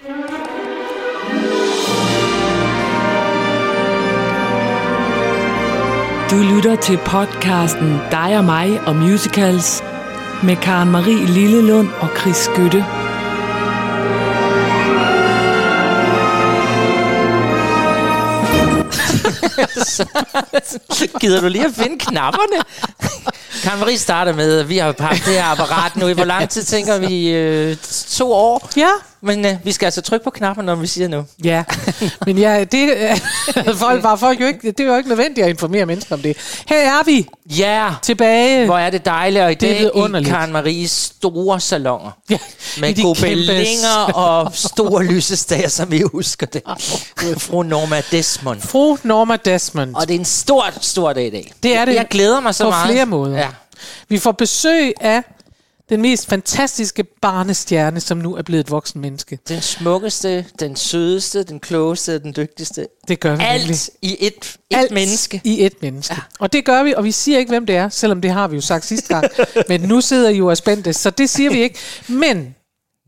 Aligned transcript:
Du 0.00 0.06
lytter 6.54 6.76
til 6.82 6.98
podcasten 6.98 8.00
Dig 8.10 8.38
og 8.38 8.44
mig 8.44 8.80
og 8.80 8.96
musicals 8.96 9.82
med 10.42 10.56
Karen 10.56 10.90
Marie 10.90 11.26
Lillelund 11.26 11.88
og 12.00 12.08
Chris 12.18 12.36
Skytte. 12.36 12.78
Gider 21.20 21.40
du 21.40 21.48
lige 21.48 21.64
at 21.64 21.74
finde 21.74 21.98
knapperne? 21.98 22.62
Kan 23.62 23.78
Marie 23.78 23.98
starte 23.98 24.32
med, 24.32 24.60
at 24.60 24.68
vi 24.68 24.78
har 24.78 24.94
haft 24.98 25.24
det 25.24 25.34
her 25.34 25.44
apparat 25.44 25.96
nu 25.96 26.06
i 26.06 26.12
hvor 26.12 26.24
lang 26.24 26.48
tid, 26.48 26.62
tænker 26.62 26.98
vi? 26.98 27.30
Øh, 27.30 27.76
to 28.10 28.32
år? 28.32 28.70
Ja. 28.76 28.90
Men 29.22 29.46
øh, 29.46 29.56
vi 29.64 29.72
skal 29.72 29.86
altså 29.86 30.00
trykke 30.00 30.24
på 30.24 30.30
knappen, 30.30 30.64
når 30.66 30.74
vi 30.74 30.86
siger 30.86 31.08
nu. 31.08 31.24
Ja, 31.44 31.64
men 32.26 32.38
ja, 32.38 32.64
det, 32.64 32.94
øh, 32.96 33.74
folk, 33.84 34.02
var 34.02 34.16
folk 34.16 34.40
jo 34.40 34.46
ikke, 34.46 34.70
det 34.70 34.80
er 34.80 34.84
jo 34.84 34.96
ikke 34.96 35.08
nødvendigt 35.08 35.44
at 35.44 35.50
informere 35.50 35.86
mennesker 35.86 36.14
om 36.14 36.22
det. 36.22 36.36
Her 36.68 36.98
er 36.98 37.02
vi 37.04 37.28
Ja, 37.58 37.90
tilbage. 38.02 38.64
hvor 38.66 38.78
er 38.78 38.90
det 38.90 39.04
dejligt, 39.04 39.44
og 39.44 39.50
i 39.52 39.54
Det 39.54 39.92
dag 39.94 40.20
i. 40.20 40.24
Karen 40.24 40.52
Maries 40.52 40.90
store 40.90 41.60
salonger. 41.60 42.10
Ja, 42.30 42.38
Med 42.80 43.02
gobelinger 43.02 44.12
og 44.14 44.50
store 44.54 45.04
lysestager, 45.04 45.68
som 45.68 45.90
vi 45.90 46.02
husker 46.12 46.46
det. 46.46 46.62
Fru 47.38 47.62
Norma 47.62 48.02
Desmond. 48.10 48.60
Fru 48.60 48.96
Norma 49.02 49.36
Desmond. 49.36 49.94
Og 49.94 50.08
det 50.08 50.14
er 50.14 50.18
en 50.18 50.24
stor, 50.24 50.66
stor 50.80 51.12
dag 51.12 51.26
i 51.26 51.30
dag. 51.30 51.52
Det 51.62 51.76
er 51.76 51.84
det 51.84 51.94
Jeg 51.94 52.06
glæder 52.10 52.40
mig 52.40 52.54
så 52.54 52.64
på 52.64 52.70
meget. 52.70 52.90
flere 52.90 53.06
måder. 53.06 53.38
Ja. 53.38 53.48
Vi 54.08 54.18
får 54.18 54.32
besøg 54.32 54.92
af 55.00 55.22
den 55.90 56.02
mest 56.02 56.26
fantastiske 56.26 57.04
barnestjerne, 57.04 58.00
som 58.00 58.18
nu 58.18 58.36
er 58.36 58.42
blevet 58.42 58.60
et 58.60 58.70
voksen 58.70 59.00
menneske. 59.00 59.38
Den 59.48 59.60
smukkeste, 59.60 60.46
den 60.60 60.76
sødeste, 60.76 61.42
den 61.42 61.60
klogeste, 61.60 62.18
den 62.18 62.32
dygtigste. 62.36 62.86
Det 63.08 63.20
gør 63.20 63.36
vi 63.36 63.42
nemlig. 63.42 63.70
Alt 63.70 63.90
i 64.02 64.16
et, 64.20 64.56
et 64.70 64.90
menneske. 64.90 65.40
i 65.44 65.64
et 65.66 65.82
menneske. 65.82 66.14
Ja. 66.14 66.20
Og 66.38 66.52
det 66.52 66.64
gør 66.64 66.82
vi, 66.82 66.94
og 66.94 67.04
vi 67.04 67.12
siger 67.12 67.38
ikke, 67.38 67.48
hvem 67.48 67.66
det 67.66 67.76
er, 67.76 67.88
selvom 67.88 68.20
det 68.20 68.30
har 68.30 68.48
vi 68.48 68.54
jo 68.56 68.62
sagt 68.62 68.84
sidste 68.84 69.14
gang. 69.14 69.24
Men 69.68 69.80
nu 69.80 70.00
sidder 70.00 70.28
I 70.28 70.36
jo 70.36 70.46
og 70.46 70.56
spændte, 70.56 70.92
så 70.92 71.10
det 71.10 71.30
siger 71.30 71.50
vi 71.50 71.62
ikke. 71.62 71.78
Men 72.08 72.54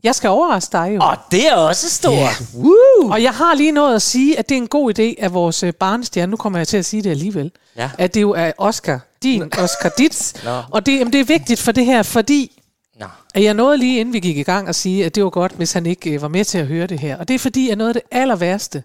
jeg 0.03 0.15
skal 0.15 0.29
overraske 0.29 0.71
dig 0.71 0.91
jo. 0.95 1.01
Og 1.01 1.17
det 1.31 1.47
er 1.47 1.55
også 1.55 1.89
stort. 1.89 2.13
Ja. 2.13 2.29
Woo! 2.55 3.11
Og 3.11 3.23
jeg 3.23 3.31
har 3.31 3.55
lige 3.55 3.71
noget 3.71 3.95
at 3.95 4.01
sige, 4.01 4.39
at 4.39 4.49
det 4.49 4.55
er 4.55 4.61
en 4.61 4.67
god 4.67 4.99
idé 4.99 5.23
af 5.23 5.33
vores 5.33 5.63
øh, 5.63 5.73
barnestjerne. 5.73 6.29
Nu 6.29 6.37
kommer 6.37 6.59
jeg 6.59 6.67
til 6.67 6.77
at 6.77 6.85
sige 6.85 7.01
det 7.01 7.09
alligevel. 7.09 7.51
Ja. 7.77 7.89
At 7.97 8.13
det 8.13 8.21
jo 8.21 8.31
er 8.31 8.51
Oscar. 8.57 8.99
Din 9.23 9.43
Oscar 9.57 9.89
Ditz. 9.97 10.33
Nå. 10.43 10.61
Og 10.71 10.85
det, 10.85 10.99
jamen, 10.99 11.13
det 11.13 11.19
er 11.19 11.25
vigtigt 11.25 11.59
for 11.59 11.71
det 11.71 11.85
her, 11.85 12.03
fordi 12.03 12.62
Nå. 12.99 13.05
at 13.33 13.43
jeg 13.43 13.53
nåede 13.53 13.77
lige 13.77 13.99
inden 13.99 14.13
vi 14.13 14.19
gik 14.19 14.37
i 14.37 14.43
gang 14.43 14.67
at 14.67 14.75
sige, 14.75 15.05
at 15.05 15.15
det 15.15 15.23
var 15.23 15.29
godt, 15.29 15.51
hvis 15.51 15.73
han 15.73 15.85
ikke 15.85 16.09
øh, 16.11 16.21
var 16.21 16.27
med 16.27 16.45
til 16.45 16.57
at 16.57 16.67
høre 16.67 16.87
det 16.87 16.99
her. 16.99 17.17
Og 17.17 17.27
det 17.27 17.33
er 17.33 17.39
fordi, 17.39 17.69
at 17.69 17.77
noget 17.77 17.89
af 17.89 17.93
det 17.93 18.03
aller 18.11 18.35
værste 18.35 18.83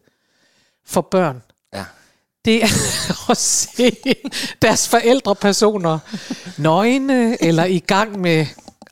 for 0.87 1.00
børn, 1.00 1.42
Ja. 1.75 1.84
det 2.45 2.62
er 2.62 2.69
at 3.31 3.37
se 3.37 3.97
deres 4.62 4.89
forældrepersoner 4.89 5.98
nøgne, 6.59 7.42
eller 7.42 7.65
i 7.65 7.78
gang 7.78 8.20
med 8.20 8.47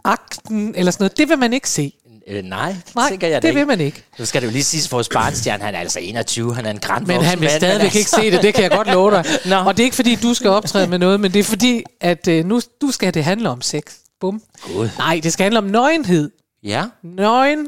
akten, 0.05 0.75
eller 0.77 0.93
sådan 0.93 1.03
noget. 1.05 1.17
Det 1.19 1.29
vil 1.29 1.39
man 1.39 1.53
ikke 1.53 1.71
se. 1.71 1.93
Øh, 2.29 2.43
nej, 2.45 2.69
det 2.87 2.95
Nej, 2.95 3.09
tænker 3.09 3.29
jeg 3.29 3.43
det 3.43 3.49
ikke. 3.49 3.59
vil 3.59 3.67
man 3.67 3.81
ikke. 3.81 4.05
Nu 4.19 4.25
skal 4.25 4.41
det 4.43 4.47
jo 4.47 4.53
lige 4.53 4.65
sige, 4.65 4.85
at 4.85 4.93
vores 4.93 5.09
barnstjerne, 5.09 5.65
han 5.65 5.75
er 5.75 5.79
altså 5.79 6.01
21, 6.01 6.55
han 6.55 6.67
er 6.67 6.71
en 6.71 6.79
grand 6.79 7.07
Men 7.07 7.23
han 7.23 7.41
vil 7.41 7.51
stadigvæk 7.51 7.85
altså- 7.85 7.99
ikke 7.99 8.11
se 8.11 8.31
det, 8.31 8.43
det 8.43 8.55
kan 8.55 8.63
jeg 8.63 8.71
godt 8.71 8.89
love 8.89 9.11
dig. 9.11 9.25
Nå. 9.47 9.57
Og 9.57 9.77
det 9.77 9.83
er 9.83 9.85
ikke 9.85 9.97
fordi, 9.97 10.15
du 10.15 10.35
skal 10.35 10.51
optræde 10.51 10.87
med 10.87 10.99
noget, 10.99 11.21
men 11.21 11.33
det 11.33 11.41
er 11.41 11.45
fordi, 11.45 11.85
at 12.01 12.29
øh, 12.29 12.45
nu, 12.45 12.61
nu 12.83 12.91
skal 12.91 13.15
det 13.15 13.25
handle 13.25 13.51
om 13.51 13.63
sex. 13.63 13.83
Bum. 14.21 14.43
Gud. 14.63 14.89
Nej, 14.99 15.21
det 15.23 15.33
skal 15.33 15.43
handle 15.45 15.59
om 15.59 15.65
nøgenhed. 15.65 16.31
Ja, 16.63 16.85
Nøgen. 17.03 17.67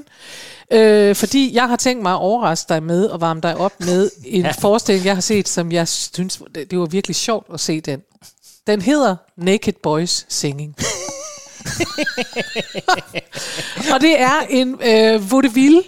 Øh, 0.72 1.16
fordi 1.16 1.54
jeg 1.54 1.68
har 1.68 1.76
tænkt 1.76 2.02
mig 2.02 2.12
at 2.12 2.18
overraske 2.18 2.68
dig 2.68 2.82
med 2.82 3.04
og 3.06 3.20
varme 3.20 3.40
dig 3.40 3.56
op 3.56 3.72
med 3.80 4.10
en 4.24 4.42
ja. 4.44 4.50
forestilling, 4.50 5.06
jeg 5.06 5.14
har 5.16 5.20
set, 5.20 5.48
som 5.48 5.72
jeg 5.72 5.88
synes, 5.88 6.42
det, 6.54 6.70
det 6.70 6.78
var 6.78 6.86
virkelig 6.86 7.16
sjovt 7.16 7.46
at 7.54 7.60
se 7.60 7.80
den. 7.80 8.00
Den 8.66 8.82
hedder 8.82 9.16
Naked 9.36 9.72
Boys 9.82 10.26
Singing. 10.28 10.76
og 13.94 14.00
det 14.00 14.20
er 14.20 14.40
en 14.50 14.80
øh, 14.84 15.30
vaudeville 15.30 15.82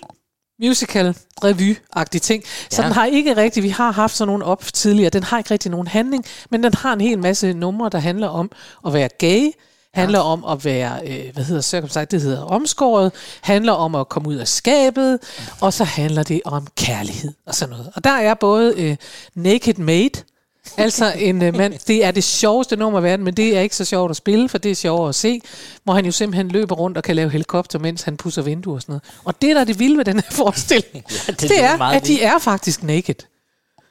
musical 0.63 1.15
revy-agtig 1.45 2.19
ting. 2.21 2.45
Så 2.71 2.83
Ja. 2.83 2.87
den 2.87 2.95
har 2.95 3.07
ikke 3.07 3.37
rigtig, 3.37 3.63
vi 3.63 3.69
har 3.69 3.91
haft 3.93 4.17
sådan 4.17 4.29
nogle 4.29 4.45
op 4.45 4.65
tidligere, 4.73 5.11
den 5.11 5.23
har 5.23 5.39
ikke 5.39 5.51
rigtig 5.51 5.71
nogen 5.71 5.87
handling, 5.87 6.25
men 6.51 6.63
den 6.63 6.75
har 6.75 6.93
en 6.93 7.01
hel 7.01 7.19
masse 7.19 7.53
numre, 7.53 7.89
der 7.93 7.99
handler 7.99 8.29
om 8.29 8.51
at 8.87 8.93
være 8.93 9.09
gay, 9.19 9.51
handler 9.95 10.19
ja. 10.19 10.25
om 10.25 10.45
at 10.45 10.65
være, 10.65 11.01
øh, 11.06 11.34
hvad 11.34 11.45
hedder 11.45 11.62
circumcised, 11.62 12.06
det 12.06 12.23
hedder 12.23 12.43
omskåret, 12.43 13.12
handler 13.41 13.73
om 13.73 13.95
at 13.95 14.09
komme 14.09 14.28
ud 14.28 14.34
af 14.34 14.49
skabet, 14.49 15.19
og 15.61 15.73
så 15.73 15.84
handler 15.84 16.23
det 16.23 16.41
om 16.45 16.67
kærlighed 16.77 17.33
og 17.47 17.55
sådan 17.55 17.71
noget. 17.71 17.93
Og 17.95 18.05
der 18.05 18.11
er 18.11 18.34
både 18.34 18.75
øh, 18.77 18.97
Naked 19.34 19.75
Maid, 19.75 20.11
altså 20.77 21.12
en 21.19 21.43
øh, 21.43 21.56
mand, 21.56 21.75
det 21.87 22.05
er 22.05 22.11
det 22.11 22.25
sjoveste 22.25 22.77
nummer 22.77 23.01
i 23.01 23.03
verden, 23.03 23.25
men 23.25 23.34
det 23.34 23.56
er 23.56 23.61
ikke 23.61 23.77
så 23.77 23.84
sjovt 23.84 24.11
at 24.11 24.17
spille, 24.17 24.49
for 24.49 24.59
det 24.59 24.71
er 24.71 24.75
sjovere 24.75 25.09
at 25.09 25.15
se, 25.15 25.41
hvor 25.84 25.95
han 25.95 26.05
jo 26.07 26.12
simpelthen 26.12 26.49
løber 26.49 26.75
rundt 26.75 26.97
og 26.97 27.03
kan 27.03 27.17
lave 27.17 27.31
helikopter, 27.31 27.78
mens 27.78 28.03
han 28.03 28.17
pusser 28.17 28.43
vinduer 28.43 28.75
og 28.75 28.83
sådan 28.83 28.93
noget. 28.93 29.03
Og 29.25 29.43
det, 29.43 29.55
der 29.55 29.61
er 29.61 29.65
det 29.65 29.78
vilde 29.78 29.99
ved 29.99 30.05
den 30.05 30.15
her 30.17 30.31
forestilling, 30.31 31.05
Ja, 31.28 31.33
det 31.33 31.41
det, 31.41 31.62
er, 31.62 31.77
meget 31.77 31.97
at 31.97 32.07
de 32.07 32.22
er 32.22 32.39
faktisk 32.39 32.83
naked. 32.83 33.15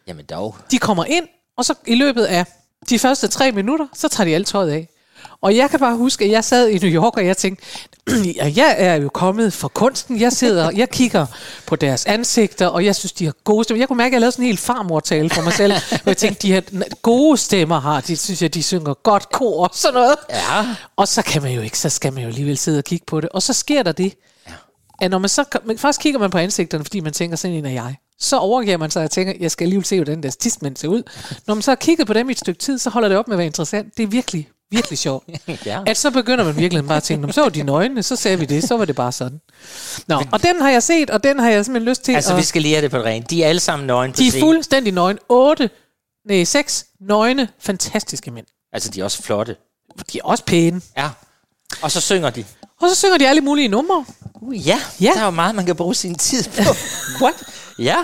jamen 0.07 0.25
dog. 0.25 0.55
De 0.71 0.77
kommer 0.77 1.05
ind, 1.05 1.27
og 1.57 1.65
så 1.65 1.73
i 1.87 1.95
løbet 1.95 2.25
af 2.25 2.45
de 2.89 2.99
første 2.99 3.27
tre 3.27 3.51
minutter, 3.51 3.87
så 3.93 4.07
tager 4.07 4.25
de 4.27 4.35
alt 4.35 4.47
tøjet 4.47 4.71
af. 4.71 4.89
Og 5.41 5.55
jeg 5.55 5.69
kan 5.69 5.79
bare 5.79 5.95
huske, 5.95 6.25
at 6.25 6.31
jeg 6.31 6.43
sad 6.43 6.67
i 6.67 6.77
New 6.77 6.91
York, 7.03 7.17
og 7.17 7.25
jeg 7.25 7.37
tænkte, 7.37 7.65
"Ja, 8.39 8.53
jeg 8.55 8.75
er 8.77 8.95
jo 8.95 9.09
kommet 9.09 9.53
fra 9.53 9.67
kunsten. 9.67 10.19
Jeg 10.19 10.31
sidder, 10.31 10.71
jeg 10.71 10.89
kigger 10.89 11.25
på 11.65 11.75
deres 11.75 12.05
ansigter, 12.05 12.67
og 12.67 12.85
jeg 12.85 12.95
synes, 12.95 13.11
de 13.11 13.25
har 13.25 13.33
gode 13.43 13.63
stemmer. 13.63 13.81
Jeg 13.81 13.87
kunne 13.87 13.97
mærke, 13.97 14.07
at 14.07 14.13
jeg 14.13 14.21
lavede 14.21 14.31
sådan 14.31 14.43
en 14.43 14.47
helt 14.47 14.59
farmortale 14.59 15.29
for 15.29 15.41
mig 15.41 15.53
selv, 15.53 15.73
hvor 16.03 16.09
jeg 16.09 16.17
tænkte, 16.17 16.47
de 16.47 16.53
her 16.53 16.61
gode 17.01 17.37
stemmer 17.37 17.79
har, 17.79 18.01
de 18.01 18.17
synes 18.17 18.41
jeg, 18.41 18.53
de 18.53 18.63
synger 18.63 18.93
godt 18.93 19.31
kor 19.31 19.63
og 19.63 19.69
sådan 19.73 19.93
noget. 19.93 20.15
Ja. 20.29 20.75
Og 20.95 21.07
så 21.07 21.21
kan 21.21 21.41
man 21.41 21.51
jo 21.51 21.61
ikke, 21.61 21.79
så 21.79 21.89
skal 21.89 22.13
man 22.13 22.23
jo 22.23 22.29
alligevel 22.29 22.57
sidde 22.57 22.77
og 22.77 22.83
kigge 22.83 23.05
på 23.07 23.21
det. 23.21 23.29
Og 23.29 23.41
så 23.41 23.53
sker 23.53 23.83
der 23.83 23.91
det, 23.91 24.13
at 25.01 25.11
når 25.11 25.17
man 25.17 25.29
så, 25.29 25.43
men 25.65 25.77
først 25.77 26.01
kigger 26.01 26.19
man 26.19 26.29
på 26.31 26.37
ansigterne, 26.37 26.83
fordi 26.83 26.99
man 26.99 27.13
tænker, 27.13 27.37
sådan 27.37 27.57
en 27.57 27.65
er 27.65 27.69
jeg. 27.69 27.95
Så 28.19 28.37
overgiver 28.37 28.77
man 28.77 28.91
sig 28.91 29.03
og 29.03 29.11
tænker, 29.11 29.33
jeg 29.39 29.51
skal 29.51 29.65
alligevel 29.65 29.85
se, 29.85 29.95
hvordan 29.95 30.23
deres 30.23 30.37
tidsmænd 30.37 30.75
ser 30.75 30.87
ud. 30.87 31.03
Når 31.47 31.55
man 31.55 31.61
så 31.61 31.71
har 31.71 31.75
kigget 31.75 32.07
på 32.07 32.13
dem 32.13 32.29
i 32.29 32.31
et 32.31 32.39
stykke 32.39 32.59
tid, 32.59 32.77
så 32.79 32.89
holder 32.89 33.09
det 33.09 33.17
op 33.17 33.27
med 33.27 33.35
at 33.35 33.37
være 33.37 33.45
interessant. 33.47 33.97
Det 33.97 34.03
er 34.03 34.07
virkelig, 34.07 34.47
virkelig 34.71 34.99
sjovt. 34.99 35.25
Ja. 35.65 35.79
At 35.85 35.97
så 35.97 36.11
begynder 36.11 36.43
man 36.43 36.57
virkelig 36.57 36.87
bare 36.87 36.97
at 36.97 37.03
tænke, 37.03 37.21
"Nå, 37.21 37.27
men 37.27 37.33
så 37.33 37.41
var 37.41 37.49
de 37.49 37.63
nøgne, 37.63 38.03
så 38.03 38.15
sagde 38.15 38.39
vi 38.39 38.45
det, 38.45 38.63
så 38.63 38.77
var 38.77 38.85
det 38.85 38.95
bare 38.95 39.11
sådan. 39.11 39.41
Nå, 40.07 40.23
og 40.31 40.43
den 40.43 40.61
har 40.61 40.69
jeg 40.69 40.83
set, 40.83 41.09
og 41.09 41.23
den 41.23 41.39
har 41.39 41.49
jeg 41.49 41.65
simpelthen 41.65 41.89
lyst 41.89 42.01
til 42.03 42.15
Altså, 42.15 42.31
at... 42.31 42.37
vi 42.37 42.43
skal 42.43 42.61
lige 42.61 42.73
have 42.73 42.81
det 42.83 42.91
på 42.91 42.97
det 42.97 43.05
rene. 43.05 43.25
De 43.29 43.43
er 43.43 43.47
alle 43.49 43.59
sammen 43.61 43.87
nøgne 43.87 44.13
på 44.13 44.17
de 44.17 44.27
er 44.27 44.31
scenen. 44.31 44.45
fuldstændig 44.47 44.93
nøgne. 44.93 45.19
Otte, 45.29 45.69
nej, 46.27 46.43
seks 46.43 46.85
nøgne, 47.01 47.47
fantastiske 47.59 48.31
mænd. 48.31 48.45
Altså, 48.73 48.89
de 48.89 48.99
er 48.99 49.03
også 49.03 49.23
flotte. 49.23 49.55
De 50.13 50.17
er 50.17 50.23
også 50.23 50.43
pæne. 50.43 50.81
Ja. 50.97 51.09
Og 51.81 51.91
så 51.91 52.01
synger 52.01 52.29
de. 52.29 52.45
Og 52.81 52.89
så 52.89 52.95
synger 52.95 53.17
de 53.17 53.27
alle 53.27 53.41
mulige 53.41 53.67
numre. 53.67 54.05
Uh, 54.41 54.67
ja. 54.67 54.79
Ja. 55.01 55.11
der 55.15 55.19
er 55.21 55.25
jo 55.25 55.31
meget, 55.31 55.55
man 55.55 55.65
kan 55.65 55.75
bruge 55.75 55.95
sin 55.95 56.15
tid 56.15 56.43
på. 56.43 56.63
What? 57.23 57.43
Ja. 57.79 57.95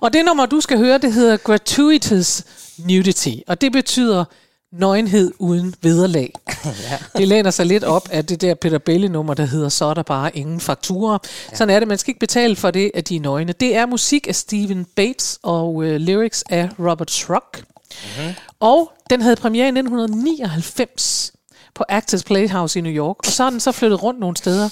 Og 0.00 0.12
det 0.12 0.24
nummer, 0.24 0.46
du 0.46 0.60
skal 0.60 0.78
høre, 0.78 0.98
det 0.98 1.12
hedder 1.12 1.36
Gratuitous 1.36 2.42
Nudity. 2.78 3.34
Og 3.46 3.60
det 3.60 3.72
betyder 3.72 4.24
nøgenhed 4.72 5.32
uden 5.38 5.74
vederlag. 5.82 6.32
ja. 6.90 6.98
Det 7.16 7.28
læner 7.28 7.50
sig 7.50 7.66
lidt 7.66 7.84
op 7.84 8.08
af 8.10 8.26
det 8.26 8.40
der 8.40 8.54
Peter 8.54 8.78
Belli-nummer, 8.78 9.34
der 9.34 9.44
hedder 9.44 9.68
Så 9.68 9.84
er 9.84 9.94
der 9.94 10.02
bare 10.02 10.36
ingen 10.36 10.60
fakturer. 10.60 11.18
Ja. 11.50 11.56
Sådan 11.56 11.74
er 11.74 11.78
det. 11.78 11.88
Man 11.88 11.98
skal 11.98 12.10
ikke 12.10 12.20
betale 12.20 12.56
for 12.56 12.70
det, 12.70 12.90
at 12.94 13.08
de 13.08 13.16
er 13.16 13.20
nøgne. 13.20 13.52
Det 13.52 13.76
er 13.76 13.86
musik 13.86 14.28
af 14.28 14.34
Stephen 14.34 14.84
Bates 14.84 15.38
og 15.42 15.84
øh, 15.84 15.96
lyrics 15.96 16.44
af 16.50 16.68
Robert 16.78 17.10
Schrock. 17.10 17.64
Mm-hmm. 17.90 18.34
Og 18.60 18.92
den 19.10 19.22
havde 19.22 19.36
premiere 19.36 19.66
i 19.66 19.68
1999 19.68 21.32
på 21.74 21.84
Actors 21.88 22.24
Playhouse 22.24 22.78
i 22.78 22.82
New 22.82 22.92
York. 22.92 23.16
Og 23.18 23.26
så 23.26 23.42
har 23.42 23.50
den 23.50 23.60
så 23.60 23.72
flyttet 23.72 24.02
rundt 24.02 24.20
nogle 24.20 24.36
steder. 24.36 24.68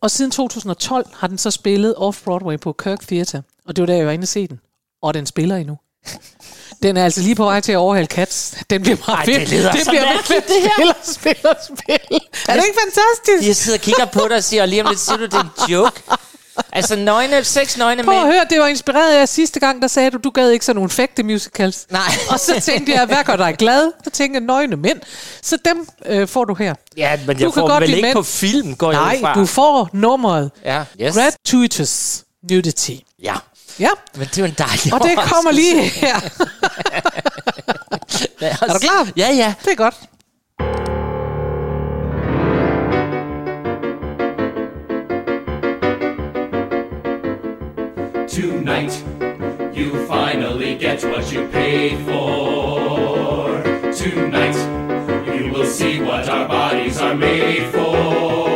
Og 0.00 0.10
siden 0.10 0.30
2012 0.30 1.06
har 1.14 1.26
den 1.26 1.38
så 1.38 1.50
spillet 1.50 1.94
off-Broadway 1.98 2.56
på 2.56 2.72
Kirk 2.72 3.00
Theatre. 3.00 3.42
Og 3.66 3.76
det 3.76 3.82
var 3.82 3.86
der, 3.86 3.94
jeg 3.94 4.06
var 4.06 4.12
inde 4.12 4.24
og 4.24 4.28
se 4.28 4.46
den. 4.46 4.60
Og 5.02 5.14
den 5.14 5.26
spiller 5.26 5.56
endnu. 5.56 5.78
Den 6.82 6.96
er 6.96 7.04
altså 7.04 7.20
lige 7.20 7.34
på 7.34 7.44
vej 7.44 7.60
til 7.60 7.72
at 7.72 7.78
overhale 7.78 8.06
Cats. 8.06 8.54
Den 8.70 8.82
bliver 8.82 8.96
bare 9.06 9.16
Ej, 9.16 9.24
det 9.24 9.50
lyder 9.50 9.72
det 9.72 9.84
så 9.84 9.90
bliver 9.90 10.04
mærkeligt, 10.04 10.44
med 10.78 10.88
at 10.88 10.94
spille 10.94 10.94
og 11.00 11.04
spille 11.14 11.50
og 11.50 11.56
spille. 11.66 12.20
Er 12.48 12.54
det 12.56 12.64
ikke 12.66 12.78
fantastisk? 12.84 13.48
Jeg 13.48 13.56
sidder 13.56 13.78
og 13.78 13.82
kigger 13.82 14.04
på 14.04 14.28
dig 14.28 14.36
og 14.36 14.44
siger, 14.44 14.62
og 14.62 14.68
lige 14.68 14.82
om 14.84 14.88
lidt 14.88 15.00
siger 15.00 15.16
du, 15.16 15.24
det 15.24 15.34
er 15.34 15.40
en 15.66 15.72
joke. 15.72 16.02
Altså, 16.72 16.96
nøgne, 16.96 17.44
seks 17.44 17.76
nøgne 17.78 18.02
Prøv 18.04 18.14
at 18.16 18.22
mænd. 18.22 18.32
høre, 18.34 18.46
det 18.50 18.60
var 18.60 18.66
inspireret 18.66 19.12
af 19.16 19.28
sidste 19.28 19.60
gang, 19.60 19.82
der 19.82 19.88
sagde 19.88 20.10
du, 20.10 20.18
du 20.24 20.30
gad 20.30 20.50
ikke 20.50 20.64
sådan 20.64 20.76
nogle 20.76 20.90
fægte 20.90 21.22
musicals. 21.22 21.86
Nej. 21.90 22.00
Og 22.30 22.40
så 22.40 22.60
tænkte 22.60 22.92
jeg, 22.92 23.06
hvad 23.06 23.24
gør 23.24 23.36
dig 23.36 23.54
glad? 23.58 23.92
Så 24.04 24.10
tænkte 24.10 24.38
jeg, 24.38 24.46
nøgne 24.46 24.76
mænd. 24.76 25.00
Så 25.42 25.58
dem 25.64 25.86
øh, 26.06 26.28
får 26.28 26.44
du 26.44 26.54
her. 26.54 26.74
Ja, 26.96 27.16
men 27.26 27.36
Du 27.36 27.44
jeg 27.44 27.52
kan 27.52 27.60
får 27.60 27.68
dem 27.68 27.80
vel 27.80 27.90
ikke 27.90 28.02
mænd. 28.02 28.14
på 28.14 28.22
film, 28.22 28.76
går 28.76 28.92
jeg 28.92 29.00
ud 29.00 29.20
Nej, 29.22 29.34
du 29.34 29.46
får 29.46 29.88
nummeret 29.92 30.50
Ja, 30.64 30.84
yes. 31.00 31.14
Gratuitous 31.14 32.22
Nudity. 32.50 32.90
Ja, 33.22 33.34
Ja, 33.78 33.88
men 34.14 34.26
det 34.26 34.38
er 34.38 34.42
jo 34.42 34.46
en 34.46 34.54
dejlig 34.58 34.94
og 34.94 35.00
det 35.00 35.18
kommer 35.32 35.52
lige 35.52 35.82
her. 35.82 36.16
Er 38.40 38.72
du 38.72 38.78
klar? 38.78 39.08
Ja, 39.16 39.28
ja. 39.32 39.54
Det 39.64 39.70
er 39.70 39.76
godt. 39.76 39.94
Tonight, 48.28 48.92
you 49.76 49.90
finally 50.06 50.74
get 50.76 51.02
what 51.04 51.32
you 51.32 51.46
paid 51.48 51.98
for. 52.04 53.62
Tonight, 53.92 54.56
you 55.36 55.52
will 55.52 55.66
see 55.66 56.00
what 56.00 56.28
our 56.28 56.48
bodies 56.48 56.98
are 57.00 57.14
made 57.14 57.70
for. 57.72 58.53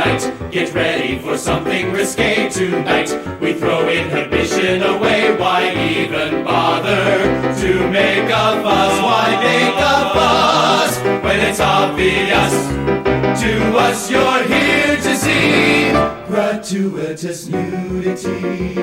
Tonight, 0.00 0.50
get 0.50 0.72
ready 0.72 1.18
for 1.18 1.36
something 1.36 1.92
risque. 1.92 2.48
Tonight, 2.48 3.10
we 3.38 3.52
throw 3.52 3.86
inhibition 3.86 4.82
away. 4.82 5.36
Why 5.36 5.74
even 5.74 6.42
bother 6.42 7.28
to 7.60 7.90
make 7.90 8.24
a 8.24 8.62
fuss? 8.62 9.02
Why 9.02 9.36
make 9.44 9.74
a 9.76 10.10
fuss 10.14 10.98
when 11.22 11.40
it's 11.40 11.60
obvious? 11.60 12.54
To 13.42 13.76
us, 13.76 14.10
you're 14.10 14.42
here 14.44 14.96
to 14.96 15.16
see 15.16 15.90
gratuitous 16.26 17.48
nudity. 17.48 18.74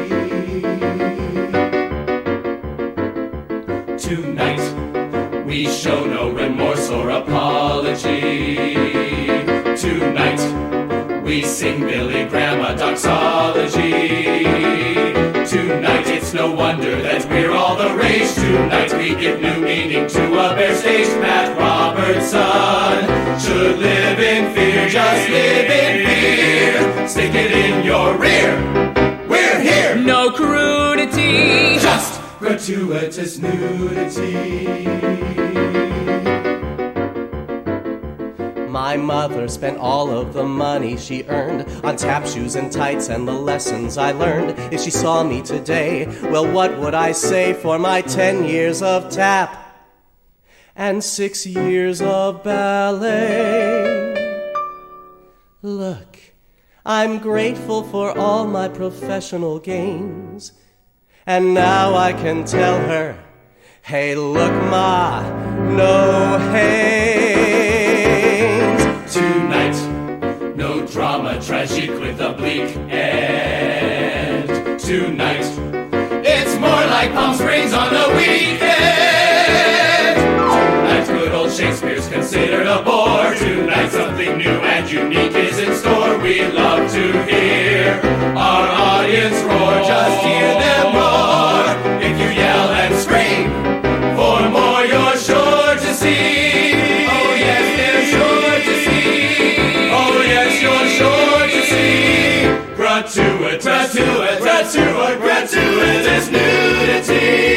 Tonight, 3.98 5.46
we 5.48 5.66
show 5.66 6.06
no 6.06 6.30
remorse 6.30 6.92
or 6.92 7.10
apology. 7.10 8.76
Tonight, 9.76 10.77
we 11.28 11.44
sing 11.44 11.82
Billy 11.82 12.24
Graham 12.24 12.62
a 12.62 12.74
doxology. 12.78 13.92
Tonight, 15.46 16.08
it's 16.08 16.34
no 16.34 16.50
wonder 16.50 17.02
that 17.02 17.28
we're 17.30 17.52
all 17.52 17.76
the 17.76 17.94
rage. 17.96 18.34
Tonight, 18.34 18.94
we 18.98 19.14
give 19.14 19.42
new 19.42 19.60
meaning 19.60 20.08
to 20.08 20.26
a 20.26 20.56
bare 20.56 20.74
stage. 20.74 21.10
Matt 21.20 21.58
Robertson 21.58 23.04
should 23.42 23.78
live 23.78 24.20
in 24.20 24.56
fear, 24.56 24.88
just 24.88 25.30
live 25.30 25.70
in 25.70 26.06
fear. 26.08 27.08
Stick 27.10 27.36
it 27.36 27.52
in 27.52 27.84
your 27.86 28.18
rear. 28.18 28.56
We're 29.28 29.60
here. 29.60 29.96
No 29.96 30.32
crudity. 30.32 31.78
Just 31.80 32.22
gratuitous 32.40 33.38
nudity. 33.38 34.68
My 38.88 38.96
mother 38.96 39.50
spent 39.50 39.80
all 39.80 40.10
of 40.10 40.32
the 40.32 40.46
money 40.46 40.96
she 40.96 41.26
earned 41.26 41.68
on 41.84 41.98
tap 41.98 42.26
shoes 42.26 42.56
and 42.56 42.72
tights 42.72 43.10
and 43.10 43.28
the 43.28 43.34
lessons 43.34 43.98
I 43.98 44.14
learned. 44.14 44.52
If 44.74 44.80
she 44.80 44.92
saw 44.92 45.26
me 45.26 45.42
today, 45.42 46.06
well, 46.32 46.50
what 46.50 46.80
would 46.80 46.94
I 46.94 47.12
say 47.12 47.52
for 47.52 47.78
my 47.78 48.00
10 48.02 48.46
years 48.46 48.82
of 48.82 49.10
tap 49.10 49.52
and 50.74 51.04
six 51.04 51.46
years 51.46 52.02
of 52.02 52.46
ballet? 52.46 54.16
Look, 55.62 56.18
I'm 56.86 57.18
grateful 57.18 57.84
for 57.84 58.18
all 58.18 58.48
my 58.48 58.70
professional 58.70 59.60
gains. 59.60 60.54
And 61.26 61.54
now 61.54 61.94
I 61.94 62.14
can 62.14 62.46
tell 62.46 62.80
her, 62.80 63.22
hey, 63.82 64.16
look, 64.16 64.54
Ma, 64.72 65.24
no 65.76 66.40
haze. 66.54 67.77
Tragic 71.68 71.90
with 72.00 72.20
a 72.22 72.34
bleak 72.34 72.76
end. 72.90 74.48
Tonight, 74.80 75.46
it's 76.26 76.56
more 76.56 76.70
like 76.70 77.12
Palm 77.14 77.36
Springs 77.36 77.74
on 77.74 77.94
the 77.94 78.16
weekend. 78.16 78.68
Tonight, 80.18 81.08
good 81.08 81.32
old 81.34 81.52
Shakespeare's 81.52 82.08
considered 82.08 82.68
a 82.68 82.82
bore. 82.84 83.34
Tonight, 83.36 83.90
something 83.90 84.38
new 84.38 84.50
and 84.50 84.90
unique 84.90 85.36
is 85.36 85.60
in 85.60 85.76
store. 85.76 86.18
We 86.20 86.48
love 86.48 86.90
to 86.92 87.24
hear 87.26 88.00
our 88.36 88.68
audience 88.68 89.42
roar. 89.44 89.82
Just 89.84 90.24
hear 90.24 90.54
them 90.60 90.96
roar. 90.96 91.66
If 92.02 92.18
you 92.20 92.30
yell 92.42 92.70
and 92.70 92.96
scream 92.96 93.67
Gratuitous, 103.08 103.64
gratuitous, 103.64 104.44
gratuitous, 104.44 105.18
gratuitous 105.22 106.30
nudity. 106.30 107.48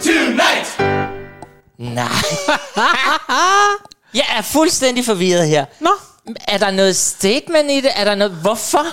Tonight. 0.00 0.78
Nej. 1.78 2.08
Jeg 4.14 4.24
er 4.36 4.42
fuldstændig 4.42 5.04
forvirret 5.04 5.48
her. 5.48 5.64
Nå, 5.80 5.90
Er 6.48 6.58
der 6.58 6.70
noget 6.70 6.96
statement 6.96 7.70
i 7.70 7.80
det? 7.80 7.90
Er 7.94 8.04
der 8.04 8.14
noget... 8.14 8.32
Hvorfor? 8.32 8.86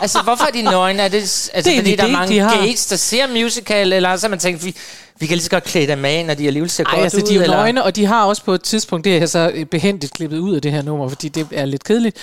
altså, 0.00 0.22
hvorfor 0.22 0.44
er 0.44 0.50
de 0.50 0.62
nøgne? 0.62 1.02
Er 1.02 1.08
det, 1.08 1.20
altså, 1.54 1.70
Det 1.70 1.72
er 1.72 1.76
fordi 1.76 1.96
der 1.96 2.04
er 2.04 2.08
mange 2.08 2.44
de 2.44 2.50
gays, 2.58 2.86
der 2.86 2.96
ser 2.96 3.26
musical, 3.26 3.92
eller 3.92 4.16
så 4.16 4.28
man 4.28 4.38
tænkt, 4.38 4.64
vi, 5.20 5.26
kan 5.26 5.36
lige 5.36 5.44
så 5.44 5.50
godt 5.50 5.64
klæde 5.64 5.86
dem 5.86 6.04
af, 6.04 6.26
når 6.26 6.34
de 6.34 6.46
alligevel 6.46 6.70
ser 6.70 6.84
Ej, 6.84 6.90
godt 6.94 7.02
altså 7.02 7.18
ud, 7.18 7.22
de 7.22 7.36
er 7.36 7.42
eller? 7.42 7.56
nøgne, 7.56 7.84
og 7.84 7.96
de 7.96 8.06
har 8.06 8.24
også 8.24 8.44
på 8.44 8.54
et 8.54 8.62
tidspunkt, 8.62 9.04
det 9.04 9.16
er 9.16 9.26
så 9.26 9.66
behendigt 9.70 10.12
klippet 10.12 10.38
ud 10.38 10.54
af 10.54 10.62
det 10.62 10.72
her 10.72 10.82
nummer, 10.82 11.08
fordi 11.08 11.28
det 11.28 11.46
er 11.52 11.64
lidt 11.64 11.84
kedeligt. 11.84 12.16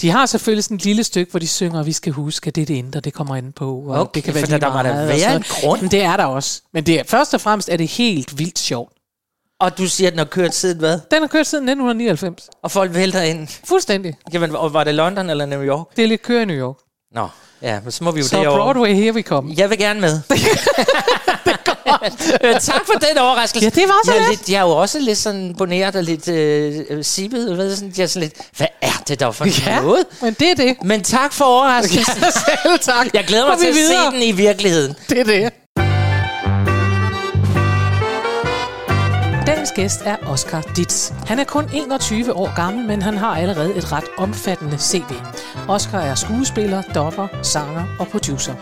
De 0.00 0.10
har 0.10 0.26
selvfølgelig 0.26 0.64
sådan 0.64 0.74
et 0.76 0.84
lille 0.84 1.04
stykke, 1.04 1.30
hvor 1.30 1.40
de 1.40 1.48
synger, 1.48 1.82
vi 1.82 1.92
skal 1.92 2.12
huske, 2.12 2.48
at 2.48 2.54
det 2.54 2.62
er 2.62 2.66
det 2.66 2.74
indre, 2.74 3.00
det 3.00 3.12
kommer 3.12 3.36
ind 3.36 3.52
på. 3.52 3.84
Og 3.88 4.00
Okay, 4.00 4.10
det 4.14 4.24
kan 4.24 4.34
være 4.34 4.42
for 4.42 4.50
der 4.50 4.58
da 4.58 4.68
meget 4.68 5.02
og 5.02 5.08
være 5.08 5.36
en 5.36 5.44
grund. 5.48 5.80
Men 5.80 5.90
det 5.90 6.02
er 6.02 6.16
der 6.16 6.24
også. 6.24 6.60
Men 6.72 6.86
det 6.86 6.98
er, 7.00 7.02
først 7.08 7.34
og 7.34 7.40
fremmest 7.40 7.68
er 7.68 7.76
det 7.76 7.88
helt 7.88 8.38
vildt 8.38 8.58
sjovt. 8.58 8.92
Og 9.60 9.78
du 9.78 9.88
siger, 9.88 10.08
at 10.08 10.12
den 10.12 10.18
har 10.18 10.24
kørt 10.24 10.54
siden 10.54 10.78
hvad? 10.78 10.98
Den 11.10 11.20
har 11.20 11.26
kørt 11.26 11.46
siden 11.46 11.68
1999. 11.68 12.48
Og 12.62 12.70
folk 12.70 12.94
vælter 12.94 13.22
ind. 13.22 13.48
Fuldstændig. 13.64 14.14
Jamen, 14.32 14.56
og 14.56 14.72
var 14.74 14.84
det 14.84 14.94
London 14.94 15.30
eller 15.30 15.46
New 15.46 15.62
York? 15.62 15.86
Det 15.96 16.04
er 16.04 16.08
lidt 16.08 16.22
kører 16.22 16.42
i 16.42 16.44
New 16.44 16.56
York. 16.56 16.76
Nå, 17.14 17.28
ja, 17.62 17.80
men 17.80 17.92
så 17.92 18.04
må 18.04 18.10
vi 18.10 18.20
jo 18.20 18.26
Så 18.26 18.36
derover. 18.36 18.72
Broadway, 18.72 18.94
here 18.94 19.14
we 19.14 19.22
come. 19.22 19.54
Jeg 19.56 19.70
vil 19.70 19.78
gerne 19.78 20.00
med. 20.00 20.20
Øh, 22.44 22.60
tak 22.60 22.86
for 22.86 22.98
den 23.08 23.18
overraskelse. 23.18 23.64
Ja, 23.64 23.80
det 23.80 23.88
var 23.88 23.94
så 24.04 24.12
jeg 24.14 24.24
er 24.24 24.30
lidt, 24.30 24.48
Jeg 24.48 24.56
er 24.56 24.62
jo 24.62 24.70
også 24.70 24.98
lidt 24.98 25.18
sådan 25.18 25.54
boneret 25.58 25.96
og 25.96 26.02
lidt 26.02 26.28
øh, 26.28 27.04
sippet. 27.04 27.58
Ved, 27.58 27.76
sådan, 27.76 27.92
jeg 27.96 28.02
er 28.02 28.06
sådan 28.06 28.22
lidt, 28.22 28.34
hvad 28.56 28.66
er 28.82 29.02
det 29.08 29.20
der 29.20 29.30
for 29.30 29.68
Ja, 29.70 29.80
noget? 29.80 30.04
men 30.22 30.36
det 30.40 30.50
er 30.50 30.54
det. 30.54 30.76
Men 30.84 31.02
tak 31.02 31.32
for 31.32 31.44
overraskelsen. 31.44 32.14
Selv 32.46 32.78
tak. 32.80 33.06
Jeg 33.14 33.24
glæder 33.24 33.46
mig 33.48 33.58
til 33.58 33.66
at 33.66 33.74
videre? 33.74 34.10
se 34.10 34.14
den 34.14 34.22
i 34.22 34.32
virkeligheden. 34.32 34.94
Det 35.08 35.18
er 35.20 35.24
det. 35.24 35.52
Dagens 39.46 39.70
gæst 39.76 40.00
er 40.04 40.16
Oscar 40.26 40.60
Ditz. 40.76 41.10
Han 41.26 41.38
er 41.38 41.44
kun 41.44 41.64
21 41.74 42.32
år 42.32 42.54
gammel, 42.56 42.84
men 42.86 43.02
han 43.02 43.16
har 43.18 43.36
allerede 43.36 43.74
et 43.74 43.92
ret 43.92 44.04
omfattende 44.18 44.78
CV. 44.78 45.02
Oscar 45.68 45.98
er 46.00 46.14
skuespiller, 46.14 46.82
dopper, 46.94 47.28
sanger 47.42 47.84
og 48.00 48.08
producer. 48.08 48.54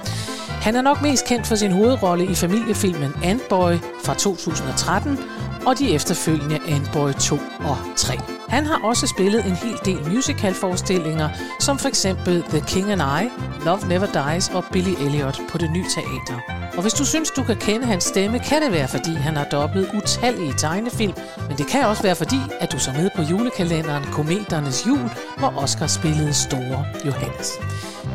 Han 0.62 0.76
er 0.76 0.83
nok 0.83 1.02
mest 1.02 1.26
kendt 1.26 1.47
for 1.47 1.54
sin 1.54 1.73
hovedrolle 1.73 2.25
i 2.25 2.35
familiefilmen 2.35 3.12
Antboy 3.25 3.75
fra 4.04 4.14
2013 4.14 5.19
og 5.66 5.78
de 5.78 5.95
efterfølgende 5.95 6.59
Antboy 6.69 7.12
2 7.12 7.35
og 7.61 7.76
3. 7.97 8.19
Han 8.49 8.66
har 8.66 8.81
også 8.85 9.07
spillet 9.07 9.47
en 9.47 9.57
hel 9.57 9.78
del 9.85 10.12
musicalforestillinger, 10.14 11.28
som 11.61 11.78
for 11.78 11.88
eksempel 11.88 12.42
The 12.42 12.61
King 12.61 12.92
and 12.92 13.02
I, 13.02 13.28
Love 13.64 13.88
Never 13.88 14.07
Dies 14.07 14.49
og 14.49 14.64
Billy 14.73 14.95
Elliot 15.00 15.40
på 15.49 15.59
det 15.59 15.71
nye 15.71 15.85
teater. 15.95 16.40
Og 16.76 16.83
hvis 16.83 16.95
du 16.95 17.04
synes, 17.04 17.31
du 17.31 17.42
kan 17.42 17.57
kende 17.57 17.87
hans 17.87 18.04
stemme, 18.04 18.38
kan 18.38 18.62
det 18.62 18.73
være, 18.73 18.88
fordi 18.88 19.14
han 19.14 19.37
har 19.37 19.45
dobblet 19.45 19.90
utallige 19.95 20.54
tegnefilm, 20.59 21.14
men 21.49 21.59
det 21.59 21.66
kan 21.66 21.85
også 21.85 22.02
være, 22.02 22.16
fordi 22.16 22.40
at 22.61 22.73
du 22.73 22.78
så 22.78 22.90
med 22.92 23.11
på 23.16 23.23
julekalenderen 23.23 24.04
Kometernes 24.04 24.87
Jul, 24.87 25.11
hvor 25.38 25.54
Oscar 25.57 25.87
spillede 25.87 26.35
store 26.35 26.87
Johannes. 27.07 27.52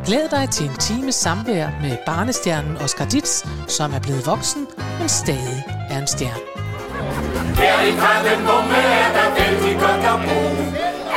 Glæd 0.07 0.27
dig 0.29 0.49
til 0.49 0.65
en 0.69 0.77
time 0.89 1.11
samvær 1.11 1.67
med 1.81 1.97
barnestjernen 2.05 2.77
Oscar 2.77 3.05
Ditz, 3.05 3.33
som 3.77 3.93
er 3.93 3.99
blevet 3.99 4.23
voksen, 4.25 4.67
men 4.99 5.09
stadig 5.09 5.59
er 5.89 5.99
en 6.03 6.07
stjerne. 6.07 6.43
Her 7.61 7.77
i 7.89 7.91
Karlen, 8.01 8.41
hvor 8.47 8.61
med 8.71 8.87
er 9.03 9.09
der 9.17 9.27
vældig 9.39 9.75
godt 9.83 10.03
at 10.13 10.19
bo. 10.25 10.39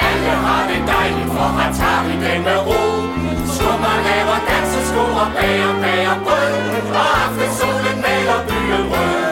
Alle 0.09 0.32
har 0.47 0.62
det 0.70 0.82
dejligt, 0.94 1.30
for 1.37 1.49
her 1.59 1.70
tager 1.80 2.02
vi 2.06 2.14
den 2.26 2.40
med 2.49 2.59
ro. 2.68 2.82
Skummer 3.54 3.97
laver 4.09 4.38
dansesko 4.50 5.02
og 5.23 5.28
bager 5.37 5.75
bager 5.82 6.16
brød. 6.25 6.54
Og 7.00 7.06
aftensolen 7.25 7.97
maler 8.04 8.40
byen 8.49 8.85
rød. 8.92 9.29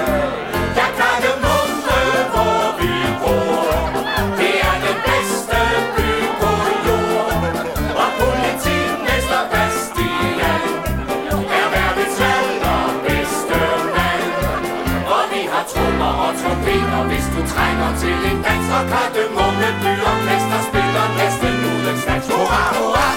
Du 17.39 17.43
trænger 17.55 17.99
til 18.01 18.09
en 18.31 18.39
dans. 18.47 18.67
Og 18.77 18.83
Kardemomme 18.93 19.69
by 19.83 19.93
orkester 20.11 20.61
spiller 20.69 21.05
næsten 21.21 21.53
nu 21.63 21.71
den 21.89 21.97
slags. 22.05 22.27
Hurra, 22.27 22.63
hurra! 22.79 23.09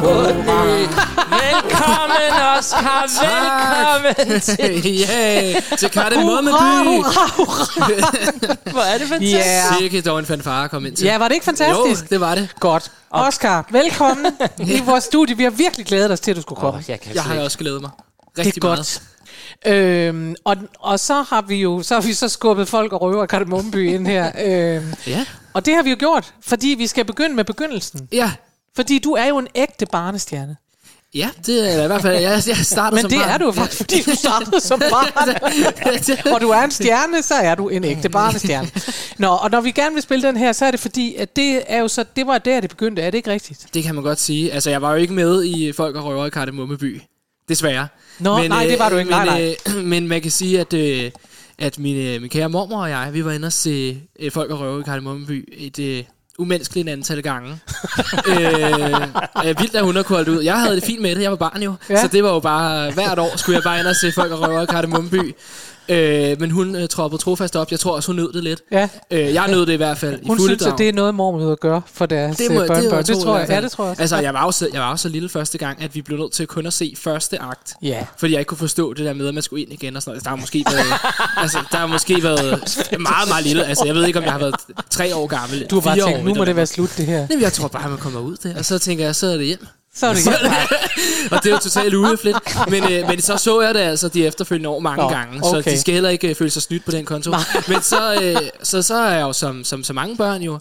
Hurra. 0.00 0.58
Velkommen, 1.44 2.32
Oscar. 2.58 3.02
Velkommen 3.24 4.40
til... 4.50 4.96
ja, 4.98 5.60
til 5.78 5.90
Kardemommeby. 5.90 6.50
hurra, 6.50 7.26
hurra. 7.36 8.10
Hvor 8.74 8.80
er 8.80 8.98
det 8.98 9.08
fantastisk. 9.08 9.46
Ja. 9.46 9.62
Sikke 9.78 10.00
dog 10.00 10.18
en 10.18 10.26
fanfare 10.26 10.64
at 10.64 10.70
komme 10.70 10.88
ind 10.88 10.96
til. 10.96 11.04
ja, 11.04 11.18
var 11.18 11.28
det 11.28 11.34
ikke 11.34 11.44
fantastisk? 11.44 12.02
Jo, 12.02 12.06
det 12.10 12.20
var 12.20 12.34
det. 12.34 12.48
Godt. 12.60 12.92
Oscar, 13.10 13.66
velkommen 13.70 14.26
i 14.76 14.80
vores 14.86 15.04
studie. 15.04 15.36
Vi 15.36 15.42
har 15.42 15.50
virkelig 15.50 15.86
glædet 15.86 16.10
os 16.10 16.20
til, 16.20 16.30
at 16.30 16.36
du 16.36 16.42
skulle 16.42 16.60
komme. 16.60 16.78
Åh, 16.78 16.84
jeg 16.90 17.00
kan 17.00 17.14
Jeg 17.14 17.22
har 17.22 17.40
også 17.40 17.58
glædet 17.58 17.80
mig. 17.80 17.90
Det 18.36 18.46
Rigtig 18.46 18.64
er 18.64 18.66
meget. 18.66 18.78
godt. 18.78 19.02
Øhm, 19.66 20.34
og, 20.44 20.56
og 20.80 21.00
så 21.00 21.22
har 21.22 21.42
vi 21.42 21.54
jo 21.56 21.82
så 21.82 21.94
har 21.94 22.00
vi 22.02 22.12
så 22.12 22.28
skubbet 22.28 22.68
folk 22.68 22.92
og 22.92 23.00
røver 23.02 23.26
Kardemommeby 23.26 23.94
ind 23.94 24.06
her. 24.06 24.32
Øhm, 24.46 24.94
Ja. 25.06 25.24
og 25.52 25.66
det 25.66 25.74
har 25.74 25.82
vi 25.82 25.90
jo 25.90 25.96
gjort, 25.98 26.34
fordi 26.42 26.74
vi 26.78 26.86
skal 26.86 27.04
begynde 27.04 27.34
med 27.34 27.44
begyndelsen. 27.44 28.08
Ja. 28.12 28.32
Fordi 28.76 28.98
du 28.98 29.12
er 29.12 29.24
jo 29.24 29.38
en 29.38 29.48
ægte 29.54 29.86
barnestjerne. 29.86 30.56
Ja, 31.14 31.30
det 31.46 31.74
er 31.78 31.84
i 31.84 31.86
hvert 31.86 32.02
fald, 32.02 32.22
jeg, 32.22 32.42
jeg 32.46 32.56
startede 32.56 32.94
Men 33.02 33.02
som 33.02 33.10
det 33.10 33.18
barn. 33.20 33.30
er 33.30 33.38
du 33.38 33.52
faktisk, 33.52 33.76
fordi 33.76 34.02
du 34.02 34.14
startede 34.16 34.60
som 34.60 34.78
barn. 34.90 36.32
og 36.34 36.40
du 36.40 36.48
er 36.50 36.60
en 36.60 36.70
stjerne, 36.70 37.22
så 37.22 37.34
er 37.34 37.54
du 37.54 37.68
en 37.68 37.84
ægte 37.84 38.08
barnestjerne. 38.08 38.70
Nå, 39.18 39.26
og 39.28 39.50
når 39.50 39.60
vi 39.60 39.70
gerne 39.70 39.94
vil 39.94 40.02
spille 40.02 40.28
den 40.28 40.36
her, 40.36 40.52
så 40.52 40.64
er 40.66 40.70
det 40.70 40.80
fordi, 40.80 41.14
at 41.14 41.36
det 41.36 41.62
er 41.66 41.80
jo 41.80 41.88
så, 41.88 42.04
det 42.16 42.26
var 42.26 42.38
der, 42.38 42.60
det 42.60 42.70
begyndte. 42.70 43.02
Er 43.02 43.10
det 43.10 43.18
ikke 43.18 43.30
rigtigt? 43.30 43.66
Det 43.74 43.82
kan 43.84 43.94
man 43.94 44.04
godt 44.04 44.20
sige. 44.20 44.52
Altså, 44.52 44.70
jeg 44.70 44.82
var 44.82 44.90
jo 44.90 44.96
ikke 44.96 45.12
med 45.14 45.44
i 45.44 45.72
Folk 45.72 45.96
og 45.96 46.04
Røver 46.04 46.26
i 46.26 46.30
Kardemommeby. 46.30 47.00
Desværre. 47.48 47.88
Nå, 48.18 48.42
nej, 48.48 48.66
det 48.66 48.78
var 48.78 48.88
du 48.88 48.96
ikke. 48.96 49.10
Nej, 49.10 49.24
men, 49.24 49.34
nej. 49.34 49.56
Øh, 49.76 49.84
men 49.92 50.08
man 50.08 50.22
kan 50.22 50.30
sige, 50.30 50.60
at, 50.60 50.72
øh, 50.72 51.10
at 51.58 51.78
min, 51.78 51.96
øh, 51.96 52.20
min 52.20 52.30
kære 52.30 52.48
mormor 52.48 52.82
og 52.82 52.90
jeg, 52.90 53.10
vi 53.12 53.24
var 53.24 53.32
inde 53.32 53.46
og 53.46 53.52
se 53.52 54.00
øh, 54.20 54.32
Folk 54.32 54.50
og 54.50 54.60
Røver 54.60 54.80
i 54.80 54.82
Kardemommeby 54.82 55.54
et 55.56 55.78
øh, 55.78 56.04
umenneskeligt 56.38 56.88
antal 56.88 57.22
gange. 57.22 57.50
øh, 58.30 58.38
øh, 59.44 59.60
vildt, 59.60 59.74
at 59.74 59.84
hun 59.84 59.96
har 59.96 60.04
holde 60.08 60.32
ud. 60.32 60.42
Jeg 60.42 60.60
havde 60.60 60.76
det 60.76 60.84
fint 60.84 61.02
med 61.02 61.16
det, 61.16 61.22
jeg 61.22 61.30
var 61.30 61.36
barn 61.36 61.62
jo. 61.62 61.74
Ja. 61.90 62.02
Så 62.02 62.08
det 62.08 62.24
var 62.24 62.32
jo 62.32 62.40
bare, 62.40 62.92
hvert 62.92 63.18
år 63.18 63.36
skulle 63.36 63.56
jeg 63.56 63.62
bare 63.62 63.78
ind 63.78 63.86
og 63.86 63.96
se 63.96 64.12
Folk 64.12 64.32
og 64.32 64.40
Røver 64.40 64.62
i 64.62 64.66
Kardemommeby. 64.66 65.34
Øh, 65.88 66.40
men 66.40 66.50
hun 66.50 66.76
øh, 66.76 66.88
troppede 66.88 67.22
trofast 67.22 67.56
op. 67.56 67.70
Jeg 67.70 67.80
tror 67.80 67.96
også, 67.96 68.06
hun 68.06 68.16
nød 68.16 68.32
det 68.32 68.44
lidt. 68.44 68.60
Ja. 68.72 68.88
Øh, 69.10 69.34
jeg 69.34 69.48
nød 69.48 69.66
det 69.66 69.72
i 69.72 69.76
hvert 69.76 69.98
fald. 69.98 70.20
i 70.22 70.26
Hun 70.26 70.36
fulde 70.38 70.48
synes, 70.50 70.62
at 70.62 70.68
drag. 70.68 70.78
det 70.78 70.88
er 70.88 70.92
noget, 70.92 71.14
mormor 71.14 71.54
gør 71.54 71.80
for 71.86 72.06
deres 72.06 72.36
Det 72.36 72.50
må 72.50 72.60
må, 72.60 72.66
børnebørn. 72.66 72.84
Det, 72.84 72.92
jeg 72.92 73.06
det 73.06 73.16
tro 73.16 73.22
tror 73.22 73.36
i 73.36 73.40
jeg. 73.40 73.48
Ja, 73.48 73.60
det 73.60 73.70
tror 73.70 73.86
jeg. 73.86 73.96
Altså, 73.98 74.16
jeg 74.16 74.34
var, 74.34 74.44
også, 74.44 74.58
så, 74.58 74.68
jeg 74.72 74.80
var 74.80 74.90
også 74.90 75.02
så 75.02 75.08
lille 75.08 75.28
første 75.28 75.58
gang, 75.58 75.82
at 75.82 75.94
vi 75.94 76.02
blev 76.02 76.18
nødt 76.18 76.32
til 76.32 76.42
at 76.42 76.48
kun 76.48 76.66
at 76.66 76.72
se 76.72 76.94
første 76.98 77.42
akt. 77.42 77.74
Ja. 77.82 78.06
Fordi 78.16 78.32
jeg 78.32 78.40
ikke 78.40 78.48
kunne 78.48 78.58
forstå 78.58 78.92
det 78.94 79.04
der 79.06 79.12
med, 79.12 79.28
at 79.28 79.34
man 79.34 79.42
skulle 79.42 79.62
ind 79.62 79.72
igen 79.72 79.96
og 79.96 80.02
sådan 80.02 80.10
noget. 80.10 80.24
Der 80.24 80.30
har 80.30 80.36
måske 80.36 80.64
været, 80.72 80.86
altså, 81.36 81.58
der 81.72 81.78
har 81.78 81.86
måske 81.86 82.22
været 82.22 82.42
meget, 82.98 83.28
meget 83.28 83.44
lille. 83.44 83.64
Altså, 83.66 83.84
jeg 83.86 83.94
ved 83.94 84.06
ikke, 84.06 84.18
om 84.18 84.24
jeg 84.24 84.32
har 84.32 84.38
været 84.38 84.54
tre 84.90 85.16
år 85.16 85.26
gammel. 85.26 85.66
Du 85.70 85.74
har 85.74 85.80
bare 85.82 85.98
tænkt, 86.10 86.24
nu 86.24 86.34
må 86.34 86.44
det 86.44 86.56
være 86.56 86.66
slut, 86.66 86.90
det 86.96 87.06
her. 87.06 87.26
Jamen, 87.30 87.42
jeg 87.42 87.52
tror 87.52 87.68
bare, 87.68 87.88
man 87.88 87.98
kommer 87.98 88.20
ud 88.20 88.36
der. 88.42 88.58
Og 88.58 88.64
så 88.64 88.78
tænker 88.78 89.04
jeg, 89.04 89.14
så 89.16 89.26
er 89.26 89.36
det 89.36 89.46
hjem. 89.46 89.66
Så 89.94 90.06
er 90.06 90.12
det. 90.14 90.22
Og 91.32 91.42
det 91.42 91.46
er 91.46 91.54
jo 91.54 91.58
totalt 91.58 91.94
uhøfligt. 91.94 92.38
Men, 92.68 92.92
øh, 92.92 93.08
men 93.08 93.20
så 93.20 93.36
så 93.36 93.60
jeg 93.60 93.74
det 93.74 93.80
altså 93.80 94.08
de 94.08 94.26
efterfølgende 94.26 94.68
år 94.68 94.78
mange 94.78 95.02
Nå, 95.02 95.08
gange. 95.08 95.40
Så 95.40 95.58
okay. 95.58 95.70
de 95.72 95.80
skal 95.80 95.94
heller 95.94 96.10
ikke 96.10 96.28
øh, 96.28 96.34
føle 96.34 96.50
sig 96.50 96.62
snydt 96.62 96.84
på 96.84 96.90
den 96.90 97.04
konto. 97.04 97.30
Men 97.68 97.82
så, 97.82 98.14
øh, 98.22 98.36
så, 98.62 98.82
så 98.82 98.94
er 98.94 99.10
jeg 99.14 99.22
jo, 99.22 99.32
som, 99.32 99.64
som 99.64 99.84
så 99.84 99.92
mange 99.92 100.16
børn 100.16 100.42
jo 100.42 100.58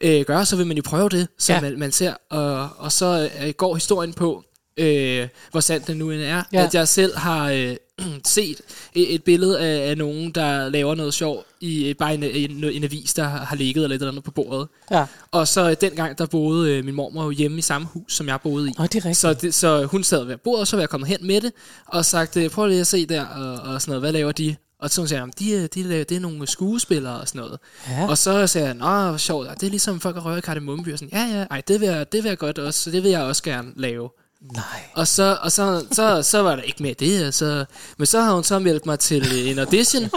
øh, 0.00 0.24
gør, 0.24 0.44
så 0.44 0.56
vil 0.56 0.66
man 0.66 0.76
jo 0.76 0.82
prøve 0.86 1.08
det, 1.08 1.28
som 1.38 1.54
Ja. 1.54 1.60
man, 1.60 1.78
man 1.78 1.92
ser. 1.92 2.14
Og, 2.30 2.68
og 2.78 2.92
så 2.92 3.30
øh, 3.42 3.50
går 3.50 3.74
historien 3.74 4.12
på, 4.12 4.44
øh, 4.76 5.28
hvor 5.50 5.60
sandt 5.60 5.86
det 5.86 5.96
nu 5.96 6.10
end 6.10 6.22
er, 6.22 6.42
ja. 6.52 6.64
at 6.64 6.74
jeg 6.74 6.88
selv 6.88 7.16
har 7.18 7.50
øh, 7.50 7.76
set 8.24 8.60
et, 8.94 9.14
et 9.14 9.24
billede 9.24 9.60
af, 9.60 9.90
af 9.90 9.98
nogen, 9.98 10.30
der 10.30 10.68
laver 10.68 10.94
noget 10.94 11.14
sjov 11.14 11.44
i 11.60 11.88
øh, 11.88 11.94
bare 11.94 12.14
en, 12.14 12.22
en, 12.22 12.64
en 12.64 12.84
avis, 12.84 13.14
der 13.14 13.24
har 13.24 13.56
ligget 13.56 13.84
eller 13.84 13.94
et 13.96 14.00
eller 14.00 14.10
andet 14.10 14.24
på 14.24 14.30
bordet. 14.30 14.68
Ja. 14.90 15.06
Og 15.30 15.48
så 15.48 15.70
øh, 15.70 15.76
dengang, 15.80 16.18
der 16.18 16.26
boede 16.26 16.72
øh, 16.76 16.84
min 16.84 16.94
mormor 16.94 17.24
jo 17.24 17.30
hjemme 17.30 17.58
i 17.58 17.62
samme 17.62 17.88
hus, 17.92 18.14
som 18.14 18.28
jeg 18.28 18.40
boede 18.40 18.68
i. 18.68 18.72
Nå, 18.78 18.84
det 18.84 18.94
er 18.94 18.96
rigtigt. 18.96 19.16
Så, 19.16 19.34
det, 19.34 19.54
så 19.54 19.84
hun 19.84 20.04
sad 20.04 20.24
ved 20.24 20.36
bordet, 20.36 20.60
og 20.60 20.66
så 20.66 20.76
var 20.76 20.80
jeg 20.82 20.88
kommet 20.88 21.08
hen 21.08 21.26
med 21.26 21.40
det, 21.40 21.52
og 21.86 22.04
sagt, 22.04 22.36
øh, 22.36 22.50
prøv 22.50 22.66
lige 22.68 22.80
at 22.80 22.86
se 22.86 23.06
der, 23.06 23.24
og, 23.26 23.72
og 23.72 23.82
sådan 23.82 23.90
noget, 23.90 24.02
hvad 24.02 24.12
laver 24.12 24.32
de? 24.32 24.56
Og 24.80 24.90
så 24.90 25.06
sagde 25.06 25.22
jeg, 25.24 25.38
de, 25.38 25.56
er- 25.56 25.66
de 25.66 25.82
laver, 25.82 26.04
det 26.04 26.16
er 26.16 26.20
nogle 26.20 26.46
skuespillere 26.46 27.20
og 27.20 27.28
sådan 27.28 27.40
noget. 27.40 27.58
Ja. 27.88 28.08
Og 28.08 28.18
så 28.18 28.46
sagde 28.46 28.66
jeg, 28.66 28.74
nå, 28.74 29.08
hvor 29.08 29.16
sjovt, 29.16 29.48
det 29.60 29.66
er 29.66 29.70
ligesom 29.70 30.00
folk 30.00 30.16
at 30.16 30.24
røre 30.24 30.38
i 30.38 30.40
kardemommeby. 30.40 30.92
Og 30.92 30.98
sådan, 30.98 31.18
ja, 31.18 31.38
ja, 31.38 31.44
ej, 31.50 31.62
det 31.68 31.80
vil, 31.80 31.88
jeg, 31.88 32.12
det 32.12 32.22
vil 32.24 32.28
jeg 32.28 32.38
godt 32.38 32.58
også, 32.58 32.80
så 32.80 32.90
det 32.90 33.02
vil 33.02 33.10
jeg 33.10 33.22
også 33.22 33.42
gerne 33.42 33.72
lave. 33.76 34.08
Nej. 34.42 34.64
Og 34.94 35.08
så, 35.08 35.38
og 35.42 35.52
så, 35.52 35.86
så, 35.92 36.22
så 36.22 36.42
var 36.42 36.56
der 36.56 36.62
ikke 36.62 36.82
mere 36.82 36.94
det. 36.94 37.24
Altså. 37.24 37.64
Men 37.98 38.06
så 38.06 38.20
har 38.20 38.34
hun 38.34 38.44
så 38.44 38.58
meldt 38.58 38.86
mig 38.86 38.98
til 38.98 39.50
en 39.50 39.58
audition. 39.58 40.02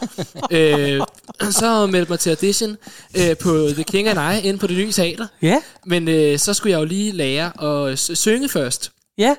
øh, 0.52 1.02
så 1.52 1.68
har 1.68 1.82
hun 1.82 1.92
meldt 1.92 2.10
mig 2.10 2.20
til 2.20 2.30
audition 2.30 2.78
øh, 3.18 3.38
på 3.38 3.68
The 3.74 3.84
King 3.84 4.08
and 4.08 4.36
I, 4.36 4.48
inde 4.48 4.60
på 4.60 4.68
det 4.68 4.78
nye 4.78 4.92
teater. 4.92 5.28
Ja. 5.42 5.62
Men 5.86 6.08
øh, 6.08 6.40
så 6.40 6.54
skulle 6.54 6.72
jeg 6.72 6.80
jo 6.80 6.86
lige 6.86 7.12
lære 7.12 7.64
at 7.92 8.00
synge 8.00 8.50
først. 8.50 8.92
Ja. 9.18 9.36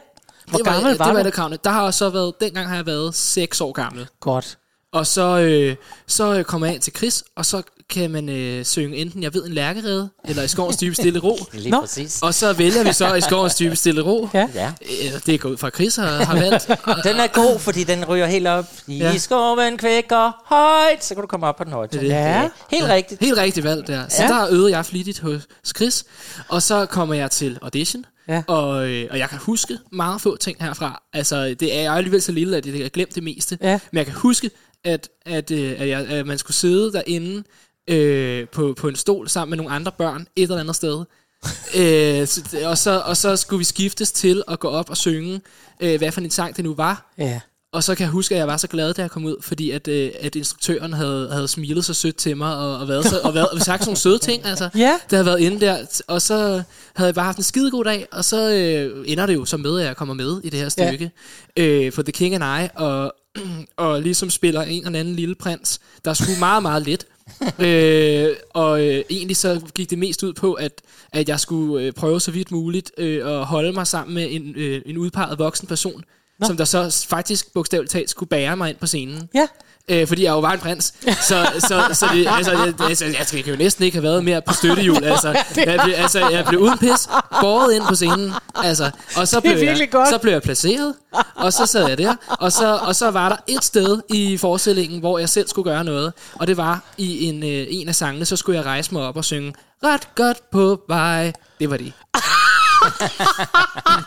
Hvor 0.46 0.56
det 0.56 0.66
gammel 0.66 0.90
det 0.90 0.98
var 0.98 1.12
var 1.12 1.20
du? 1.20 1.24
det 1.24 1.32
kravne. 1.32 1.58
Der 1.64 1.70
har 1.70 1.84
jeg 1.84 1.94
så 1.94 2.10
været, 2.10 2.34
dengang 2.40 2.68
har 2.68 2.76
jeg 2.76 2.86
været 2.86 3.14
6 3.14 3.60
år 3.60 3.72
gammel. 3.72 4.06
Godt. 4.20 4.58
Og 4.92 5.06
så, 5.06 5.38
øh, 5.38 5.76
så 6.06 6.42
kommer 6.42 6.66
jeg 6.66 6.74
ind 6.74 6.82
til 6.82 6.92
Chris, 6.96 7.24
og 7.36 7.46
så 7.46 7.62
kan 7.90 8.10
man 8.10 8.28
øh, 8.28 8.64
synge 8.64 8.96
enten, 8.96 9.22
jeg 9.22 9.34
ved, 9.34 9.46
en 9.46 9.52
lærkerede, 9.52 10.08
eller 10.28 10.42
i 10.42 10.48
skovens 10.48 10.76
dybe 10.76 10.94
stille 10.94 11.18
ro. 11.18 11.38
Lige 11.52 11.70
Nå. 11.70 11.80
præcis. 11.80 12.22
Og 12.22 12.34
så 12.34 12.52
vælger 12.52 12.84
vi 12.84 12.92
så 12.92 13.14
i 13.14 13.20
skovens 13.20 13.54
dybe 13.54 13.76
stille 13.76 14.00
ro. 14.02 14.28
Ja. 14.34 14.48
Ja. 14.54 14.72
Øh, 14.82 15.20
Det 15.26 15.34
er 15.34 15.38
gået 15.38 15.60
fra 15.60 15.70
Chris 15.70 15.96
har, 15.96 16.06
har 16.24 16.34
valgt. 16.34 16.66
Den 17.08 17.16
er 17.16 17.26
god, 17.26 17.58
fordi 17.58 17.84
den 17.84 18.04
ryger 18.04 18.26
helt 18.26 18.46
op. 18.46 18.64
I 18.86 18.96
Ja. 18.98 19.16
skoven 19.18 19.76
kvækker 19.78 20.42
højt, 20.46 21.04
så 21.04 21.14
kan 21.14 21.20
du 21.22 21.26
komme 21.26 21.46
op 21.46 21.56
på 21.56 21.64
den 21.64 21.72
høje 21.72 21.88
tone. 21.88 22.02
Det 22.02 22.12
er 22.12 22.32
det. 22.42 22.50
Ja. 22.70 22.76
Helt 22.76 22.88
rigtigt. 22.90 23.20
Helt 23.20 23.38
rigtigt 23.38 23.64
valg 23.64 23.86
der. 23.86 24.08
Så 24.08 24.22
Ja. 24.22 24.34
ja. 24.34 24.40
der 24.40 24.48
øvede 24.50 24.70
jeg 24.76 24.86
flittigt 24.86 25.20
hos 25.20 25.42
Chris. 25.76 26.04
Og 26.48 26.62
så 26.62 26.86
kommer 26.86 27.14
jeg 27.14 27.30
til 27.30 27.58
audition. 27.62 28.04
Ja. 28.28 28.42
Og, 28.46 28.88
øh, 28.88 29.06
og 29.10 29.18
jeg 29.18 29.28
kan 29.28 29.38
huske 29.38 29.78
meget 29.92 30.20
få 30.20 30.36
ting 30.36 30.56
herfra. 30.60 31.02
Altså, 31.12 31.54
det 31.60 31.76
er 31.76 31.82
jeg 31.82 31.92
alligevel 31.94 32.22
så 32.22 32.32
lille, 32.32 32.56
at 32.56 32.66
jeg 32.66 32.82
har 32.82 32.88
glemt 32.88 33.14
det 33.14 33.22
meste. 33.22 33.58
Ja. 33.62 33.78
Men 33.92 33.96
jeg 33.98 34.06
kan 34.06 34.14
huske, 34.14 34.50
at, 34.84 35.08
at, 35.26 35.50
øh, 35.50 35.74
at, 35.78 35.88
jeg, 35.88 36.06
at 36.06 36.26
man 36.26 36.38
skulle 36.38 36.56
sidde 36.56 36.92
derinde 36.92 37.42
øh, 37.88 38.48
på, 38.48 38.74
på 38.78 38.88
en 38.88 38.96
stol 38.96 39.28
sammen 39.28 39.50
med 39.50 39.56
nogle 39.56 39.72
andre 39.72 39.92
børn 39.92 40.26
et 40.36 40.42
eller 40.42 40.58
andet 40.58 40.76
sted. 40.76 41.04
øh, 41.80 42.28
og, 42.66 42.78
så, 42.78 43.02
og 43.04 43.16
så 43.16 43.36
skulle 43.36 43.58
vi 43.58 43.64
skiftes 43.64 44.12
til 44.12 44.42
at 44.48 44.60
gå 44.60 44.68
op 44.68 44.90
og 44.90 44.96
synge, 44.96 45.40
øh, 45.80 45.98
hvad 45.98 46.12
for 46.12 46.20
en 46.20 46.30
sang 46.30 46.56
det 46.56 46.64
nu 46.64 46.74
var. 46.74 47.12
Ja. 47.18 47.40
Og 47.72 47.84
så 47.84 47.94
kan 47.94 48.04
jeg 48.04 48.10
huske, 48.10 48.34
at 48.34 48.38
jeg 48.38 48.46
var 48.46 48.56
så 48.56 48.68
glad, 48.68 48.94
da 48.94 49.02
jeg 49.02 49.10
kom 49.10 49.24
ud, 49.24 49.36
fordi 49.42 49.70
at, 49.70 49.88
øh, 49.88 50.10
at 50.20 50.36
instruktøren 50.36 50.92
havde, 50.92 51.28
havde 51.32 51.48
smilet 51.48 51.84
så 51.84 51.94
sødt 51.94 52.16
til 52.16 52.36
mig, 52.36 52.56
og, 52.56 52.78
og, 52.78 52.88
været 52.88 53.04
så, 53.04 53.20
og, 53.20 53.34
været, 53.34 53.48
og 53.48 53.60
sagt 53.60 53.82
sådan 53.82 53.88
nogle 53.88 53.96
søde 53.96 54.18
ting, 54.18 54.44
altså. 54.44 54.68
Ja. 54.78 54.98
Det 55.10 55.12
havde 55.12 55.26
været 55.26 55.40
inde 55.40 55.60
der, 55.60 56.02
og 56.06 56.22
så 56.22 56.62
havde 56.94 57.06
jeg 57.06 57.14
bare 57.14 57.24
haft 57.24 57.38
en 57.38 57.44
skide 57.44 57.70
god 57.70 57.84
dag, 57.84 58.06
og 58.12 58.24
så 58.24 58.52
øh, 58.52 59.04
ender 59.06 59.26
det 59.26 59.34
jo 59.34 59.44
så 59.44 59.56
med, 59.56 59.80
at 59.80 59.86
jeg 59.86 59.96
kommer 59.96 60.14
med 60.14 60.40
i 60.44 60.50
det 60.50 60.60
her 60.60 60.68
stykke, 60.68 61.10
ja. 61.56 61.62
øh, 61.62 61.92
for 61.92 62.02
The 62.02 62.12
King 62.12 62.34
and 62.34 62.64
I, 62.64 62.68
og, 62.74 63.14
og 63.76 64.02
ligesom 64.02 64.30
spiller 64.30 64.62
en 64.62 64.86
eller 64.86 65.00
anden 65.00 65.16
lille 65.16 65.34
prins, 65.34 65.80
der 66.04 66.10
er 66.10 66.14
sgu 66.14 66.32
meget, 66.38 66.62
meget 66.62 66.86
let. 66.86 67.06
øh, 67.58 68.36
og 68.50 68.86
øh, 68.86 69.04
egentlig 69.10 69.36
så 69.36 69.60
gik 69.74 69.90
det 69.90 69.98
mest 69.98 70.22
ud 70.22 70.32
på, 70.32 70.52
at, 70.52 70.82
at 71.12 71.28
jeg 71.28 71.40
skulle 71.40 71.86
øh, 71.86 71.92
prøve 71.92 72.20
så 72.20 72.30
vidt 72.30 72.50
muligt 72.50 72.92
øh, 72.98 73.40
at 73.40 73.44
holde 73.44 73.72
mig 73.72 73.86
sammen 73.86 74.14
med 74.14 74.26
en, 74.30 74.54
øh, 74.56 74.82
en 74.86 74.98
udpeget 74.98 75.38
voksen 75.38 75.68
person, 75.68 76.02
Nå. 76.38 76.46
som 76.46 76.56
der 76.56 76.64
så 76.64 77.06
faktisk 77.08 77.54
bogstaveligt 77.54 77.92
talt 77.92 78.10
skulle 78.10 78.28
bære 78.28 78.56
mig 78.56 78.68
ind 78.70 78.76
på 78.76 78.86
scenen. 78.86 79.28
Ja. 79.34 79.46
Øh, 79.90 80.08
fordi 80.08 80.24
jeg 80.24 80.30
jo 80.30 80.40
var 80.40 80.52
en 80.52 80.58
prins. 80.58 80.94
Så, 81.04 81.46
så, 81.58 81.88
så 81.92 82.08
det, 82.12 82.26
altså, 82.30 82.52
jeg, 82.52 82.74
altså, 82.88 83.04
jeg, 83.04 83.26
jeg 83.34 83.44
kan 83.44 83.52
jo 83.52 83.58
næsten 83.58 83.84
ikke 83.84 83.96
have 83.96 84.02
været 84.02 84.24
mere 84.24 84.42
på 84.42 84.52
støttehjul. 84.52 85.04
Altså, 85.16 85.28
jeg, 85.56 85.80
blev, 85.84 85.94
altså, 85.96 86.28
jeg 86.28 86.44
blev 86.48 86.60
uden 86.60 86.78
pis, 86.78 87.08
båret 87.40 87.74
ind 87.74 87.84
på 87.88 87.94
scenen. 87.94 88.32
Altså, 88.54 88.90
og 89.16 89.28
så 89.28 89.40
blev, 89.40 89.56
jeg, 89.56 89.88
godt. 89.90 90.08
så 90.08 90.18
blev 90.18 90.32
jeg 90.32 90.42
placeret, 90.42 90.94
og 91.34 91.52
så 91.52 91.66
sad 91.66 91.88
jeg 91.88 91.98
der. 91.98 92.14
Og 92.28 92.52
så, 92.52 92.78
og 92.82 92.96
så 92.96 93.10
var 93.10 93.28
der 93.28 93.36
et 93.46 93.64
sted 93.64 94.00
i 94.10 94.36
forestillingen, 94.36 95.00
hvor 95.00 95.18
jeg 95.18 95.28
selv 95.28 95.48
skulle 95.48 95.70
gøre 95.70 95.84
noget. 95.84 96.12
Og 96.34 96.46
det 96.46 96.56
var 96.56 96.80
i 96.96 97.24
en, 97.24 97.42
øh, 97.42 97.66
en 97.70 97.88
af 97.88 97.94
sangene, 97.94 98.24
så 98.24 98.36
skulle 98.36 98.58
jeg 98.58 98.66
rejse 98.66 98.94
mig 98.94 99.02
op 99.02 99.16
og 99.16 99.24
synge 99.24 99.54
Ret 99.84 100.14
godt 100.14 100.50
på 100.50 100.80
vej. 100.88 101.32
Det 101.60 101.70
var 101.70 101.76
det. 101.76 101.92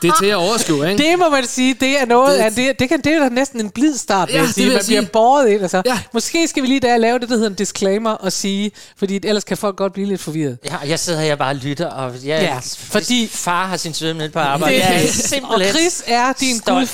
det 0.02 0.08
er 0.10 0.14
til 0.20 0.26
at 0.26 0.36
overskue, 0.36 0.92
ikke? 0.92 1.04
Det 1.04 1.20
må 1.20 1.30
man 1.30 1.48
sige, 1.48 1.74
det 1.80 2.02
er 2.02 2.06
noget, 2.06 2.40
Det- 2.40 2.46
det, 2.56 2.56
det, 2.68 2.80
det, 2.80 2.90
kan, 2.90 3.02
det 3.02 3.14
er 3.14 3.20
da 3.20 3.30
næsten 3.30 3.60
en 3.60 3.70
blid 3.70 3.98
start, 3.98 4.28
vil 4.28 4.34
Ja, 4.34 4.40
jeg 4.40 4.48
det 4.48 4.56
sige. 4.56 4.64
vil 4.66 4.72
jeg 4.72 4.78
Man 4.78 4.86
bliver 4.86 5.02
sige. 5.02 5.10
båret 5.14 5.50
ind, 5.50 5.62
altså. 5.62 5.82
Ja. 5.86 6.00
Måske 6.14 6.48
skal 6.48 6.64
vi 6.64 6.68
lige 6.68 6.80
der 6.80 6.98
lave 6.98 7.20
det, 7.20 7.30
der 7.30 7.36
hedder 7.36 7.50
en 7.50 7.56
disclaimer, 7.56 8.12
og 8.12 8.32
sige, 8.34 8.72
fordi 8.98 9.20
ellers 9.24 9.44
kan 9.44 9.58
folk 9.58 9.76
godt 9.76 9.94
blive 9.94 10.08
lidt 10.08 10.22
forvirret. 10.22 10.58
Ja, 10.66 10.78
jeg 10.88 11.00
sidder 11.00 11.22
her 11.22 11.36
bare 11.36 11.50
og 11.52 11.56
lytter, 11.56 11.88
og 11.88 12.12
jeg, 12.14 12.22
Ja, 12.24 12.44
ja, 12.44 12.60
fordi- 12.78 13.30
far 13.34 13.68
har 13.68 13.78
sin 13.78 13.94
svømme 13.94 14.30
på 14.30 14.40
arbejde. 14.40 14.76
Det- 14.76 14.82
Jeg 14.82 14.96
er 15.04 15.08
og 15.08 15.14
simpelthen 15.14 15.74
Chris 15.76 16.04
er 16.08 16.34
din 16.40 16.58
stolt. 16.58 16.90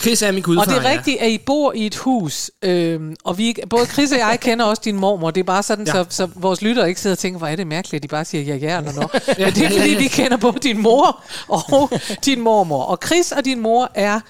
Chris 0.00 0.22
er 0.22 0.32
min 0.32 0.42
gudfar, 0.42 0.62
Og 0.62 0.68
det 0.68 0.76
er 0.76 0.90
ja. 0.90 0.96
rigtigt, 0.96 1.20
at 1.20 1.30
I 1.30 1.38
bor 1.38 1.72
i 1.72 1.86
et 1.86 1.96
hus, 1.96 2.50
øhm, 2.62 3.16
og 3.24 3.38
vi, 3.38 3.54
både 3.70 3.86
Chris 3.86 4.12
og 4.12 4.18
jeg 4.18 4.38
kender 4.40 4.64
også 4.64 4.82
din 4.84 4.96
mormor. 4.96 5.30
Det 5.30 5.40
er 5.40 5.44
bare 5.44 5.62
sådan, 5.62 5.86
ja. 5.86 5.96
Ja. 5.96 6.04
så, 6.04 6.16
så 6.16 6.28
vores 6.34 6.62
lyttere 6.62 6.88
ikke 6.88 7.00
sidder 7.00 7.14
og 7.14 7.18
tænker, 7.18 7.38
hvor 7.38 7.46
er 7.46 7.56
det 7.56 7.66
mærkeligt, 7.66 7.94
at 7.94 8.02
de 8.02 8.08
bare 8.08 8.24
siger 8.24 8.44
ja, 8.44 8.56
ja 8.56 8.78
eller 8.78 8.92
nå. 8.92 9.00
Men 9.44 9.52
det 9.54 9.64
er 9.64 9.70
fordi, 9.70 9.94
vi 9.98 10.08
kender 10.08 10.36
både 10.36 10.58
din 10.58 10.82
mor 10.82 11.22
og 11.48 11.90
din 12.24 12.40
mormor. 12.40 12.82
Og 12.82 12.98
Chris 13.06 13.32
og 13.32 13.44
din 13.44 13.60
mor 13.60 13.90
er 13.94 14.20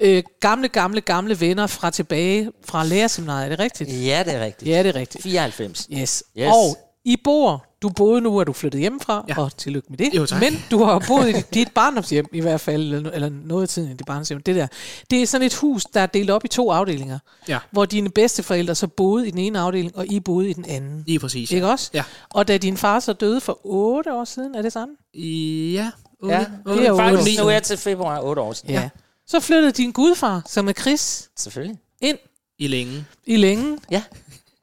øh, 0.00 0.22
gamle, 0.40 0.68
gamle, 0.68 1.00
gamle 1.00 1.40
venner 1.40 1.66
fra 1.66 1.90
tilbage 1.90 2.50
fra 2.64 2.84
lærerseminariet. 2.84 3.44
Er 3.44 3.48
det 3.48 3.58
rigtigt? 3.58 3.90
Ja, 3.90 4.22
det 4.26 4.34
er 4.34 4.44
rigtigt. 4.44 4.70
Ja, 4.70 4.82
det 4.82 4.88
er 4.88 5.00
rigtigt. 5.00 5.22
94. 5.22 5.88
Yes. 5.92 6.24
Yes. 6.38 6.48
Og 6.52 6.76
I 7.04 7.16
bor 7.24 7.64
Du 7.82 7.88
boede 7.88 8.20
nu, 8.20 8.38
er 8.38 8.44
du 8.44 8.52
flyttet 8.52 8.80
hjemmefra, 8.80 9.24
Ja. 9.28 9.34
ja. 9.38 9.42
og 9.42 9.56
tillykke 9.56 9.86
med 9.90 9.98
det. 9.98 10.10
Jo, 10.14 10.26
tak. 10.26 10.40
Men 10.40 10.64
du 10.70 10.84
har 10.84 11.04
boet 11.08 11.28
i 11.28 11.32
dit 11.54 11.72
barndomshjem 11.74 12.26
i 12.32 12.40
hvert 12.40 12.60
fald, 12.60 12.94
eller, 12.94 13.10
eller 13.10 13.28
noget 13.44 13.62
af 13.62 13.68
tiden 13.68 13.90
i 13.90 13.94
dit 13.94 14.06
barndomshjem. 14.06 14.42
Det 14.42 14.56
der. 14.56 14.66
Det 15.10 15.22
er 15.22 15.26
sådan 15.26 15.46
et 15.46 15.54
hus, 15.54 15.84
der 15.84 16.00
er 16.00 16.06
delt 16.06 16.30
op 16.30 16.44
i 16.44 16.48
to 16.48 16.70
afdelinger, 16.70 17.18
Ja. 17.48 17.58
hvor 17.70 17.84
dine 17.84 18.10
bedsteforældre 18.10 18.74
så 18.74 18.86
boede 18.86 19.28
i 19.28 19.30
den 19.30 19.38
ene 19.38 19.58
afdeling, 19.58 19.96
og 19.96 20.06
I 20.06 20.20
boede 20.20 20.50
i 20.50 20.52
den 20.52 20.64
anden. 20.64 21.04
Lige 21.06 21.18
præcis. 21.18 21.50
Ikke 21.52 21.66
også? 21.66 21.90
Ja. 21.94 22.04
Og 22.30 22.48
da 22.48 22.56
din 22.58 22.76
far 22.76 23.00
så 23.00 23.12
døde 23.12 23.40
for 23.40 23.60
otte 23.64 24.14
år 24.14 24.24
siden, 24.24 24.54
er 24.54 24.62
det 24.62 24.72
sådan? 24.72 24.94
I, 25.14 25.70
ja. 25.74 25.90
Otte, 26.22 26.34
Ja, 26.34 26.46
det 26.74 26.86
er 26.86 26.96
Faktisk, 26.96 27.40
nu 27.40 27.46
er 27.46 27.50
jeg 27.50 27.62
til 27.62 27.76
februar 27.76 28.20
8 28.20 28.42
år 28.42 28.52
siden. 28.52 28.70
Ja. 28.74 28.88
Så 29.26 29.40
flyttede 29.40 29.72
din 29.72 29.92
gudfar, 29.92 30.42
som 30.46 30.68
er 30.68 30.72
Chris, 30.72 31.30
Selvfølgelig. 31.36 31.78
ind 32.00 32.18
I 32.58 32.66
længe. 32.66 33.04
i 33.26 33.36
længen. 33.36 33.78
Ja. 33.90 34.02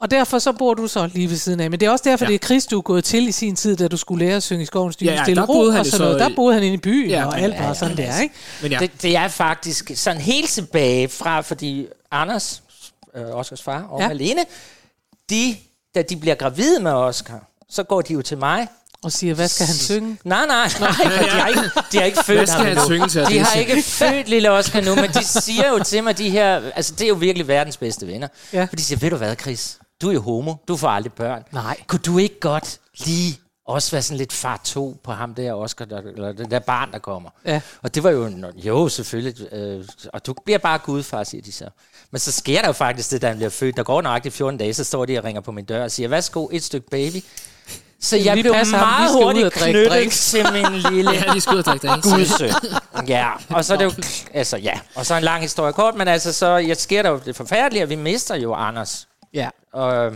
Og 0.02 0.12
derfor 0.12 0.40
så 0.40 0.52
bor 0.52 0.74
du 0.74 0.88
så 0.88 1.10
lige 1.14 1.30
ved 1.30 1.38
siden 1.38 1.60
af. 1.60 1.70
Men 1.72 1.80
det 1.80 1.86
er 1.86 1.90
også 1.92 2.04
derfor, 2.10 2.26
Ja. 2.26 2.30
det 2.32 2.36
er 2.44 2.46
Chris, 2.46 2.66
du 2.66 2.78
er 2.78 2.82
gået 2.82 3.04
til 3.04 3.28
i 3.28 3.32
sin 3.32 3.56
tid, 3.56 3.76
da 3.78 3.88
du 3.88 3.98
skulle 3.98 4.26
lære 4.26 4.36
at 4.36 4.44
synge 4.44 4.64
i 4.64 4.66
skovens 4.66 4.96
dybe 4.96 5.12
Ja, 5.12 5.18
ja, 5.18 5.24
stille 5.24 5.42
der 5.42 5.48
ro 5.48 5.54
boede 5.54 5.72
han 5.72 5.80
og 5.80 5.86
sådan 5.86 6.00
noget. 6.06 6.20
så 6.20 6.24
Der 6.24 6.30
i- 6.30 6.36
boede 6.36 6.54
han 6.54 6.64
inde 6.64 6.74
i 6.74 6.78
byen 6.78 7.10
Ja, 7.10 7.26
og 7.26 7.40
alt 7.40 7.54
ja, 7.54 7.60
var 7.62 7.68
ja, 7.68 7.74
sådan 7.74 7.98
ja. 7.98 8.04
der, 8.04 8.20
ikke? 8.22 8.36
Men 8.62 8.72
ja, 8.72 8.80
Det, 8.80 8.92
det 9.02 9.16
er 9.16 9.28
faktisk 9.28 9.92
sådan 9.96 10.22
helt 10.22 10.50
tilbage 10.50 11.08
fra, 11.10 11.42
fordi 11.42 11.88
Anders, 12.12 12.64
øh, 13.16 13.26
Oscars 13.36 13.62
far 13.62 13.82
og 13.90 14.02
ja. 14.02 14.08
Malene, 14.08 14.42
de, 15.30 15.56
da 15.96 16.02
de 16.02 16.16
bliver 16.18 16.36
gravide 16.36 16.80
med 16.80 16.92
Oscar, 16.92 17.44
så 17.70 17.84
går 17.84 18.02
de 18.02 18.14
jo 18.14 18.22
til 18.22 18.38
mig. 18.38 18.68
Og 19.04 19.12
siger, 19.12 19.34
hvad 19.34 19.48
skal 19.48 19.66
han 19.66 19.76
synge? 19.76 20.18
Nej, 20.24 20.46
nej, 20.48 20.70
nej, 20.80 20.90
de 20.90 21.30
har 21.30 21.48
ikke, 21.48 21.62
de 21.92 21.98
har 21.98 22.04
ikke 22.04 22.24
født 22.24 22.50
ham 22.50 22.62
han 22.62 22.72
endnu. 22.72 22.86
synge 22.86 23.08
til 23.08 23.26
De 23.26 23.40
har 23.40 23.56
ikke 23.60 23.82
født 23.82 24.30
lille 24.30 24.52
Oscar 24.52 24.82
nu, 24.82 24.96
men 24.96 25.10
de 25.10 25.24
siger 25.26 25.70
jo 25.70 25.84
til 25.84 26.04
mig, 26.04 26.18
de 26.18 26.30
her, 26.30 26.62
altså 26.76 26.94
det 26.96 27.02
er 27.02 27.08
jo 27.08 27.14
virkelig 27.16 27.48
verdens 27.48 27.78
bedste 27.78 28.08
venner. 28.08 28.28
Ja. 28.54 28.64
For 28.64 28.76
de 28.76 28.82
siger, 28.84 29.00
ved 29.00 29.10
du 29.10 29.16
hvad, 29.16 29.36
Chris, 29.42 29.78
du 30.02 30.10
er 30.10 30.14
jo 30.14 30.22
homo, 30.22 30.54
du 30.68 30.78
får 30.78 30.88
aldrig 30.88 31.14
børn. 31.14 31.44
Nej. 31.52 31.78
Kunne 31.88 32.00
du 32.06 32.18
ikke 32.18 32.40
godt 32.40 32.80
lige 33.06 33.40
også 33.66 33.92
være 33.92 34.02
sådan 34.02 34.18
lidt 34.18 34.34
far 34.34 34.62
to 34.64 34.98
på 35.04 35.12
ham 35.12 35.36
der 35.36 35.54
Oscar, 35.54 35.86
der, 35.86 35.98
eller 36.02 36.32
det 36.32 36.52
der 36.52 36.60
barn, 36.60 36.92
der 36.92 37.00
kommer? 37.00 37.30
Ja. 37.46 37.62
Og 37.82 37.96
det 37.96 38.04
var 38.04 38.10
jo, 38.10 38.32
jo 38.56 38.90
selvfølgelig, 38.90 39.54
øh, 39.54 39.86
og 40.14 40.26
du 40.26 40.34
bliver 40.46 40.58
bare 40.58 40.78
gudfar, 40.78 41.24
siger 41.24 41.42
de 41.42 41.52
så. 41.52 41.66
Men 42.12 42.20
så 42.20 42.32
sker 42.32 42.62
der 42.62 42.68
jo 42.68 42.74
faktisk 42.74 43.12
det, 43.12 43.22
da 43.22 43.28
han 43.28 43.38
bliver 43.38 43.50
født. 43.50 43.78
Der 43.78 43.84
går 43.84 44.02
nøjagtigt 44.02 44.36
14 44.36 44.58
dage, 44.58 44.74
så 44.74 44.84
står 44.84 45.06
de 45.06 45.18
og 45.18 45.24
ringer 45.24 45.42
på 45.42 45.52
min 45.52 45.66
dør 45.66 45.84
og 45.84 45.92
siger, 45.92 46.10
værsgo, 46.10 46.48
et 46.52 46.64
stykke 46.64 46.90
baby. 46.90 47.24
Så 48.02 48.18
jeg 48.18 48.36
Vi 48.38 48.42
blev 48.42 48.54
passer 48.54 48.78
ham, 48.78 48.88
meget 48.88 49.18
vi 49.18 49.24
hurtigt 49.24 49.54
knyttet 49.54 49.90
drinks. 49.92 50.32
til 50.32 50.46
min 50.54 50.66
lille 50.94 51.12
ja, 51.12 51.34
ud 51.34 51.58
og 51.58 51.66
drikke 51.66 51.88
drinks. 51.88 52.08
gudsøn. 52.08 52.50
Ja, 53.08 53.30
og 53.50 53.66
så 53.66 53.74
er 53.74 53.78
det 53.78 53.86
jo, 53.86 53.92
altså 54.34 54.58
ja, 54.58 54.80
og 54.96 55.06
så 55.06 55.16
en 55.16 55.24
lang 55.24 55.42
historie 55.42 55.74
kort, 55.74 55.96
men 55.96 56.08
altså 56.08 56.34
så 56.34 56.48
jeg 56.58 56.78
sker 56.78 57.02
der 57.02 57.10
jo 57.10 57.20
det 57.26 57.36
forfærdelige, 57.36 57.84
at 57.84 57.90
vi 57.90 57.96
mister 57.96 58.36
jo 58.36 58.54
Anders. 58.54 59.08
Ja. 59.34 59.50
Og, 59.74 60.12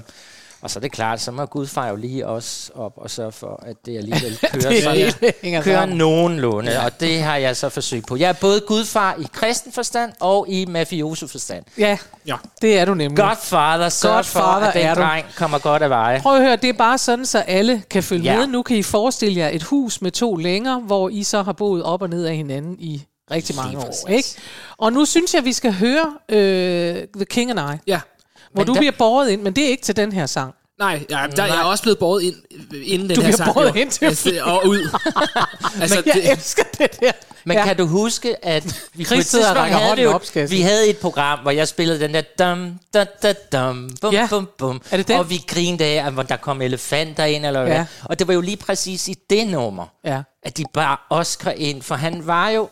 og 0.61 0.69
så 0.69 0.79
er 0.79 0.81
det 0.81 0.91
klart, 0.91 1.21
så 1.21 1.31
må 1.31 1.45
Gudfar 1.45 1.87
jo 1.89 1.95
lige 1.95 2.27
også 2.27 2.71
op 2.75 2.93
og 2.95 3.09
sørge 3.09 3.31
for, 3.31 3.63
at 3.65 3.75
det 3.85 3.97
alligevel 3.97 4.37
kører, 4.51 4.69
Det 4.69 4.83
sådan, 4.83 5.63
kører 5.63 5.85
nogenlunde, 5.85 6.71
ja. 6.71 6.85
og 6.85 6.99
det 6.99 7.21
har 7.21 7.35
jeg 7.37 7.57
så 7.57 7.69
forsøgt 7.69 8.07
på. 8.07 8.15
Jeg 8.15 8.29
er 8.29 8.33
både 8.33 8.59
Gudfar 8.67 9.15
i 9.19 9.27
kristen 9.33 9.71
forstand 9.71 10.11
og 10.19 10.45
i 10.49 10.65
mafioso 10.65 11.27
forstand. 11.27 11.63
Ja, 11.77 11.97
Ja. 12.27 12.35
det 12.61 12.79
er 12.79 12.85
du 12.85 12.93
nemlig. 12.93 13.17
Godfather, 13.25 13.89
sørg 13.89 14.25
for, 14.25 14.39
Godfather 14.39 14.67
at 14.67 14.73
den 14.73 14.81
er 14.85 14.93
du. 14.95 15.01
dreng 15.01 15.25
kommer 15.37 15.59
godt 15.59 15.81
af 15.81 15.89
veje. 15.89 16.19
Prøv 16.21 16.35
at 16.35 16.41
høre, 16.43 16.55
det 16.55 16.69
er 16.69 16.73
bare 16.73 16.97
sådan, 16.97 17.25
så 17.25 17.39
alle 17.39 17.83
kan 17.89 18.03
følge 18.03 18.23
Ja. 18.23 18.37
med. 18.37 18.47
Nu 18.47 18.61
kan 18.61 18.77
I 18.77 18.83
forestille 18.83 19.39
jer 19.39 19.49
et 19.53 19.63
hus 19.63 20.01
med 20.01 20.11
to 20.11 20.35
længer, 20.35 20.79
hvor 20.79 21.09
I 21.09 21.23
så 21.23 21.43
har 21.43 21.53
boet 21.53 21.83
op 21.83 22.01
og 22.01 22.09
ned 22.09 22.25
af 22.25 22.35
hinanden 22.35 22.75
i 22.79 23.05
rigtig 23.31 23.55
mange 23.55 23.77
år. 23.79 24.09
Ikke? 24.09 24.29
Og 24.77 24.93
nu 24.93 25.05
synes 25.05 25.33
jeg, 25.33 25.45
vi 25.45 25.53
skal 25.53 25.73
høre 25.73 26.13
øh, 26.29 26.95
The 27.15 27.25
King 27.25 27.51
and 27.51 27.59
I, 27.59 27.77
Ja. 27.87 27.99
Hvor 28.53 28.59
Men 28.61 28.67
du 28.67 28.73
der- 28.73 28.79
bliver 28.79 28.91
båret 28.97 29.29
ind, 29.29 29.41
men 29.41 29.53
det 29.53 29.63
er 29.65 29.69
ikke 29.69 29.83
til 29.83 29.95
den 29.95 30.11
her 30.11 30.25
sang. 30.25 30.53
Nej, 30.79 31.05
ja, 31.09 31.27
der, 31.35 31.45
jeg 31.45 31.55
er 31.57 31.63
også 31.63 31.83
blevet 31.83 31.99
båret 31.99 32.21
ind, 32.23 32.35
inden 32.85 33.09
den 33.09 33.15
Du 33.15 33.21
her 33.21 33.27
bliver 33.27 33.37
sang. 33.37 33.53
båret 33.53 33.75
jo. 33.75 33.79
ind 33.81 33.91
til 33.91 34.05
altså, 34.05 34.39
Og 34.43 34.67
ud. 34.67 34.79
altså, 35.81 36.01
Men 36.05 36.23
jeg 36.23 36.31
elsker 36.31 36.63
det 36.77 36.99
der. 36.99 37.11
Men 37.45 37.57
Ja. 37.57 37.63
kan 37.65 37.77
du 37.77 37.85
huske, 37.85 38.45
at 38.45 38.89
vi 38.93 39.03
et 39.03 39.25
sidder 39.25 39.49
og 39.49 39.55
rækker 39.55 39.77
havde 39.77 39.89
hånden 39.89 40.07
op, 40.07 40.25
skal 40.25 40.39
jeg 40.39 40.49
vi 40.51 40.61
havde 40.61 40.87
et 40.89 40.97
program, 40.97 41.39
hvor 41.39 41.51
jeg 41.51 41.67
spillede 41.67 41.99
den 41.99 42.13
der 42.13 42.21
dum, 42.39 42.79
da, 42.93 43.03
da, 43.23 43.33
dum, 43.51 43.89
bum, 44.01 44.13
Ja. 44.13 44.27
bum, 44.29 44.49
bum. 44.57 44.81
Er 44.91 44.97
det 44.97 45.07
den? 45.07 45.19
Og 45.19 45.29
vi 45.29 45.41
grinede 45.47 45.83
af, 45.85 46.05
at 46.07 46.13
hvor 46.13 46.23
der 46.23 46.37
kom 46.37 46.61
elefanter 46.61 47.25
ind, 47.25 47.45
eller 47.45 47.63
hvad. 47.63 47.71
Ja. 47.73 47.85
Og 48.03 48.19
det 48.19 48.27
var 48.27 48.33
jo 48.33 48.41
lige 48.41 48.57
præcis 48.57 49.07
i 49.07 49.15
det 49.29 49.47
nummer, 49.47 49.85
Ja. 50.05 50.21
at 50.43 50.57
de 50.57 50.63
bar 50.73 51.07
Oscar 51.09 51.51
ind, 51.51 51.81
for 51.81 51.95
han 51.95 52.27
var 52.27 52.49
jo... 52.49 52.69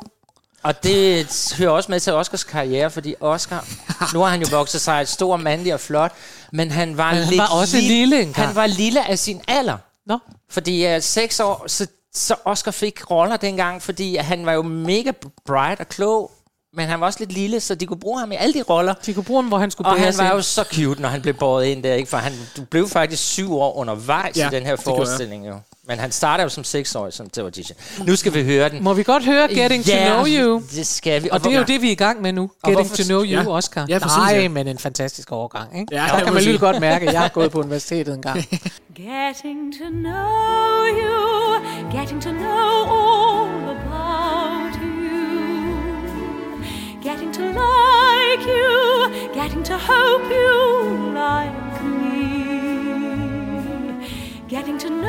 Og 0.64 0.84
det 0.84 1.54
hører 1.58 1.70
også 1.72 1.92
med 1.92 2.00
til 2.00 2.14
Oscars 2.14 2.44
karriere, 2.44 2.90
fordi 2.92 3.16
Oscar, 3.20 3.68
nu 4.14 4.20
har 4.20 4.30
han 4.30 4.42
jo 4.42 4.48
vokset 4.58 4.82
sig 4.82 5.02
et 5.02 5.08
stor 5.10 5.38
mandlig 5.38 5.74
og 5.74 5.80
flot, 5.80 6.12
men 6.52 6.72
han 6.72 6.98
var 6.98 7.14
han 7.14 7.24
lidt 7.28 7.38
var 7.38 7.48
også 7.48 7.78
lille 7.78 8.22
engang. 8.22 8.48
Han 8.48 8.56
var 8.56 8.68
lille 8.68 9.10
af 9.10 9.20
sin 9.20 9.42
alder. 9.48 9.78
Nå, 10.06 10.18
Fordi 10.50 10.96
uh, 10.96 11.02
seks 11.02 11.40
år, 11.40 11.64
så, 11.68 11.88
så 12.16 12.36
Oscar 12.46 12.72
fik 12.72 13.12
roller 13.12 13.38
dengang, 13.38 13.82
fordi 13.82 14.16
han 14.16 14.46
var 14.46 14.54
jo 14.54 14.62
mega 14.62 15.12
bright 15.46 15.80
og 15.80 15.88
klog, 15.90 16.32
men 16.74 16.88
han 16.88 17.00
var 17.00 17.06
også 17.06 17.20
lidt 17.20 17.32
lille, 17.32 17.60
så 17.60 17.76
de 17.76 17.86
kunne 17.86 18.00
bruge 18.00 18.20
ham 18.20 18.32
i 18.32 18.36
alle 18.36 18.54
de 18.54 18.62
roller. 18.62 18.94
de 19.06 19.14
kunne 19.14 19.24
bruge 19.24 19.42
ham, 19.42 19.48
hvor 19.48 19.58
han 19.58 19.72
skulle 19.72 19.88
Og 19.90 20.00
han 20.00 20.14
var 20.18 20.24
ind. 20.26 20.34
jo 20.34 20.42
så 20.42 20.64
cute, 20.64 21.02
når 21.02 21.10
han 21.10 21.22
blev 21.22 21.34
båret 21.34 21.66
ind 21.66 21.84
der, 21.84 21.94
ikke? 21.94 22.10
For 22.10 22.18
han 22.18 22.34
du 22.58 22.64
blev 22.66 22.90
faktisk 22.90 23.24
syv 23.24 23.56
år 23.58 23.76
undervejs 23.78 24.38
Ja, 24.38 24.48
i 24.48 24.52
den 24.52 24.66
her 24.66 24.76
forestilling, 24.76 25.48
jo. 25.48 25.60
Men 25.88 26.00
han 26.00 26.12
startede 26.12 26.44
jo 26.44 26.50
som 26.50 26.64
seksårig 26.64 27.14
som 27.14 27.30
til 27.30 27.42
audition. 27.42 27.78
Nu 28.08 28.16
skal 28.16 28.34
vi 28.34 28.44
høre 28.44 28.70
den. 28.70 28.84
Må 28.84 28.94
vi 28.94 29.04
godt 29.04 29.26
høre 29.26 29.48
Getting 29.48 29.86
to 29.86 29.92
Know 30.06 30.26
You? 30.28 30.62
det 30.76 30.88
skal 30.88 31.24
vi. 31.24 31.30
Og 31.32 31.44
det 31.44 31.54
er 31.54 31.58
jo 31.58 31.64
det, 31.64 31.82
vi 31.82 31.88
er 31.88 31.92
i 31.92 31.96
gang 31.96 32.22
med 32.22 32.34
nu. 32.34 32.52
Getting 32.66 32.88
hvorfor- 32.88 32.96
to 32.96 33.04
know 33.04 33.20
you, 33.20 33.26
Ja. 33.42 33.48
Oscar. 33.48 33.86
Ja, 33.90 34.00
præcis, 34.00 34.18
Nej, 34.18 34.40
ja. 34.42 34.48
men 34.50 34.68
en 34.68 34.78
fantastisk 34.78 35.32
overgang, 35.32 35.80
ikke? 35.80 35.96
Ja, 35.96 36.08
der 36.18 36.24
kan 36.24 36.34
man 36.34 36.44
lige 36.44 36.58
godt 36.58 36.80
mærke, 36.80 37.08
at 37.08 37.14
jeg 37.14 37.22
har 37.22 37.30
gået 37.30 37.52
på 37.52 37.60
universitetet 37.66 38.16
en 38.16 38.22
gang. 38.22 38.38
Getting 38.96 39.74
to 39.80 39.86
know 39.90 40.86
you, 41.02 41.20
getting 42.00 42.22
to 42.24 42.30
know 42.30 42.74
all 42.98 43.70
about 43.70 44.76
you, 44.84 45.02
getting 47.04 47.34
to 47.34 47.42
like 47.42 48.44
you, 48.48 49.10
getting 49.42 49.66
to 49.66 49.74
hope 49.74 50.26
you 50.32 51.14
like 51.14 51.84
me, 51.84 52.22
getting 54.50 54.80
to 54.82 54.88
know 54.88 55.01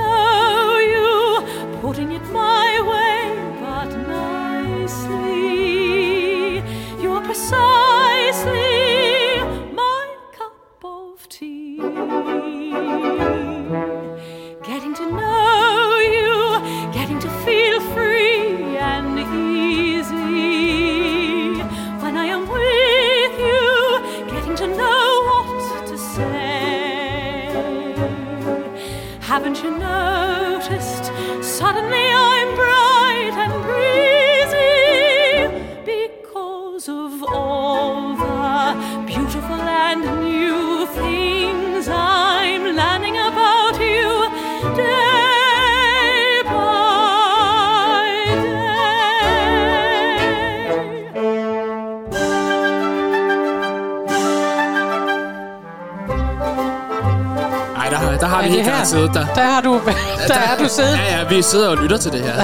det 59.15 59.27
her? 59.27 59.35
klart 59.35 59.35
siddet 59.35 59.37
der. 59.37 59.43
Der 59.43 59.43
har 59.43 59.61
du, 59.61 59.81
der 60.29 60.35
er 60.35 60.57
du 60.59 60.69
siddet. 60.69 60.99
Ja, 61.11 61.19
ja, 61.19 61.29
vi 61.37 61.43
sidder 61.43 61.69
og 61.69 61.77
lytter 61.77 61.97
til 61.99 62.13
det 62.13 62.21
her. 62.23 62.35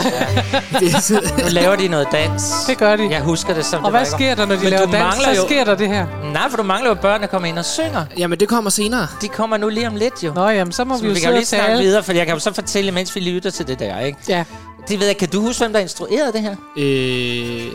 det 0.80 0.94
er, 0.94 1.42
Nu 1.44 1.48
laver 1.48 1.76
de 1.76 1.88
noget 1.88 2.08
dans. 2.12 2.42
Det 2.66 2.78
gør 2.78 2.96
de. 2.96 3.08
Jeg 3.10 3.20
husker 3.20 3.54
det 3.54 3.64
som 3.64 3.84
Og 3.84 3.92
det 3.92 3.98
hvad 4.00 4.06
sker 4.06 4.34
der, 4.34 4.46
når 4.46 4.54
de 4.56 4.60
Men 4.60 4.70
laver 4.70 4.86
du 4.86 4.92
dans? 4.92 5.02
mangler 5.04 5.34
Så 5.34 5.40
jo- 5.40 5.46
sker 5.48 5.64
der 5.64 5.74
det 5.74 5.88
her. 5.88 6.06
Nej, 6.32 6.50
for 6.50 6.56
du 6.56 6.62
mangler 6.62 6.88
jo 6.90 6.94
børn, 6.94 7.20
der 7.20 7.26
kommer 7.26 7.48
ind 7.48 7.58
og 7.58 7.64
synger. 7.64 8.04
jamen, 8.18 8.40
det 8.40 8.48
kommer 8.48 8.70
senere. 8.70 9.06
De 9.22 9.28
kommer 9.28 9.56
nu 9.56 9.68
lige 9.68 9.86
om 9.86 9.96
lidt, 9.96 10.24
jo. 10.24 10.32
Nå, 10.34 10.48
jamen, 10.48 10.72
så 10.72 10.84
må 10.84 10.96
Så 10.96 11.02
vi 11.02 11.08
jo 11.08 11.14
vi 11.14 11.20
kan 11.20 11.28
jo 11.30 11.34
lige 11.36 11.46
snakke 11.46 11.78
videre, 11.78 12.02
for 12.02 12.12
jeg 12.12 12.26
kan 12.26 12.34
jo 12.34 12.40
så 12.40 12.54
fortælle, 12.54 12.92
mens 12.92 13.14
vi 13.14 13.20
lytter 13.20 13.50
til 13.50 13.66
det 13.66 13.78
der, 13.78 14.00
ikke? 14.00 14.18
Ja. 14.28 14.44
Det 14.88 15.00
ved 15.00 15.06
jeg. 15.06 15.16
Kan 15.16 15.28
du 15.28 15.40
huske, 15.40 15.62
hvem 15.62 15.72
der 15.72 15.80
instruerede 15.80 16.32
det 16.32 16.40
her? 16.40 16.54
Øh. 16.78 17.66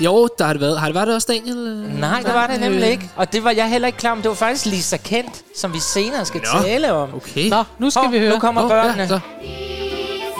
Jo, 0.00 0.28
der 0.38 0.44
har 0.44 0.52
det 0.52 0.60
været. 0.60 0.78
Har 0.80 0.86
det 0.86 0.94
været 0.94 1.06
det 1.06 1.14
også, 1.14 1.28
Daniel? 1.32 1.56
Nej, 2.00 2.20
det 2.26 2.34
var 2.34 2.46
det 2.46 2.60
nemlig 2.60 2.82
Øh, 2.82 2.88
ikke. 2.88 3.10
Og 3.16 3.32
det 3.32 3.44
var 3.44 3.50
jeg 3.50 3.68
heller 3.68 3.86
ikke 3.86 3.98
klar 3.98 4.12
om. 4.12 4.22
Det 4.22 4.28
var 4.28 4.34
faktisk 4.34 4.66
Lisa 4.66 4.96
Kent, 4.96 5.42
som 5.56 5.72
vi 5.72 5.80
senere 5.80 6.24
skal 6.24 6.40
Nå. 6.54 6.62
tale 6.62 6.92
om. 6.92 7.14
Okay. 7.14 7.48
Nå, 7.48 7.64
nu 7.78 7.90
skal 7.90 8.02
Hov, 8.02 8.12
vi 8.12 8.18
høre. 8.18 8.30
Nu 8.34 8.38
kommer 8.38 8.62
Åh, 8.62 8.68
børnene. 8.70 9.02
Ja, 9.02 9.08
så. 9.08 9.20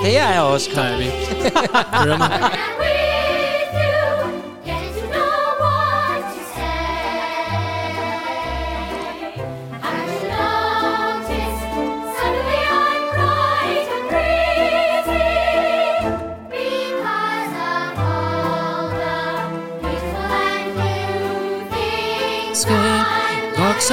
Det 0.05 0.19
er 0.19 0.31
jeg 0.33 0.43
også. 0.43 0.71
Der 0.75 0.83
er 0.83 0.97
vi. 0.99 1.05
Hører 1.93 2.19
mig. 2.19 2.31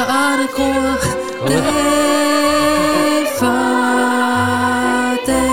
og 0.02 0.38
det 0.42 0.50
gror. 0.56 0.98
Dag 1.48 3.28
for 3.40 3.46
dag. 5.28 5.48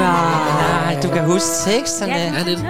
Nej, 0.00 1.00
du 1.02 1.08
kan 1.08 1.24
huske 1.24 1.48
teksterne. 1.70 2.12
Ja, 2.12 2.42
lidt. 2.46 2.60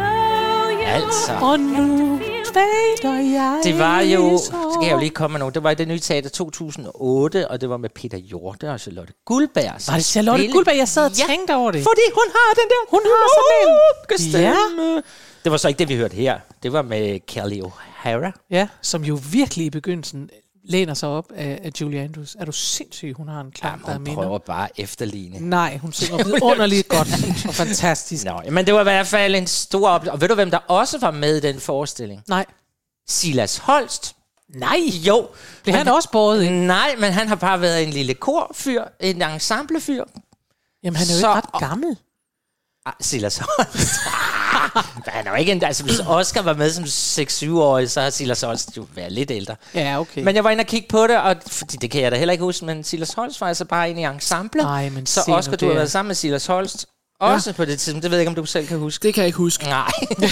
Altså. 0.87 1.33
Og 1.43 1.61
nu 1.61 2.21
fader 2.55 3.21
jeg 3.21 3.61
Det 3.65 3.79
var 3.79 4.01
jo, 4.01 4.35
i 4.35 4.39
så 4.39 4.77
kan 4.81 4.89
jeg 4.89 4.93
jo 4.93 4.99
lige 4.99 5.11
komme 5.11 5.33
med 5.33 5.39
nogle, 5.39 5.55
det 5.55 5.63
var 5.63 5.71
i 5.71 5.75
det 5.75 5.89
nye 5.89 5.99
teater 5.99 6.31
2008, 6.31 7.49
og 7.51 7.61
det 7.61 7.71
var 7.71 7.77
med 7.77 7.91
Peter 7.91 8.19
Hjorte 8.19 8.71
og 8.71 8.81
Charlotte 8.81 9.13
Guldberg. 9.25 9.65
Var 9.89 9.95
det 9.95 10.05
Charlotte 10.05 10.39
spillede- 10.39 10.53
Guldberg? 10.53 10.77
Jeg 10.77 10.89
sad 10.89 11.05
og 11.05 11.11
Ja, 11.19 11.25
tænkte 11.27 11.55
over 11.55 11.71
det. 11.71 11.83
Fordi 11.83 12.01
hun 12.15 12.25
har 12.35 12.55
den 12.55 12.69
der 12.69 12.91
Hun 12.91 13.01
har 13.05 13.29
sådan 13.37 13.75
en- 14.11 14.31
stemme. 14.33 15.03
Det 15.45 15.53
var 15.53 15.57
så 15.59 15.69
ikke 15.69 15.79
det, 15.79 15.89
vi 15.89 15.97
hørte 15.97 16.15
her. 16.17 16.39
Det 16.63 16.73
var 16.73 16.83
med 16.83 17.21
Kelly 17.27 17.61
O'Hara. 17.63 18.47
Ja, 18.51 18.69
som 18.83 19.05
jo 19.05 19.19
virkelig 19.33 19.67
i 19.67 19.71
begyndelsen 19.71 20.31
læner 20.69 20.95
sig 20.95 21.09
op 21.09 21.33
af, 21.35 21.61
af 21.65 21.71
Julie 21.81 22.01
Andrews. 22.01 22.37
Er 22.41 22.45
du 22.45 22.53
sindssyg, 22.53 23.15
hun 23.17 23.29
har 23.29 23.41
en 23.41 23.51
klang, 23.51 23.81
der 23.83 23.89
er 23.89 23.93
hun 23.93 24.03
minder? 24.03 24.23
prøver 24.23 24.39
bare 24.39 24.69
efterligne. 24.81 25.41
Nej, 25.51 25.77
hun 25.79 25.93
synger 25.93 26.25
vidunderligt 26.25 26.89
godt 26.97 27.09
og 27.49 27.55
fantastisk. 27.55 28.25
Nå, 28.25 28.41
men 28.51 28.67
det 28.67 28.75
var 28.75 28.81
i 28.81 28.85
hvert 28.85 29.07
fald 29.07 29.35
en 29.35 29.47
stor 29.47 29.89
oplevelse. 29.89 30.13
Og 30.13 30.21
ved 30.21 30.29
du, 30.29 30.35
hvem 30.35 30.51
der 30.51 30.59
også 30.59 30.99
var 30.99 31.11
med 31.11 31.37
i 31.37 31.41
den 31.41 31.61
forestilling? 31.61 32.23
Nej. 32.29 32.45
Silas 33.09 33.57
Holst. 33.59 34.17
Nej! 34.55 34.79
Jo. 35.07 35.29
Blev 35.63 35.75
han 35.75 35.89
også 35.89 36.11
båret 36.11 36.43
ind? 36.43 36.55
Nej, 36.67 36.95
men 36.99 37.13
han 37.13 37.29
har 37.29 37.35
bare 37.37 37.61
været 37.61 37.83
en 37.83 37.91
lille 37.91 38.15
korfyr, 38.15 38.85
en 39.01 39.23
ensemblefyr. 39.23 40.05
Jamen, 40.83 40.97
han 40.97 41.07
er 41.09 41.15
jo 41.15 41.21
Så- 41.21 41.37
ikke 41.37 41.49
ret 41.55 41.61
gammel. 41.61 41.97
Ah, 42.87 42.93
Silas 43.01 43.39
Holst. 43.39 43.89
han 45.07 45.27
er 45.27 45.31
jo 45.31 45.37
ikke 45.37 45.53
en, 45.53 45.65
altså 45.65 45.85
hvis 45.85 46.01
Oscar 46.07 46.43
var 46.43 46.55
med 46.55 46.71
som 46.71 46.85
6-7-årig, 46.85 47.91
så 47.91 48.01
har 48.01 48.11
Silas 48.11 48.41
Holst 48.41 48.77
jo 48.77 48.87
været 48.95 49.13
lidt 49.13 49.31
ældre. 49.31 49.57
Ja, 49.75 50.01
okay. 50.01 50.23
Men 50.23 50.37
jeg 50.37 50.45
var 50.45 50.51
inde 50.51 50.63
og 50.63 50.67
kigge 50.67 50.89
på 50.89 51.07
det, 51.07 51.21
og 51.21 51.37
fordi 51.47 51.77
det 51.77 51.91
kan 51.91 52.03
jeg 52.03 52.13
da 52.13 52.17
heller 52.17 52.33
ikke 52.33 52.45
huske, 52.45 52.65
men 52.65 52.85
Silas 52.85 53.13
Holst 53.13 53.41
var 53.41 53.49
altså 53.49 53.65
bare 53.65 53.91
inde 53.91 54.01
i 54.01 54.05
ensemble. 54.05 54.63
Ej, 54.63 54.89
men 54.89 55.07
så 55.07 55.21
Oscar, 55.29 55.57
du 55.57 55.67
har 55.67 55.75
været 55.75 55.91
sammen 55.91 56.09
med 56.09 56.15
Silas 56.15 56.47
Holst, 56.47 56.87
også 57.21 57.53
på 57.53 57.65
det 57.65 57.79
tidspunkt. 57.79 58.03
Det 58.03 58.11
ved 58.11 58.19
jeg 58.19 58.23
ikke, 58.23 58.29
om 58.29 58.35
du 58.35 58.47
selv 58.47 58.67
kan 58.67 58.79
huske. 58.79 59.03
Det 59.03 59.15
kan 59.15 59.21
jeg 59.21 59.27
ikke 59.27 59.37
huske. 59.39 59.65
Nej. 59.65 59.91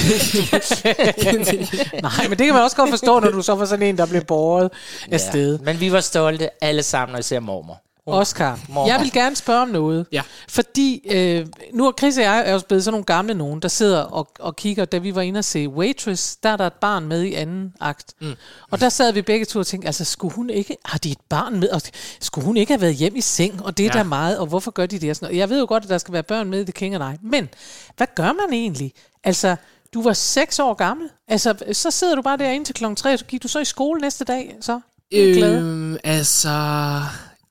Nej, 2.02 2.28
men 2.28 2.38
det 2.38 2.46
kan 2.46 2.54
man 2.54 2.62
også 2.62 2.76
godt 2.76 2.90
forstå, 2.90 3.20
når 3.20 3.30
du 3.30 3.42
så 3.42 3.54
var 3.54 3.64
sådan 3.64 3.86
en, 3.86 3.98
der 3.98 4.06
blev 4.06 4.24
båret 4.24 4.70
afsted. 5.10 5.58
Men 5.58 5.80
vi 5.80 5.92
var 5.92 6.00
stolte 6.00 6.64
alle 6.64 6.82
sammen, 6.82 7.14
og 7.14 7.20
især 7.20 7.40
mormor. 7.40 7.80
Oscar, 8.06 8.60
Mormor. 8.68 8.88
jeg 8.88 9.00
vil 9.00 9.12
gerne 9.12 9.36
spørge 9.36 9.62
om 9.62 9.68
noget. 9.68 10.06
Ja. 10.12 10.22
Fordi 10.48 11.02
øh, 11.10 11.46
nu 11.72 11.86
er 11.86 11.92
Chris 11.98 12.16
og 12.16 12.22
jeg 12.22 12.42
er 12.46 12.52
jo 12.52 12.60
blevet 12.68 12.84
sådan 12.84 12.92
nogle 12.92 13.04
gamle 13.04 13.34
nogen, 13.34 13.60
der 13.60 13.68
sidder 13.68 14.00
og, 14.00 14.28
og 14.38 14.56
kigger. 14.56 14.84
Da 14.84 14.98
vi 14.98 15.14
var 15.14 15.22
inde 15.22 15.38
og 15.38 15.44
se 15.44 15.68
Waitress, 15.68 16.36
der 16.36 16.48
er 16.48 16.56
der 16.56 16.66
et 16.66 16.72
barn 16.72 17.04
med 17.04 17.22
i 17.22 17.34
anden 17.34 17.74
akt. 17.80 18.14
Mm. 18.20 18.34
Og 18.70 18.80
der 18.80 18.88
sad 18.88 19.12
vi 19.12 19.22
begge 19.22 19.44
to 19.44 19.58
og 19.58 19.66
tænkte, 19.66 19.86
altså 19.86 20.04
skulle 20.04 20.34
hun 20.34 20.50
ikke, 20.50 20.76
har 20.84 20.98
de 20.98 21.10
et 21.10 21.20
barn 21.28 21.60
med? 21.60 21.68
Og 21.68 21.80
skulle 22.20 22.44
hun 22.44 22.56
ikke 22.56 22.72
have 22.72 22.80
været 22.80 22.94
hjem 22.94 23.16
i 23.16 23.20
seng? 23.20 23.64
Og 23.64 23.78
det 23.78 23.86
er 23.86 23.90
ja. 23.94 23.98
Der 23.98 24.04
meget, 24.04 24.38
og 24.38 24.46
hvorfor 24.46 24.70
gør 24.70 24.86
de 24.86 24.98
det? 24.98 25.10
Og 25.10 25.16
sådan 25.16 25.26
noget. 25.26 25.38
Jeg 25.38 25.50
ved 25.50 25.60
jo 25.60 25.66
godt, 25.68 25.82
at 25.82 25.88
der 25.88 25.98
skal 25.98 26.12
være 26.14 26.22
børn 26.22 26.50
med 26.50 26.60
i 26.60 26.64
The 26.64 26.72
King 26.72 26.94
and 26.94 27.14
I. 27.14 27.18
Men 27.22 27.48
hvad 27.96 28.06
gør 28.14 28.32
man 28.32 28.52
egentlig? 28.52 28.92
Altså, 29.24 29.56
du 29.94 30.02
var 30.02 30.12
seks 30.12 30.58
år 30.58 30.74
gammel. 30.74 31.08
Altså, 31.28 31.54
så 31.72 31.90
sidder 31.90 32.14
du 32.14 32.22
bare 32.22 32.36
derinde 32.36 32.64
til 32.64 32.74
klokken 32.74 32.96
tre, 32.96 33.18
så 33.18 33.24
gik 33.24 33.42
du 33.42 33.48
så 33.48 33.58
i 33.58 33.64
skole 33.64 34.00
næste 34.00 34.24
dag, 34.24 34.56
så? 34.60 34.80
Øh. 35.12 35.56
Øhm, 35.56 35.96
altså... 36.04 36.50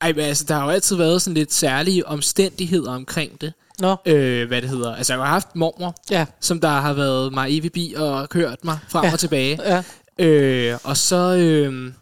Ej, 0.04 0.12
men 0.12 0.24
altså, 0.24 0.44
der 0.48 0.54
har 0.54 0.64
jo 0.64 0.70
altid 0.70 0.96
været 0.96 1.22
sådan 1.22 1.34
lidt 1.34 1.52
særlige 1.52 2.06
omstændigheder 2.08 2.92
omkring 2.94 3.40
det. 3.40 3.52
Nå, 3.78 3.96
Øh, 4.06 4.48
hvad 4.48 4.62
det 4.62 4.70
hedder. 4.70 4.94
Altså, 4.94 5.12
jeg 5.12 5.22
har 5.22 5.26
haft 5.28 5.56
mormor, 5.56 5.94
ja. 6.10 6.26
som 6.40 6.60
der 6.60 6.68
har 6.68 6.92
været 6.92 7.32
mig 7.32 7.58
evig 7.58 7.72
bi 7.72 7.94
og 7.96 8.28
kørt 8.28 8.64
mig 8.64 8.78
frem 8.88 9.04
Ja. 9.04 9.12
og 9.12 9.18
tilbage. 9.18 9.60
Ja. 9.62 9.82
Øh, 10.26 10.78
og 10.84 10.96
så, 10.96 11.16
øh, 11.36 11.92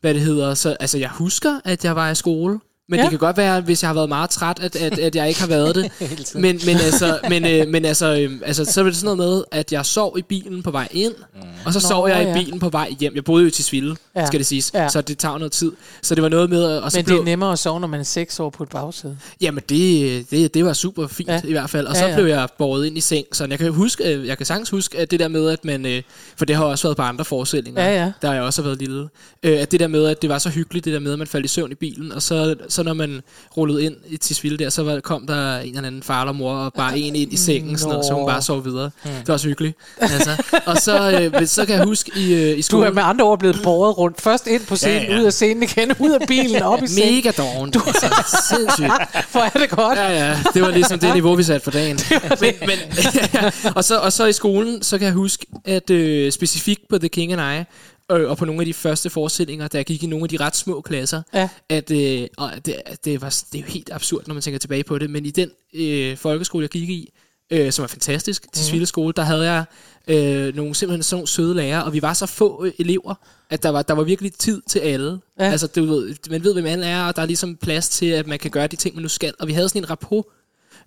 hvad 0.00 0.14
det 0.14 0.22
hedder, 0.22 0.54
så, 0.54 0.76
altså 0.80 0.98
jeg 0.98 1.10
husker, 1.10 1.60
at 1.64 1.84
jeg 1.84 1.96
var 1.96 2.10
i 2.10 2.14
skole, 2.14 2.58
men 2.88 2.96
Ja. 2.98 3.02
ja. 3.02 3.02
det 3.02 3.10
kan 3.10 3.18
godt 3.26 3.36
være, 3.36 3.60
hvis 3.60 3.82
jeg 3.82 3.88
har 3.88 3.94
været 3.94 4.08
meget 4.08 4.30
træt, 4.30 4.58
at, 4.62 4.76
at, 4.76 4.98
at 4.98 5.16
jeg 5.16 5.28
ikke 5.28 5.40
har 5.40 5.46
været 5.48 5.74
det. 5.74 5.90
men, 6.34 6.60
men, 6.66 6.76
altså, 6.76 7.18
men, 7.28 7.46
øh, 7.46 7.68
men 7.68 7.84
altså, 7.84 8.18
øh, 8.20 8.32
altså, 8.44 8.64
så 8.64 8.82
var 8.82 8.90
det 8.90 8.96
sådan 8.98 9.16
noget 9.16 9.30
med, 9.34 9.44
at 9.52 9.72
jeg 9.72 9.86
sov 9.86 10.18
i 10.18 10.22
bilen 10.22 10.62
på 10.62 10.70
vej 10.70 10.88
ind, 10.90 11.12
mm. 11.34 11.40
og 11.66 11.72
så 11.72 11.78
Nå, 11.82 11.88
sov 11.88 12.08
jeg 12.08 12.22
ja. 12.26 12.30
i 12.40 12.44
bilen 12.44 12.58
på 12.60 12.68
vej 12.68 12.94
hjem. 13.00 13.14
Jeg 13.14 13.24
boede 13.24 13.44
jo 13.44 13.50
til 13.50 13.64
Sville, 13.64 13.96
Ja. 14.14 14.20
ja. 14.20 14.26
skal 14.26 14.38
det 14.40 14.46
siges, 14.46 14.70
Ja. 14.74 14.82
ja. 14.82 14.88
så 14.88 15.00
det 15.00 15.18
tager 15.18 15.38
noget 15.38 15.52
tid. 15.52 15.72
Så 16.02 16.14
det 16.14 16.22
var 16.22 16.28
noget 16.28 16.50
med, 16.50 16.64
at- 16.64 16.82
og 16.82 16.92
så 16.92 16.98
Men 16.98 17.04
blev, 17.04 17.16
det 17.16 17.20
er 17.20 17.24
nemmere 17.24 17.52
at 17.52 17.58
sove, 17.58 17.80
når 17.80 17.88
man 17.88 18.00
er 18.00 18.04
seks 18.04 18.40
år 18.40 18.50
på 18.50 18.62
et 18.62 18.68
bagsæde. 18.68 19.18
Jamen, 19.40 19.62
det, 19.68 20.30
det, 20.30 20.54
det 20.54 20.64
var 20.64 20.72
super 20.72 21.06
fint 21.06 21.28
Ja. 21.28 21.34
ja. 21.34 21.40
i 21.44 21.52
hvert 21.52 21.70
fald. 21.70 21.86
Og 21.86 21.94
Ja, 21.94 22.00
så 22.00 22.06
ja. 22.06 22.14
blev 22.16 22.26
jeg 22.26 22.48
båret 22.58 22.86
ind 22.86 22.98
i 22.98 23.00
seng. 23.00 23.26
Så 23.32 23.46
jeg 23.50 23.58
kan 23.58 23.72
huske, 23.72 24.14
øh, 24.14 24.26
jeg 24.26 24.36
kan 24.36 24.46
sagtens 24.46 24.70
huske, 24.70 24.98
at 24.98 25.10
det 25.10 25.20
der 25.20 25.28
med, 25.28 25.48
at 25.48 25.64
man... 25.64 25.86
øh, 25.86 26.02
For 26.36 26.44
det 26.44 26.56
har 26.56 26.64
også 26.64 26.88
været 26.88 26.96
på 26.96 27.02
andre 27.02 27.24
forestillinger, 27.24 27.82
Ja, 27.84 28.02
ja. 28.04 28.12
der 28.22 28.28
har 28.28 28.34
jeg 28.34 28.42
også 28.44 28.62
været 28.62 28.78
lille. 28.78 29.08
øh, 29.42 29.58
At 29.60 29.72
det 29.72 29.80
der 29.80 29.86
med, 29.88 30.06
at 30.06 30.22
det 30.22 30.30
var 30.30 30.38
så 30.38 30.48
hyggeligt, 30.50 30.84
det 30.84 30.92
der 30.92 31.00
med, 31.00 31.12
at 31.12 31.18
man 31.18 31.26
faldt 31.28 31.44
i 31.44 31.48
søvn 31.48 31.72
i 31.72 31.74
bilen. 31.74 32.12
Og 32.12 32.22
så, 32.22 32.54
så 32.76 32.82
når 32.82 32.94
man 32.94 33.20
rullede 33.56 33.84
ind 33.84 33.94
i 34.06 34.16
Tisvilde 34.16 34.64
der, 34.64 34.70
så 34.70 34.82
var, 34.82 35.00
kom 35.00 35.26
der 35.26 35.58
en 35.58 35.68
eller 35.76 35.86
anden 35.86 36.02
far 36.02 36.20
eller 36.20 36.32
mor 36.32 36.54
og 36.54 36.72
bare 36.72 36.98
en 36.98 37.16
ind 37.16 37.32
i 37.32 37.36
sengen, 37.36 37.78
sådan 37.78 37.90
noget, 37.90 38.06
så 38.06 38.14
hun 38.14 38.26
bare 38.26 38.42
sov 38.42 38.64
videre. 38.64 38.90
Hmm. 39.02 39.12
Det 39.12 39.28
var 39.28 39.34
også 39.34 39.48
hyggeligt. 39.48 39.76
Altså. 40.00 40.42
Og 40.66 40.76
så, 40.76 41.30
øh, 41.34 41.46
så 41.46 41.66
kan 41.66 41.76
jeg 41.76 41.84
huske 41.84 42.12
i, 42.16 42.34
øh, 42.34 42.40
i 42.50 42.56
Du 42.56 42.62
skolen... 42.62 42.86
er 42.86 42.92
med 42.92 43.02
andre 43.02 43.24
ord 43.24 43.38
blevet 43.38 43.60
båret 43.62 43.98
rundt. 43.98 44.20
Først 44.20 44.46
ind 44.46 44.66
på 44.66 44.76
scenen, 44.76 45.02
ja, 45.02 45.12
Ja, 45.12 45.20
ud 45.20 45.24
af 45.24 45.32
scenen 45.32 45.62
igen, 45.62 45.92
ud 45.98 46.10
af 46.10 46.26
bilen, 46.28 46.62
op 46.62 46.82
i 46.82 46.86
sengen. 46.86 47.14
Mega 47.14 47.30
doven. 47.30 47.72
Altså, 47.86 48.36
sindssygt. 48.48 48.92
Hvor 49.32 49.40
er 49.40 49.58
det 49.58 49.70
godt. 49.70 49.98
Ja, 49.98 50.26
ja, 50.26 50.38
det 50.54 50.62
var 50.62 50.70
ligesom 50.70 50.98
det 50.98 51.14
niveau, 51.14 51.34
vi 51.34 51.42
satte 51.42 51.64
for 51.64 51.70
dagen. 51.70 51.98
men, 52.40 52.54
men, 52.60 52.78
ja, 53.34 53.50
og, 53.74 53.84
så, 53.84 53.98
og 53.98 54.12
så 54.12 54.24
i 54.24 54.32
skolen, 54.32 54.82
så 54.82 54.98
kan 54.98 55.06
jeg 55.06 55.14
huske, 55.14 55.46
at 55.64 55.90
øh, 55.90 56.32
specifikt 56.32 56.80
på 56.88 56.98
The 56.98 57.08
King 57.08 57.32
and 57.32 57.60
I, 57.60 57.64
øh, 58.12 58.30
og 58.30 58.36
på 58.38 58.44
nogle 58.44 58.60
af 58.60 58.66
de 58.66 58.74
første 58.74 59.10
forestillinger, 59.10 59.68
jeg 59.72 59.84
gik 59.84 60.02
i 60.02 60.06
nogle 60.06 60.24
af 60.24 60.28
de 60.28 60.36
ret 60.36 60.56
små 60.56 60.80
klasser, 60.80 61.22
Ja. 61.34 61.48
at 61.68 61.90
øh, 61.90 62.26
og 62.36 62.52
det, 62.66 62.76
det, 63.04 63.22
var, 63.22 63.42
det 63.52 63.58
er 63.58 63.62
jo 63.62 63.66
helt 63.68 63.90
absurd, 63.92 64.22
når 64.26 64.34
man 64.34 64.42
tænker 64.42 64.58
tilbage 64.58 64.84
på 64.84 64.98
det, 64.98 65.10
men 65.10 65.26
i 65.26 65.30
den 65.30 65.50
øh, 65.74 66.16
folkeskole, 66.16 66.62
jeg 66.62 66.70
gik 66.70 66.88
i, 66.90 67.12
øh, 67.50 67.72
som 67.72 67.82
er 67.82 67.86
fantastisk, 67.86 68.42
til 68.52 68.62
Mhm. 68.62 68.70
Sville 68.70 68.86
skole, 68.86 69.12
der 69.16 69.22
havde 69.22 69.52
jeg 69.52 69.64
øh, 70.08 70.56
nogle 70.56 70.74
simpelthen 70.74 71.02
sådan 71.02 71.16
nogle 71.16 71.28
søde 71.28 71.54
lærere, 71.54 71.84
og 71.84 71.92
vi 71.92 72.02
var 72.02 72.14
så 72.14 72.26
få 72.26 72.64
øh, 72.64 72.72
elever, 72.78 73.14
at 73.50 73.62
der 73.62 73.68
var, 73.68 73.82
der 73.82 73.94
var 73.94 74.02
virkelig 74.02 74.32
tid 74.32 74.62
til 74.68 74.78
alle. 74.78 75.18
Ja. 75.40 75.44
Altså, 75.50 75.66
du 75.66 75.84
ved, 75.84 76.14
man 76.30 76.44
ved, 76.44 76.52
hvem 76.52 76.66
alle 76.66 76.86
er, 76.86 77.02
og 77.04 77.16
der 77.16 77.22
er 77.22 77.26
ligesom 77.26 77.56
plads 77.56 77.88
til, 77.88 78.06
at 78.06 78.26
man 78.26 78.38
kan 78.38 78.50
gøre 78.50 78.66
de 78.66 78.76
ting, 78.76 78.94
man 78.94 79.02
nu 79.02 79.08
skal. 79.08 79.34
Og 79.38 79.46
vi 79.48 79.52
havde 79.52 79.68
sådan 79.68 79.82
en 79.82 79.90
rapport, 79.90 80.24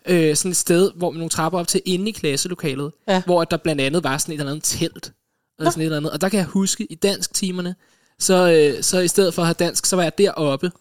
øh, 0.07 0.35
sådan 0.35 0.51
et 0.51 0.57
sted, 0.57 0.91
hvor 0.95 1.11
man 1.11 1.17
nogle 1.17 1.29
trapper 1.29 1.59
op 1.59 1.67
til 1.67 1.81
inde 1.85 2.09
i 2.09 2.11
klasselokalet, 2.11 2.91
Ja. 3.07 3.21
hvor 3.25 3.43
der 3.43 3.57
blandt 3.57 3.81
andet 3.81 4.03
var 4.03 4.17
sådan 4.17 4.33
et 4.35 4.39
eller 4.39 4.51
andet 4.51 4.63
telt, 4.63 5.11
eller 5.59 5.71
sådan 5.71 5.81
et 5.81 5.85
eller 5.85 5.97
andet. 5.97 6.11
Og 6.11 6.21
der 6.21 6.29
kan 6.29 6.39
jeg 6.39 6.45
huske, 6.45 6.85
i 6.91 6.95
dansk 6.95 7.33
timerne, 7.33 7.75
så, 8.19 8.51
øh, 8.51 8.83
så 8.83 8.99
i 8.99 9.07
stedet 9.07 9.33
for 9.33 9.41
at 9.41 9.47
have 9.47 9.55
dansk, 9.59 9.85
så 9.85 9.95
var 9.95 10.03
jeg 10.03 10.17
deroppe, 10.17 10.71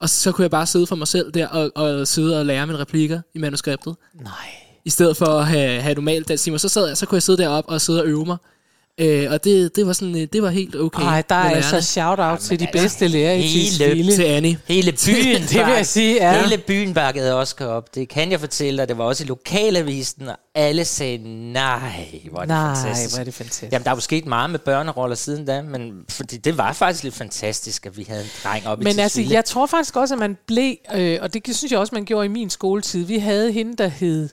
og 0.00 0.10
så 0.10 0.32
kunne 0.32 0.42
jeg 0.42 0.50
bare 0.50 0.66
sidde 0.66 0.86
for 0.86 0.96
mig 0.96 1.08
selv 1.08 1.30
der, 1.32 1.46
og, 1.46 1.72
og 1.74 2.08
sidde 2.08 2.38
og 2.38 2.46
lære 2.46 2.66
mine 2.66 2.78
replikker 2.78 3.20
i 3.34 3.38
manuskriptet. 3.38 3.96
Nej. 4.14 4.32
I 4.84 4.90
stedet 4.90 5.16
for 5.16 5.26
at 5.26 5.46
have, 5.46 5.80
have 5.80 5.94
normalt 5.94 6.28
dansk 6.28 6.44
timer, 6.44 6.58
så, 6.58 6.68
sad 6.68 6.86
jeg, 6.86 6.96
så 6.96 7.06
kunne 7.06 7.16
jeg 7.16 7.22
sidde 7.22 7.42
deroppe 7.42 7.70
og 7.70 7.80
sidde 7.80 8.02
og 8.02 8.06
øve 8.06 8.26
mig. 8.26 8.36
Øh, 9.00 9.26
og 9.30 9.44
det, 9.44 9.76
det 9.76 9.86
var 9.86 9.92
sådan, 9.92 10.16
øh, 10.16 10.28
det 10.32 10.42
var 10.42 10.50
helt 10.50 10.76
okay. 10.76 11.02
Ej, 11.02 11.22
der 11.28 11.34
er 11.34 11.50
altså 11.50 11.80
shout-out 11.80 12.38
til 12.38 12.60
de 12.60 12.66
altså, 12.66 12.82
bedste 12.82 13.08
lærere 13.08 13.38
i 13.38 13.42
Tisvilde. 13.48 14.16
til 14.16 14.22
Annie. 14.22 14.58
Hele 14.68 14.92
byen 15.06 15.42
Det 15.42 15.66
vil 15.66 15.74
jeg 15.76 15.86
sige, 15.86 16.14
ja. 16.14 16.42
Hele 16.42 16.58
byen 16.58 16.94
bakkede 16.94 17.34
Oscar 17.34 17.66
op. 17.66 17.94
Det 17.94 18.08
kan 18.08 18.30
jeg 18.30 18.40
fortælle 18.40 18.78
dig. 18.78 18.88
Det 18.88 18.98
var 18.98 19.04
også 19.04 19.24
i 19.24 19.26
lokalavisen, 19.26 20.28
og 20.28 20.36
alle 20.54 20.84
sagde, 20.84 21.18
nej, 21.52 22.20
hvor 22.30 22.38
er 22.38 22.42
det 22.42 22.48
Nej, 22.48 22.74
fantastisk. 22.74 23.14
hvor 23.14 23.20
er 23.20 23.24
det 23.24 23.34
fantastisk. 23.34 23.72
Jamen, 23.72 23.84
der 23.84 23.90
er 23.90 23.94
jo 23.94 24.00
sket 24.00 24.26
meget 24.26 24.50
med 24.50 24.58
børneroller 24.58 25.16
siden 25.16 25.44
da, 25.44 25.62
men 25.62 25.92
fordi 26.08 26.36
det 26.36 26.58
var 26.58 26.72
faktisk 26.72 27.04
lidt 27.04 27.14
fantastisk, 27.14 27.86
at 27.86 27.96
vi 27.96 28.04
havde 28.08 28.22
en 28.22 28.30
dreng 28.44 28.66
op 28.66 28.80
i 28.80 28.84
Men 28.84 28.98
altså, 28.98 29.22
jeg 29.22 29.44
tror 29.44 29.66
faktisk 29.66 29.96
også, 29.96 30.14
at 30.14 30.18
man 30.18 30.36
blev, 30.46 30.74
øh, 30.94 31.18
og 31.22 31.34
det 31.34 31.56
synes 31.56 31.72
jeg 31.72 31.80
også, 31.80 31.94
man 31.94 32.04
gjorde 32.04 32.24
i 32.24 32.28
min 32.28 32.50
skoletid. 32.50 33.04
Vi 33.04 33.18
havde 33.18 33.52
hende, 33.52 33.76
der 33.76 33.88
hed, 33.88 34.28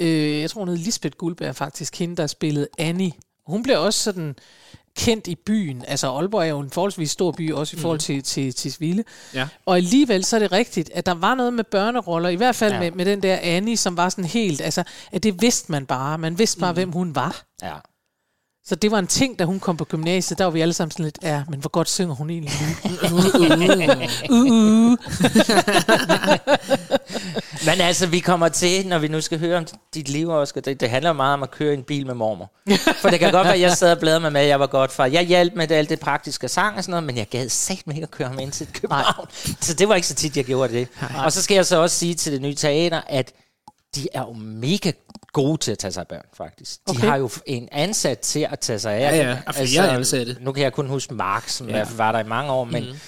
øh, 0.00 0.40
jeg 0.40 0.50
tror 0.50 0.60
hun 0.60 0.68
hed 0.68 0.76
Lisbeth 0.76 1.16
Guldberg 1.16 1.56
faktisk, 1.56 1.98
hende, 1.98 2.16
der 2.16 2.26
spillede 2.26 2.68
Annie. 2.78 3.12
Hun 3.48 3.62
blev 3.62 3.80
også 3.80 4.02
sådan 4.02 4.36
kendt 4.96 5.26
i 5.26 5.34
byen. 5.34 5.84
Altså 5.88 6.10
Aalborg 6.10 6.42
er 6.42 6.46
jo 6.46 6.60
en 6.60 6.70
forholdsvis 6.70 7.10
stor 7.10 7.32
by, 7.32 7.52
også 7.52 7.76
i 7.76 7.80
forhold 7.80 7.98
til, 7.98 8.22
til, 8.22 8.54
til 8.54 8.72
Svile. 8.72 9.04
Ja. 9.34 9.48
Og 9.66 9.76
alligevel 9.76 10.24
så 10.24 10.36
er 10.36 10.40
det 10.40 10.52
rigtigt, 10.52 10.90
at 10.94 11.06
der 11.06 11.14
var 11.14 11.34
noget 11.34 11.52
med 11.52 11.64
børneroller, 11.64 12.28
i 12.28 12.34
hvert 12.34 12.56
fald 12.56 12.72
ja. 12.72 12.80
med, 12.80 12.90
med 12.90 13.04
den 13.04 13.22
der 13.22 13.38
Annie, 13.42 13.76
som 13.76 13.96
var 13.96 14.08
sådan 14.08 14.24
helt, 14.24 14.60
altså, 14.60 14.84
at 15.12 15.22
det 15.22 15.42
vidste 15.42 15.72
man 15.72 15.86
bare. 15.86 16.18
Man 16.18 16.38
vidste 16.38 16.60
bare, 16.60 16.72
mm. 16.72 16.76
hvem 16.76 16.92
hun 16.92 17.14
var. 17.14 17.42
Ja. 17.62 17.74
Så 18.68 18.74
det 18.74 18.90
var 18.90 18.98
en 18.98 19.06
ting, 19.06 19.38
da 19.38 19.44
hun 19.44 19.60
kom 19.60 19.76
på 19.76 19.84
gymnasiet, 19.84 20.38
der 20.38 20.44
var 20.44 20.50
vi 20.50 20.60
alle 20.60 20.74
sammen 20.74 20.90
sådan 20.90 21.04
lidt, 21.04 21.18
ja, 21.22 21.42
men 21.48 21.60
hvor 21.60 21.68
godt 21.68 21.88
synger 21.88 22.14
hun 22.14 22.30
egentlig 22.30 22.52
nu? 22.60 23.16
uh, 24.30 24.46
uh. 24.52 24.98
Men 27.66 27.80
altså, 27.80 28.06
vi 28.06 28.20
kommer 28.20 28.48
til, 28.48 28.86
når 28.86 28.98
vi 28.98 29.08
nu 29.08 29.20
skal 29.20 29.38
høre 29.38 29.58
om 29.58 29.66
dit 29.94 30.08
liv, 30.08 30.30
Oscar, 30.30 30.60
det, 30.60 30.80
det 30.80 30.90
handler 30.90 31.12
meget 31.12 31.34
om 31.34 31.42
at 31.42 31.50
køre 31.50 31.74
i 31.74 31.76
en 31.76 31.82
bil 31.82 32.06
med 32.06 32.14
mormor. 32.14 32.52
For 33.02 33.10
det 33.10 33.18
kan 33.18 33.32
godt 33.32 33.44
være, 33.44 33.54
at 33.54 33.60
jeg 33.60 33.72
sad 33.72 33.92
og 33.92 33.98
bladrede 33.98 34.20
mig 34.20 34.32
med, 34.32 34.40
at 34.40 34.48
jeg 34.48 34.60
var 34.60 34.66
godt 34.66 34.92
far. 34.92 35.06
Jeg 35.06 35.22
hjalp 35.22 35.52
med 35.56 35.68
det, 35.68 35.74
alt 35.74 35.90
det 35.90 36.00
praktiske 36.00 36.48
sang 36.48 36.76
og 36.76 36.84
sådan 36.84 36.90
noget, 36.90 37.04
men 37.04 37.16
jeg 37.16 37.26
gad 37.28 37.48
sagt 37.48 37.86
mig 37.86 37.96
ikke 37.96 38.04
at 38.04 38.10
køre 38.10 38.28
ham 38.28 38.38
ind 38.38 38.52
til 38.52 38.66
København. 38.72 39.28
Så 39.60 39.74
det 39.74 39.88
var 39.88 39.94
ikke 39.94 40.08
så 40.08 40.14
tit, 40.14 40.36
jeg 40.36 40.44
gjorde 40.44 40.72
det. 40.72 40.88
Og 41.24 41.32
så 41.32 41.42
skal 41.42 41.54
jeg 41.54 41.66
så 41.66 41.76
også 41.76 41.96
sige 41.96 42.14
til 42.14 42.32
det 42.32 42.42
nye 42.42 42.54
teater, 42.54 43.00
at 43.06 43.32
de 43.94 44.08
er 44.14 44.20
jo 44.20 44.32
mega 44.32 44.92
gode 45.32 45.56
til 45.56 45.72
at 45.72 45.78
tage 45.78 45.92
sig 45.92 46.00
af 46.00 46.08
børn, 46.08 46.24
faktisk. 46.34 46.80
De 46.86 46.90
Okay. 46.90 47.08
har 47.08 47.16
jo 47.16 47.30
en 47.46 47.68
ansat 47.72 48.18
til 48.18 48.46
at 48.50 48.60
tage 48.60 48.78
sig 48.78 48.92
af 48.94 49.00
Ja, 49.00 49.16
ja, 49.30 49.38
og 49.46 49.54
flere 49.54 49.88
ansatte. 49.90 50.36
Nu 50.40 50.52
kan 50.52 50.62
jeg 50.64 50.72
kun 50.72 50.86
huske 50.86 51.14
Mark, 51.14 51.48
som 51.48 51.68
Ja. 51.68 51.86
var 51.96 52.12
der 52.12 52.18
i 52.18 52.24
mange 52.28 52.52
år, 52.52 52.64
men 52.64 52.84
Mhm. 52.84 52.98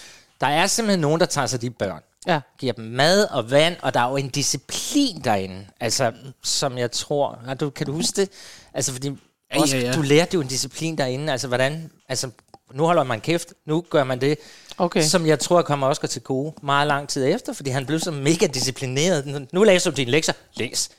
der 0.40 0.46
er 0.46 0.66
simpelthen 0.66 1.00
nogen, 1.00 1.20
der 1.20 1.26
tager 1.26 1.46
sig 1.46 1.56
af 1.56 1.60
de 1.60 1.70
børn. 1.70 2.02
Ja. 2.26 2.40
Giver 2.58 2.72
dem 2.72 2.84
mad 2.84 3.24
og 3.24 3.50
vand, 3.50 3.76
og 3.82 3.94
der 3.94 4.00
er 4.00 4.10
jo 4.10 4.16
en 4.16 4.28
disciplin 4.28 5.20
derinde, 5.24 5.66
altså, 5.80 6.12
som 6.42 6.78
jeg 6.78 6.90
tror... 6.90 7.38
Du, 7.60 7.70
kan 7.70 7.86
du 7.86 7.92
huske 7.92 8.20
det? 8.20 8.28
Altså, 8.74 8.92
fordi 8.92 9.10
Ja, 9.54 9.60
også, 9.60 9.76
ja, 9.76 9.82
ja. 9.82 9.92
du 9.92 10.02
lærte 10.02 10.34
jo 10.34 10.40
en 10.40 10.46
disciplin 10.48 10.98
derinde, 10.98 11.32
altså 11.32 11.48
hvordan... 11.48 11.90
Altså, 12.08 12.30
nu 12.74 12.84
holder 12.84 13.04
man 13.04 13.20
kæft, 13.20 13.48
nu 13.66 13.84
gør 13.90 14.04
man 14.04 14.20
det, 14.20 14.38
Okay. 14.78 15.02
som 15.02 15.26
jeg 15.26 15.38
tror 15.38 15.62
kommer 15.62 15.86
Oscar 15.86 16.08
til 16.08 16.22
gode 16.22 16.54
meget 16.62 16.86
lang 16.88 17.08
tid 17.08 17.26
efter, 17.26 17.52
fordi 17.52 17.70
han 17.70 17.86
blev 17.86 17.98
så 18.00 18.10
mega 18.10 18.46
disciplineret. 18.46 19.26
Nu, 19.26 19.38
nu 19.52 19.62
læser 19.62 19.90
du 19.90 19.96
dine 19.96 20.10
lektier. 20.10 20.34
Læs. 20.56 20.90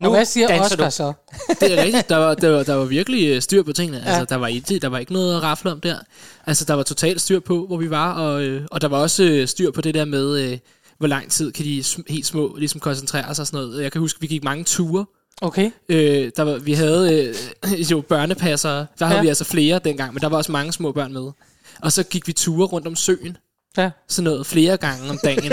Og 0.00 0.10
hvad 0.10 0.24
siger 0.24 0.60
Oscar 0.60 0.84
du. 0.84 0.90
så? 0.90 1.12
Det 1.60 1.78
er 1.78 1.82
rigtigt. 1.82 2.08
Der 2.08 2.16
var, 2.16 2.34
der 2.34 2.48
var, 2.50 2.62
der 2.62 2.74
var 2.74 2.84
virkelig 2.84 3.28
øh, 3.28 3.42
styr 3.42 3.62
på 3.62 3.72
tingene. 3.72 3.98
Ja. 3.98 4.10
Altså, 4.10 4.24
der, 4.24 4.36
var 4.36 4.46
ikke, 4.46 4.78
der 4.78 4.88
var 4.88 4.98
ikke 4.98 5.12
noget 5.12 5.36
at 5.36 5.42
rafle 5.42 5.72
om 5.72 5.80
der. 5.80 5.98
Altså, 6.46 6.64
der 6.64 6.74
var 6.74 6.82
totalt 6.82 7.20
styr 7.20 7.40
på, 7.40 7.66
hvor 7.66 7.76
vi 7.76 7.90
var, 7.90 8.12
og, 8.12 8.42
øh, 8.42 8.66
og 8.70 8.80
der 8.80 8.88
var 8.88 8.98
også 8.98 9.22
øh, 9.22 9.48
styr 9.48 9.70
på 9.70 9.80
det 9.80 9.94
der 9.94 10.04
med, 10.04 10.40
øh, 10.40 10.58
hvor 10.98 11.06
lang 11.08 11.30
tid 11.30 11.52
kan 11.52 11.64
de 11.64 11.80
sm- 11.80 12.02
helt 12.08 12.26
små 12.26 12.56
ligesom 12.58 12.80
koncentrere 12.80 13.34
sig 13.34 13.42
og 13.42 13.46
sådan 13.46 13.66
noget. 13.66 13.82
Jeg 13.82 13.92
kan 13.92 14.00
huske, 14.00 14.20
vi 14.20 14.26
gik 14.26 14.44
mange 14.44 14.64
ture. 14.64 15.04
Okay. 15.42 15.70
Øh, 15.88 16.30
der 16.36 16.42
var, 16.42 16.58
vi 16.58 16.72
havde 16.72 17.34
øh, 17.72 17.80
jo 17.90 18.00
børnepassere. 18.00 18.86
Der 18.98 19.06
havde 19.06 19.18
Ja. 19.18 19.22
vi 19.22 19.28
altså 19.28 19.44
flere 19.44 19.80
dengang, 19.84 20.14
men 20.14 20.20
der 20.20 20.28
var 20.28 20.36
også 20.36 20.52
mange 20.52 20.72
små 20.72 20.92
børn 20.92 21.12
med. 21.12 21.30
Og 21.82 21.92
så 21.92 22.02
gik 22.02 22.26
vi 22.26 22.32
ture 22.32 22.66
rundt 22.66 22.86
om 22.86 22.96
søen. 22.96 23.36
Ja. 23.76 23.90
Sådan 24.08 24.24
noget 24.24 24.46
flere 24.46 24.76
gange 24.76 25.10
om 25.10 25.18
dagen. 25.24 25.42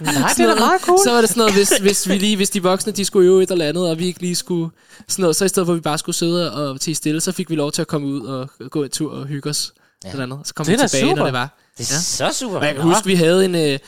Nej, 0.00 0.32
det 0.36 0.40
er 0.40 0.54
da 0.54 0.60
meget 0.60 0.80
cool. 0.82 0.98
Så 1.04 1.12
var 1.12 1.20
det 1.20 1.28
sådan 1.28 1.40
noget, 1.40 1.54
hvis, 1.54 1.72
hvis, 1.80 2.08
vi 2.08 2.18
lige, 2.18 2.36
hvis 2.36 2.50
de 2.50 2.62
voksne 2.62 2.92
de 2.92 3.04
skulle 3.04 3.28
øve 3.28 3.42
et 3.42 3.50
eller 3.50 3.68
andet, 3.68 3.90
og 3.90 3.98
vi 3.98 4.06
ikke 4.06 4.20
lige 4.20 4.34
skulle... 4.34 4.70
Sådan 5.08 5.22
noget, 5.22 5.36
så 5.36 5.44
i 5.44 5.48
stedet 5.48 5.66
for, 5.66 5.72
at 5.72 5.76
vi 5.76 5.80
bare 5.80 5.98
skulle 5.98 6.16
sidde 6.16 6.52
og 6.52 6.80
tige 6.80 6.94
stille, 6.94 7.20
så 7.20 7.32
fik 7.32 7.50
vi 7.50 7.54
lov 7.54 7.72
til 7.72 7.82
at 7.82 7.88
komme 7.88 8.06
ud 8.06 8.20
og 8.26 8.50
gå 8.70 8.82
en 8.84 8.90
tur 8.90 9.12
og 9.12 9.26
hygge 9.26 9.50
os. 9.50 9.72
Ja. 10.04 10.10
Eller 10.10 10.22
andet. 10.22 10.38
Så 10.44 10.54
kom 10.54 10.66
Det 10.66 10.72
vi 10.72 10.88
tilbage, 10.88 11.02
super. 11.04 11.16
når 11.16 11.24
det 11.24 11.32
var. 11.32 11.56
Det 11.78 11.90
er 11.90 11.94
ja. 12.24 12.30
så 12.30 12.38
super. 12.38 12.56
Og 12.58 12.66
jeg 12.66 12.74
kan 12.74 12.84
huske, 12.84 13.06
vi 13.06 13.14
havde 13.14 13.44
en... 13.44 13.54
Øh, 13.54 13.78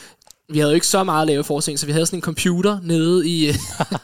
vi 0.52 0.58
havde 0.58 0.70
jo 0.70 0.74
ikke 0.74 0.86
så 0.86 1.04
meget 1.04 1.22
at 1.22 1.26
lave 1.26 1.44
forskning, 1.44 1.78
så 1.78 1.86
vi 1.86 1.92
havde 1.92 2.06
sådan 2.06 2.18
en 2.18 2.22
computer 2.22 2.78
nede 2.82 3.28
i 3.28 3.52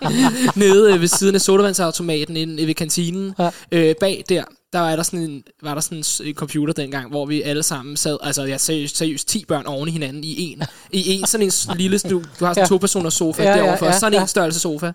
nede 0.64 0.94
øh, 0.94 1.00
ved 1.00 1.08
siden 1.08 1.34
af 1.34 1.40
sodavandsautomaten 1.40 2.36
inde 2.36 2.66
ved 2.66 2.74
kantinen. 2.74 3.34
Ja. 3.38 3.50
Øh, 3.72 3.94
bag 4.00 4.24
der, 4.28 4.44
der 4.74 4.80
var 4.80 4.96
der 4.96 5.02
sådan 5.02 5.20
en, 5.30 5.42
var 5.62 5.74
der 5.74 5.80
sådan 5.80 6.04
en, 6.28 6.34
computer 6.34 6.72
dengang, 6.72 7.10
hvor 7.10 7.26
vi 7.26 7.42
alle 7.42 7.62
sammen 7.62 7.96
sad, 7.96 8.18
altså 8.22 8.44
jeg 8.44 8.60
seriøst, 8.60 8.96
seriøst 8.96 9.28
10 9.28 9.44
børn 9.44 9.66
oven 9.66 9.88
i 9.88 9.92
hinanden 9.92 10.24
i 10.24 10.52
en, 10.52 10.62
i 10.92 11.10
en 11.10 11.26
sådan 11.26 11.46
en 11.70 11.76
lille, 11.76 11.98
du, 11.98 12.22
du 12.40 12.44
har 12.44 12.54
sådan 12.54 12.62
Ja. 12.62 12.66
to 12.66 12.78
personers 12.78 13.14
sofa 13.14 13.42
Ja, 13.42 13.48
ja, 13.50 13.56
ja, 13.56 13.62
derovre, 13.62 13.84
ja, 13.86 13.92
ja, 13.92 13.98
sådan 13.98 14.12
ja. 14.12 14.20
en 14.20 14.28
størrelse 14.28 14.60
sofa, 14.60 14.86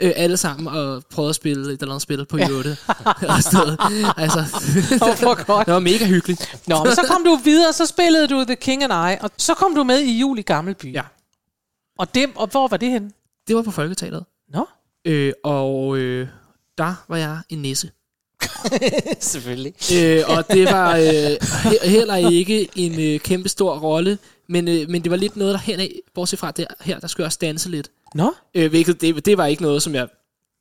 øh, 0.00 0.12
alle 0.16 0.36
sammen 0.36 0.68
og 0.68 1.02
prøvede 1.10 1.28
at 1.28 1.34
spille 1.34 1.72
et 1.72 1.80
eller 1.80 1.92
andet 1.94 2.02
spil 2.02 2.26
på 2.26 2.36
I8. 2.36 2.48
og 3.28 3.42
sådan 3.42 3.60
noget. 3.66 3.78
Altså, 4.16 4.44
hvor 4.98 5.44
godt. 5.54 5.66
det 5.66 5.74
var 5.74 5.80
mega 5.80 6.06
hyggeligt. 6.06 6.60
Nå, 6.66 6.84
men 6.84 6.94
så 6.94 7.02
kom 7.08 7.24
du 7.24 7.38
videre, 7.44 7.72
så 7.72 7.86
spillede 7.86 8.28
du 8.28 8.44
The 8.44 8.56
King 8.56 8.82
and 8.84 8.92
I, 9.12 9.16
og 9.24 9.30
så 9.36 9.54
kom 9.54 9.74
du 9.74 9.84
med 9.84 10.00
i 10.00 10.18
Jul 10.20 10.38
i 10.38 10.42
Gammelby. 10.42 10.92
Ja. 10.94 11.02
Og, 11.98 12.14
det, 12.14 12.26
og 12.34 12.46
hvor 12.46 12.68
var 12.68 12.76
det 12.76 12.90
henne? 12.90 13.10
Det 13.48 13.56
var 13.56 13.62
på 13.62 13.70
Folketeateret. 13.70 14.24
Nå. 14.52 14.66
Øh, 15.04 15.32
og 15.44 15.96
øh, 15.96 16.28
der 16.78 16.94
var 17.08 17.16
jeg 17.16 17.38
en 17.48 17.58
nisse. 17.62 17.90
Selvfølgelig. 19.20 19.72
øh, 19.96 20.22
og 20.28 20.44
det 20.52 20.64
var 20.64 20.96
øh, 20.96 21.32
he- 21.42 21.86
heller 21.88 22.16
ikke 22.16 22.68
en 22.76 23.00
øh, 23.00 23.20
kæmpe 23.20 23.48
stor 23.48 23.78
rolle, 23.78 24.18
men, 24.48 24.68
øh, 24.68 24.90
men 24.90 25.02
det 25.02 25.10
var 25.10 25.16
lidt 25.16 25.36
noget 25.36 25.52
der 25.54 25.60
henad, 25.60 25.88
bortset 26.14 26.38
fra 26.38 26.50
det 26.50 26.66
her, 26.80 26.98
der 26.98 27.06
skulle 27.06 27.24
jeg 27.24 27.26
også 27.26 27.38
danse 27.40 27.70
lidt. 27.70 27.88
Nå? 28.14 28.34
Øh, 28.54 28.70
hvilket, 28.70 29.00
det, 29.00 29.26
det 29.26 29.38
var 29.38 29.46
ikke 29.46 29.62
noget, 29.62 29.82
som 29.82 29.94
jeg 29.94 30.08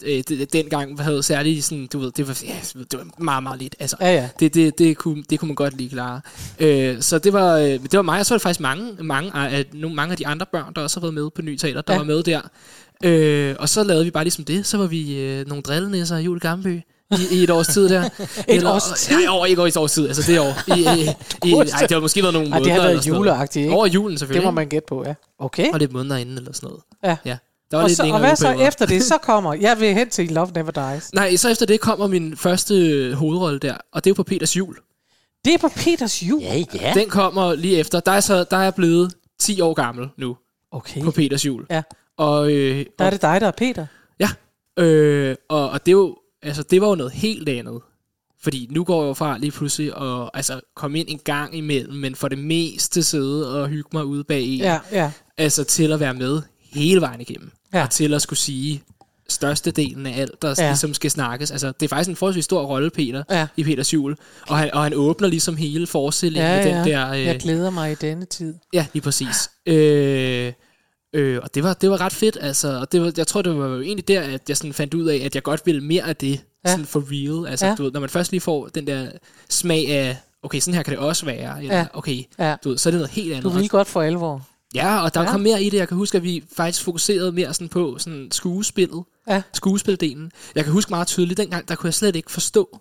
øh, 0.04 0.24
det, 0.28 0.54
dengang 0.54 1.02
havde 1.04 1.24
særlig 1.24 1.64
sådan, 1.64 1.88
du 1.94 2.00
ved, 2.00 2.12
det 2.12 2.28
var, 2.28 2.42
ja, 2.46 2.56
det 2.92 3.00
var 3.00 3.08
meget, 3.24 3.44
meget 3.44 3.60
lidt. 3.62 3.76
Altså, 3.80 3.96
Ja, 4.02 4.14
ja. 4.14 4.30
det, 4.40 4.54
det, 4.54 4.78
det, 4.80 4.98
kunne, 4.98 5.24
det 5.30 5.40
kunne 5.40 5.48
man 5.48 5.56
godt 5.56 5.78
lige 5.78 5.90
klare. 5.90 6.22
Øh, 6.60 7.02
så 7.02 7.20
det 7.20 7.34
var, 7.34 7.58
øh, 7.58 7.66
det 7.70 7.94
var 7.94 8.02
mig, 8.02 8.20
og 8.20 8.26
så 8.26 8.34
var 8.34 8.38
det 8.38 8.42
faktisk 8.44 8.60
mange, 8.60 9.04
mange, 9.04 9.32
af, 9.36 9.66
nogle, 9.74 9.96
mange 9.96 10.12
af 10.12 10.18
de 10.18 10.28
andre 10.28 10.46
børn, 10.52 10.74
der 10.76 10.82
også 10.82 11.00
har 11.00 11.02
været 11.02 11.14
med 11.14 11.30
på 11.30 11.42
Ny 11.42 11.56
Teater, 11.58 11.82
der 11.82 11.94
Ja. 11.94 12.00
var 12.00 12.06
med 12.06 12.24
der. 12.24 12.42
Øh, 13.04 13.56
og 13.60 13.70
så 13.70 13.84
lavede 13.84 14.06
vi 14.06 14.12
bare 14.12 14.24
ligesom 14.24 14.44
det, 14.46 14.66
så 14.66 14.78
var 14.78 14.88
vi 14.88 15.18
øh, 15.20 15.48
nogle 15.48 15.62
drillenisser 15.64 16.18
i 16.18 16.24
Jul 16.24 16.38
i 16.38 16.40
Gammelby. 16.40 16.82
I, 17.20 17.40
I 17.40 17.44
et 17.44 17.50
års 17.50 17.68
tid 17.68 17.90
der. 17.90 18.10
Et 18.48 18.64
års 18.66 18.84
tid? 19.00 19.16
Nej, 19.16 19.26
over, 19.30 19.46
ikke 19.46 19.62
over 19.62 19.68
et 19.68 19.78
års 19.78 19.92
tid, 19.92 20.08
altså 20.08 20.32
det 20.32 20.40
år. 20.40 20.76
I, 20.76 20.80
i, 20.80 20.84
i, 21.50 21.54
ej, 21.58 21.64
det 21.82 21.92
har 21.92 22.00
måske 22.00 22.22
været 22.22 22.34
nogle 22.34 22.48
Ej, 22.48 22.60
måneder. 22.60 22.64
det 22.64 22.72
har 22.72 22.80
eller 22.90 23.02
været 23.02 23.08
juleagtigt, 23.08 23.64
ikke? 23.64 23.76
Over 23.76 23.86
julen 23.88 24.18
selvfølgelig. 24.18 24.42
Det 24.42 24.46
må 24.48 24.52
man 24.52 24.68
gætte 24.68 24.86
på, 24.90 25.04
ja. 25.06 25.14
Okay. 25.40 25.72
Og 25.74 25.80
lidt 25.80 25.94
måneder 25.94 26.18
inden 26.18 26.38
eller 26.38 26.54
sådan 26.54 26.68
noget. 26.68 26.84
Ja. 27.04 27.18
ja. 27.26 27.38
Der 27.72 27.78
var 27.78 27.84
Og, 27.84 27.90
lidt 27.90 27.98
så, 27.98 28.04
og 28.04 28.20
hvad 28.20 28.36
så 28.36 28.52
efter 28.52 28.86
det? 28.86 29.04
Så 29.04 29.18
kommer, 29.30 29.54
jeg 29.54 29.80
vil 29.80 29.94
hen 29.94 30.10
til 30.10 30.28
Love 30.32 30.50
Never 30.56 30.72
Dies. 30.94 31.14
Nej, 31.14 31.36
så 31.36 31.50
efter 31.50 31.66
det 31.66 31.80
kommer 31.80 32.08
min 32.08 32.38
første 32.38 33.14
hovedrolle 33.16 33.60
der, 33.60 33.74
og 33.94 34.04
det 34.04 34.10
er 34.10 34.12
jo 34.12 34.16
på 34.16 34.24
Peters 34.24 34.58
jul. 34.58 34.76
Det 35.46 35.54
er 35.54 35.58
på 35.58 35.70
Peters 35.76 36.24
jul. 36.24 36.42
Ja, 36.42 36.64
ja. 36.82 36.94
Den 36.96 37.10
kommer 37.10 37.54
lige 37.56 37.78
efter. 37.78 38.00
Der 38.00 38.12
er, 38.12 38.20
så, 38.20 38.44
der 38.52 38.58
er 38.58 38.64
jeg 38.64 38.76
blevet 38.76 39.14
10 39.40 39.62
år 39.62 39.74
gammel 39.74 40.10
nu 40.18 40.38
Okay. 40.72 41.02
på 41.04 41.12
Peters 41.12 41.46
jul. 41.46 41.66
Ja. 41.70 41.82
Og, 42.18 42.52
øh, 42.52 42.86
Der 43.00 43.06
er 43.06 43.10
det 43.10 43.22
dig, 43.22 43.42
der 43.42 43.48
er 43.48 43.52
Peter. 43.52 43.86
Ja. 44.20 44.30
Øh, 44.84 45.36
og, 45.50 45.70
og 45.70 45.86
det, 45.86 45.92
er 45.92 45.96
jo, 45.96 46.16
altså, 46.44 46.64
det 46.64 46.82
var 46.82 46.88
jo 46.88 46.96
noget 46.96 47.12
helt 47.12 47.50
andet. 47.50 47.82
Fordi 48.44 48.68
nu 48.72 48.84
går 48.84 49.02
jeg 49.04 49.08
jo 49.10 49.14
fra 49.14 49.38
lige 49.38 49.52
pludselig 49.52 49.96
og 49.96 50.38
altså, 50.38 50.62
komme 50.76 51.00
ind 51.00 51.08
en 51.10 51.20
gang 51.24 51.56
imellem, 51.58 51.94
men 51.94 52.16
for 52.16 52.28
det 52.28 52.38
meste 52.38 53.04
sidde 53.04 53.62
og 53.62 53.68
hygge 53.68 53.90
mig 53.94 54.06
ude 54.06 54.24
bag 54.24 54.42
en. 54.44 54.60
Ja, 54.60 54.80
ja. 54.92 55.12
Altså 55.38 55.64
til 55.64 55.92
at 55.92 56.00
være 56.00 56.14
med 56.14 56.42
hele 56.72 57.02
vejen 57.02 57.22
igennem. 57.22 57.52
Ja. 57.74 57.84
Og 57.84 57.90
til 57.90 58.14
at 58.14 58.22
skulle 58.22 58.40
sige 58.40 58.84
størstedelen 59.30 60.06
af 60.06 60.22
alt, 60.22 60.42
der 60.42 60.48
Ja. 60.58 60.64
ja. 60.64 60.70
ligesom 60.70 60.94
skal 60.94 61.12
snakkes. 61.12 61.52
Altså, 61.52 61.68
det 61.72 61.84
er 61.84 61.88
faktisk 61.88 62.10
en 62.10 62.16
forholdsvis 62.16 62.46
stor 62.46 62.62
rolle, 62.64 62.90
Peter, 62.90 63.24
Ja. 63.30 63.48
i 63.58 63.64
Peters 63.64 63.94
jul. 63.94 64.16
Og 64.48 64.58
han, 64.58 64.74
og 64.74 64.84
han 64.84 64.94
åbner 64.94 65.28
ligesom 65.28 65.58
hele 65.58 65.88
forestillingen 65.88 66.50
Ja, 66.52 66.58
med 66.58 66.72
ja. 66.72 66.78
den 66.80 66.88
der... 66.88 67.10
Øh, 67.12 67.24
Jeg 67.24 67.40
glæder 67.40 67.70
mig 67.70 67.92
i 67.92 67.96
denne 67.96 68.26
tid. 68.26 68.56
Ja, 68.74 68.86
lige 68.94 69.04
præcis. 69.04 69.50
Øh, 69.66 70.54
øh, 71.14 71.40
og 71.44 71.56
det 71.56 71.64
var, 71.64 71.74
det 71.74 71.90
var 71.92 72.02
ret 72.02 72.14
fedt, 72.14 72.38
altså. 72.42 72.80
Og 72.80 72.92
det 72.92 73.02
var, 73.02 73.12
jeg 73.18 73.28
tror, 73.28 73.42
det 73.42 73.58
var 73.58 73.68
jo 73.68 73.82
egentlig 73.82 74.08
der, 74.08 74.22
at 74.22 74.42
jeg 74.50 74.58
sådan 74.58 74.74
fandt 74.74 74.94
ud 74.94 75.06
af, 75.06 75.16
at 75.26 75.36
jeg 75.36 75.44
godt 75.44 75.62
ville 75.66 75.82
mere 75.82 76.04
af 76.04 76.16
det. 76.16 76.42
Ja. 76.66 76.72
Sådan 76.72 76.86
for 76.86 77.04
real. 77.12 77.48
Altså, 77.52 77.66
Ja. 77.66 77.76
du 77.76 77.84
ved, 77.84 77.92
når 77.92 78.00
man 78.00 78.10
først 78.10 78.32
lige 78.32 78.42
får 78.42 78.68
den 78.68 78.88
der 78.88 79.12
smag 79.50 79.90
af, 79.90 80.18
okay, 80.44 80.60
sådan 80.60 80.74
her 80.74 80.84
kan 80.84 80.92
det 80.92 81.00
også 81.00 81.26
være. 81.26 81.60
Eller, 81.64 81.78
Ja. 81.78 81.86
okay, 81.94 82.24
Ja. 82.40 82.56
du 82.64 82.70
ved, 82.70 82.78
så 82.78 82.90
er 82.90 82.92
det 82.92 83.00
noget 83.00 83.12
helt 83.12 83.32
andet. 83.34 83.44
Du 83.44 83.50
vil 83.50 83.70
godt 83.70 83.88
for 83.88 84.02
alvor. 84.02 84.48
Ja, 84.76 85.04
og 85.04 85.14
der 85.14 85.22
ja. 85.22 85.32
kom 85.32 85.42
mere 85.42 85.64
i 85.64 85.70
det. 85.70 85.78
Jeg 85.78 85.88
kan 85.88 85.98
huske, 85.98 86.18
at 86.18 86.24
vi 86.24 86.44
faktisk 86.56 86.84
fokuserede 86.84 87.32
mere 87.32 87.54
sådan 87.54 87.70
på 87.70 87.96
sådan 88.00 88.28
skuespillet. 88.32 89.04
Ja. 89.28 89.42
Skuespildelen. 89.54 90.32
Jeg 90.56 90.64
kan 90.64 90.74
huske 90.74 90.90
meget 90.90 91.08
tydeligt, 91.08 91.38
dengang, 91.38 91.68
der 91.68 91.76
kunne 91.76 91.88
jeg 91.88 91.94
slet 91.94 92.16
ikke 92.16 92.32
forstå, 92.32 92.80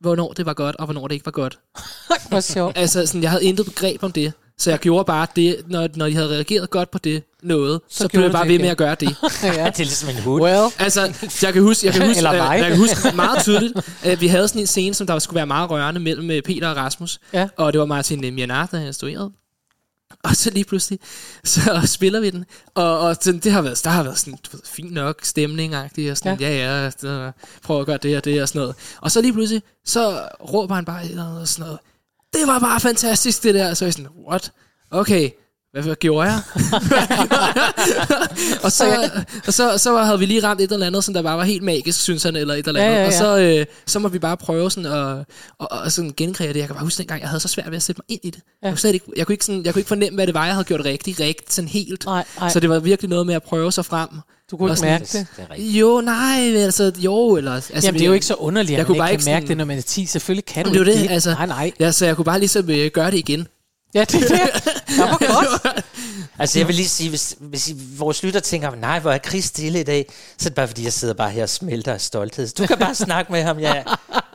hvornår 0.00 0.32
det 0.32 0.46
var 0.46 0.54
godt, 0.54 0.76
og 0.76 0.84
hvornår 0.84 1.08
det 1.08 1.14
ikke 1.14 1.26
var 1.26 1.32
godt. 1.32 1.58
Hvor 2.28 2.40
sjovt. 2.40 2.78
Altså, 2.78 3.06
sådan, 3.06 3.22
jeg 3.22 3.30
havde 3.30 3.44
intet 3.44 3.66
begreb 3.66 4.02
om 4.02 4.12
det. 4.12 4.32
Så 4.62 4.70
jeg 4.70 4.78
gjorde 4.78 5.04
bare 5.04 5.26
det, 5.36 5.56
når, 5.66 5.88
når 5.94 6.06
de 6.06 6.14
havde 6.14 6.28
reageret 6.28 6.70
godt 6.70 6.90
på 6.90 6.98
det 6.98 7.22
noget, 7.42 7.80
så, 7.88 8.02
så 8.02 8.08
blev 8.08 8.22
jeg 8.22 8.32
bare 8.32 8.48
ved 8.48 8.58
med 8.58 8.68
at 8.68 8.76
gøre 8.76 8.96
det. 9.00 9.08
Ja, 9.42 9.50
det 9.50 9.56
er 9.56 9.78
ligesom 9.78 10.08
en 10.08 10.22
hund. 10.22 10.42
Well, 10.42 10.72
altså, 10.78 11.00
jeg 11.42 11.52
kan 11.52 11.62
huske, 11.62 11.86
jeg 11.86 11.94
kan 11.94 12.06
huske, 12.08 12.16
Eller 12.18 12.32
øh, 12.32 12.38
mig. 12.38 12.58
jeg 12.58 12.68
kan 12.68 12.78
huske 12.78 13.16
meget 13.16 13.42
tydeligt, 13.42 13.78
at 14.02 14.20
vi 14.20 14.26
havde 14.26 14.48
sådan 14.48 14.60
en 14.60 14.66
scene, 14.66 14.94
som 14.94 15.06
der 15.06 15.18
skulle 15.18 15.36
være 15.36 15.46
meget 15.46 15.70
rørende 15.70 16.00
mellem 16.00 16.30
øh, 16.30 16.42
Peter 16.42 16.68
og 16.68 16.76
Rasmus. 16.76 17.18
Ja. 17.32 17.48
Og 17.56 17.72
det 17.72 17.78
var 17.78 17.86
Martin 17.86 18.34
Mianard, 18.34 18.70
der 18.70 18.86
instruerede. 18.86 19.32
Og 20.22 20.36
så 20.36 20.50
lige 20.50 20.64
pludselig, 20.64 20.98
så 21.44 21.80
spiller 21.86 22.20
vi 22.20 22.30
den. 22.30 22.44
Og, 22.74 22.98
og 22.98 23.16
sådan, 23.20 23.40
det 23.40 23.52
har 23.52 23.62
været, 23.62 23.84
der 23.84 23.90
har 23.90 24.02
været 24.02 24.18
sådan, 24.18 24.32
du 24.32 24.56
ved, 24.56 24.60
fint 24.64 24.92
nok 24.92 25.20
stemning 25.22 25.76
og 25.76 25.90
sådan, 25.96 26.40
ja, 26.40 26.50
ja, 26.50 26.90
ja 27.02 27.30
prøv 27.62 27.80
at 27.80 27.86
gøre 27.86 27.98
det 28.02 28.16
og 28.16 28.24
det 28.24 28.42
og 28.42 28.48
sådan 28.48 28.60
noget. 28.60 28.74
Og 29.00 29.10
så 29.10 29.20
lige 29.20 29.32
pludselig, 29.32 29.62
så 29.84 30.28
råber 30.52 30.74
han 30.74 30.84
bare 30.84 31.04
et 31.04 31.10
eller 31.10 31.24
andet 31.26 31.40
og 31.40 31.48
sådan 31.48 31.64
noget. 31.64 31.78
Det 32.32 32.46
var 32.46 32.58
bare 32.58 32.80
fantastisk, 32.80 33.42
det 33.42 33.54
der. 33.54 33.74
Så 33.74 33.84
jeg 33.84 33.92
sådan, 33.92 34.10
what? 34.28 34.52
Okay, 34.90 35.30
hvad, 35.72 35.82
hvad 35.82 35.96
gjorde 35.96 36.30
jeg? 36.30 36.40
og 38.64 38.72
så, 38.72 39.10
og 39.46 39.52
så, 39.54 39.78
så 39.78 39.96
havde 39.98 40.18
vi 40.18 40.26
lige 40.26 40.42
ramt 40.42 40.60
et 40.60 40.72
eller 40.72 40.86
andet, 40.86 41.04
som 41.04 41.14
der 41.14 41.22
bare 41.22 41.36
var 41.36 41.44
helt 41.44 41.62
magisk, 41.62 42.00
synes 42.00 42.22
han, 42.22 42.36
eller 42.36 42.54
et 42.54 42.66
eller 42.66 42.80
Ja, 42.82 42.86
andet. 42.86 42.98
ja, 42.98 43.02
ja. 43.02 43.06
Og 43.06 43.12
så, 43.12 43.38
øh, 43.60 43.66
så 43.86 43.98
må 43.98 44.08
vi 44.08 44.18
bare 44.18 44.36
prøve 44.36 44.70
sådan 44.70 44.92
at, 44.92 45.18
at, 45.60 45.68
at 45.86 45.92
sådan 45.92 46.12
genkreere 46.16 46.52
det. 46.52 46.58
Jeg 46.58 46.66
kan 46.66 46.74
bare 46.74 46.84
huske 46.84 46.98
dengang, 46.98 47.20
jeg 47.20 47.28
havde 47.28 47.40
så 47.40 47.48
svært 47.48 47.70
ved 47.70 47.76
at 47.76 47.82
sætte 47.82 48.02
mig 48.08 48.14
ind 48.14 48.20
i 48.24 48.30
det. 48.30 48.40
Ja. 48.62 48.68
Jeg, 48.68 48.78
kunne 48.78 48.92
ikke, 48.92 49.06
jeg, 49.16 49.26
kunne 49.26 49.34
ikke 49.34 49.44
sådan, 49.44 49.64
jeg 49.64 49.72
kunne 49.72 49.80
ikke 49.80 49.88
fornemme, 49.88 50.14
hvad 50.16 50.26
det 50.26 50.34
var, 50.34 50.44
jeg 50.44 50.54
havde 50.54 50.64
gjort 50.64 50.84
rigtigt, 50.84 51.20
rigtigt, 51.20 51.52
sådan 51.52 51.68
helt. 51.68 52.06
Nej, 52.06 52.24
nej. 52.40 52.48
Så 52.48 52.60
det 52.60 52.70
var 52.70 52.78
virkelig 52.78 53.08
noget 53.08 53.26
med 53.26 53.34
at 53.34 53.42
prøve 53.42 53.72
sig 53.72 53.84
frem. 53.84 54.08
Du 54.52 54.56
kunne 54.56 54.70
ikke 54.72 54.82
mærke 54.82 55.04
det. 55.04 55.26
Det. 55.36 55.58
Jo, 55.58 56.00
nej, 56.00 56.56
altså, 56.56 56.92
jo, 56.98 57.36
eller... 57.36 57.52
Altså, 57.54 57.72
Jamen, 57.82 57.94
det 57.98 58.02
er 58.02 58.06
jo 58.06 58.12
ikke 58.12 58.26
så 58.26 58.34
underligt, 58.34 58.70
jeg 58.72 58.80
at 58.80 58.86
kunne 58.86 58.98
man 58.98 59.04
bare 59.04 59.12
ikke 59.12 59.24
kan 59.24 59.32
mærke 59.32 59.42
sådan- 59.44 59.48
det, 59.48 59.56
når 59.56 59.64
man 59.64 59.78
er 59.78 59.82
10. 59.82 60.06
Selvfølgelig 60.06 60.44
kan 60.44 60.64
du 60.64 60.70
det 60.70 60.80
er 60.88 60.92
ikke 60.92 61.02
det, 61.02 61.10
altså. 61.10 61.30
Nej, 61.34 61.46
nej. 61.46 61.72
Ja, 61.80 61.92
så 61.92 62.06
jeg 62.06 62.16
kunne 62.16 62.24
bare 62.24 62.38
ligesom 62.38 62.70
øh, 62.70 62.90
gøre 62.90 63.10
det 63.10 63.18
igen. 63.18 63.46
Ja, 63.94 64.00
det 64.04 64.14
er 64.14 64.20
det. 64.20 64.64
Det 64.88 64.98
var 64.98 65.18
godt. 65.18 65.84
Altså, 66.38 66.58
jeg 66.58 66.66
vil 66.68 66.74
lige 66.76 66.88
sige, 66.88 67.08
hvis, 67.10 67.36
hvis 67.40 67.68
I, 67.68 67.76
vores 67.98 68.22
lytter 68.22 68.40
tænker, 68.40 68.74
nej, 68.74 68.98
hvor 69.00 69.10
er 69.12 69.18
Chris 69.18 69.44
stille 69.44 69.80
i 69.80 69.82
dag, 69.82 70.12
så 70.38 70.46
er 70.46 70.50
det 70.50 70.54
bare, 70.54 70.66
fordi 70.68 70.84
jeg 70.84 70.92
sidder 70.92 71.14
bare 71.14 71.30
her 71.30 71.42
og 71.42 71.48
smelter 71.48 71.92
af 71.92 72.00
stolthed. 72.00 72.48
Du 72.48 72.66
kan 72.66 72.78
bare 72.78 72.94
snakke 72.94 73.32
med 73.32 73.42
ham, 73.42 73.58
ja. 73.58 73.82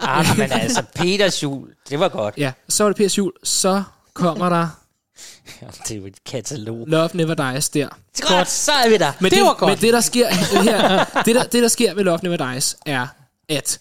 Ah, 0.01 0.38
men 0.38 0.51
altså, 0.51 0.84
Peters 0.95 1.43
jul, 1.43 1.67
det 1.89 1.99
var 1.99 2.10
godt. 2.10 2.34
Ja, 2.38 2.51
så 2.69 2.84
var 2.84 2.89
det 2.89 2.97
Pers 2.97 3.17
jul, 3.17 3.32
så 3.43 3.84
kommer 4.13 4.49
der 4.49 4.67
Ja, 5.62 5.67
det 5.67 5.91
er 5.91 5.95
jo 5.95 6.06
et 6.06 6.23
katalog. 6.23 6.88
Love 6.88 7.10
Never 7.13 7.51
Dies 7.51 7.69
der. 7.69 7.88
Godt, 8.21 8.49
så 8.49 8.71
er 8.71 8.89
vi 8.89 8.97
der. 8.97 9.12
Men 9.19 9.32
Det 9.32 9.38
det, 9.38 9.45
var 9.45 9.53
godt. 9.53 9.69
Men 9.71 9.77
det, 9.82 9.93
der 9.93 10.01
sker 10.01 10.27
her, 10.63 11.03
det, 11.25 11.36
der, 11.36 11.43
det, 11.43 11.63
der 11.63 11.67
sker 11.67 11.93
med 11.95 12.03
Love 12.03 12.19
Never 12.23 12.53
Dies, 12.53 12.77
er, 12.86 13.08
at 13.49 13.80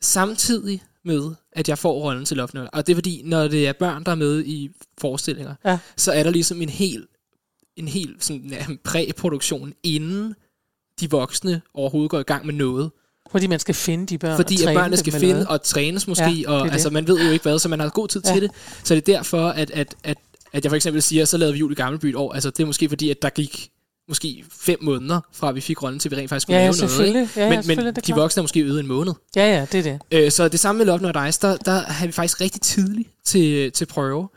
samtidig 0.00 0.82
med, 1.04 1.30
at 1.52 1.68
jeg 1.68 1.78
får 1.78 1.92
rollen 1.92 2.24
til 2.24 2.36
Love 2.36 2.48
Never 2.54 2.66
og 2.66 2.86
det 2.86 2.92
er 2.92 2.96
fordi, 2.96 3.22
når 3.24 3.48
det 3.48 3.68
er 3.68 3.72
børn, 3.72 4.04
der 4.04 4.10
er 4.10 4.14
med 4.16 4.44
i 4.44 4.70
forestillinger, 5.00 5.54
Ja. 5.64 5.78
så 5.96 6.12
er 6.12 6.22
der 6.22 6.30
ligesom 6.30 6.62
en 6.62 6.68
hel, 6.68 7.06
en 7.76 7.88
hel 7.88 8.16
sådan, 8.20 8.48
ja, 8.50 8.66
præproduktion, 8.84 9.72
inden 9.82 10.34
de 11.00 11.10
voksne 11.10 11.60
overhovedet 11.74 12.10
går 12.10 12.18
i 12.18 12.22
gang 12.22 12.46
med 12.46 12.54
noget. 12.54 12.90
Fordi 13.30 13.46
man 13.46 13.58
skal 13.60 13.74
finde 13.74 14.06
de 14.06 14.18
børn 14.18 14.36
Fordi 14.36 14.64
at 14.64 14.74
børnene 14.74 14.96
skal 14.96 15.12
finde 15.12 15.34
hvad? 15.34 15.46
og 15.46 15.62
trænes 15.62 16.06
måske, 16.06 16.24
Ja, 16.24 16.30
det 16.30 16.46
og 16.46 16.64
det. 16.64 16.72
altså, 16.72 16.90
man 16.90 17.06
ved 17.08 17.24
jo 17.26 17.30
ikke 17.30 17.42
hvad, 17.42 17.58
så 17.58 17.68
man 17.68 17.80
har 17.80 17.88
god 17.88 18.08
tid 18.08 18.22
Ja. 18.26 18.32
til 18.32 18.42
det. 18.42 18.50
Så 18.84 18.94
det 18.94 19.08
er 19.08 19.14
derfor, 19.16 19.48
at, 19.48 19.70
at, 19.70 19.94
at, 20.04 20.18
at 20.52 20.64
jeg 20.64 20.70
for 20.70 20.76
eksempel 20.76 21.02
siger, 21.02 21.24
så 21.24 21.36
lavede 21.36 21.52
vi 21.52 21.58
jul 21.58 21.72
i 21.72 21.74
Gammelby 21.74 22.06
et 22.06 22.14
år. 22.16 22.32
Altså 22.32 22.50
det 22.50 22.60
er 22.62 22.66
måske 22.66 22.88
fordi, 22.88 23.10
at 23.10 23.22
der 23.22 23.30
gik 23.30 23.70
måske 24.08 24.44
fem 24.52 24.78
måneder, 24.82 25.20
fra 25.32 25.52
vi 25.52 25.60
fik 25.60 25.82
rollen 25.82 25.98
til, 26.00 26.10
vi 26.10 26.16
rent 26.16 26.28
faktisk 26.28 26.42
skulle 26.42 26.56
Ja, 26.56 26.64
ja, 26.64 26.70
lave 26.70 26.76
noget. 26.80 26.90
selvfølgelig. 26.90 27.22
Ikke? 27.22 27.32
Ja, 27.36 27.44
ja, 27.44 27.50
men 27.50 27.62
selvfølgelig, 27.62 27.94
men 27.96 28.02
de 28.06 28.20
voksne 28.20 28.40
er 28.40 28.42
måske 28.42 28.60
øvet 28.60 28.80
en 28.80 28.86
måned. 28.86 29.12
Ja, 29.36 29.56
ja, 29.58 29.66
det 29.72 29.86
er 29.86 29.98
det. 30.10 30.24
Øh, 30.24 30.30
så 30.30 30.48
det 30.48 30.60
samme 30.60 30.78
med 30.78 30.86
Love 30.86 30.98
Not 30.98 31.14
Dice, 31.26 31.40
der, 31.42 31.56
der 31.56 31.80
har 31.80 32.06
vi 32.06 32.12
faktisk 32.12 32.40
rigtig 32.40 32.60
tidligt 32.60 33.08
til, 33.24 33.72
til 33.72 33.86
prøve. 33.86 34.28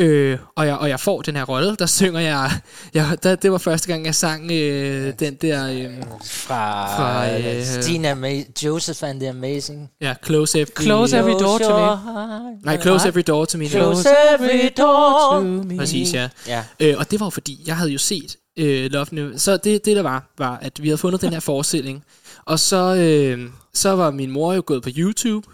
Øh, 0.00 0.38
og, 0.56 0.66
jeg, 0.66 0.76
og 0.76 0.88
jeg 0.88 1.00
får 1.00 1.22
den 1.22 1.36
her 1.36 1.44
rolle, 1.44 1.76
der 1.76 1.86
synger 1.86 2.20
jeg, 2.20 2.50
jeg 2.94 3.16
der, 3.22 3.34
det 3.34 3.52
var 3.52 3.58
første 3.58 3.88
gang, 3.88 4.06
jeg 4.06 4.14
sang 4.14 4.50
øh, 4.52 5.12
den 5.18 5.34
der, 5.34 5.70
øh, 5.70 5.90
Fra, 6.24 6.96
Fra, 6.96 7.38
øh, 7.38 7.56
øh, 7.56 7.62
Stina 7.64 8.14
Ma- 8.14 8.52
Joseph 8.64 9.02
and 9.10 9.20
the 9.20 9.28
Amazing. 9.28 9.90
ja, 10.00 10.14
Close 10.24 10.60
Every, 10.60 10.70
Close 10.82 11.16
Every 11.18 11.30
Door 11.40 11.58
to 11.58 11.78
Me. 11.78 12.56
nej, 12.64 12.82
Close 12.82 13.08
Every 13.08 13.22
Door 13.26 13.44
to 13.44 13.58
Me. 13.58 13.68
Close 13.68 14.08
every 14.34 14.68
door. 14.78 15.40
me. 15.40 15.76
Præcis, 15.78 16.14
ja. 16.14 16.28
Ja. 16.48 16.64
Øh, 16.80 16.94
og 16.98 17.10
det 17.10 17.20
var 17.20 17.30
fordi, 17.30 17.64
jeg 17.66 17.76
havde 17.76 17.90
jo 17.90 17.98
set 17.98 18.36
øh, 18.58 18.90
Love 18.90 19.06
Never... 19.10 19.36
Så 19.36 19.56
det, 19.56 19.84
det 19.84 19.96
der 19.96 20.02
var, 20.02 20.24
var, 20.38 20.58
at 20.62 20.82
vi 20.82 20.88
havde 20.88 20.98
fundet 20.98 21.20
den 21.20 21.32
her 21.32 21.40
forestilling. 21.40 22.04
Og 22.46 22.58
så, 22.60 22.94
øh, 22.94 23.48
så 23.74 23.90
var 23.96 24.10
min 24.10 24.30
mor 24.30 24.52
jo 24.54 24.62
gået 24.66 24.82
på 24.82 24.88
YouTube 24.96 25.46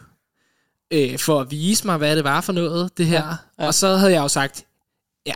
øh, 0.95 1.19
for 1.19 1.41
at 1.41 1.51
vise 1.51 1.87
mig, 1.87 1.97
hvad 1.97 2.17
det 2.17 2.25
var 2.25 2.41
for 2.41 2.53
noget, 2.53 2.99
det 2.99 3.07
her. 3.07 3.25
Ja, 3.25 3.35
ja. 3.65 3.67
Og 3.67 3.75
så 3.75 3.97
havde 3.97 4.13
jeg 4.13 4.21
jo 4.23 4.29
sagt, 4.29 4.65
ja, 5.27 5.33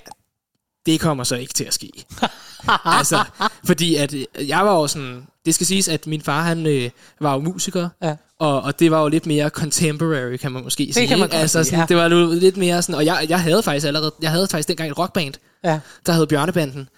det 0.87 1.01
kommer 1.01 1.25
så 1.25 1.37
ikke 1.37 1.55
til 1.55 1.65
at 1.65 1.75
ske. 1.75 1.91
altså, 2.85 3.25
fordi 3.65 3.95
at 3.97 4.15
øh, 4.15 4.49
jeg 4.49 4.67
var 4.67 4.75
jo 4.75 4.87
sådan... 4.87 5.27
Det 5.47 5.55
skal 5.55 5.67
siges, 5.67 5.89
at 5.89 6.07
min 6.07 6.23
far, 6.23 6.43
han 6.43 6.67
øh, 6.67 6.91
var 7.21 7.33
jo 7.35 7.41
musiker, 7.41 7.89
Ja. 8.03 8.17
og, 8.39 8.63
og 8.63 8.79
det 8.81 8.91
var 8.91 9.03
jo 9.03 9.09
lidt 9.09 9.27
mere 9.27 9.49
contemporary, 9.49 10.37
kan 10.37 10.53
man 10.53 10.63
måske 10.63 10.93
sige. 10.93 11.07
kan 11.07 11.19
man 11.19 11.33
altså, 11.33 11.65
sådan, 11.65 11.79
ja. 11.79 11.87
Det 11.89 11.97
var 11.97 12.09
lidt 12.35 12.57
mere 12.57 12.83
sådan... 12.83 12.95
Og 12.95 13.05
jeg, 13.05 13.27
jeg 13.29 13.41
havde 13.43 13.63
faktisk 13.63 13.87
allerede... 13.87 14.13
Jeg 14.23 14.31
havde 14.31 14.47
faktisk 14.51 14.69
dengang 14.69 14.91
et 14.91 14.99
rockband, 14.99 15.35
Ja. 15.65 15.81
der 16.07 16.13
hed 16.13 16.27
Bjørnebanden. 16.27 16.89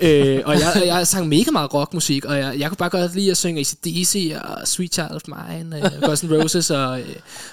Øh, 0.00 0.40
og 0.44 0.60
jeg, 0.60 0.82
jeg 0.86 1.06
sang 1.06 1.28
mega 1.28 1.50
meget 1.50 1.74
rockmusik, 1.74 2.24
og 2.24 2.38
jeg, 2.38 2.54
jeg 2.58 2.68
kunne 2.68 2.76
bare 2.76 2.88
godt 2.90 3.14
lide 3.14 3.30
at 3.30 3.36
synge 3.36 3.60
ACDC 3.60 4.34
og 4.42 4.68
Sweet 4.68 4.94
Child 4.94 5.10
of 5.10 5.20
Mine, 5.26 5.76
øh, 5.84 6.02
Guns 6.06 6.24
N' 6.24 6.34
Roses 6.34 6.70
og, 6.70 7.00
øh, 7.00 7.06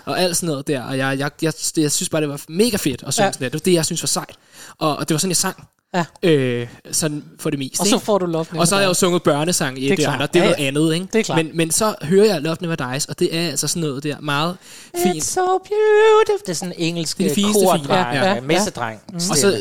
og 0.06 0.20
alt 0.22 0.38
sådan 0.38 0.48
noget 0.50 0.68
der. 0.68 0.82
Og 0.84 0.98
jeg, 0.98 1.20
jeg, 1.20 1.32
jeg, 1.42 1.54
jeg 1.78 1.92
synes 1.92 2.10
bare, 2.10 2.22
det 2.22 2.30
var 2.30 2.42
mega 2.50 2.78
fedt 2.78 3.04
at 3.08 3.14
synge 3.14 3.26
Ja. 3.26 3.32
sådan 3.32 3.46
det. 3.46 3.54
Det 3.54 3.60
var 3.62 3.64
det, 3.66 3.74
jeg 3.74 3.86
synes 3.86 4.04
var 4.04 4.08
sejt. 4.08 4.36
Og, 4.78 4.96
og 4.98 5.10
det 5.10 5.14
var 5.16 5.20
sådan, 5.20 5.30
jeg 5.30 5.38
sang. 5.38 5.68
Ja. 5.94 6.06
Øh, 6.24 6.68
sådan 6.92 7.24
for 7.40 7.50
det 7.50 7.60
meste. 7.60 7.82
Og 7.82 7.88
så 7.88 8.00
får 8.00 8.18
du 8.18 8.26
Love 8.26 8.46
og 8.58 8.68
så 8.68 8.76
har 8.76 8.82
jeg 8.82 8.88
jo 8.90 8.94
sunget 8.94 9.24
børnesang 9.24 9.84
i 9.84 9.90
Det 9.90 9.98
det, 9.98 10.06
andre. 10.06 10.28
Det 10.34 10.42
er 10.42 10.56
Ja, 10.60 10.72
noget 10.72 10.94
andet, 10.94 10.94
ikke? 10.94 11.08
Det 11.14 11.20
er 11.20 11.24
klart. 11.24 11.46
Men, 11.46 11.58
men 11.58 11.72
så 11.72 11.96
hører 12.02 12.26
jeg 12.26 12.42
Love 12.42 12.58
Never 12.62 12.76
Dies, 12.76 13.06
og 13.06 13.20
det 13.20 13.36
er 13.38 13.50
altså 13.50 13.68
sådan 13.68 13.82
noget 13.82 14.04
der 14.04 14.20
meget 14.20 14.58
fint. 15.04 15.16
It's 15.24 15.26
so 15.26 15.42
beautiful. 15.42 16.40
Det 16.46 16.50
er 16.50 16.54
sådan 16.54 16.74
en 16.78 16.84
engelsk 16.88 17.18
Det 17.18 17.32
er 17.38 17.54
kor, 17.54 17.94
ja, 17.94 18.14
Ja, 18.14 18.34
ja, 18.34 18.42
messedreng. 18.42 19.00
Mm. 19.10 19.16
Og 19.16 19.22
så, 19.22 19.58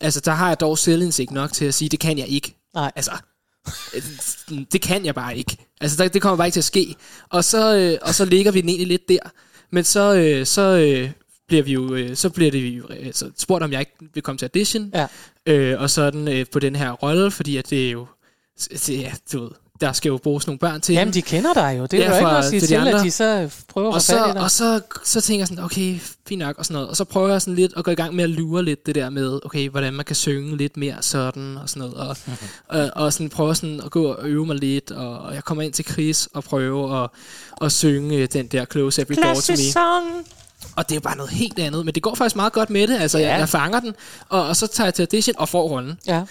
altså, 0.00 0.20
der 0.20 0.32
har 0.32 0.48
jeg 0.48 0.60
dog 0.60 0.78
selvindsigt 0.78 1.30
nok 1.30 1.52
til 1.52 1.64
at 1.64 1.74
sige, 1.74 1.88
det 1.88 2.00
kan 2.00 2.18
jeg 2.18 2.28
ikke. 2.28 2.54
Nej. 2.74 2.92
Altså, 2.96 3.12
det 4.72 4.82
kan 4.82 5.04
jeg 5.04 5.14
bare 5.14 5.36
ikke. 5.36 5.56
Altså, 5.80 6.02
der, 6.02 6.08
det 6.08 6.22
kommer 6.22 6.36
bare 6.36 6.46
ikke 6.46 6.54
til 6.54 6.60
at 6.60 6.64
ske. 6.64 6.94
Og 7.28 7.44
så, 7.44 7.76
øh, 7.76 7.98
og 8.02 8.14
så 8.14 8.24
ligger 8.24 8.52
vi 8.52 8.60
den 8.60 8.68
egentlig 8.68 8.88
lidt 8.88 9.08
der. 9.08 9.18
Men 9.70 9.84
så, 9.84 10.14
øh, 10.14 10.46
så 10.46 10.62
øh, 10.62 11.10
bliver 11.48 11.62
vi 11.62 11.72
jo, 11.72 11.94
øh, 11.94 12.16
så 12.16 12.30
bliver 12.30 12.50
det 12.50 12.62
vi 12.62 12.68
jo, 12.68 12.84
øh, 12.90 13.06
altså, 13.06 13.30
spurgt, 13.36 13.64
om 13.64 13.72
jeg 13.72 13.80
ikke 13.80 13.92
vil 14.14 14.22
komme 14.22 14.38
til 14.38 14.46
audition. 14.46 14.92
Ja. 14.94 15.06
Øh, 15.46 15.80
og 15.80 15.90
sådan 15.90 16.28
øh, 16.28 16.46
på 16.52 16.58
den 16.58 16.76
her 16.76 16.92
rolle, 16.92 17.30
fordi 17.30 17.56
at 17.56 17.70
det 17.70 17.86
er 17.86 17.90
jo, 17.90 18.06
det, 18.70 18.88
ja, 18.88 19.12
du 19.32 19.40
ved, 19.40 19.50
der 19.80 19.92
skal 19.92 20.08
jo 20.08 20.16
bruges 20.22 20.46
nogle 20.46 20.58
børn 20.58 20.80
til. 20.80 20.92
Jamen, 20.92 21.14
de 21.14 21.22
kender 21.22 21.54
dig 21.54 21.74
jo. 21.78 21.86
Det 21.86 21.94
er 21.94 22.02
Ja, 22.04 22.08
jo 22.08 22.14
ikke 22.14 22.22
noget 22.24 22.38
at 22.38 22.44
sige 22.44 22.60
til 22.60 22.68
de 22.68 22.84
til, 22.84 22.88
at 22.96 23.04
de 23.04 23.10
så 23.10 23.50
prøver 23.68 23.88
og 23.90 23.96
at 23.96 24.02
så, 24.02 24.12
fat 24.18 24.30
i 24.30 24.32
dig. 24.32 24.42
og 24.42 24.50
så, 24.50 24.80
så 25.04 25.20
tænker 25.20 25.40
jeg 25.40 25.48
sådan, 25.48 25.64
okay, 25.64 25.98
fint 26.28 26.38
nok 26.38 26.58
og 26.58 26.64
sådan 26.64 26.74
noget. 26.74 26.88
Og 26.88 26.96
så 26.96 27.04
prøver 27.04 27.28
jeg 27.28 27.42
sådan 27.42 27.54
lidt 27.54 27.72
at 27.76 27.84
gå 27.84 27.90
i 27.90 27.94
gang 27.94 28.14
med 28.14 28.24
at 28.24 28.30
lure 28.30 28.64
lidt 28.64 28.86
det 28.86 28.94
der 28.94 29.10
med, 29.10 29.40
okay, 29.44 29.68
hvordan 29.68 29.94
man 29.94 30.04
kan 30.04 30.16
synge 30.16 30.56
lidt 30.56 30.76
mere 30.76 30.96
sådan 31.00 31.56
og 31.62 31.68
sådan 31.68 31.80
noget. 31.90 31.94
Og, 32.08 32.16
og, 32.68 32.90
og 32.94 33.12
sådan 33.12 33.28
prøver 33.28 33.52
sådan 33.52 33.80
at 33.84 33.90
gå 33.90 34.04
og 34.12 34.28
øve 34.28 34.46
mig 34.46 34.56
lidt. 34.56 34.90
Og, 34.90 35.18
og 35.18 35.34
jeg 35.34 35.44
kommer 35.44 35.62
ind 35.62 35.72
til 35.72 35.84
Chris 35.84 36.28
og 36.34 36.44
prøver 36.44 37.02
at, 37.04 37.10
at 37.62 37.72
synge 37.72 38.16
øh, 38.16 38.28
den 38.32 38.46
der 38.46 38.64
Close 38.64 39.02
Every 39.02 39.14
Door 39.14 39.34
to 39.34 39.52
Me. 39.52 39.56
song. 39.56 40.26
Og 40.76 40.88
det 40.88 40.96
er 40.96 41.00
bare 41.00 41.16
noget 41.16 41.32
helt 41.32 41.58
andet. 41.58 41.84
Men 41.84 41.94
det 41.94 42.02
går 42.02 42.14
faktisk 42.14 42.36
meget 42.36 42.52
godt 42.52 42.70
med 42.70 42.86
det. 42.86 43.00
Altså. 43.00 43.18
Ja. 43.18 43.28
jeg, 43.30 43.38
jeg 43.38 43.48
fanger 43.48 43.80
den. 43.80 43.94
Og, 44.28 44.46
og 44.46 44.56
så 44.56 44.66
tager 44.66 44.86
jeg 44.86 44.94
til 44.94 45.02
audition 45.02 45.34
og 45.38 45.48
får 45.48 45.68
rollen. 45.68 45.98
Ja. 46.06 46.22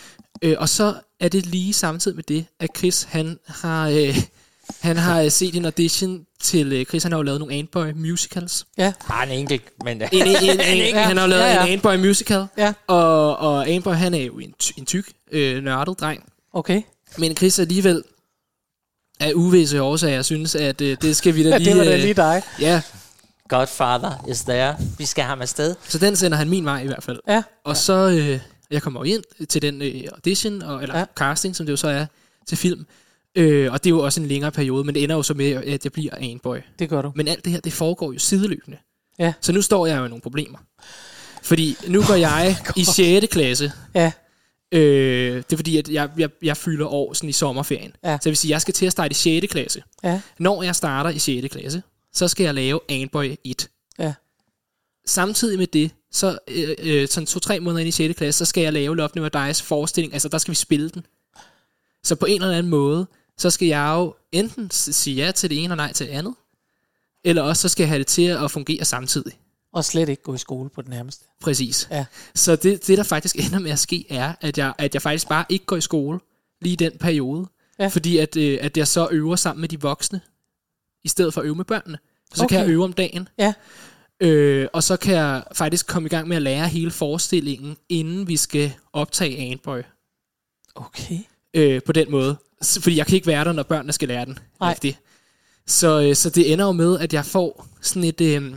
Øh, 0.41 0.55
og 0.57 0.69
så 0.69 0.93
er 1.19 1.29
det 1.29 1.45
lige 1.45 1.73
samtidig 1.73 2.15
med 2.15 2.23
det, 2.23 2.45
at 2.59 2.69
Chris, 2.77 3.03
han 3.03 3.39
har, 3.47 3.89
øh, 3.89 4.17
han 4.81 4.97
har 4.97 5.21
øh, 5.21 5.31
set 5.31 5.55
en 5.55 5.65
audition 5.65 6.25
til, 6.41 6.73
øh, 6.73 6.85
Chris 6.85 7.03
han 7.03 7.11
har 7.11 7.19
jo 7.19 7.23
lavet 7.23 7.39
nogle 7.39 7.55
Antboy 7.55 7.91
musicals. 7.95 8.65
Ja. 8.77 8.93
Ah, 9.09 9.27
en 9.31 9.39
enkelt, 9.39 9.63
men... 9.83 10.01
En, 10.01 10.07
en, 10.11 10.27
en, 10.27 10.59
en, 10.59 10.77
Ja, 10.95 11.01
han 11.03 11.17
har 11.17 11.27
lavet 11.27 11.41
ja, 11.41 11.53
ja. 11.53 11.65
en 11.65 11.71
Antboy 11.71 11.95
musical, 11.95 12.45
Ja. 12.57 12.73
og, 12.87 13.37
og 13.37 13.69
Antboy, 13.69 13.93
han 13.93 14.13
er 14.13 14.17
jo 14.23 14.39
en, 14.39 14.53
ty, 14.59 14.71
en 14.77 14.85
tyk, 14.85 15.09
øh, 15.31 15.63
nørdet 15.63 15.99
dreng. 15.99 16.23
Okay. 16.53 16.81
Men 17.17 17.37
Chris 17.37 17.59
alligevel 17.59 18.03
af 19.19 19.31
uvisse 19.35 19.81
årsager 19.81 20.21
synes, 20.21 20.55
at 20.55 20.81
øh, 20.81 20.97
det 21.01 21.15
skal 21.15 21.35
vi 21.35 21.43
da 21.43 21.49
Ja, 21.57 21.57
lige... 21.57 21.69
det 21.69 21.77
var 21.77 21.83
da 21.83 21.93
øh, 21.95 21.99
lige 22.01 22.13
dig. 22.13 22.41
Ja, 22.59 22.81
Godfather 23.49 24.25
is 24.29 24.41
there. 24.41 24.75
Vi 24.97 25.05
skal 25.05 25.23
have 25.23 25.29
ham 25.29 25.41
afsted. 25.41 25.75
så 25.89 25.97
den 25.97 26.15
sender 26.15 26.37
han 26.37 26.49
min 26.49 26.65
vej 26.65 26.81
i 26.81 26.87
hvert 26.87 27.03
fald. 27.03 27.19
Ja. 27.27 27.43
Og 27.65 27.77
så, 27.77 27.93
øh, 27.93 28.39
jeg 28.71 28.81
kommer 28.81 28.99
jo 28.99 29.03
ind 29.03 29.45
til 29.47 29.61
den 29.61 29.81
øh, 29.81 30.01
audition, 30.13 30.61
og, 30.61 30.81
eller 30.81 30.99
Ja. 30.99 31.05
casting, 31.15 31.55
som 31.55 31.65
det 31.65 31.71
jo 31.71 31.77
så 31.77 31.87
er, 31.87 32.05
til 32.47 32.57
film. 32.57 32.85
Øh, 33.35 33.71
og 33.71 33.83
det 33.83 33.89
er 33.89 33.95
jo 33.95 33.99
også 33.99 34.21
en 34.21 34.27
længere 34.27 34.51
periode, 34.51 34.83
men 34.83 34.95
det 34.95 35.03
ender 35.03 35.15
jo 35.15 35.23
så 35.23 35.33
med, 35.33 35.51
at 35.51 35.83
jeg 35.85 35.91
bliver 35.91 36.15
Antboy. 36.19 36.57
Det 36.79 36.89
gør 36.89 37.01
du. 37.01 37.11
Men 37.15 37.27
alt 37.27 37.45
det 37.45 37.53
her, 37.53 37.59
det 37.59 37.73
foregår 37.73 38.13
jo 38.13 38.19
sideløbende. 38.19 38.77
Ja. 39.19 39.33
Så 39.41 39.51
nu 39.51 39.61
står 39.61 39.85
jeg 39.87 39.97
jo 39.97 40.05
i 40.05 40.07
nogle 40.09 40.21
problemer. 40.21 40.57
Fordi 41.43 41.75
nu 41.87 42.03
går 42.07 42.13
jeg 42.15 42.57
i 42.75 42.83
6. 42.83 43.27
klasse. 43.31 43.71
Ja. 43.95 44.11
Øh, 44.71 45.35
det 45.35 45.53
er 45.53 45.57
fordi, 45.57 45.77
at 45.77 45.89
jeg, 45.89 46.09
jeg, 46.17 46.29
jeg 46.41 46.57
fylder 46.57 46.85
år 46.87 47.13
sådan 47.13 47.29
i 47.29 47.33
sommerferien. 47.33 47.91
Ja. 48.03 48.13
Så 48.17 48.21
det 48.23 48.29
vil 48.29 48.37
sige, 48.37 48.49
at 48.49 48.53
jeg 48.53 48.61
skal 48.61 48.73
til 48.73 48.85
at 48.85 48.91
starte 48.91 49.11
i 49.11 49.13
6. 49.13 49.47
klasse. 49.51 49.83
Ja. 50.03 50.21
Når 50.39 50.63
jeg 50.63 50.75
starter 50.75 51.09
i 51.09 51.19
6. 51.19 51.47
klasse, 51.51 51.81
så 52.13 52.27
skal 52.27 52.43
jeg 52.43 52.53
lave 52.53 52.79
Antboy 52.89 53.35
1. 53.43 53.69
Ja. 53.99 54.13
Samtidig 55.05 55.57
med 55.59 55.67
det, 55.67 55.91
så 56.17 56.39
øh, 56.47 56.75
øh, 56.79 57.07
sådan 57.07 57.27
to-tre 57.27 57.59
måneder 57.59 57.79
ind 57.79 57.87
i 57.87 57.91
6. 57.91 58.17
klasse, 58.17 58.37
så 58.37 58.45
skal 58.45 58.61
jeg 58.61 58.73
lave 58.73 58.95
Love 58.95 59.09
Never 59.15 59.29
Dies 59.29 59.61
forestilling. 59.61 60.13
Altså, 60.13 60.29
der 60.29 60.37
skal 60.37 60.51
vi 60.51 60.55
spille 60.55 60.89
den. 60.89 61.05
Så 62.03 62.15
på 62.15 62.25
en 62.25 62.41
eller 62.41 62.57
anden 62.57 62.69
måde, 62.69 63.07
så 63.37 63.49
skal 63.49 63.67
jeg 63.67 63.93
jo 63.95 64.15
enten 64.31 64.71
sige 64.71 65.25
ja 65.25 65.31
til 65.31 65.49
det 65.49 65.63
ene 65.63 65.73
og 65.73 65.77
nej 65.77 65.93
til 65.93 66.07
det 66.07 66.13
andet, 66.13 66.35
eller 67.23 67.41
også 67.41 67.61
så 67.61 67.69
skal 67.69 67.83
jeg 67.83 67.89
have 67.89 67.99
det 67.99 68.07
til 68.07 68.27
at 68.27 68.51
fungere 68.51 68.85
samtidig. 68.85 69.33
Og 69.73 69.85
slet 69.85 70.09
ikke 70.09 70.23
gå 70.23 70.33
i 70.33 70.37
skole 70.37 70.69
på 70.69 70.81
den 70.81 70.89
nærmeste. 70.89 71.25
Præcis. 71.41 71.87
Ja. 71.91 72.05
Så 72.35 72.55
det, 72.55 72.87
det, 72.87 72.97
der 72.97 73.03
faktisk 73.03 73.35
ender 73.45 73.59
med 73.59 73.71
at 73.71 73.79
ske, 73.79 74.05
er, 74.09 74.33
at 74.41 74.57
jeg, 74.57 74.73
at 74.77 74.93
jeg 74.93 75.01
faktisk 75.01 75.27
bare 75.27 75.45
ikke 75.49 75.65
går 75.65 75.75
i 75.75 75.81
skole 75.81 76.19
lige 76.61 76.73
i 76.73 76.75
den 76.75 76.91
periode. 76.99 77.47
Ja. 77.79 77.87
Fordi 77.87 78.17
at, 78.17 78.37
øh, 78.37 78.59
at 78.61 78.77
jeg 78.77 78.87
så 78.87 79.07
øver 79.11 79.35
sammen 79.35 79.61
med 79.61 79.69
de 79.69 79.81
voksne, 79.81 80.21
i 81.03 81.07
stedet 81.07 81.33
for 81.33 81.41
at 81.41 81.45
øve 81.45 81.55
med 81.55 81.65
børnene. 81.65 81.97
Så 82.33 82.43
okay. 82.43 82.55
kan 82.55 82.65
jeg 82.65 82.73
øve 82.73 82.83
om 82.83 82.93
dagen. 82.93 83.27
Ja. 83.37 83.53
Øh, 84.19 84.67
og 84.73 84.83
så 84.83 84.97
kan 84.97 85.13
jeg 85.15 85.43
faktisk 85.53 85.87
komme 85.87 86.05
i 86.05 86.09
gang 86.09 86.27
med 86.27 86.35
at 86.35 86.41
lære 86.41 86.67
hele 86.67 86.91
forestillingen, 86.91 87.77
inden 87.89 88.27
vi 88.27 88.37
skal 88.37 88.73
optage 88.93 89.51
Antboy. 89.51 89.81
Okay. 90.75 91.17
Øh, 91.53 91.81
på 91.85 91.91
den 91.91 92.11
måde. 92.11 92.37
Fordi 92.79 92.97
jeg 92.97 93.05
kan 93.07 93.15
ikke 93.15 93.27
være 93.27 93.45
der, 93.45 93.51
når 93.51 93.63
børnene 93.63 93.93
skal 93.93 94.07
lære 94.07 94.25
den. 94.25 94.39
Nej. 94.59 94.69
Rigtig. 94.69 94.97
Så, 95.67 96.01
øh, 96.01 96.15
så 96.15 96.29
det 96.29 96.53
ender 96.53 96.65
jo 96.65 96.71
med, 96.71 96.99
at 96.99 97.13
jeg 97.13 97.25
får 97.25 97.67
sådan 97.81 98.03
et... 98.03 98.21
Øh, 98.21 98.53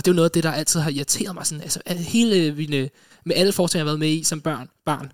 og 0.00 0.04
det 0.04 0.10
er 0.10 0.12
jo 0.12 0.16
noget 0.16 0.28
af 0.28 0.32
det, 0.32 0.42
der 0.44 0.52
altid 0.52 0.80
har 0.80 0.90
irriteret 0.90 1.34
mig. 1.34 1.46
Sådan, 1.46 1.62
altså, 1.62 1.80
hele 1.86 2.52
mine, 2.52 2.88
med 3.26 3.36
alle 3.36 3.52
forestillinger, 3.52 3.84
jeg 3.84 3.90
har 3.90 3.90
været 3.90 3.98
med 3.98 4.08
i 4.20 4.24
som 4.24 4.40
børn, 4.40 4.68
barn, 4.86 5.12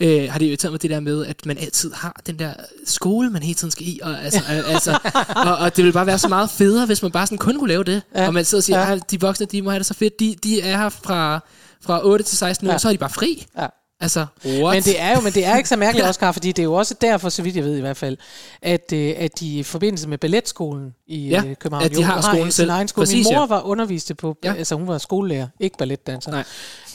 øh, 0.00 0.30
har 0.32 0.38
det 0.38 0.46
irriteret 0.46 0.72
mig 0.72 0.82
det 0.82 0.90
der 0.90 1.00
med, 1.00 1.26
at 1.26 1.46
man 1.46 1.58
altid 1.58 1.92
har 1.92 2.20
den 2.26 2.38
der 2.38 2.54
skole, 2.84 3.30
man 3.30 3.42
hele 3.42 3.54
tiden 3.54 3.70
skal 3.70 3.86
i. 3.88 4.00
Og, 4.02 4.22
altså, 4.24 4.38
øh, 4.50 4.72
altså, 4.74 4.98
og, 5.46 5.56
og 5.56 5.76
det 5.76 5.84
ville 5.84 5.92
bare 5.92 6.06
være 6.06 6.18
så 6.18 6.28
meget 6.28 6.50
federe, 6.50 6.86
hvis 6.86 7.02
man 7.02 7.10
bare 7.10 7.26
sådan 7.26 7.38
kun 7.38 7.58
kunne 7.58 7.68
lave 7.68 7.84
det. 7.84 8.02
Ja. 8.14 8.26
Og 8.26 8.34
man 8.34 8.44
sidder 8.44 8.60
og 8.60 8.64
siger, 8.64 8.90
Ja. 8.90 8.98
de 9.10 9.20
voksne, 9.20 9.46
de 9.46 9.62
må 9.62 9.70
have 9.70 9.78
det 9.78 9.86
så 9.86 9.94
fedt. 9.94 10.20
De, 10.20 10.34
de 10.44 10.60
er 10.60 10.76
her 10.76 10.88
fra, 10.88 11.40
fra 11.80 12.06
8 12.06 12.24
til 12.24 12.38
16 12.38 12.66
år, 12.66 12.70
Ja. 12.70 12.74
ja. 12.74 12.78
så 12.78 12.88
er 12.88 12.92
de 12.92 12.98
bare 12.98 13.10
fri. 13.10 13.46
Ja. 13.58 13.66
Altså, 14.00 14.26
what? 14.44 14.74
Men 14.76 14.82
det 14.82 15.00
er 15.00 15.14
jo, 15.14 15.20
men 15.20 15.32
det 15.32 15.44
er 15.46 15.56
ikke 15.56 15.68
så 15.68 15.76
mærkeligt, 15.86 16.08
Oscar, 16.08 16.32
fordi 16.32 16.48
det 16.52 16.62
er 16.62 16.64
jo 16.64 16.74
også 16.74 16.94
derfor, 17.00 17.28
så 17.28 17.42
vidt 17.42 17.56
jeg 17.56 17.64
ved 17.64 17.76
i 17.76 17.80
hvert 17.80 17.96
fald, 17.96 18.16
at, 18.62 18.92
øh, 18.94 19.14
at 19.16 19.40
de 19.40 19.58
i 19.58 19.62
forbindelse 19.62 20.08
med 20.08 20.18
balletskolen 20.18 20.94
i 21.06 21.28
Ja, 21.28 21.42
ja, 21.42 21.54
København, 21.54 21.84
at 21.84 21.94
de 21.96 22.02
har 22.02 22.16
jo 22.16 22.22
skolen 22.22 22.42
sin 22.44 22.52
selv. 22.52 22.70
egen 22.70 22.88
skole. 22.88 23.02
Præcis, 23.02 23.26
Min 23.26 23.34
mor 23.34 23.40
ja. 23.40 23.46
var 23.46 23.60
underviste 23.62 24.14
på, 24.14 24.36
Ja. 24.44 24.50
ja. 24.52 24.56
altså 24.58 24.74
hun 24.74 24.88
var 24.88 24.98
skolelærer, 24.98 25.46
ikke 25.60 25.76
balletdanser. 25.78 26.30
Nej. 26.30 26.44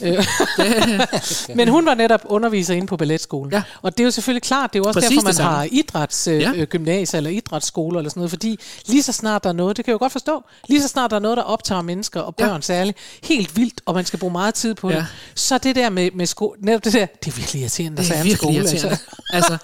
Øh, 0.02 0.26
men 1.56 1.68
hun 1.68 1.86
var 1.86 1.94
netop 1.94 2.20
underviser 2.24 2.74
inde 2.74 2.86
på 2.86 2.96
balletskolen. 2.96 3.52
Ja. 3.52 3.62
Og 3.82 3.92
det 3.98 4.00
er 4.00 4.04
jo 4.04 4.10
selvfølgelig 4.10 4.42
klart, 4.42 4.72
det 4.72 4.78
er 4.78 4.80
jo 4.80 4.84
også 4.88 5.00
Præcis 5.00 5.22
derfor, 5.24 5.42
man 5.42 5.52
har 5.54 5.68
idrætsgymnasier 5.72 6.50
Ja. 6.50 6.54
øh, 6.56 6.60
øh, 6.62 6.66
gymnasier 6.66 7.18
eller 7.18 7.30
idrætsskoler 7.30 7.98
eller 7.98 8.10
sådan 8.10 8.20
noget, 8.20 8.30
fordi 8.30 8.58
lige 8.86 9.02
så 9.02 9.12
snart 9.12 9.42
der 9.44 9.48
er 9.48 9.52
noget, 9.54 9.76
det 9.76 9.84
kan 9.84 9.90
jeg 9.92 9.94
jo 9.94 9.98
godt 9.98 10.12
forstå, 10.12 10.44
lige 10.68 10.82
så 10.82 10.88
snart 10.88 11.10
der 11.10 11.16
er 11.16 11.20
noget, 11.20 11.36
der 11.36 11.42
optager 11.42 11.82
mennesker 11.82 12.20
og 12.20 12.34
Ja. 12.38 12.46
børn 12.46 12.62
særligt, 12.62 12.98
helt 13.22 13.56
vildt, 13.56 13.80
og 13.86 13.94
man 13.94 14.04
skal 14.04 14.18
bruge 14.18 14.32
meget 14.32 14.54
tid 14.54 14.74
på 14.74 14.90
Ja. 14.90 14.96
det, 14.96 15.06
så 15.34 15.58
det 15.58 15.76
der 15.76 15.90
med, 15.90 16.10
med 16.14 16.26
sko- 16.26 16.54
netop 16.60 16.84
det 16.84 16.92
der, 16.92 17.06
det 17.24 17.30
er 17.32 17.36
virkelig 17.36 17.60
irriterende, 17.60 17.96
der 17.96 18.02
er 18.14 18.16
virkelig 18.16 18.36
skole. 18.36 18.54
irriterende. 18.54 18.98
Altså, 19.32 19.56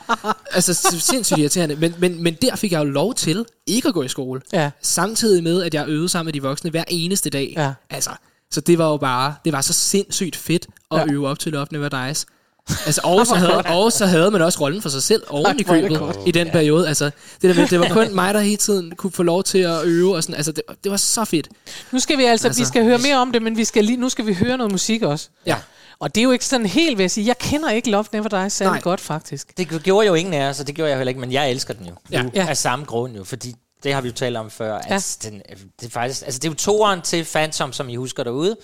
altså 0.52 0.74
sindssygt 1.00 1.38
irriterende. 1.38 1.76
Men, 1.76 1.94
men, 1.98 2.22
men 2.22 2.34
der 2.42 2.56
fik 2.56 2.72
jeg 2.72 2.78
jo 2.78 2.84
lov 2.84 3.14
til 3.14 3.44
ikke 3.66 3.88
at 3.88 3.94
gå 3.94 4.02
i 4.02 4.08
skole. 4.08 4.40
Ja. 4.52 4.70
Samtidig 4.82 5.42
med, 5.42 5.62
at 5.62 5.74
jeg 5.74 5.88
øvede 5.88 6.08
sammen 6.08 6.26
med 6.26 6.32
de 6.32 6.42
voksne 6.42 6.70
hver 6.70 6.84
eneste 6.88 7.30
dag. 7.30 7.54
Ja. 7.56 7.72
Altså, 7.90 8.10
så 8.52 8.60
det 8.60 8.78
var 8.78 8.88
jo 8.90 8.96
bare, 8.96 9.34
det 9.44 9.52
var 9.52 9.60
så 9.60 9.72
sindssygt 9.72 10.36
fedt 10.36 10.66
at 10.90 10.98
Ja. 10.98 11.04
øve 11.12 11.28
op 11.28 11.38
til 11.38 11.52
Love 11.52 11.66
Never 11.70 11.88
Dies. 11.88 12.26
Altså, 12.86 13.00
og, 13.04 13.26
så 13.26 13.34
havde, 13.34 13.62
og 13.62 13.92
så 13.92 14.06
havde 14.06 14.30
man 14.30 14.42
også 14.42 14.60
rollen 14.60 14.82
for 14.82 14.88
sig 14.88 15.02
selv 15.02 15.22
oven 15.28 15.60
i 15.60 15.62
købet 15.62 16.16
i 16.26 16.30
den 16.30 16.50
periode. 16.50 16.88
Altså, 16.88 17.04
det, 17.42 17.54
der 17.54 17.54
med, 17.54 17.68
det 17.68 17.80
var 17.80 17.88
kun 18.04 18.14
mig, 18.14 18.34
der 18.34 18.40
hele 18.40 18.56
tiden 18.56 18.92
kunne 18.96 19.12
få 19.12 19.22
lov 19.22 19.42
til 19.44 19.58
at 19.58 19.84
øve. 19.84 20.16
Og 20.16 20.22
sådan. 20.22 20.34
Altså, 20.36 20.52
det, 20.52 20.62
det 20.84 20.90
var 20.90 20.96
så 20.96 21.24
fedt. 21.24 21.48
Nu 21.92 21.98
skal 22.00 22.18
vi 22.18 22.24
altså, 22.24 22.46
Altså, 22.46 22.62
vi 22.62 22.66
skal 22.66 22.84
høre 22.84 22.98
mere 22.98 23.16
om 23.16 23.32
det, 23.32 23.42
men 23.42 23.56
vi 23.56 23.64
skal 23.64 23.84
lige, 23.84 23.96
nu 23.96 24.08
skal 24.08 24.26
vi 24.26 24.34
høre 24.34 24.56
noget 24.56 24.72
musik 24.72 25.02
også. 25.02 25.28
Ja. 25.46 25.56
Og 26.00 26.14
det 26.14 26.20
er 26.20 26.24
jo 26.24 26.30
ikke 26.30 26.44
sådan 26.46 26.66
helt, 26.66 26.98
vil 26.98 27.02
jeg 27.04 27.10
sige, 27.10 27.26
jeg 27.26 27.38
kender 27.38 27.70
ikke 27.70 27.90
Love 27.90 28.04
Never 28.12 28.28
Dies 28.42 28.52
særlig 28.52 28.72
Nej. 28.72 28.80
godt 28.80 29.00
faktisk. 29.00 29.56
Det 29.58 29.82
gjorde 29.82 30.06
jo 30.06 30.14
ingen 30.14 30.34
af 30.34 30.48
os, 30.48 30.60
og 30.60 30.66
det 30.66 30.74
gjorde 30.74 30.90
jeg 30.90 30.98
heller 30.98 31.08
ikke, 31.08 31.20
men 31.20 31.32
jeg 31.32 31.50
elsker 31.50 31.74
den 31.74 31.86
jo. 31.86 31.92
Ja. 32.10 32.22
Nu, 32.22 32.30
Ja. 32.34 32.46
Af 32.48 32.56
samme 32.56 32.84
grund 32.84 33.16
jo, 33.16 33.24
fordi 33.24 33.54
det 33.82 33.94
har 33.94 34.00
vi 34.00 34.08
jo 34.08 34.14
talt 34.14 34.36
om 34.36 34.50
før. 34.50 34.74
At 34.78 34.90
Ja. 35.24 35.28
den, 35.30 35.42
det, 35.80 35.86
er 35.86 35.90
faktisk, 35.90 36.22
altså 36.24 36.38
det 36.38 36.44
er 36.48 36.50
jo 36.52 36.54
toeren 36.56 37.02
til 37.02 37.24
Phantom, 37.24 37.72
som 37.72 37.88
I 37.88 37.96
husker 37.96 38.24
derude. 38.24 38.56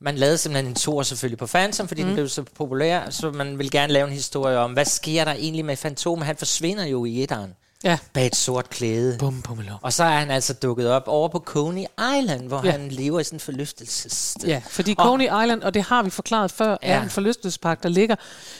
Man 0.00 0.16
lavede 0.16 0.38
simpelthen 0.38 0.66
en 0.70 0.74
toer 0.74 1.02
selvfølgelig 1.02 1.38
på 1.38 1.46
Phantom, 1.46 1.88
fordi 1.88 2.02
mm. 2.02 2.06
den 2.08 2.14
blev 2.16 2.28
så 2.28 2.42
populær, 2.54 3.10
så 3.10 3.30
man 3.30 3.58
vil 3.58 3.70
gerne 3.70 3.92
lave 3.92 4.06
en 4.06 4.12
historie 4.12 4.58
om, 4.58 4.72
hvad 4.72 4.84
sker 4.84 5.24
der 5.24 5.32
egentlig 5.32 5.64
med 5.64 5.76
Phantom? 5.76 6.22
Han 6.22 6.36
forsvinder 6.36 6.84
jo 6.84 7.04
i 7.04 7.22
etteren 7.22 7.54
Ja. 7.84 7.98
bag 8.12 8.26
et 8.26 8.36
sort 8.36 8.70
klæde. 8.70 9.16
Bum, 9.18 9.42
bum, 9.42 9.58
lum. 9.58 9.78
Og 9.82 9.92
så 9.92 10.04
er 10.04 10.18
han 10.18 10.30
altså 10.30 10.52
dukket 10.54 10.88
op 10.90 11.02
over 11.06 11.28
på 11.28 11.38
Coney 11.38 11.84
Island, 12.18 12.48
hvor 12.48 12.60
Ja. 12.64 12.70
han 12.70 12.88
lever 12.88 13.20
i 13.20 13.24
sådan 13.24 13.36
en 13.36 13.40
forlystelsessted. 13.40 14.48
Ja, 14.48 14.62
fordi 14.70 14.94
Og- 14.98 15.04
Coney 15.04 15.24
Island, 15.24 15.62
og 15.62 15.74
det 15.74 15.82
har 15.82 16.02
vi 16.02 16.10
forklaret 16.10 16.50
før, 16.50 16.76
ja. 16.82 16.88
er 16.88 17.02
en 17.02 17.10
forlystelsespark, 17.10 17.82
der 17.82 17.88
ligger 17.88 18.16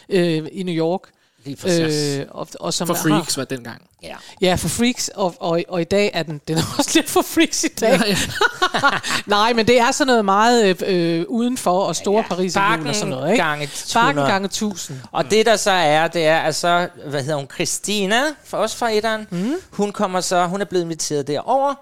øh, 0.08 0.48
i 0.52 0.62
New 0.62 0.74
York. 0.74 1.00
Lige 1.44 1.56
præcis. 1.56 2.18
Øh, 2.18 2.26
og, 2.30 2.48
og 2.60 2.74
som 2.74 2.86
For 2.86 2.94
har- 2.94 3.02
freaks 3.02 3.36
var 3.36 3.44
dengang. 3.44 3.82
Ja. 4.02 4.16
Ja, 4.40 4.54
for 4.54 4.68
freaks, 4.68 5.08
og, 5.08 5.34
og, 5.40 5.62
og 5.68 5.80
i 5.80 5.84
dag 5.84 6.10
er 6.14 6.22
den, 6.22 6.40
den 6.48 6.58
er 6.58 6.62
også 6.78 6.90
lidt 6.94 7.10
for 7.10 7.22
freaks 7.22 7.64
i 7.64 7.68
dag. 7.68 8.00
Ja, 8.00 8.02
ja. 8.08 8.16
Nej, 9.26 9.52
men 9.52 9.66
det 9.66 9.80
er 9.80 9.90
sådan 9.90 10.06
noget 10.06 10.24
meget 10.24 10.82
øh, 10.82 11.24
udenfor 11.28 11.80
og 11.84 11.96
store 11.96 12.14
ja, 12.16 12.22
Ja. 12.22 12.28
Paris 12.28 12.56
og 12.56 12.94
sådan 12.94 13.08
noget, 13.08 13.30
ikke? 13.32 13.44
gange 13.44 13.68
Bakken 13.94 14.08
100. 14.10 14.32
gange 14.32 14.46
1000. 14.46 14.98
Og 15.12 15.30
det 15.30 15.46
der 15.46 15.56
så 15.56 15.70
er, 15.70 16.08
det 16.08 16.26
er, 16.26 16.38
at 16.38 16.54
så, 16.54 16.88
hvad 17.06 17.22
hedder 17.22 17.36
hun, 17.36 17.48
Christina, 17.54 18.20
for 18.44 18.56
os 18.58 18.74
fra 18.76 18.90
etteren, 18.90 19.26
mm. 19.30 19.52
hun 19.70 19.92
kommer 19.92 20.20
så, 20.20 20.46
hun 20.46 20.60
er 20.60 20.64
blevet 20.64 20.84
inviteret 20.84 21.26
derover, 21.26 21.74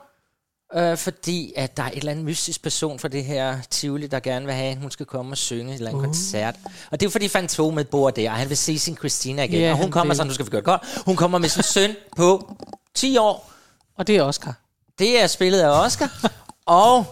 øh, 0.74 0.96
fordi 0.96 1.52
at 1.56 1.76
der 1.76 1.82
er 1.82 1.86
et 1.90 1.96
eller 1.96 2.10
andet 2.12 2.24
mystisk 2.24 2.62
person 2.62 2.98
fra 2.98 3.08
det 3.08 3.24
her 3.24 3.58
Tivoli, 3.70 4.06
der 4.06 4.20
gerne 4.20 4.46
vil 4.46 4.54
have, 4.54 4.70
at 4.72 4.78
hun 4.78 4.90
skal 4.90 5.06
komme 5.06 5.32
og 5.32 5.36
synge 5.38 5.62
en 5.62 5.68
eller 5.68 5.88
anden 5.88 6.00
uh. 6.00 6.04
koncert. 6.06 6.54
Og 6.90 7.00
det 7.00 7.06
er 7.06 7.08
jo 7.08 7.10
fordi 7.10 7.28
Fantomet 7.28 7.88
bor 7.88 8.10
der, 8.10 8.30
og 8.30 8.36
han 8.36 8.48
vil 8.48 8.56
se 8.56 8.78
sin 8.78 8.96
Christina 8.96 9.42
igen. 9.42 9.60
Ja, 9.60 9.70
og 9.72 9.76
hun 9.78 9.90
kommer 9.90 10.14
vil. 10.14 10.16
så, 10.18 10.24
nu 10.24 10.32
skal 10.34 10.46
vi 10.46 10.50
gøre 10.50 10.60
det 10.60 10.64
godt, 10.66 10.82
hun 11.04 11.16
kommer 11.16 11.38
med 11.38 11.48
sin 11.48 11.62
søn 11.62 11.96
på 12.16 12.56
10 12.94 13.16
år. 13.16 13.52
Og 13.98 14.06
det 14.06 14.16
er 14.16 14.22
Oscar. 14.22 14.54
Det 14.98 15.22
er 15.22 15.26
spillet 15.26 15.60
af 15.60 15.84
Oscar. 15.84 16.30
og 16.66 17.04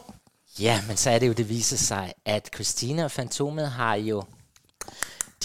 ja, 0.60 0.80
men 0.88 0.96
så 0.96 1.10
er 1.10 1.18
det 1.18 1.28
jo, 1.28 1.32
det 1.32 1.48
viser 1.48 1.76
sig, 1.76 2.12
at 2.24 2.48
Christina 2.54 3.04
og 3.04 3.10
Fantomet 3.10 3.70
har 3.70 3.94
jo, 3.94 4.22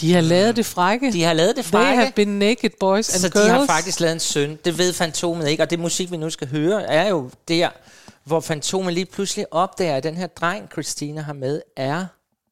De 0.02 0.14
har 0.14 0.22
lavet 0.22 0.56
det 0.56 0.66
frække. 0.66 1.12
de 1.14 1.24
har 1.24 1.34
lavet 1.34 1.56
det 1.56 1.64
They 1.66 1.72
frække. 1.72 2.02
have 2.02 2.12
been 2.16 2.40
naked 2.40 2.70
boys 2.80 3.14
and 3.14 3.22
Så 3.22 3.30
girls. 3.30 3.46
de 3.46 3.52
har 3.52 3.66
faktisk 3.66 4.00
lavet 4.00 4.14
en 4.14 4.20
søn. 4.20 4.60
Det 4.66 4.78
ved 4.78 4.94
Fantomet 4.94 5.48
ikke, 5.48 5.64
og 5.64 5.70
det 5.70 5.80
musik, 5.80 6.12
vi 6.12 6.18
nu 6.18 6.30
skal 6.30 6.48
høre, 6.48 6.84
er 6.84 7.10
jo 7.10 7.30
der, 7.48 7.70
hvor 8.24 8.40
Fantomet 8.40 8.94
lige 8.94 9.06
pludselig 9.06 9.54
opdager, 9.54 9.96
at 9.96 10.04
den 10.04 10.16
her 10.16 10.28
dreng, 10.28 10.72
Christina 10.72 11.22
har 11.22 11.34
med, 11.34 11.62
er 11.76 12.06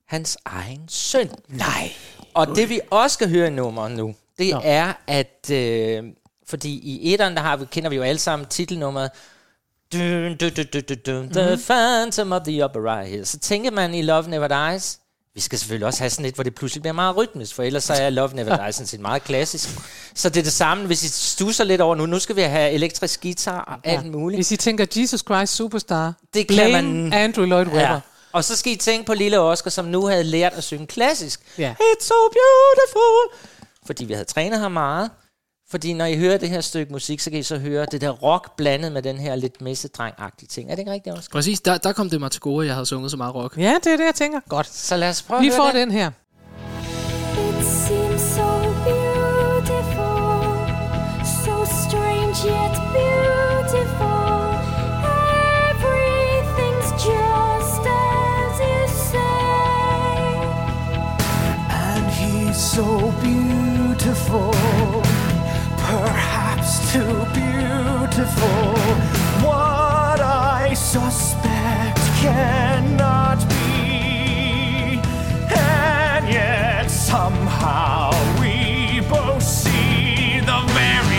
hans 0.05 0.37
egen 0.45 0.89
søn. 0.89 1.29
Nej. 1.47 1.91
Og 2.33 2.47
det 2.47 2.69
vi 2.69 2.79
også 2.91 3.13
skal 3.13 3.29
høre 3.29 3.47
i 3.47 3.49
nummeret 3.49 3.91
nu, 3.91 4.15
det 4.39 4.53
Nå. 4.53 4.61
er, 4.63 4.93
at... 5.07 5.49
Øh, 5.51 6.03
fordi 6.49 6.69
i 6.69 7.13
etteren, 7.13 7.35
der 7.35 7.41
har 7.41 7.57
vi, 7.57 7.65
kender 7.65 7.89
vi 7.89 7.95
jo 7.95 8.01
alle 8.01 8.19
sammen 8.19 8.47
titelnummeret, 8.47 9.11
dun, 9.93 10.37
dun, 10.37 10.49
dun, 10.49 10.65
dun, 10.73 10.81
dun, 10.81 10.97
dun, 11.05 11.29
The 11.29 11.57
Phantom 11.67 12.31
of 12.31 12.41
the 12.41 12.65
Opera 12.65 13.03
Hill. 13.03 13.25
Så 13.25 13.39
tænker 13.39 13.71
man 13.71 13.93
i 13.93 14.01
Love 14.01 14.29
Never 14.29 14.47
Dies, 14.47 14.99
vi 15.39 15.43
skal 15.43 15.59
selvfølgelig 15.59 15.87
også 15.87 15.99
have 15.99 16.09
sådan 16.09 16.25
et, 16.25 16.35
hvor 16.35 16.43
det 16.43 16.55
pludselig 16.55 16.81
bliver 16.81 16.93
meget 16.93 17.17
rytmisk, 17.17 17.55
for 17.55 17.63
ellers 17.63 17.83
så 17.83 17.93
er 17.93 18.09
Love 18.09 18.29
Never 18.33 18.65
Dies 18.65 18.75
sådan 18.75 18.87
set 18.87 18.99
meget 18.99 19.23
klassisk. 19.23 19.69
Så 20.15 20.29
det 20.29 20.39
er 20.39 20.43
det 20.43 20.53
samme, 20.53 20.85
hvis 20.85 21.03
I 21.03 21.07
stusser 21.09 21.63
lidt 21.63 21.81
over 21.81 21.95
nu. 21.95 22.05
Nu 22.05 22.19
skal 22.19 22.35
vi 22.35 22.41
have 22.41 22.71
elektrisk 22.71 23.21
guitar 23.21 23.59
og 23.61 23.91
alt 23.91 24.05
muligt. 24.05 24.37
Hvis 24.37 24.51
I 24.51 24.57
tænker 24.57 24.85
Jesus 24.95 25.19
Christ 25.19 25.55
Superstar, 25.55 26.13
Det 26.33 26.47
kan 26.47 26.71
man- 26.71 27.13
Andrew 27.13 27.45
Lloyd 27.45 27.65
Webber. 27.65 27.79
Ja. 27.81 27.99
Og 28.31 28.43
så 28.43 28.55
skal 28.55 28.73
I 28.73 28.75
tænke 28.75 29.05
på 29.05 29.13
lille 29.13 29.39
Oscar, 29.39 29.69
som 29.69 29.85
nu 29.85 30.05
havde 30.07 30.23
lært 30.23 30.53
at 30.53 30.63
synge 30.63 30.87
klassisk. 30.87 31.39
Ja. 31.57 31.73
It's 31.81 32.05
so 32.07 32.13
beautiful. 32.15 33.47
Fordi 33.85 34.05
vi 34.05 34.13
havde 34.13 34.25
trænet 34.25 34.59
ham 34.59 34.71
meget. 34.71 35.09
Fordi 35.71 35.93
når 35.93 36.05
I 36.05 36.17
hører 36.17 36.37
det 36.37 36.49
her 36.49 36.61
stykke 36.61 36.91
musik, 36.91 37.19
så 37.19 37.29
kan 37.29 37.39
I 37.39 37.43
så 37.43 37.57
høre 37.57 37.85
det 37.91 38.01
der 38.01 38.09
rock 38.09 38.55
blandet 38.57 38.91
med 38.91 39.01
den 39.01 39.17
her 39.17 39.35
lidt 39.35 39.61
messedreng-agtige 39.61 40.47
ting. 40.47 40.69
Er 40.71 40.75
det 40.75 40.79
ikke 40.79 40.91
rigtigt, 40.91 41.17
Oscar? 41.17 41.31
Præcis, 41.31 41.61
der, 41.61 41.77
der 41.77 41.93
kom 41.93 42.09
det 42.09 42.19
mig 42.19 42.31
til 42.31 42.41
gode, 42.41 42.63
at 42.63 42.67
jeg 42.67 42.75
havde 42.75 42.85
sunget 42.85 43.11
så 43.11 43.17
meget 43.17 43.35
rock. 43.35 43.57
Ja, 43.57 43.75
det 43.83 43.93
er 43.93 43.97
det, 43.97 44.05
jeg 44.05 44.15
tænker. 44.15 44.39
Godt. 44.49 44.67
Så 44.67 44.97
lad 44.97 45.09
os 45.09 45.21
prøve 45.21 45.41
Vi 45.41 45.47
at 45.47 45.53
får 45.53 45.63
høre 45.63 45.73
det. 45.73 45.81
den 45.87 45.91
her. 45.91 46.11
It 47.49 47.65
seems 47.65 48.21
so 48.21 48.49
beautiful, 48.89 50.41
so 51.43 51.55
strange 51.83 52.37
yet 52.45 52.75
beautiful. 52.97 54.29
Everything's 55.69 56.91
just 57.09 57.83
as 57.85 58.53
you 58.69 58.87
say. 59.11 60.19
And 61.83 62.05
he's 62.19 62.57
so 62.75 62.87
beautiful, 63.21 64.53
too 66.93 67.23
beautiful. 67.35 68.73
What 69.45 70.19
I 70.19 70.73
suspect 70.73 71.99
cannot 72.17 73.37
be, 73.47 74.99
and 75.55 76.27
yet 76.27 76.89
somehow 76.89 78.09
we 78.41 79.01
both 79.07 79.43
see 79.43 80.39
the 80.39 80.61
very 80.79 81.18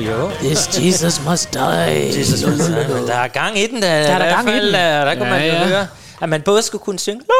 Jo, 0.00 0.10
jo. 0.20 0.30
This 0.30 0.68
Jesus 0.84 1.20
must 1.28 1.52
die. 1.54 1.60
Jesus, 2.18 2.46
men 2.46 2.58
der 3.06 3.14
er 3.14 3.28
gang 3.28 3.58
i 3.58 3.66
den, 3.66 3.82
der, 3.82 3.88
der 3.88 4.12
er 4.14 4.18
der 4.18 4.30
gang 4.30 4.48
i 4.48 4.52
den. 4.52 4.72
Der, 4.74 5.04
der 5.04 5.14
kunne 5.14 5.24
Ja, 5.26 5.30
man 5.30 5.40
jo 5.46 5.52
ja. 5.52 5.66
høre, 5.68 5.86
at 6.22 6.28
man 6.28 6.42
både 6.42 6.62
skulle 6.62 6.84
kunne 6.84 6.98
synge, 6.98 7.20
la, 7.28 7.34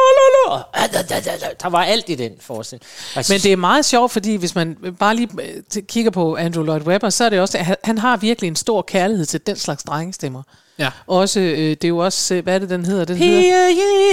la, 0.53 0.57
la, 0.81 0.87
da, 0.87 1.01
da, 1.01 1.19
da, 1.19 1.37
da. 1.37 1.45
der 1.63 1.69
var 1.69 1.83
alt 1.83 2.05
i 2.09 2.15
den 2.15 2.31
forestilling. 2.41 2.83
Altså, 3.15 3.33
Men 3.33 3.41
det 3.41 3.51
er 3.53 3.57
meget 3.57 3.85
sjovt, 3.85 4.11
fordi 4.11 4.35
hvis 4.35 4.55
man 4.55 4.77
bare 4.99 5.15
lige 5.15 5.29
øh, 5.41 5.83
kigger 5.89 6.11
på 6.11 6.35
Andrew 6.35 6.63
Lloyd 6.63 6.81
Webber, 6.81 7.09
så 7.09 7.23
er 7.23 7.29
det 7.29 7.39
også, 7.39 7.57
at 7.57 7.65
han- 7.65 7.75
han 7.83 7.97
har 7.97 8.17
virkelig 8.17 8.47
en 8.47 8.55
stor 8.55 8.81
kærlighed 8.81 9.25
til 9.25 9.39
den 9.47 9.55
slags 9.55 9.83
drengestemmer. 9.83 10.43
Ja. 10.79 10.89
Også, 11.07 11.39
øh, 11.39 11.57
det 11.57 11.83
er 11.83 11.87
jo 11.87 11.97
også, 11.97 12.35
øh, 12.35 12.43
hvad 12.43 12.55
er 12.55 12.59
det, 12.59 12.69
den 12.69 12.85
hedder? 12.85 13.05
Den 13.05 13.17
hedder 13.17 13.67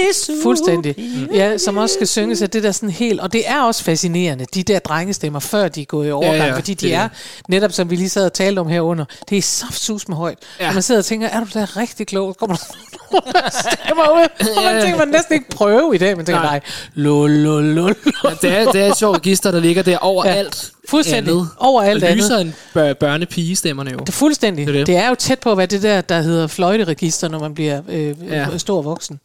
Jesus. 0.09 0.35
fuldstændig. 0.43 0.95
Ja, 1.33 1.57
som 1.57 1.77
også 1.77 1.93
skal 1.93 2.07
synges 2.07 2.41
af 2.41 2.49
det 2.49 2.63
der 2.63 2.71
sådan 2.71 2.89
helt, 2.89 3.19
og 3.19 3.33
det 3.33 3.49
er 3.49 3.61
også 3.61 3.83
fascinerende, 3.83 4.45
de 4.53 4.63
der 4.63 4.79
drengestemmer, 4.79 5.39
før 5.39 5.67
de 5.67 5.81
er 5.81 5.85
gået 5.85 6.07
i 6.07 6.11
overgang, 6.11 6.37
ja, 6.37 6.55
fordi 6.55 6.73
de 6.73 6.85
det 6.87 6.93
er 6.95 7.09
netop 7.49 7.71
som 7.71 7.89
vi 7.89 7.95
lige 7.95 8.09
sad 8.09 8.25
og 8.25 8.33
talte 8.33 8.59
om 8.59 8.67
herunder, 8.67 9.05
det 9.29 9.37
er 9.37 9.41
saftsus 9.41 10.07
med 10.07 10.17
højt. 10.17 10.37
Ja. 10.59 10.63
Ja. 10.63 10.69
Og 10.69 10.73
man 10.73 10.83
sidder 10.83 11.01
og 11.01 11.05
tænker, 11.05 11.27
er 11.27 11.39
du 11.39 11.45
da 11.53 11.65
rigtig 11.77 12.07
klog? 12.07 12.33
Så 12.33 12.39
kommer 12.39 12.55
der 12.55 13.49
stemmer 13.49 14.03
ud, 14.03 14.47
og 14.57 14.63
man 14.63 14.81
tænker, 14.81 14.97
man 14.97 15.07
næsten 15.07 15.33
ikke 15.33 15.49
prøve 15.49 15.95
i 15.95 15.97
dag, 15.97 16.17
man 16.17 16.25
tænker, 16.25 16.41
nej, 16.41 16.51
Nej. 16.51 16.61
lul, 16.93 17.31
lul, 17.31 17.63
lul. 17.63 17.95
Ja, 18.23 18.29
det, 18.41 18.57
er, 18.57 18.71
det 18.71 18.81
er 18.81 18.91
et 18.91 18.97
sjovt 18.97 19.17
register, 19.17 19.51
der 19.51 19.59
ligger 19.59 19.83
der 19.83 19.97
overalt. 19.97 20.71
Fuldstændig. 20.89 21.31
andet. 21.33 21.49
Overalt 21.57 22.03
og 22.03 22.09
andet. 22.09 22.23
lyser 22.23 22.37
en 22.37 22.55
bør- 22.73 22.93
børnepigestemerne 22.93 23.91
jo. 23.91 23.97
Det 23.97 24.09
er 24.09 24.13
fuldstændig. 24.13 24.67
Det 24.67 24.75
er, 24.75 24.75
er 24.75 24.79
det. 24.79 24.87
det. 24.87 24.95
er 24.97 25.09
jo 25.09 25.15
tæt 25.15 25.39
på 25.39 25.51
at 25.51 25.57
være 25.57 25.67
det 25.67 25.81
der, 25.83 26.01
der 26.01 26.21
hedder 26.21 26.47
fløjteregister, 26.47 27.27
når 27.27 27.39
man 27.39 27.53
bliver 27.55 27.81
øh, 27.89 28.15
ja. 28.27 28.49
Ja. 28.51 28.57
stor 28.57 28.81
voksen. 28.81 29.19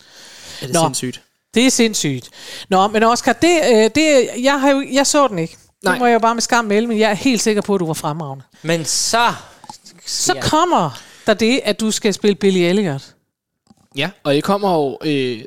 Er 0.63 0.67
det 0.67 0.75
Nå. 0.75 0.81
sindssygt? 0.81 1.23
Det 1.55 1.67
er 1.67 1.71
sindssygt. 1.71 2.29
Nå, 2.69 2.89
men 2.89 3.03
Oscar, 3.03 3.33
det, 3.33 3.61
øh, 3.73 3.91
det, 3.95 4.29
jeg, 4.43 4.61
har 4.61 4.71
jo, 4.71 4.85
jeg 4.93 5.07
så 5.07 5.29
den 5.29 5.39
ikke. 5.39 5.57
Nej. 5.57 5.69
Nej. 5.85 5.93
Det 5.95 6.01
må 6.01 6.07
jeg 6.07 6.15
jo 6.15 6.19
bare 6.19 6.35
med 6.35 6.43
skam 6.43 6.65
melde, 6.65 6.89
men 6.89 6.99
jeg 6.99 7.11
er 7.11 7.15
helt 7.15 7.43
sikker 7.43 7.63
på, 7.63 7.75
at 7.75 7.81
du 7.81 7.87
var 7.87 7.95
fremragende. 7.95 8.45
Men 8.63 8.85
så... 8.85 9.33
Så 10.07 10.33
Ja. 10.35 10.41
kommer 10.41 11.01
der 11.27 11.35
det, 11.35 11.61
at 11.65 11.81
du 11.81 11.91
skal 11.91 12.15
spille 12.15 12.35
Billy 12.35 12.59
Elliot. 12.59 13.03
Ja, 13.97 14.11
og 14.25 14.35
det 14.35 14.45
kommer 14.45 14.75
jo 14.75 14.99
øh, 15.05 15.45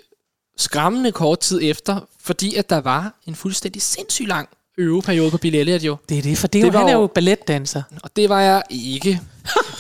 skræmmende 0.58 1.12
kort 1.12 1.40
tid 1.40 1.60
efter, 1.64 2.00
fordi 2.24 2.56
at 2.56 2.70
der 2.70 2.82
var 2.82 3.14
en 3.28 3.36
fuldstændig 3.36 3.82
sindssygt 3.82 4.28
lang 4.28 4.50
øveperiode 4.78 5.32
på 5.32 5.38
Billy 5.38 5.56
Elliot 5.58 5.82
jo. 5.84 5.96
Det 6.10 6.18
er 6.18 6.22
det, 6.22 6.38
for 6.38 6.48
det 6.48 6.62
Det 6.62 6.68
jo, 6.68 6.72
var 6.72 6.80
han 6.80 6.90
er 6.90 6.94
jo- 6.94 7.08
balletdanser. 7.08 7.82
Og 8.04 8.10
det 8.16 8.30
var 8.30 8.42
jeg 8.42 8.62
ikke. 8.70 9.20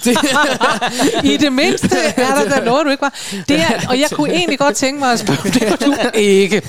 I 1.33 1.37
det 1.37 1.53
mindste 1.53 1.97
er 2.17 2.35
der 2.43 2.49
da 2.59 2.65
noget, 2.65 2.85
du 2.85 2.89
ikke 2.91 3.01
var. 3.01 3.19
Det 3.47 3.55
er, 3.59 3.87
og 3.89 3.99
jeg 3.99 4.09
kunne 4.11 4.33
egentlig 4.33 4.59
godt 4.59 4.75
tænke 4.75 4.99
mig 4.99 5.11
at 5.13 5.19
spørge, 5.19 5.49
det 5.59 5.69
var 5.69 5.75
du 6.11 6.17
ikke. 6.17 6.61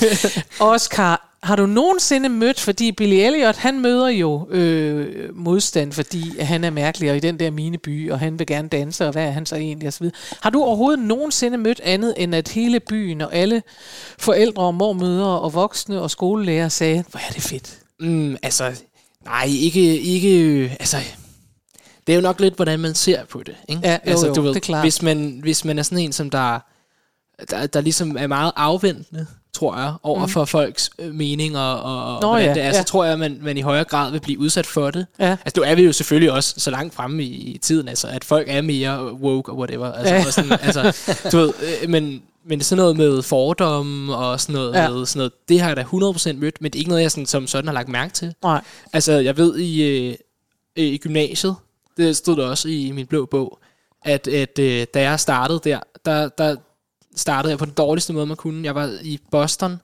Oscar, 0.61 1.31
har 1.43 1.57
du 1.57 1.67
nogensinde 1.67 2.29
mødt, 2.29 2.61
fordi 2.61 2.93
Billy 2.93 3.15
Elliot, 3.15 3.57
han 3.57 3.81
møder 3.81 4.09
jo 4.09 4.49
øh, 4.51 5.07
modstand, 5.37 5.93
fordi 5.93 6.41
han 6.41 6.65
er 6.65 6.71
mærkelig, 6.71 7.11
og 7.11 7.17
i 7.17 7.21
den 7.21 7.39
der 7.41 7.51
mine 7.51 7.79
by, 7.79 8.11
og 8.11 8.19
han 8.19 8.39
vil 8.39 8.47
gerne 8.47 8.69
danse, 8.69 9.07
og 9.07 9.13
hvad 9.13 9.25
er 9.27 9.31
han 9.31 9.47
så 9.47 9.57
egentlig, 9.57 9.93
videre. 10.01 10.15
Har 10.41 10.51
du 10.51 10.63
overhovedet 10.63 11.05
nogensinde 11.05 11.59
mødt 11.59 11.81
andet, 11.81 12.15
end 12.17 12.35
at 12.35 12.49
hele 12.49 12.81
byen, 12.81 13.21
og 13.21 13.35
alle 13.35 13.63
forældre 14.19 14.63
og 14.63 14.75
mormødre, 14.75 15.41
og 15.41 15.55
voksne 15.55 16.01
og 16.01 16.11
skolelærer 16.11 16.69
sagde, 16.69 17.05
hvor 17.11 17.21
er 17.29 17.33
det 17.33 17.43
fedt. 17.43 17.79
Mm, 18.01 18.37
altså, 18.43 18.83
nej, 19.25 19.45
ikke, 19.49 20.01
ikke, 20.01 20.77
altså, 20.81 20.97
det 22.07 22.13
er 22.13 22.17
jo 22.17 22.23
nok 22.23 22.41
lidt, 22.41 22.55
hvordan 22.57 22.81
man 22.81 22.95
ser 22.95 23.25
på 23.25 23.43
det. 23.43 23.57
Ikke? 23.69 23.81
Ja, 23.85 23.93
jo, 23.93 23.99
altså, 24.11 24.27
jo, 24.27 24.49
det 24.49 24.57
er 24.57 24.61
klart. 24.61 24.85
Hvis 24.85 25.03
man, 25.03 25.39
hvis 25.43 25.65
man 25.65 25.79
er 25.79 25.83
sådan 25.83 25.99
en, 25.99 26.13
som 26.13 26.31
der, 26.31 26.59
der, 27.51 27.67
der 27.67 27.81
ligesom 27.81 28.17
er 28.19 28.27
meget 28.27 28.53
afventende, 28.57 29.27
tror 29.53 29.77
jeg, 29.77 29.95
over 30.03 30.27
for 30.27 30.45
folks 30.45 30.91
øh, 30.99 31.15
meninger 31.15 31.61
og, 31.61 32.15
og 32.15 32.21
Nå 32.23 32.29
hvordan 32.29 32.47
ja, 32.49 32.55
det 32.55 32.63
er, 32.63 32.67
ja. 32.67 32.73
så 32.73 32.85
tror 32.85 33.05
jeg, 33.05 33.13
at 33.13 33.19
man, 33.19 33.39
man 33.43 33.57
i 33.57 33.61
højere 33.61 33.85
grad 33.85 34.11
vil 34.11 34.21
blive 34.21 34.39
udsat 34.39 34.67
for 34.67 34.91
det. 34.91 35.07
Ja. 35.19 35.31
Altså, 35.45 35.53
nu 35.57 35.63
er 35.63 35.75
vi 35.75 35.83
jo 35.83 35.93
selvfølgelig 35.93 36.33
også 36.33 36.55
så 36.59 36.71
langt 36.71 36.95
fremme 36.95 37.23
i, 37.23 37.27
i 37.55 37.59
tiden, 37.59 37.89
altså, 37.89 38.07
at 38.09 38.25
folk 38.25 38.47
er 38.51 38.63
mere 38.63 39.13
woke 39.15 39.53
og 39.53 39.59
whatever. 39.59 39.93
Altså, 39.93 40.15
Ja. 40.15 40.27
og 40.27 40.33
sådan, 40.33 40.53
altså, 40.63 41.13
du 41.33 41.37
ved, 41.39 41.53
øh, 41.83 41.91
men, 41.91 42.23
men 42.47 42.61
sådan 42.61 42.83
noget 42.83 42.97
med 42.97 43.23
fordomme 43.23 44.17
og 44.17 44.41
sådan 44.41 44.55
noget, 44.55 44.75
Ja. 44.75 44.91
med 44.91 45.07
sådan 45.07 45.19
noget, 45.19 45.33
det 45.49 45.61
har 45.61 45.69
jeg 45.69 45.77
da 45.77 45.83
100% 45.83 46.33
mødt, 46.33 46.61
men 46.61 46.73
det 46.73 46.79
er 46.79 46.81
ikke 46.81 46.89
noget, 46.89 47.03
jeg 47.03 47.11
sådan, 47.11 47.27
som 47.27 47.47
sådan 47.47 47.67
har 47.69 47.75
lagt 47.75 47.89
mærke 47.89 48.13
til. 48.13 48.35
Nej. 48.43 48.65
Altså, 48.93 49.13
jeg 49.13 49.37
ved 49.37 49.59
i, 49.59 49.83
øh, 49.83 50.15
øh, 50.77 50.85
i 50.85 50.99
gymnasiet, 50.99 51.57
det 51.97 52.17
stod 52.17 52.37
der 52.37 52.47
også 52.47 52.69
i 52.69 52.91
min 52.95 53.07
blå 53.07 53.27
bog, 53.27 53.59
at, 54.05 54.29
at 54.29 54.59
øh, 54.59 54.87
da 54.95 55.03
jeg 55.03 55.21
startede 55.21 55.61
der, 55.65 55.81
der, 56.05 56.29
der 56.29 56.57
startede 57.17 57.51
jeg 57.51 57.59
på 57.59 57.65
den 57.65 57.75
dårligste 57.75 58.13
måde, 58.13 58.27
man 58.27 58.37
kunne. 58.37 58.65
Jeg 58.65 58.75
var 58.75 58.99
i 59.03 59.19
Boston 59.31 59.81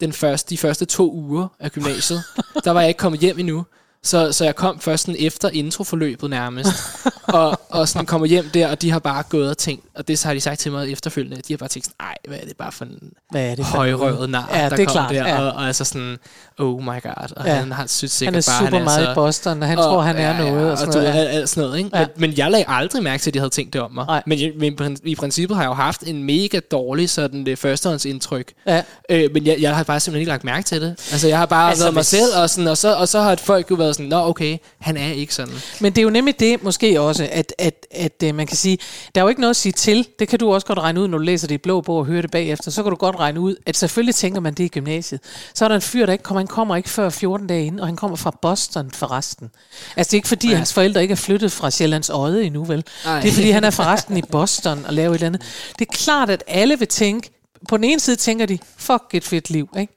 den 0.00 0.12
første, 0.12 0.50
de 0.50 0.58
første 0.58 0.84
to 0.84 1.12
uger 1.12 1.48
af 1.60 1.72
gymnasiet. 1.72 2.22
der 2.64 2.70
var 2.70 2.80
jeg 2.80 2.88
ikke 2.88 2.98
kommet 2.98 3.20
hjem 3.20 3.38
endnu. 3.38 3.64
Så, 4.04 4.32
så 4.32 4.44
jeg 4.44 4.56
kom 4.56 4.80
først 4.80 5.06
sådan 5.06 5.20
efter 5.20 5.48
introforløbet 5.52 6.30
nærmest. 6.30 6.70
og, 7.22 7.60
og 7.70 7.88
sådan 7.88 8.06
kommer 8.06 8.26
hjem 8.26 8.50
der, 8.54 8.68
og 8.70 8.82
de 8.82 8.90
har 8.90 8.98
bare 8.98 9.22
gået 9.22 9.50
og 9.50 9.58
tænkt, 9.58 9.84
og 9.94 10.08
det 10.08 10.18
så 10.18 10.26
har 10.28 10.34
de 10.34 10.40
sagt 10.40 10.60
til 10.60 10.72
mig 10.72 10.92
efterfølgende, 10.92 11.36
de 11.48 11.52
har 11.52 11.58
bare 11.58 11.68
tænkt, 11.68 11.88
nej, 12.00 12.14
hvad 12.28 12.38
er 12.38 12.44
det 12.44 12.56
bare 12.56 12.72
for 12.72 12.84
en 12.84 12.98
Hvad 13.30 13.50
er 13.50 13.54
det 13.54 13.64
højrøvet 13.64 14.30
nar, 14.30 14.50
Ja, 14.54 14.62
der 14.62 14.68
det 14.68 14.80
er 14.80 14.84
kom 14.84 14.92
klart, 14.92 15.10
der, 15.14 15.28
ja. 15.28 15.40
og, 15.42 15.52
og 15.52 15.66
altså 15.66 15.84
sådan, 15.84 16.18
oh 16.58 16.80
my 16.82 16.86
god, 17.02 17.30
og 17.36 17.46
Ja. 17.46 17.54
han 17.54 17.72
har 17.72 17.86
synes 17.86 18.20
Han 18.20 18.34
er 18.34 18.40
sikkert 18.40 18.60
bare, 18.60 18.66
super 18.66 18.78
han 18.78 18.80
er 18.80 18.84
meget 18.84 19.04
så, 19.06 19.10
i 19.12 19.14
Boston, 19.14 19.62
og 19.62 19.68
han 19.68 19.78
tror, 19.78 20.00
han 20.00 20.16
er 20.16 20.38
noget. 20.38 20.70
Og 20.72 20.78
sådan 20.78 20.92
du, 20.92 20.98
noget. 20.98 21.12
alt, 21.14 21.28
alt 21.28 21.48
sådan 21.48 21.62
noget, 21.68 21.78
ikke? 21.78 21.90
Ja. 21.92 22.00
Ja. 22.00 22.06
Men, 22.16 22.20
men 22.30 22.38
jeg 22.38 22.50
lagde 22.50 22.64
aldrig 22.68 23.02
mærke 23.02 23.22
til, 23.22 23.30
at 23.30 23.34
de 23.34 23.38
havde 23.38 23.50
tænkt 23.50 23.72
det 23.72 23.80
om 23.80 23.90
mig. 23.92 24.06
Nej. 24.06 24.22
Men, 24.26 24.40
jeg, 24.40 24.52
men 24.58 24.96
i 25.04 25.14
princippet 25.14 25.56
har 25.56 25.64
jeg 25.64 25.68
jo 25.68 25.74
haft 25.74 26.02
en 26.02 26.22
mega 26.24 26.60
dårlig 26.70 27.10
sådan 27.10 27.46
det 27.46 27.58
førstehåndsindtryk. 27.58 28.52
Ja. 28.66 28.82
Øh, 29.10 29.30
men 29.34 29.46
jeg, 29.46 29.56
jeg 29.60 29.76
har 29.76 29.82
bare 29.84 30.00
simpelthen 30.00 30.20
ikke 30.20 30.30
lagt 30.30 30.44
mærke 30.44 30.64
til 30.64 30.80
det. 30.80 30.88
Altså, 31.12 31.28
jeg 31.28 31.38
har 31.38 31.46
bare 31.46 31.68
Altså, 31.68 31.84
været 31.84 31.94
mig 31.94 32.04
selv, 32.04 32.36
og, 32.36 32.50
sådan, 32.50 32.68
og, 32.68 32.76
så, 32.78 32.94
og 32.94 33.08
så 33.08 33.20
har 33.20 33.36
folk 33.36 33.70
jo 33.70 33.74
været 33.74 33.93
sådan, 33.94 34.08
nå 34.08 34.16
okay, 34.16 34.58
han 34.78 34.96
er 34.96 35.12
ikke 35.12 35.34
sådan. 35.34 35.54
Men 35.80 35.92
det 35.92 35.98
er 35.98 36.02
jo 36.02 36.10
nemlig 36.10 36.40
det 36.40 36.62
måske 36.62 37.00
også, 37.00 37.28
at, 37.32 37.54
at, 37.58 37.86
at, 37.90 38.22
at 38.22 38.34
man 38.34 38.46
kan 38.46 38.56
sige, 38.56 38.78
der 39.14 39.20
er 39.20 39.24
jo 39.24 39.28
ikke 39.28 39.40
noget 39.40 39.50
at 39.50 39.56
sige 39.56 39.72
til. 39.72 40.08
Det 40.18 40.28
kan 40.28 40.38
du 40.38 40.54
også 40.54 40.66
godt 40.66 40.78
regne 40.78 41.00
ud, 41.00 41.08
når 41.08 41.18
du 41.18 41.24
læser 41.24 41.48
det 41.48 41.54
i 41.54 41.58
blå 41.58 41.80
bog 41.80 41.96
og 41.96 42.06
hører 42.06 42.22
det 42.22 42.30
bagefter. 42.30 42.70
Så 42.70 42.82
kan 42.82 42.90
du 42.90 42.96
godt 42.96 43.16
regne 43.16 43.40
ud, 43.40 43.56
at 43.66 43.76
selvfølgelig 43.76 44.14
tænker 44.14 44.40
man 44.40 44.54
det 44.54 44.64
i 44.64 44.68
gymnasiet. 44.68 45.20
Så 45.54 45.64
er 45.64 45.68
der 45.68 45.74
en 45.74 45.82
fyr, 45.82 46.06
der 46.06 46.12
ikke 46.12 46.24
kommer. 46.24 46.40
Han 46.40 46.46
kommer 46.46 46.76
ikke 46.76 46.90
før 46.90 47.08
14 47.08 47.46
dage 47.46 47.66
inden, 47.66 47.80
og 47.80 47.86
han 47.86 47.96
kommer 47.96 48.16
fra 48.16 48.36
Boston 48.42 48.90
forresten. 48.90 49.50
Altså 49.96 50.10
det 50.10 50.14
er 50.14 50.18
ikke 50.18 50.28
fordi, 50.28 50.48
ja. 50.48 50.56
hans 50.56 50.72
forældre 50.72 51.02
ikke 51.02 51.12
er 51.12 51.16
flyttet 51.16 51.52
fra 51.52 51.70
Sjællands 51.70 52.10
Odde 52.10 52.44
endnu, 52.44 52.64
vel? 52.64 52.84
Nej. 53.04 53.20
Det 53.20 53.28
er 53.28 53.32
fordi, 53.32 53.50
han 53.50 53.64
er 53.64 53.70
forresten 53.70 54.16
i 54.16 54.22
Boston 54.22 54.84
og 54.86 54.92
laver 54.94 55.10
et 55.10 55.14
eller 55.14 55.26
andet. 55.26 55.42
Det 55.78 55.88
er 55.88 55.92
klart, 55.92 56.30
at 56.30 56.44
alle 56.46 56.78
vil 56.78 56.88
tænke, 56.88 57.30
på 57.68 57.76
den 57.76 57.84
ene 57.84 58.00
side 58.00 58.16
tænker 58.16 58.46
de, 58.46 58.58
fuck 58.76 59.02
et 59.12 59.24
fedt 59.24 59.50
liv, 59.50 59.68
ikke? 59.78 59.92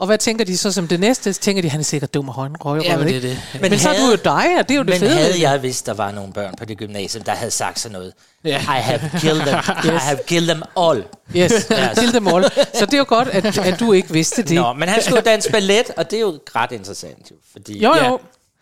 Og 0.00 0.06
hvad 0.06 0.18
tænker 0.18 0.44
de 0.44 0.56
så 0.56 0.72
som 0.72 0.88
det 0.88 1.00
næste? 1.00 1.32
Så 1.32 1.40
tænker 1.40 1.62
de, 1.62 1.70
han 1.70 1.80
er 1.80 1.84
sikkert 1.84 2.14
dum 2.14 2.28
og 2.28 2.34
højrøget, 2.34 2.84
Ja, 2.84 2.96
men 2.96 3.06
det 3.06 3.14
ikke? 3.14 3.28
er 3.28 3.32
det. 3.32 3.60
Men, 3.60 3.70
men 3.70 3.78
så 3.80 3.88
er 3.90 3.94
du 4.00 4.10
jo 4.10 4.16
dig, 4.24 4.46
og 4.58 4.68
det 4.68 4.70
er 4.70 4.78
jo 4.78 4.82
det 4.82 4.86
Men 4.90 4.98
fede. 4.98 5.10
ved 5.10 5.16
havde 5.16 5.40
jeg 5.50 5.62
vidst, 5.62 5.86
der 5.86 5.94
var 5.94 6.10
nogle 6.10 6.32
børn 6.32 6.54
på 6.58 6.64
det 6.64 6.78
gymnasium, 6.78 7.24
der 7.24 7.32
havde 7.32 7.50
sagt 7.50 7.78
sådan 7.80 7.92
noget. 7.92 8.12
Ja. 8.44 8.58
I 8.58 8.62
have 8.80 9.00
killed 9.20 9.40
them. 9.46 9.58
I 9.84 9.88
have 9.98 10.18
killed 10.26 10.48
them 10.54 10.62
all. 10.76 11.04
Yes, 11.36 11.52
til 11.98 12.12
dem 12.14 12.28
all. 12.28 12.44
Så 12.74 12.86
det 12.86 12.94
er 12.94 12.98
jo 12.98 13.04
godt, 13.08 13.28
at, 13.28 13.58
at 13.58 13.80
du 13.80 13.92
ikke 13.92 14.12
vidste 14.12 14.42
det. 14.42 14.50
Nå, 14.54 14.72
men 14.72 14.88
han 14.88 15.02
skulle 15.02 15.20
danse 15.22 15.50
ballet, 15.50 15.90
og 15.96 16.10
det 16.10 16.16
er 16.16 16.20
jo 16.20 16.38
ret 16.56 16.72
interessant. 16.72 17.30
Jo, 17.30 17.36
fordi, 17.52 17.78
Jo, 17.82 17.94
jo. 17.94 18.04
Ja. 18.04 18.10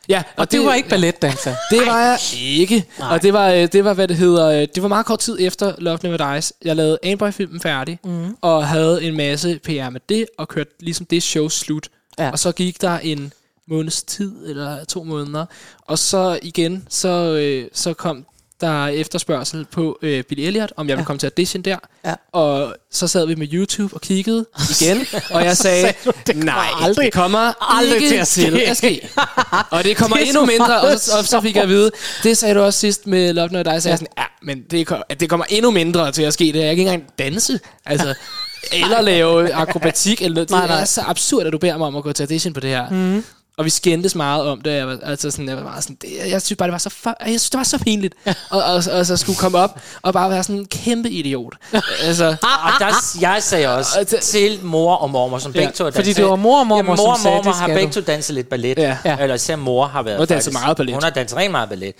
Ja, 0.09 0.22
Og 0.36 0.52
det 0.52 0.64
var 0.64 0.74
ikke 0.74 0.88
balletdanser. 0.88 1.54
Det 1.70 1.86
var 1.86 2.00
jeg 2.00 2.18
ikke. 2.42 2.84
Nej. 2.98 3.14
Og 3.14 3.22
det 3.22 3.32
var, 3.32 3.50
øh, 3.50 3.68
det 3.72 3.84
var, 3.84 3.94
hvad 3.94 4.09
det 4.09 4.16
hedder, 4.16 4.46
øh, 4.46 4.66
det 4.74 4.82
var 4.82 4.88
meget 4.88 5.06
kort 5.06 5.18
tid 5.18 5.36
efter 5.40 5.74
Love 5.78 5.98
Never 6.02 6.32
Dies. 6.32 6.52
Jeg 6.64 6.76
lavede 6.76 6.98
Amboy-filmen 7.04 7.61
færdig, 7.61 7.98
mm. 8.04 8.36
og 8.40 8.68
havde 8.68 9.04
en 9.04 9.16
masse 9.16 9.61
PR 9.64 9.90
med 9.90 10.00
det, 10.09 10.26
og 10.38 10.48
kørte 10.48 10.70
ligesom 10.80 11.06
det 11.06 11.22
show 11.22 11.48
slut. 11.48 11.88
Ja. 12.18 12.30
Og 12.30 12.38
så 12.38 12.52
gik 12.52 12.80
der 12.80 12.98
en 12.98 13.32
måneds 13.68 14.02
tid, 14.02 14.46
eller 14.46 14.84
to 14.84 15.04
måneder, 15.04 15.46
og 15.86 15.98
så 15.98 16.38
igen, 16.42 16.86
så, 16.88 17.09
øh, 17.09 17.68
så 17.72 17.94
kom 17.94 18.26
der 18.61 18.86
efterspørgsel 18.86 19.66
på 19.72 19.98
øh, 20.02 20.22
Billy 20.24 20.40
Elliot, 20.46 20.72
om 20.76 20.88
jeg 20.88 20.98
Ja. 20.98 21.04
komme 21.04 21.18
til 21.18 21.26
audition 21.26 21.62
der. 21.62 21.76
Ja. 22.04 22.14
Og 22.32 22.74
så 22.90 23.09
sad 23.09 23.26
vi 23.26 23.34
med 23.34 23.48
YouTube 23.52 23.94
og 23.94 24.00
kiggede 24.00 24.46
igen, 24.80 25.06
og 25.34 25.44
jeg 25.44 25.56
sagde, 25.56 25.92
nej, 26.34 26.66
aldrig- 26.80 27.04
det 27.04 27.12
kommer 27.12 27.72
aldrig 27.74 27.96
ikke 27.96 28.09
til 28.09 28.16
at 28.16 28.28
ske." 28.28 28.40
til 28.50 28.59
at 28.61 28.76
ske. 28.76 29.09
Og 29.70 29.84
det 29.84 29.96
kommer 29.96 30.16
Det 30.16 30.24
er 30.24 30.28
endnu 30.28 30.44
mindre, 30.46 30.80
og 30.80 30.98
så, 30.98 31.18
og 31.18 31.24
så 31.24 31.40
fik 31.40 31.54
jeg 31.54 31.62
at 31.62 31.68
vide, 31.68 31.90
det 32.22 32.38
sagde 32.38 32.54
du 32.54 32.61
også 32.61 32.80
sidst 32.80 33.06
med 33.06 33.32
Love 33.32 33.48
Når 33.52 33.62
Dig, 33.62 33.82
så 33.82 33.88
ja. 33.88 33.90
jeg 33.92 33.98
sådan, 33.98 34.12
ja, 34.18 34.24
men 34.42 34.62
det, 34.70 34.86
kom- 34.86 35.02
det 35.20 35.30
kommer 35.30 35.46
endnu 35.48 35.70
mindre 35.70 36.12
til 36.12 36.22
at 36.22 36.32
ske, 36.34 36.44
det 36.44 36.56
er, 36.56 36.61
jeg 36.62 36.70
ikke 36.70 36.82
engang 36.82 37.04
danse, 37.18 37.61
altså, 37.86 38.14
eller 38.82 39.00
lave 39.00 39.52
akrobatik, 39.54 40.22
eller 40.22 40.34
noget. 40.34 40.48
det 40.48 40.56
Nej, 40.56 40.66
nej. 40.66 40.80
er 40.80 40.84
så 40.84 41.02
absurd, 41.06 41.46
at 41.46 41.52
du 41.52 41.59
beder 41.59 41.76
mig 41.78 41.86
om 41.86 41.96
at 41.96 42.02
gå 42.02 42.12
til 42.12 42.22
audition 42.22 42.52
på 42.52 42.61
det 42.61 42.70
her. 42.70 42.88
Mm. 42.90 43.24
Og 43.59 43.64
vi 43.64 43.70
skændtes 43.70 44.14
meget 44.14 44.42
om 44.46 44.61
det. 44.61 44.70
Jeg, 44.74 44.86
var, 44.88 44.98
altså 45.02 45.30
sådan, 45.30 45.48
jeg 45.48 45.56
var 45.56 45.62
meget 45.62 45.82
sådan, 45.82 45.96
det, 46.02 46.09
jeg 46.30 46.42
synes 46.42 46.56
bare, 46.56 46.66
det 46.66 46.72
var 46.72 46.78
så, 46.78 46.90
for, 46.90 47.16
jeg 47.20 47.28
synes, 47.28 47.50
det 47.50 47.59
var 47.59 47.64
så 47.64 47.78
pinligt. 47.78 48.14
og, 48.50 48.62
og, 48.64 48.82
og, 48.92 49.06
så 49.06 49.16
skulle 49.16 49.38
komme 49.38 49.59
op 49.59 49.80
og 50.02 50.12
bare 50.12 50.30
være 50.30 50.42
sådan 50.42 50.56
en 50.56 50.66
kæmpe 50.66 51.11
idiot. 51.11 51.54
altså, 52.02 52.26
Og 52.42 52.70
der, 52.78 53.16
jeg 53.20 53.42
sagde 53.42 53.76
også 53.76 54.00
Og 54.00 54.06
til 54.22 54.59
mor 54.62 54.94
og 54.94 55.11
mormor, 55.11 55.38
som 55.38 55.52
begge 55.52 55.72
to 55.72 55.86
er 55.86 55.90
fordi 55.90 56.09
danset- 56.09 56.16
det 56.16 56.30
var 56.30 56.36
mor 56.36 56.61
og 56.61 56.66
mormor, 56.66 56.92
ja, 56.92 56.96
mor 56.96 57.12
og 57.12 57.18
sagde, 57.18 57.36
mormor 57.36 57.52
det 57.52 57.61
har 57.61 57.66
begge 57.68 57.92
to 57.92 58.00
danset 58.00 58.34
lidt 58.34 58.48
ballet. 58.48 58.78
Ja. 58.78 58.96
Ja. 59.04 59.16
Eller 59.20 59.34
især 59.34 59.56
mor 59.56 59.86
har 59.86 60.02
været 60.02 60.16
Hun 60.18 60.26
har 60.28 60.34
danset 60.34 60.52
meget 60.52 60.76
ballet. 60.76 60.94
Hun 60.94 61.02
har 61.02 61.11
danset 61.11 61.38
rigtig 61.38 61.50
meget 61.50 61.68
ballet. 61.68 61.94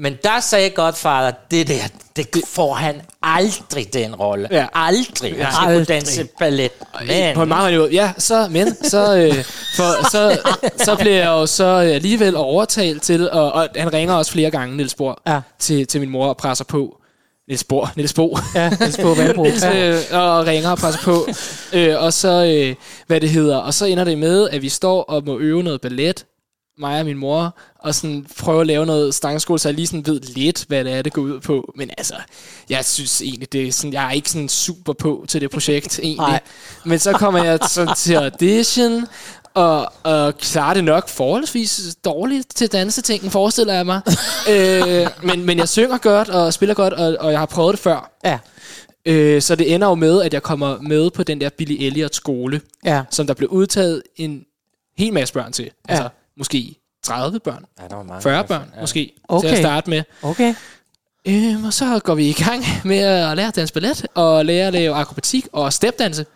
Men 0.00 0.16
der 0.24 0.40
sagde 0.40 0.70
Godfather, 0.70 1.32
det 1.50 1.68
der, 1.68 1.82
det 2.16 2.28
får 2.46 2.74
han 2.74 2.94
aldrig 3.22 3.94
den 3.94 4.14
rolle. 4.14 4.48
Ja. 4.50 4.66
Aldrig. 4.74 5.30
Han 5.44 5.52
skal 5.52 5.62
kunne 5.64 5.70
Aldrig. 5.72 5.88
danse 5.88 6.24
ballet. 6.38 6.70
Men, 7.06 7.34
På 7.34 7.42
en 7.42 7.48
meget 7.48 7.72
niveau. 7.72 7.88
Ja, 7.92 8.12
så, 8.18 8.48
men, 8.50 8.84
så, 8.84 9.16
øh, 9.16 9.44
for, 9.76 10.10
så, 10.10 10.38
så 10.84 10.96
bliver 10.96 11.16
jeg 11.16 11.26
jo 11.26 11.46
så 11.46 11.64
øh, 11.64 11.94
alligevel 11.94 12.36
overtalt 12.36 13.02
til, 13.02 13.30
og, 13.30 13.52
og 13.52 13.68
han 13.76 13.92
ringer 13.92 14.14
også 14.14 14.32
flere 14.32 14.50
gange, 14.50 14.76
Niels 14.76 14.94
Bohr, 14.94 15.22
Ja. 15.26 15.40
til, 15.58 15.86
til 15.86 16.00
min 16.00 16.10
mor 16.10 16.26
og 16.28 16.36
presser 16.36 16.64
på. 16.64 16.94
Niels 17.48 17.64
Bohr, 17.64 17.92
Niels 17.96 18.12
Bo. 18.12 18.38
Ja, 18.54 18.60
er 18.80 18.98
på 19.02 19.14
Valbro. 19.14 19.46
Ja. 19.62 19.88
øh, 19.90 19.98
og 20.12 20.46
ringer 20.46 20.70
og 20.70 20.78
presser 20.78 21.00
på. 21.02 21.28
øh, 21.72 22.02
og 22.02 22.12
så, 22.12 22.44
øh, 22.44 22.74
hvad 23.06 23.20
det 23.20 23.30
hedder, 23.30 23.56
og 23.56 23.74
så 23.74 23.84
ender 23.84 24.04
det 24.04 24.18
med, 24.18 24.48
at 24.50 24.62
vi 24.62 24.68
står 24.68 25.02
og 25.02 25.22
må 25.26 25.38
øve 25.38 25.62
noget 25.62 25.80
ballet, 25.80 26.24
mig 26.78 27.00
og 27.00 27.06
min 27.06 27.18
mor, 27.18 27.56
og 27.78 27.94
sådan 27.94 28.26
prøve 28.38 28.60
at 28.60 28.66
lave 28.66 28.86
noget 28.86 29.14
stangskole, 29.14 29.58
så 29.58 29.68
jeg 29.68 29.74
lige 29.74 29.86
sådan 29.86 30.06
ved 30.06 30.20
lidt, 30.20 30.64
hvad 30.68 30.84
det 30.84 30.92
er, 30.92 31.02
det 31.02 31.12
går 31.12 31.22
ud 31.22 31.40
på. 31.40 31.72
Men 31.76 31.90
altså, 31.98 32.14
jeg 32.70 32.84
synes 32.84 33.22
egentlig, 33.22 33.52
det 33.52 33.68
er 33.68 33.72
sådan, 33.72 33.92
jeg 33.92 34.06
er 34.06 34.10
ikke 34.10 34.30
sådan 34.30 34.48
super 34.48 34.92
på 34.92 35.24
til 35.28 35.40
det 35.40 35.50
projekt, 35.50 35.98
egentlig. 36.02 36.16
Nej. 36.28 36.40
Men 36.84 36.98
så 36.98 37.12
kommer 37.12 37.44
jeg 37.44 37.58
så 37.68 37.94
til 37.96 38.14
audition, 38.14 39.06
og, 39.54 39.92
og 40.02 40.38
klarer 40.38 40.74
det 40.74 40.84
nok 40.84 41.08
forholdsvis 41.08 41.96
dårligt 42.04 42.56
til 42.56 42.72
dansetingen, 42.72 43.30
forestiller 43.30 43.74
jeg 43.74 43.86
mig. 43.86 44.00
øh, 44.50 45.06
men, 45.22 45.44
men 45.46 45.58
jeg 45.58 45.68
synger 45.68 45.98
godt, 45.98 46.28
og 46.28 46.52
spiller 46.54 46.74
godt, 46.74 46.92
og, 46.94 47.16
og 47.20 47.30
jeg 47.32 47.38
har 47.38 47.46
prøvet 47.46 47.72
det 47.72 47.80
før. 47.80 48.10
Ja. 48.24 48.38
Øh, 49.06 49.42
så 49.42 49.54
det 49.54 49.74
ender 49.74 49.88
jo 49.88 49.94
med, 49.94 50.22
at 50.22 50.34
jeg 50.34 50.42
kommer 50.42 50.80
med 50.80 51.10
på 51.10 51.22
den 51.22 51.40
der 51.40 51.48
Billy 51.58 51.76
Elliot 51.84 52.14
skole, 52.14 52.60
Ja. 52.84 53.02
som 53.10 53.26
der 53.26 53.34
blev 53.34 53.48
udtaget 53.48 54.02
en 54.16 54.44
hel 54.98 55.12
masse 55.12 55.34
børn 55.34 55.52
til. 55.52 55.64
Ja. 55.64 55.92
Altså 55.92 56.08
måske 56.38 56.74
30 57.02 57.40
børn, 57.40 57.64
Ja, 57.82 57.88
der 57.88 57.96
var 57.96 58.02
mange 58.02 58.22
40 58.22 58.32
i 58.34 58.36
hvert 58.36 58.48
fald. 58.48 58.58
børn 58.58 58.80
måske, 58.80 59.00
til 59.00 59.12
Okay. 59.28 59.48
at 59.48 59.58
starte 59.58 59.90
med. 59.90 60.02
Okay. 60.22 60.54
Øhm, 61.26 61.64
og 61.64 61.72
så 61.72 61.98
går 62.04 62.14
vi 62.14 62.28
i 62.28 62.32
gang 62.32 62.64
med 62.84 62.98
at 62.98 63.36
lære 63.36 63.48
at 63.48 63.56
danse 63.56 63.74
ballet, 63.74 64.06
og 64.14 64.44
lære 64.44 64.66
at 64.66 64.72
lave 64.72 64.94
akrobatik 64.94 65.46
og 65.52 65.72
stepdanse. 65.72 66.26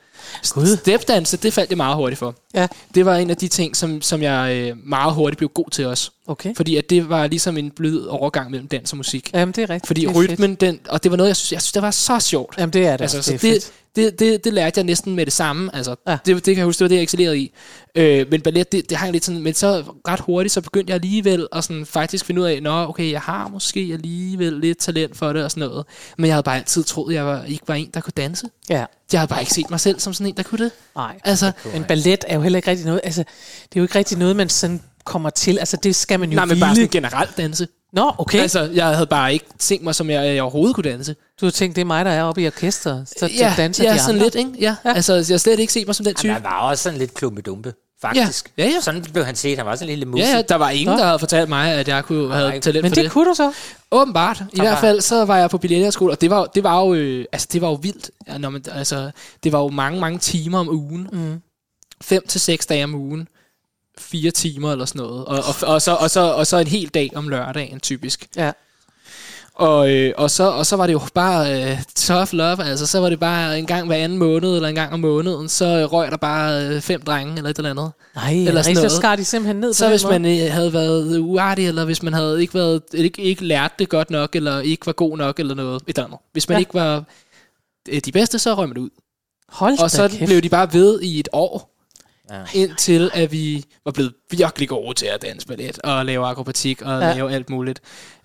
Stepdanse, 0.42 1.36
det 1.36 1.52
faldt 1.52 1.70
jeg 1.70 1.76
meget 1.76 1.96
hurtigt 1.96 2.18
for. 2.18 2.34
Ja. 2.54 2.66
Det 2.94 3.06
var 3.06 3.16
en 3.16 3.30
af 3.30 3.36
de 3.36 3.48
ting, 3.48 3.76
som, 3.76 4.02
som 4.02 4.22
jeg 4.22 4.52
øh, 4.56 4.76
meget 4.88 5.14
hurtigt 5.14 5.38
blev 5.38 5.48
god 5.48 5.70
til 5.70 5.86
også. 5.86 6.10
Okay. 6.32 6.54
Fordi 6.56 6.76
at 6.76 6.90
det 6.90 7.08
var 7.08 7.26
ligesom 7.26 7.56
en 7.56 7.70
blød 7.70 8.06
overgang 8.06 8.50
mellem 8.50 8.68
dans 8.68 8.92
og 8.92 8.96
musik. 8.96 9.30
Jamen, 9.34 9.52
det 9.52 9.62
er 9.62 9.70
rigtigt. 9.70 9.86
Fordi 9.86 10.00
det 10.00 10.08
er 10.08 10.14
fedt. 10.14 10.30
rytmen, 10.30 10.54
den, 10.54 10.80
og 10.88 11.02
det 11.02 11.10
var 11.10 11.16
noget, 11.16 11.28
jeg 11.28 11.36
synes, 11.36 11.52
jeg 11.52 11.62
synes, 11.62 11.72
det 11.72 11.82
var 11.82 11.90
så 11.90 12.20
sjovt. 12.20 12.54
Jamen, 12.58 12.72
det 12.72 12.86
er 12.86 12.96
det. 12.96 13.00
Altså, 13.02 13.22
så 13.22 13.32
det 13.32 13.44
er 13.44 13.52
det, 13.54 13.70
det, 13.96 14.18
det, 14.18 14.44
det 14.44 14.52
lærte 14.52 14.78
jeg 14.78 14.84
næsten 14.84 15.14
med 15.14 15.24
det 15.26 15.32
samme. 15.32 15.76
Altså, 15.76 15.94
Ja. 16.08 16.18
det, 16.26 16.34
det 16.36 16.44
kan 16.44 16.56
jeg 16.56 16.64
huske, 16.64 16.78
det 16.78 16.84
var 16.84 16.88
det, 16.88 16.94
jeg 16.96 17.02
excellerede 17.02 17.38
i. 17.38 17.52
Øh, 17.94 18.26
men 18.30 18.40
ballet, 18.40 18.72
det, 18.72 18.90
det 18.90 18.98
hang 18.98 19.12
lidt 19.12 19.24
sådan, 19.24 19.40
men 19.42 19.54
så 19.54 19.84
ret 20.08 20.20
hurtigt, 20.20 20.52
så 20.52 20.60
begyndte 20.60 20.90
jeg 20.90 20.94
alligevel 20.94 21.46
at 21.52 21.64
sådan 21.64 21.86
faktisk 21.86 22.24
finde 22.24 22.40
ud 22.40 22.46
af, 22.46 22.62
nå, 22.62 22.86
okay, 22.88 23.10
jeg 23.12 23.20
har 23.20 23.48
måske 23.48 23.90
alligevel 23.92 24.52
lidt 24.52 24.78
talent 24.78 25.16
for 25.16 25.32
det 25.32 25.44
og 25.44 25.50
sådan 25.50 25.68
noget. 25.68 25.84
Men 26.18 26.26
jeg 26.26 26.34
havde 26.34 26.42
bare 26.42 26.56
altid 26.56 26.84
troet, 26.84 27.12
at 27.12 27.16
jeg 27.16 27.26
var, 27.26 27.44
ikke 27.44 27.64
var 27.68 27.74
en, 27.74 27.90
der 27.94 28.00
kunne 28.00 28.12
danse. 28.16 28.46
Ja. 28.70 28.84
Jeg 29.12 29.20
havde 29.20 29.28
bare 29.28 29.40
ikke 29.40 29.52
set 29.52 29.70
mig 29.70 29.80
selv 29.80 30.00
som 30.00 30.12
sådan 30.14 30.26
en, 30.26 30.36
der 30.36 30.42
kunne 30.42 30.64
det. 30.64 30.72
Nej. 30.96 31.18
Altså, 31.24 31.52
Men 31.72 31.84
ballet 31.84 32.24
er 32.28 32.34
jo 32.34 32.40
heller 32.42 32.56
ikke 32.56 32.70
rigtig 32.70 32.86
noget, 32.86 33.00
altså, 33.04 33.20
det 33.62 33.76
er 33.76 33.80
jo 33.80 33.82
ikke 33.82 33.98
rigtig 33.98 34.18
noget, 34.18 34.36
man 34.36 34.48
sådan 34.48 34.82
kommer 35.04 35.30
til. 35.30 35.58
Altså, 35.58 35.76
det 35.76 35.96
skal 35.96 36.20
man 36.20 36.30
jo 36.30 36.36
nej, 36.36 36.44
men 36.44 36.60
bare 36.60 36.74
sådan 36.74 36.88
generelt 36.88 37.36
danse. 37.36 37.68
Nå, 37.92 38.12
okay. 38.18 38.38
Altså, 38.38 38.70
jeg 38.74 38.86
havde 38.86 39.06
bare 39.06 39.32
ikke 39.32 39.44
tænkt 39.58 39.84
mig, 39.84 39.94
som 39.94 40.10
jeg, 40.10 40.34
jeg 40.34 40.42
overhovedet 40.42 40.74
kunne 40.74 40.90
danse. 40.90 41.16
Du 41.40 41.46
har 41.46 41.50
tænkt, 41.50 41.76
det 41.76 41.80
er 41.82 41.86
mig, 41.86 42.04
der 42.04 42.10
er 42.10 42.22
oppe 42.22 42.42
i 42.42 42.46
orkestret, 42.46 43.08
så, 43.18 43.26
ja, 43.26 43.54
danser 43.56 43.84
ja 43.84 43.92
de 43.92 43.98
sådan 43.98 44.14
andre. 44.14 44.24
lidt, 44.24 44.34
ikke? 44.34 44.50
Ja. 44.60 44.76
ja. 44.84 44.92
Altså, 44.94 45.14
jeg 45.14 45.26
har 45.28 45.36
slet 45.36 45.58
ikke 45.58 45.72
set 45.72 45.86
mig 45.86 45.94
som 45.94 46.04
den 46.04 46.14
type. 46.14 46.32
Han 46.32 46.42
var 46.42 46.60
også 46.60 46.82
sådan 46.82 46.98
lidt 46.98 47.14
klumpedumpe, 47.14 47.74
faktisk. 48.00 48.52
Ja, 48.58 48.64
ja, 48.64 48.70
ja. 48.70 48.80
Sådan 48.80 49.02
blev 49.02 49.24
han 49.24 49.36
set. 49.36 49.58
Han 49.58 49.66
var 49.66 49.74
sådan 49.74 49.88
en 49.88 49.98
lille 49.98 50.04
mus. 50.04 50.20
Ja, 50.20 50.36
ja, 50.36 50.42
der 50.42 50.54
var 50.54 50.70
ingen, 50.70 50.98
der 50.98 51.04
havde 51.04 51.18
fortalt 51.18 51.48
mig, 51.48 51.72
at 51.72 51.88
jeg 51.88 52.04
kunne 52.04 52.34
have 52.34 52.60
talent 52.60 52.82
Men 52.82 52.90
for 52.90 52.94
det, 52.94 53.04
det. 53.04 53.12
kunne 53.12 53.28
du 53.30 53.34
så. 53.34 53.52
Åbenbart. 53.90 54.42
I 54.52 54.60
hvert 54.60 54.78
fald 54.78 55.00
så 55.00 55.24
var 55.24 55.38
jeg 55.38 55.50
på 55.50 55.58
billetterskole, 55.58 56.12
og 56.12 56.20
det 56.20 56.30
var, 56.30 56.44
det 56.44 56.62
var 56.64 56.80
jo, 56.80 56.94
øh, 56.94 57.24
altså, 57.32 57.48
det 57.52 57.60
var 57.60 57.68
jo 57.68 57.74
vildt. 57.74 58.10
Ja, 58.28 58.38
når 58.38 58.50
man, 58.50 58.64
altså, 58.72 59.10
det 59.44 59.52
var 59.52 59.58
jo 59.60 59.68
mange, 59.68 60.00
mange 60.00 60.18
timer 60.18 60.58
om 60.58 60.68
ugen. 60.68 61.08
Mm. 61.12 61.40
Fem 62.02 62.26
til 62.28 62.40
seks 62.40 62.66
dage 62.66 62.84
om 62.84 62.94
ugen. 62.94 63.28
Fire 63.98 64.30
timer 64.30 64.72
eller 64.72 64.84
sådan 64.84 65.02
noget. 65.02 65.24
Og, 65.24 65.36
og, 65.36 65.54
og, 65.74 65.82
så, 65.82 65.92
og, 65.94 66.10
så, 66.10 66.20
og 66.20 66.46
så 66.46 66.56
en 66.58 66.66
hel 66.66 66.88
dag 66.88 67.10
om 67.14 67.28
lørdagen, 67.28 67.80
typisk. 67.80 68.28
Ja. 68.36 68.52
Og, 69.54 69.90
øh, 69.90 70.12
og, 70.16 70.30
så, 70.30 70.44
og 70.50 70.66
så 70.66 70.76
var 70.76 70.86
det 70.86 70.92
jo 70.92 71.00
bare 71.14 71.62
øh, 71.72 71.78
tough 71.96 72.28
love, 72.32 72.64
altså 72.64 72.86
så 72.86 72.98
var 72.98 73.08
det 73.08 73.20
bare 73.20 73.58
en 73.58 73.66
gang 73.66 73.86
hver 73.86 73.96
anden 73.96 74.18
måned, 74.18 74.54
eller 74.56 74.68
en 74.68 74.74
gang 74.74 74.92
om 74.92 75.00
måneden, 75.00 75.48
så 75.48 75.64
øh, 75.66 75.84
røg 75.92 76.10
der 76.10 76.16
bare 76.16 76.66
øh, 76.66 76.80
fem 76.80 77.02
drenge, 77.02 77.36
eller 77.36 77.50
et 77.50 77.56
eller 77.58 77.70
andet. 77.70 77.92
Nej, 78.14 78.32
Eller 78.32 78.62
sådan 78.62 78.76
så 78.76 78.80
noget. 78.82 78.92
skar 78.92 79.16
de 79.16 79.24
simpelthen 79.24 79.56
ned 79.60 79.72
Så 79.72 79.88
hvis 79.88 80.04
man 80.04 80.24
øh, 80.24 80.52
havde 80.52 80.72
været 80.72 81.18
uartig, 81.18 81.68
eller 81.68 81.84
hvis 81.84 82.02
man 82.02 82.12
havde 82.12 82.40
ikke, 82.40 82.54
været, 82.54 82.82
ikke, 82.94 83.22
ikke 83.22 83.44
lært 83.44 83.72
det 83.78 83.88
godt 83.88 84.10
nok, 84.10 84.36
eller 84.36 84.60
ikke 84.60 84.86
var 84.86 84.92
god 84.92 85.18
nok, 85.18 85.38
eller 85.40 85.54
noget, 85.54 85.82
et 85.86 85.88
eller 85.88 86.04
andet. 86.04 86.18
Hvis 86.32 86.48
man 86.48 86.56
Ja. 86.56 86.58
ikke 86.58 86.74
var 86.74 87.04
øh, 87.88 88.00
de 88.04 88.12
bedste, 88.12 88.38
så 88.38 88.54
røg 88.54 88.68
man 88.68 88.78
ud. 88.78 88.90
Hold 89.48 89.78
Og 89.78 89.90
så 89.90 90.08
kæft. 90.08 90.24
blev 90.26 90.40
de 90.42 90.48
bare 90.48 90.72
ved 90.72 91.00
i 91.02 91.20
et 91.20 91.28
år, 91.32 91.71
Ja. 92.30 92.44
indtil 92.54 93.10
at 93.14 93.32
vi 93.32 93.64
var 93.84 93.92
blevet 93.92 94.14
virkelig 94.30 94.68
gode 94.68 94.94
til 94.94 95.06
at 95.06 95.22
danse 95.22 95.46
ballet, 95.46 95.78
og 95.78 96.06
lave 96.06 96.26
akrobatik, 96.26 96.82
og 96.82 97.00
Ja. 97.02 97.14
lave 97.14 97.32
alt 97.32 97.50
muligt. 97.50 97.80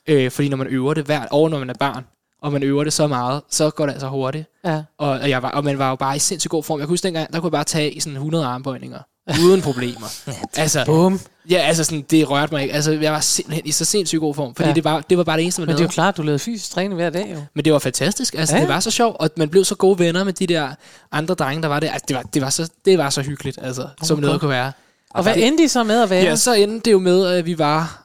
Øh, 0.07 0.31
fordi 0.31 0.49
når 0.49 0.57
man 0.57 0.67
øver 0.67 0.93
det 0.93 1.05
hvert 1.05 1.27
år, 1.31 1.49
når 1.49 1.59
man 1.59 1.69
er 1.69 1.73
barn, 1.79 2.05
og 2.41 2.51
man 2.53 2.63
øver 2.63 2.83
det 2.83 2.93
så 2.93 3.07
meget, 3.07 3.41
så 3.49 3.69
går 3.69 3.85
det 3.85 3.93
altså 3.93 4.07
hurtigt. 4.07 4.45
Ja. 4.65 4.83
Og, 4.97 5.09
og, 5.09 5.29
jeg 5.29 5.43
var, 5.43 5.51
og 5.51 5.63
man 5.63 5.77
var 5.79 5.89
jo 5.89 5.95
bare 5.95 6.15
i 6.15 6.19
sindssygt 6.19 6.49
god 6.51 6.63
form. 6.63 6.79
Jeg 6.79 6.87
kunne 6.87 6.93
huske 6.93 7.03
dengang, 7.03 7.33
der 7.33 7.39
kunne 7.39 7.47
jeg 7.47 7.51
bare 7.51 7.63
tage 7.63 7.91
i 7.91 7.99
sådan 7.99 8.15
100 8.15 8.45
armbøjninger. 8.45 8.99
Uden 9.43 9.61
problemer. 9.61 10.07
altså, 10.55 10.83
Bum. 10.85 11.19
Ja, 11.49 11.57
altså 11.57 11.83
sådan, 11.83 12.01
det 12.01 12.29
rørte 12.29 12.53
mig 12.53 12.61
ikke. 12.63 12.73
Altså, 12.75 12.91
jeg 12.91 13.13
var 13.13 13.19
simpelthen 13.19 13.65
i 13.65 13.71
så 13.71 13.85
sindssygt 13.85 14.19
god 14.19 14.35
form, 14.35 14.55
fordi 14.55 14.69
Ja. 14.69 14.75
det, 14.75 14.83
var, 14.83 15.01
det 15.09 15.17
var 15.17 15.23
bare 15.23 15.37
det 15.37 15.43
eneste, 15.43 15.61
man 15.61 15.65
Men 15.67 15.75
det 15.75 15.81
er 15.81 15.85
jo 15.85 15.89
klart, 15.89 16.17
du 16.17 16.21
lavede 16.21 16.39
fysisk 16.39 16.71
træning 16.71 16.93
hver 16.95 17.09
dag 17.09 17.31
jo. 17.33 17.41
Men 17.53 17.65
det 17.65 17.73
var 17.73 17.79
fantastisk. 17.79 18.33
Altså, 18.35 18.55
Ja. 18.55 18.61
det 18.61 18.69
var 18.69 18.79
så 18.79 18.91
sjovt, 18.91 19.17
og 19.19 19.29
man 19.37 19.49
blev 19.49 19.65
så 19.65 19.75
gode 19.75 19.99
venner 19.99 20.23
med 20.23 20.33
de 20.33 20.47
der 20.47 20.69
andre 21.11 21.35
drenge, 21.35 21.61
der 21.61 21.67
var 21.67 21.79
der. 21.79 21.91
Altså, 21.91 22.05
det 22.07 22.15
var, 22.15 22.21
det 22.23 22.41
var, 22.41 22.49
så, 22.49 22.69
det 22.85 22.97
var 22.97 23.09
så 23.09 23.21
hyggeligt, 23.21 23.59
altså, 23.61 23.81
oh 23.81 23.87
som 24.03 24.19
noget 24.19 24.39
kunne 24.39 24.49
være. 24.49 24.71
Og 25.09 25.23
hvad 25.23 25.33
endte 25.37 25.63
I 25.63 25.67
så 25.67 25.83
med 25.83 26.01
at 26.03 26.09
være? 26.09 26.23
Ja, 26.23 26.35
så 26.35 26.53
endte 26.53 26.79
det 26.85 26.91
jo 26.91 26.99
med, 26.99 27.25
at 27.25 27.45
vi 27.45 27.57
var 27.57 28.03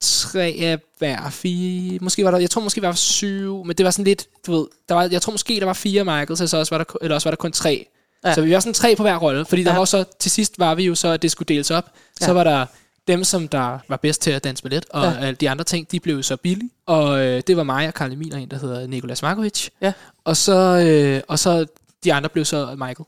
tre 0.00 0.56
af 0.60 0.78
hver 0.98 1.30
fire. 1.30 1.98
Måske 2.02 2.24
var 2.24 2.30
der, 2.30 2.38
jeg 2.38 2.50
tror 2.50 2.62
måske 2.62 2.82
var 2.82 2.88
der 2.88 2.94
syv, 2.96 3.64
men 3.64 3.76
det 3.76 3.84
var 3.84 3.90
sådan 3.90 4.04
lidt, 4.04 4.26
du 4.46 4.52
ved, 4.52 4.66
der 4.88 4.94
var, 4.94 5.08
jeg 5.12 5.22
tror 5.22 5.30
måske 5.30 5.60
der 5.60 5.66
var 5.66 5.72
fire 5.72 6.04
Michaels, 6.04 6.40
og 6.40 6.48
så 6.48 6.56
også 6.56 6.74
var 6.76 6.84
der, 6.84 6.94
eller 7.02 7.14
også 7.14 7.28
var 7.28 7.30
der 7.30 7.36
kun 7.36 7.52
tre. 7.52 7.86
Ja. 8.24 8.28
Ja. 8.28 8.34
Så 8.34 8.40
vi 8.42 8.52
var 8.54 8.60
sådan 8.60 8.74
tre 8.74 8.96
på 8.96 9.02
hver 9.02 9.16
rolle, 9.16 9.44
fordi 9.44 9.64
der 9.64 9.72
Ja. 9.72 9.78
var 9.78 9.84
så, 9.84 10.04
til 10.18 10.30
sidst 10.30 10.58
var 10.58 10.74
vi 10.74 10.84
jo 10.84 10.94
så, 10.94 11.08
at 11.08 11.22
det 11.22 11.30
skulle 11.30 11.46
deles 11.46 11.70
op. 11.70 11.84
Så 12.20 12.26
Ja. 12.26 12.32
var 12.32 12.44
der 12.44 12.66
dem, 13.08 13.24
som 13.24 13.48
der 13.48 13.78
var 13.88 13.96
bedst 13.96 14.22
til 14.22 14.30
at 14.30 14.44
danse 14.44 14.62
ballet, 14.62 14.86
og 14.90 15.04
Ja. 15.04 15.10
ja. 15.10 15.16
alle 15.26 15.34
de 15.34 15.50
andre 15.50 15.64
ting, 15.64 15.92
de 15.92 16.00
blev 16.00 16.22
så 16.22 16.36
billige. 16.36 16.70
Og 16.86 17.18
øh, 17.20 17.42
det 17.46 17.56
var 17.56 17.62
mig 17.62 17.88
og 17.88 17.94
Karl 17.94 18.12
Emil 18.12 18.34
og 18.34 18.40
en, 18.40 18.50
der 18.50 18.58
hedder 18.58 18.86
Nikolas 18.86 19.22
Markovic. 19.22 19.68
Ja. 19.80 19.92
Og 20.24 20.36
så, 20.36 20.52
øh, 20.86 21.20
og 21.28 21.38
så 21.38 21.66
de 22.04 22.14
andre 22.14 22.28
blev 22.28 22.44
så 22.44 22.66
Michael. 22.78 23.06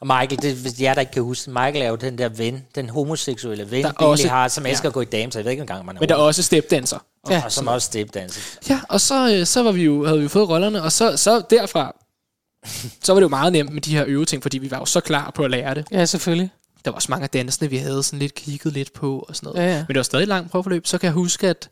Og 0.00 0.06
Michael, 0.06 0.42
det, 0.42 0.54
hvis 0.54 0.80
jer, 0.80 0.94
der 0.94 1.00
ikke 1.00 1.12
kan 1.12 1.22
huske, 1.22 1.50
Michael 1.50 1.82
er 1.82 1.88
jo 1.88 1.96
den 1.96 2.18
der 2.18 2.28
ven, 2.28 2.64
den 2.74 2.88
homoseksuelle 2.88 3.70
ven, 3.70 3.84
Der 3.84 3.92
også- 3.92 4.28
har, 4.28 4.48
som 4.48 4.64
ja. 4.66 4.70
elsker 4.70 4.88
at 4.88 4.92
gå 4.94 5.00
i 5.00 5.04
damer, 5.04 5.32
jeg 5.34 5.44
ved 5.44 5.50
ikke 5.50 5.60
engang, 5.60 5.86
man 5.86 5.96
er 5.96 6.00
Men 6.00 6.08
der 6.08 6.14
er 6.14 6.18
også 6.18 6.42
stepdanser. 6.42 6.98
og, 7.24 7.30
Ja. 7.32 7.42
og 7.44 7.52
som 7.52 7.68
også 7.68 7.86
stepdanser. 7.86 8.40
Ja, 8.68 8.80
og 8.88 9.00
så, 9.00 9.34
øh, 9.34 9.46
så 9.46 9.62
var 9.62 9.72
vi 9.72 9.82
jo, 9.84 10.04
havde 10.04 10.18
vi 10.18 10.22
jo 10.22 10.28
fået 10.28 10.48
rollerne, 10.48 10.82
og 10.82 10.92
så, 10.92 11.16
så 11.16 11.42
derfra, 11.50 11.96
så 13.02 13.12
var 13.12 13.14
det 13.14 13.22
jo 13.22 13.28
meget 13.28 13.52
nemt 13.52 13.72
med 13.72 13.82
de 13.82 13.96
her 13.96 14.04
øveting, 14.06 14.42
fordi 14.42 14.58
vi 14.58 14.70
var 14.70 14.78
jo 14.78 14.84
så 14.84 15.00
klar 15.00 15.30
på 15.30 15.44
at 15.44 15.50
lære 15.50 15.74
det. 15.74 15.86
Ja, 15.90 16.04
selvfølgelig. 16.04 16.50
Der 16.84 16.90
var 16.90 16.94
også 16.94 17.10
mange 17.10 17.24
af 17.24 17.30
dansene, 17.30 17.70
vi 17.70 17.76
havde 17.76 18.02
sådan 18.02 18.18
lidt 18.18 18.34
kigget 18.34 18.72
lidt 18.72 18.92
på 18.92 19.18
og 19.28 19.36
sådan 19.36 19.46
noget. 19.46 19.62
Ja, 19.62 19.72
ja. 19.72 19.78
Men 19.78 19.88
det 19.88 19.96
var 19.96 20.02
stadig 20.02 20.22
et 20.22 20.28
langt 20.28 20.50
prøveforløb. 20.50 20.86
Så 20.86 20.98
kan 20.98 21.06
jeg 21.06 21.12
huske, 21.12 21.48
at, 21.48 21.68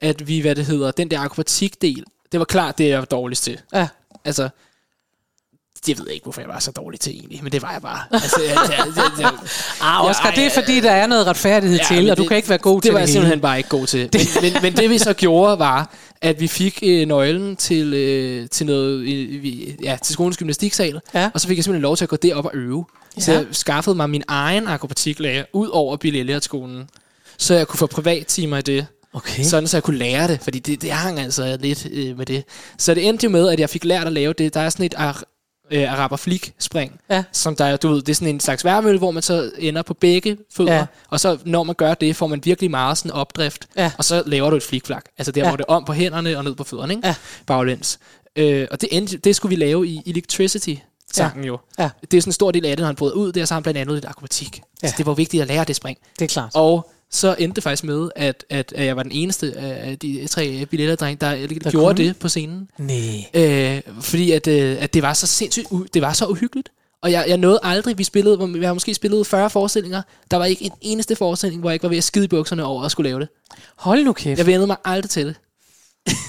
at 0.00 0.28
vi, 0.28 0.40
hvad 0.40 0.54
det 0.54 0.66
hedder, 0.66 0.90
den 0.90 1.10
der 1.10 1.20
akrobatikdel, 1.20 2.04
det 2.32 2.40
var 2.40 2.44
klart 2.44 2.78
det, 2.78 2.88
jeg 2.88 2.98
var 2.98 3.04
dårligst 3.04 3.44
til. 3.44 3.60
Ja. 3.74 3.88
Altså, 4.24 4.48
jeg 5.88 5.98
ved 5.98 6.06
ikke, 6.08 6.24
hvorfor 6.24 6.40
jeg 6.40 6.48
var 6.48 6.58
så 6.58 6.70
dårlig 6.70 7.00
til 7.00 7.12
egentlig, 7.16 7.42
men 7.42 7.52
det 7.52 7.62
var 7.62 7.72
jeg 7.72 7.82
bare. 7.82 7.98
Altså, 8.12 8.40
jeg, 8.48 8.56
jeg, 8.78 8.86
jeg, 8.96 9.04
jeg, 9.20 9.30
Ah, 9.80 10.06
Oscar, 10.10 10.28
Ja, 10.36 10.40
det 10.42 10.46
er 10.46 10.50
fordi, 10.60 10.80
der 10.80 10.90
er 10.90 11.06
noget 11.06 11.26
retfærdighed 11.26 11.78
Ja, 11.78 11.84
til, 11.96 12.10
og 12.10 12.16
du 12.16 12.22
det- 12.22 12.28
kan 12.28 12.36
ikke 12.36 12.48
være 12.48 12.58
god 12.58 12.76
det 12.76 12.82
til 12.82 12.92
var 12.92 12.98
det 12.98 13.00
jeg 13.00 13.06
hele. 13.08 13.12
simpelthen 13.12 13.40
bare 13.40 13.56
ikke 13.56 13.68
god 13.68 13.86
til. 13.86 14.08
Men, 14.12 14.52
men, 14.52 14.62
men 14.62 14.76
det 14.76 14.90
vi 14.90 14.98
så 14.98 15.12
gjorde 15.12 15.58
var, 15.58 15.94
at 16.22 16.40
vi 16.40 16.48
fik 16.48 16.78
øh, 16.82 17.06
nøglen 17.08 17.56
til, 17.56 17.94
øh, 17.94 18.48
til 18.48 18.66
noget, 18.66 18.98
øh, 19.00 19.42
vi, 19.42 19.76
ja, 19.82 19.96
til 20.02 20.12
skolens 20.12 20.36
gymnastiksal, 20.36 21.00
Ja. 21.14 21.30
og 21.34 21.40
så 21.40 21.48
fik 21.48 21.56
jeg 21.56 21.64
simpelthen 21.64 21.82
lov 21.82 21.96
til 21.96 22.04
at 22.04 22.08
gå 22.08 22.16
derop 22.16 22.44
og 22.44 22.50
øve. 22.54 22.84
Ja. 23.16 23.22
Så 23.22 23.32
jeg 23.32 23.46
skaffede 23.52 23.96
mig 23.96 24.10
min 24.10 24.22
egen 24.28 24.68
akrobatiklærer 24.68 25.44
ud 25.52 25.68
over 25.68 25.96
Bill 25.96 26.16
Elliot-skolen, 26.16 26.88
så 27.38 27.54
jeg 27.54 27.66
kunne 27.68 27.78
få 27.78 27.86
privattimer 27.86 28.56
i 28.58 28.62
det. 28.62 28.86
Okay. 29.12 29.42
Sådan, 29.44 29.66
så 29.68 29.76
jeg 29.76 29.82
kunne 29.82 29.98
lære 29.98 30.28
det, 30.28 30.38
fordi 30.42 30.58
det, 30.58 30.82
det 30.82 30.90
hang 30.90 31.20
altså 31.20 31.56
lidt 31.60 31.86
øh, 31.92 32.18
med 32.18 32.26
det. 32.26 32.44
Så 32.78 32.94
det 32.94 33.08
endte 33.08 33.24
jo 33.24 33.30
med, 33.30 33.48
at 33.48 33.60
jeg 33.60 33.70
fik 33.70 33.84
lært 33.84 34.06
at 34.06 34.12
lave 34.12 34.32
det. 34.32 34.54
Der 34.54 34.60
er 34.60 34.68
sådan 34.70 34.86
et 34.86 34.94
ar, 34.96 35.22
øh, 35.70 35.92
araber 35.92 36.16
flik 36.16 36.52
spring, 36.58 37.00
Ja. 37.10 37.24
som 37.32 37.56
der 37.56 37.64
er, 37.64 37.76
du 37.76 37.88
ved, 37.88 37.96
det 38.02 38.08
er 38.08 38.14
sådan 38.14 38.28
en 38.34 38.40
slags 38.40 38.64
værmølle, 38.64 38.98
hvor 38.98 39.10
man 39.10 39.22
så 39.22 39.50
ender 39.58 39.82
på 39.82 39.94
begge 39.94 40.36
fødder, 40.56 40.72
Ja. 40.72 40.78
ja. 40.78 40.86
og 41.10 41.20
så 41.20 41.38
når 41.44 41.62
man 41.62 41.74
gør 41.74 41.94
det, 41.94 42.16
får 42.16 42.26
man 42.26 42.40
virkelig 42.44 42.70
meget 42.70 42.98
sådan 42.98 43.10
opdrift, 43.10 43.68
Ja. 43.76 43.92
og 43.98 44.04
så 44.04 44.22
laver 44.26 44.50
du 44.50 44.56
et 44.56 44.62
flikflak. 44.62 45.04
Altså 45.18 45.32
der, 45.32 45.40
Ja. 45.40 45.44
ja. 45.44 45.50
hvor 45.50 45.56
det 45.56 45.64
er 45.68 45.72
om 45.72 45.84
på 45.84 45.92
hænderne 45.92 46.38
og 46.38 46.44
ned 46.44 46.54
på 46.54 46.64
fødderne, 46.64 46.94
ikke? 46.94 47.06
Ja. 47.08 47.14
Baglæns. 47.46 47.98
Øh, 48.36 48.68
og 48.70 48.80
det, 48.80 48.88
endte, 48.92 49.16
det 49.16 49.36
skulle 49.36 49.56
vi 49.56 49.64
lave 49.64 49.86
i 49.86 50.02
Electricity, 50.06 50.74
sangen 51.12 51.44
jo. 51.44 51.58
Ja. 51.78 51.90
Det 52.10 52.14
er 52.16 52.20
sådan 52.22 52.28
en 52.28 52.32
stor 52.32 52.50
del 52.50 52.66
af 52.66 52.70
det, 52.76 52.78
når 52.82 52.86
han 52.86 52.96
bryder 52.96 53.14
ud, 53.14 53.32
det 53.32 53.40
er 53.40 53.44
så 53.44 53.54
han 53.54 53.62
blandt 53.62 53.78
andet 53.80 53.94
lidt 53.94 54.04
akrobatik. 54.04 54.56
Ja. 54.56 54.62
Ja. 54.82 54.88
Så 54.88 54.94
det 54.98 55.06
var 55.06 55.14
vigtigt 55.14 55.40
at 55.42 55.48
lære 55.48 55.64
det 55.64 55.76
spring. 55.76 55.98
Det 56.18 56.24
er 56.24 56.28
klart. 56.28 56.50
Og 56.54 56.90
så 57.10 57.36
endte 57.38 57.56
det 57.56 57.62
faktisk 57.62 57.84
med, 57.84 58.10
at, 58.16 58.44
at, 58.50 58.72
at 58.76 58.86
jeg 58.86 58.96
var 58.96 59.02
den 59.02 59.12
eneste 59.12 59.58
af 59.58 59.98
de 59.98 60.26
tre 60.26 60.66
billetterdrenge, 60.66 61.18
der, 61.20 61.46
der 61.46 61.70
gjorde 61.70 61.94
kunne? 61.96 62.08
det 62.08 62.16
på 62.16 62.28
scenen. 62.28 62.68
Nej. 62.78 63.24
Øh, 63.34 63.80
fordi 64.00 64.30
at, 64.32 64.46
øh, 64.46 64.76
at 64.80 64.94
det 64.94 65.02
var 65.02 65.12
så 65.12 65.26
sindssygt, 65.26 65.66
det 65.94 66.02
var 66.02 66.12
så 66.12 66.26
uhyggeligt. 66.26 66.68
Og 67.02 67.12
jeg, 67.12 67.24
jeg 67.28 67.36
nåede 67.36 67.60
aldrig, 67.62 67.98
vi 67.98 68.04
spillede, 68.04 68.48
vi 68.48 68.64
har 68.64 68.72
måske 68.72 68.94
spillet 68.94 69.26
40 69.26 69.50
forestillinger, 69.50 70.02
der 70.30 70.36
var 70.36 70.44
ikke 70.44 70.64
en 70.64 70.72
eneste 70.80 71.16
forestilling, 71.16 71.60
hvor 71.60 71.70
jeg 71.70 71.74
ikke 71.74 71.82
var 71.82 71.88
ved 71.88 71.96
at 71.96 72.04
skide 72.04 72.24
i 72.24 72.28
bukserne 72.28 72.64
over 72.64 72.82
at 72.82 72.90
skulle 72.90 73.10
lave 73.10 73.20
det. 73.20 73.28
Hold 73.76 74.04
nu 74.04 74.12
kæft. 74.12 74.38
Jeg 74.38 74.46
vendte 74.46 74.66
mig 74.66 74.76
aldrig 74.84 75.10
til 75.10 75.26
det. 75.26 75.34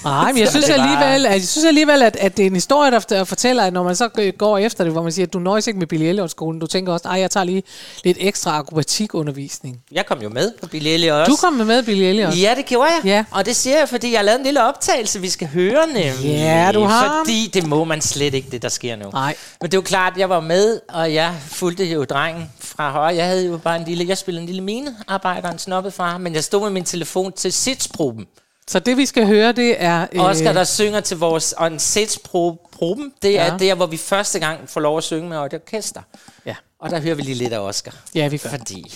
Nej, 0.04 0.32
men 0.32 0.40
jeg 0.40 0.50
synes 0.50 0.70
alligevel, 0.70 1.26
at, 1.26 1.32
jeg 1.32 1.42
synes 1.42 1.66
alligevel 1.66 2.02
at, 2.02 2.16
at 2.16 2.38
det 2.38 2.44
er 2.44 2.48
en 2.48 2.54
historie, 2.54 2.92
der, 2.92 3.24
fortæller, 3.24 3.64
at 3.64 3.74
når 3.74 3.84
man 3.84 3.96
så 3.96 4.32
går 4.38 4.58
efter 4.58 4.84
det, 4.84 4.94
hvor 4.94 5.04
man 5.04 5.12
siger, 5.12 5.26
at 5.26 5.34
du 5.34 5.40
nøjes 5.40 5.68
ikke 5.68 5.80
med 5.80 5.88
Billy 5.88 6.04
Elliot-skolen, 6.04 6.60
du 6.60 6.68
tænker 6.68 6.94
også, 6.94 7.10
at 7.10 7.20
jeg 7.20 7.32
tager 7.32 7.44
lige 7.44 7.64
lidt 8.04 8.18
ekstra 8.20 8.58
akrobatikundervisning. 8.58 9.80
Jeg 9.92 10.06
kom 10.06 10.22
jo 10.22 10.30
med 10.30 10.52
på 10.62 10.68
Billy 10.68 10.88
Elliot 10.88 11.20
også. 11.20 11.30
Du 11.30 11.36
kom 11.36 11.54
med 11.54 11.66
med 11.66 11.84
Billy 11.84 12.04
Elliot. 12.04 12.42
Ja, 12.42 12.54
det 12.58 12.66
gjorde 12.66 12.90
jeg. 12.92 13.06
Ja. 13.06 13.26
Og 13.32 13.46
det 13.46 13.56
siger 13.56 13.78
jeg, 13.78 13.90
fordi 13.90 14.12
jeg 14.12 14.20
har 14.20 14.24
lavet 14.24 14.40
en 14.40 14.46
lille 14.46 14.64
optagelse, 14.64 15.22
vi 15.22 15.30
skal 15.30 15.48
høre 15.48 15.88
nemlig. 15.88 16.26
Ja, 16.26 16.72
du 16.74 16.84
har. 16.84 17.22
Fordi 17.26 17.50
det 17.54 17.68
må 17.68 17.84
man 17.84 18.02
slet 18.02 18.34
ikke, 18.34 18.52
det 18.52 18.62
der 18.62 18.70
sker 18.70 18.96
nu. 18.96 19.10
Nej. 19.10 19.36
Men 19.62 19.72
det 19.72 19.74
er 19.74 19.78
jo 19.78 19.82
klart, 19.82 20.14
jeg 20.18 20.30
var 20.30 20.40
med, 20.40 20.80
og 20.90 21.14
jeg 21.14 21.36
fulgte 21.48 21.86
jo 21.86 22.04
drengen 22.04 22.52
fra 22.60 22.92
højre. 22.92 23.16
Jeg 23.16 23.26
havde 23.26 23.46
jo 23.46 23.58
bare 23.58 23.76
en 23.76 23.86
lille, 23.88 24.06
jeg 24.08 24.18
spillede 24.18 24.42
en 24.42 24.48
lille 24.48 24.64
minearbejder, 24.64 25.52
en 25.52 25.60
snobbet 25.60 25.94
fra 25.94 26.18
men 26.18 26.34
jeg 26.34 26.44
stod 26.44 26.62
med 26.62 26.70
min 26.70 26.84
telefon 26.84 27.32
til 27.32 27.54
sitsproben. 27.54 28.26
Så 28.68 28.80
det 28.80 28.98
vi 28.98 29.06
skal 29.06 29.28
høre, 29.28 29.52
det 29.52 29.84
er... 29.84 30.08
Øh. 30.12 30.22
Oscar, 30.24 30.54
der 30.54 30.64
synger 30.64 31.00
til 31.00 31.18
vores, 31.18 31.54
og 31.54 31.68
en 31.68 31.80
sitsproben, 31.80 33.14
det 33.22 33.40
er 33.40 33.46
Ja. 33.46 33.58
der, 33.60 33.76
hvor 33.76 33.86
vi 33.86 33.98
første 33.98 34.40
gang 34.40 34.70
får 34.70 34.82
lov 34.82 34.98
at 34.98 35.04
synge 35.04 35.30
med 35.30 35.38
et 35.46 35.54
orkester. 35.54 36.02
Ja. 36.46 36.56
Og 36.80 36.90
der 36.90 37.00
hører 37.00 37.16
vi 37.16 37.22
lige 37.22 37.36
lidt 37.36 37.54
af 37.54 37.60
Oscar. 37.60 37.96
Ja, 38.16 38.28
vi 38.28 38.38
gør. 38.38 38.50
Fordi 38.50 38.94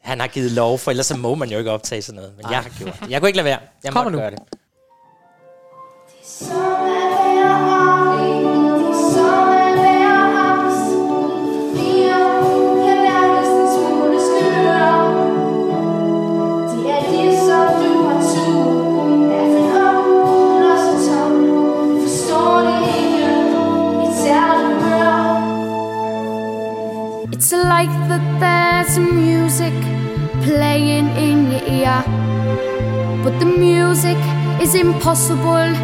han 0.00 0.20
har 0.20 0.26
givet 0.26 0.50
lov, 0.52 0.78
for 0.78 0.90
ellers 0.90 1.06
så 1.06 1.16
må 1.16 1.34
man 1.34 1.50
jo 1.50 1.58
ikke 1.58 1.70
optage 1.70 2.02
sådan 2.02 2.16
noget. 2.20 2.32
Men 2.36 2.50
jeg 2.50 2.58
har 2.62 2.70
gjort 2.78 2.96
det. 3.00 3.10
Jeg 3.10 3.20
kunne 3.20 3.28
ikke 3.28 3.36
lade 3.36 3.44
være. 3.44 3.58
Jeg 3.84 3.92
Kommer 3.92 4.10
måtte 4.10 4.16
nu. 4.16 4.22
gøre 4.22 4.30
det. 4.30 4.38
It's 27.42 27.50
like 27.50 27.90
that 28.06 28.22
there's 28.38 29.00
music 29.00 29.74
playing 30.44 31.08
in 31.18 31.50
your 31.50 31.64
ear. 31.66 32.04
But 33.24 33.40
the 33.40 33.46
music 33.46 34.20
is 34.62 34.76
impossible, 34.76 35.74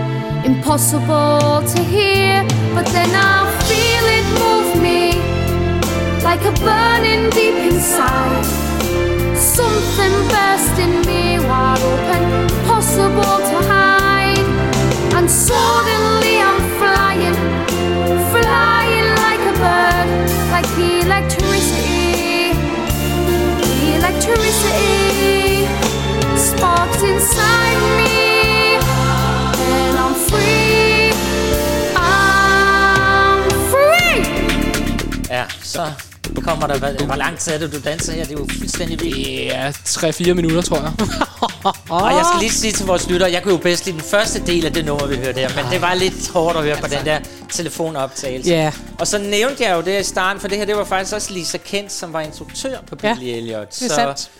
impossible 0.46 1.66
to 1.66 1.82
hear. 1.82 2.46
But 2.76 2.86
then 2.94 3.11
I 3.12 3.42
feel 3.66 4.04
it 4.18 4.26
move 4.38 4.70
me 4.86 5.18
like 6.22 6.42
a 6.46 6.54
burning 6.62 7.28
deep 7.30 7.59
inside. 7.72 8.46
Something 9.34 10.14
burst 10.30 10.78
in 10.78 10.92
me 11.11 11.40
wide 11.40 11.82
open, 11.90 12.22
possible 12.70 13.38
to 13.50 13.56
hide. 13.66 14.48
And 15.18 15.28
suddenly 15.28 16.38
I'm 16.38 16.61
flying, 16.78 17.38
flying 18.30 19.09
like 19.26 19.42
a 19.42 19.54
bird, 19.59 20.09
like 20.54 20.70
electricity. 20.78 21.38
Electricity 24.29 25.66
sparks 26.37 27.03
inside 27.03 27.81
me, 27.99 28.76
and 28.76 29.99
I'm 29.99 30.14
free. 30.29 31.12
I'm 31.97 33.49
free. 33.70 34.22
Ja, 35.31 35.47
så 35.62 35.83
kommer 36.35 36.66
der... 36.66 36.79
Hvad, 36.79 36.95
hvor 36.95 37.14
lang 37.16 37.39
tid 37.39 37.53
er 37.53 37.59
det, 37.59 37.72
du 37.72 37.79
danser 37.85 38.12
her? 38.12 38.24
Det 38.24 38.35
er 38.35 38.39
jo 38.41 38.47
fuldstændig 38.59 39.01
vildt. 39.01 39.29
Ja, 39.29 39.70
3-4 39.70 40.33
minutter, 40.33 40.62
tror 40.62 40.76
jeg. 40.76 40.93
Og 41.91 42.12
jeg 42.12 42.24
skal 42.26 42.41
lige 42.41 42.53
sige 42.53 42.72
til 42.72 42.87
vores 42.87 43.09
lyttere, 43.11 43.33
jeg 43.33 43.43
kunne 43.43 43.55
jo 43.55 43.61
bedst 43.61 43.87
lide 43.87 43.97
den 43.99 44.05
første 44.05 44.47
del 44.47 44.66
af 44.66 44.72
det 44.72 44.85
nummer, 44.85 45.07
vi 45.07 45.16
hørte 45.16 45.41
her, 45.41 45.62
men 45.62 45.72
det 45.72 45.81
var 45.83 45.95
lidt 45.95 46.29
hårdt 46.31 46.57
at 46.57 46.62
høre 46.62 46.76
på 46.76 46.87
den 46.87 47.05
der 47.05 47.20
telefonoptagelse. 47.53 48.51
Ja. 48.51 48.72
Og 48.99 49.07
så 49.07 49.18
nævnte 49.18 49.64
jeg 49.64 49.76
jo 49.76 49.81
det 49.81 50.01
i 50.01 50.05
starten, 50.05 50.41
for 50.41 50.49
det 50.49 50.59
her, 50.59 50.64
det 50.64 50.76
var 50.76 50.85
faktisk 50.85 51.14
også 51.14 51.33
Lisa 51.33 51.59
Kent, 51.59 51.93
som 51.93 52.12
var 52.12 52.20
instruktør 52.20 52.79
på 52.87 52.97
Ja, 53.03 53.14
Billy 53.14 53.29
Elliot. 53.37 53.74
Det 53.81 53.91
er 53.91 53.95
sandt. 53.95 54.31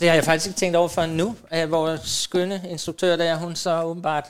det 0.00 0.08
har 0.08 0.14
jeg 0.14 0.24
faktisk 0.24 0.46
ikke 0.46 0.58
tænkt 0.58 0.76
over 0.76 0.88
før 0.88 1.06
nu, 1.06 1.36
vores 1.68 2.00
skønne 2.04 2.62
instruktør 2.70 3.16
der, 3.16 3.34
hun 3.36 3.56
så 3.56 3.82
åbenbart 3.82 4.24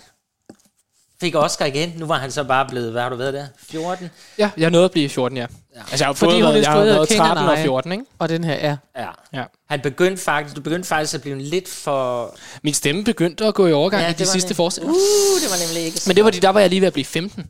fik 1.21 1.35
Oscar 1.35 1.65
igen. 1.65 1.93
Nu 1.97 2.07
var 2.07 2.19
han 2.19 2.31
så 2.31 2.45
bare 2.45 2.67
blevet, 2.69 2.93
hvad 2.93 3.03
har 3.03 3.09
du 3.09 3.17
været 3.17 3.35
der? 3.35 3.47
14? 3.71 4.11
Ja, 4.39 4.51
jeg 4.57 4.71
nåede 4.71 4.85
at 4.85 4.91
blive 4.91 5.09
14, 5.09 5.37
ja. 5.39 5.47
ja. 5.75 5.81
Altså, 5.81 5.97
jeg 5.99 6.07
har 6.07 6.13
Fordi 6.13 6.33
hun 6.33 6.43
været, 6.43 6.63
jeg 6.63 6.71
har 6.71 6.85
været 6.85 7.09
King 7.09 7.21
and 7.21 7.29
13 7.29 7.49
og 7.49 7.59
I. 7.61 7.63
14, 7.63 7.93
ikke? 7.93 8.05
Og 8.19 8.29
den 8.29 8.45
her, 8.45 8.55
ja. 8.55 8.77
Ja. 9.03 9.09
Ja. 9.33 9.45
Han 9.69 9.81
begyndte 9.81 10.23
faktisk, 10.23 10.57
du 10.57 10.61
begyndte 10.61 10.89
faktisk 10.89 11.15
at 11.15 11.21
blive 11.23 11.39
lidt 11.39 11.69
for... 11.69 12.35
Min 12.63 12.75
stemme 12.75 13.05
begyndte 13.05 13.45
at 13.47 13.55
gå 13.55 13.67
i 13.67 13.73
overgang 13.73 14.03
Ja, 14.03 14.11
i 14.11 14.13
de 14.13 14.27
sidste 14.27 14.51
nem- 14.53 14.55
forestillinger. 14.57 14.95
Uh, 14.95 15.41
det 15.43 15.51
var 15.51 15.67
nemlig 15.67 15.87
ikke 15.87 15.99
så 15.99 16.09
Men 16.11 16.17
det 16.17 16.25
var 16.25 16.31
de, 16.31 16.41
der 16.41 16.49
var 16.51 16.61
jeg 16.61 16.69
lige 16.71 16.81
ved 16.81 16.87
at 16.87 16.93
blive 16.93 17.05
15. 17.05 17.47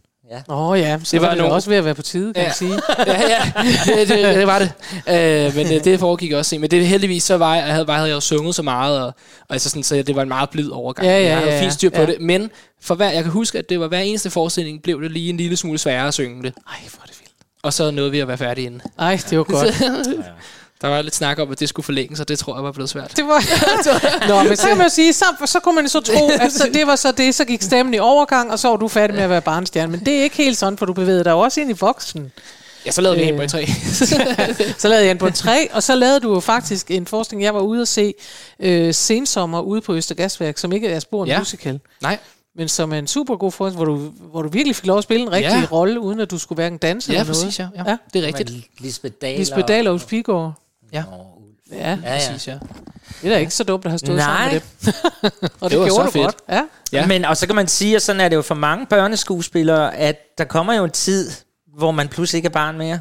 Åh 0.49 0.70
oh, 0.70 0.79
ja, 0.81 0.99
så 1.05 1.11
det 1.12 1.20
var 1.20 1.27
var 1.27 1.35
det 1.35 1.39
nogle- 1.39 1.55
også 1.55 1.70
ved 1.70 1.77
at 1.77 1.85
være 1.85 1.95
på 1.95 2.03
tide, 2.03 2.35
kan 2.35 2.43
Ja. 2.43 2.49
man 2.49 2.55
sige. 2.55 2.72
ja, 3.07 3.20
ja, 3.29 3.53
det, 4.01 4.09
det, 4.09 4.37
det 4.37 4.47
var 4.47 4.59
det. 4.59 4.72
Øh, 5.09 5.57
men 5.57 5.66
det, 5.66 5.85
det 5.85 6.01
foregik 6.01 6.33
også. 6.33 6.59
Men 6.59 6.70
det 6.70 6.87
heldigvis 6.87 7.22
så 7.24 7.37
var 7.37 7.55
jeg, 7.55 7.64
jeg 7.66 7.74
havde, 7.74 7.87
havde 7.93 8.09
jeg 8.09 8.14
jo 8.14 8.20
sunget 8.20 8.55
så 8.55 8.62
meget, 8.62 9.01
og, 9.01 9.07
og 9.07 9.14
altså 9.51 9.70
sådan, 9.70 9.83
så 9.83 10.03
det 10.03 10.16
var 10.16 10.22
en 10.22 10.29
meget 10.29 10.51
blid 10.51 10.70
overgang. 10.70 11.07
Ja, 11.09 11.18
ja, 11.18 11.24
jeg 11.29 11.37
havde 11.39 11.53
ja, 11.53 11.62
fint 11.62 11.72
styr 11.72 11.91
på 11.91 12.01
ja. 12.01 12.07
det. 12.07 12.20
Men 12.20 12.51
for 12.83 12.95
hver, 12.95 13.11
jeg 13.11 13.22
kan 13.22 13.33
huske, 13.33 13.59
at 13.59 13.68
det 13.68 13.81
var 13.81 13.89
hver 13.89 13.99
eneste 14.01 14.31
forestilling, 14.31 14.83
blev 14.83 15.03
det 15.03 15.11
lige 15.12 15.31
en 15.31 15.37
lille 15.37 15.57
smule 15.57 15.79
sværere 15.79 16.09
at 16.09 16.14
synge 16.14 16.43
det. 16.43 16.55
Ej, 16.68 16.74
hvor 16.95 17.03
er 17.03 17.07
det 17.07 17.16
vildt. 17.20 17.33
Og 17.62 17.72
så 17.72 17.91
nåede 17.91 18.11
vi 18.11 18.20
at 18.20 18.29
være 18.29 18.39
færdige 18.39 18.66
inden. 18.66 18.83
Ej, 18.99 19.20
det 19.31 19.39
var 19.39 19.45
godt. 19.45 19.74
Der 20.81 20.89
var 20.89 21.03
lidt 21.03 21.14
snak 21.14 21.39
om, 21.39 21.51
at 21.53 21.61
det 21.61 21.68
skulle 21.68 21.85
forlænges, 21.85 22.20
og 22.20 22.29
det 22.29 22.39
tror 22.39 22.57
jeg 22.57 22.64
var 22.64 22.72
blevet 22.72 22.91
svært. 22.91 23.16
Det 23.16 23.24
var... 23.24 23.43
Nå, 24.29 24.49
men 24.49 24.57
så 24.57 24.68
kan 24.68 24.77
man 24.77 24.87
jo 24.87 24.91
sige, 24.95 25.12
så, 25.12 25.24
så 25.47 25.61
kunne 25.61 25.74
man 25.74 25.89
så 25.89 26.01
tro, 26.01 26.29
at 26.41 26.53
så, 26.59 26.70
det 26.74 26.87
var 26.87 26.97
så 26.97 27.12
det, 27.12 27.35
så 27.35 27.45
gik 27.45 27.62
stemmen 27.62 27.95
i 27.95 27.99
overgang, 27.99 28.51
og 28.53 28.59
så 28.59 28.68
var 28.68 28.77
du 28.77 28.89
færdig 28.89 29.16
med 29.16 29.24
at 29.24 29.31
være 29.31 29.43
barnstjerne. 29.43 29.91
Men 29.93 30.01
det 30.01 30.18
er 30.18 30.22
ikke 30.22 30.37
helt 30.37 30.57
sådan, 30.57 30.79
for 30.79 30.87
du 30.87 30.93
bevægede 30.93 31.24
dig 31.24 31.33
også 31.35 31.61
ind 31.61 31.70
i 31.70 31.74
voksen. 31.81 32.33
Ja, 32.87 32.91
så 32.91 33.01
lavede 33.01 33.18
vi 33.18 33.24
en 33.24 33.31
Øh. 33.31 33.37
på 33.37 33.43
i 33.43 33.49
tre. 33.49 33.66
Så 34.79 34.89
lavede 34.89 35.05
jeg 35.05 35.11
en 35.11 35.18
på 35.18 35.27
en 35.27 35.33
tre, 35.33 35.68
og 35.72 35.83
så 35.83 35.95
lavede 35.95 36.20
du 36.20 36.35
jo 36.35 36.41
faktisk 36.41 36.91
en 36.91 37.07
forskning. 37.07 37.43
Jeg 37.43 37.55
var 37.55 37.61
ude 37.61 37.83
at 37.83 37.89
se 37.89 38.14
øh, 38.61 38.95
Sensommer 38.95 39.61
ude 39.61 39.81
på 39.81 39.95
Østergasværk, 39.95 40.59
som 40.59 40.72
ikke 40.72 40.89
er 40.89 40.99
spor 41.01 41.22
en 41.22 41.29
Ja. 41.29 41.39
musical, 41.39 41.81
Nej, 42.03 42.18
men 42.57 42.68
som 42.68 42.93
er 42.93 42.99
en 42.99 43.07
super 43.07 43.37
god 43.37 43.53
forestilling, 43.53 43.85
hvor 43.85 43.95
du, 43.95 44.12
hvor 44.31 44.43
du 44.43 44.49
virkelig 44.49 44.77
fik 44.77 44.87
lov 44.87 44.99
at 44.99 45.05
spille 45.05 45.22
en 45.27 45.33
rigtig 45.33 45.51
Ja. 45.51 45.66
rolle, 45.72 46.01
uden 46.01 46.20
at 46.20 46.31
du 46.31 46.39
skulle 46.39 46.57
hverken 46.57 46.79
danse 46.79 47.12
ja, 47.12 47.18
eller 47.18 47.24
noget. 47.33 47.45
præcis, 47.45 47.59
ja. 47.59 47.68
ja. 47.77 47.91
Ja. 47.91 47.97
Det 48.14 48.22
er 48.22 48.27
rigtigt. 48.27 48.51
Lisbeth 48.79 49.14
Dahl. 49.22 49.39
Lisbeth 49.39 49.68
Dahl 49.68 49.87
og 49.87 49.95
Ulf 49.95 50.07
Pilgaard. 50.07 50.53
Ja. 50.93 51.03
Ja, 51.72 51.76
Ja, 51.78 51.91
ja. 51.91 51.99
Præcis, 52.30 52.49
ja. 52.49 52.53
det 53.22 53.28
er 53.30 53.34
da 53.34 53.37
ikke 53.37 53.55
så 53.55 53.64
dumt 53.64 53.84
at 53.84 53.91
have 53.91 53.99
stået 53.99 54.16
Nej. 54.18 54.26
sammen 54.26 54.53
med 54.53 54.93
dem. 54.93 55.51
og 55.61 55.70
det, 55.70 55.70
Det 55.70 55.78
var 55.80 55.87
gjorde 55.87 55.91
så 55.95 56.03
du 56.05 56.11
fedt. 56.11 56.24
godt. 56.24 56.37
Ja. 56.49 56.62
Ja. 56.93 57.07
Men, 57.07 57.24
og 57.24 57.37
så 57.37 57.47
kan 57.47 57.57
man 57.57 57.68
sige, 57.68 57.97
og 57.97 58.03
sådan 58.03 58.20
er 58.20 58.28
det 58.28 58.37
jo 58.37 58.43
for 58.43 58.55
mange 58.55 58.87
børneskuespillere, 58.87 59.97
at 59.97 60.16
der 60.39 60.45
kommer 60.45 60.74
jo 60.74 60.84
en 60.84 60.91
tid, 60.91 61.30
hvor 61.78 61.91
man 61.91 62.09
pludselig 62.09 62.39
ikke 62.39 62.47
er 62.47 62.51
barn 62.51 62.78
mere. 62.78 63.01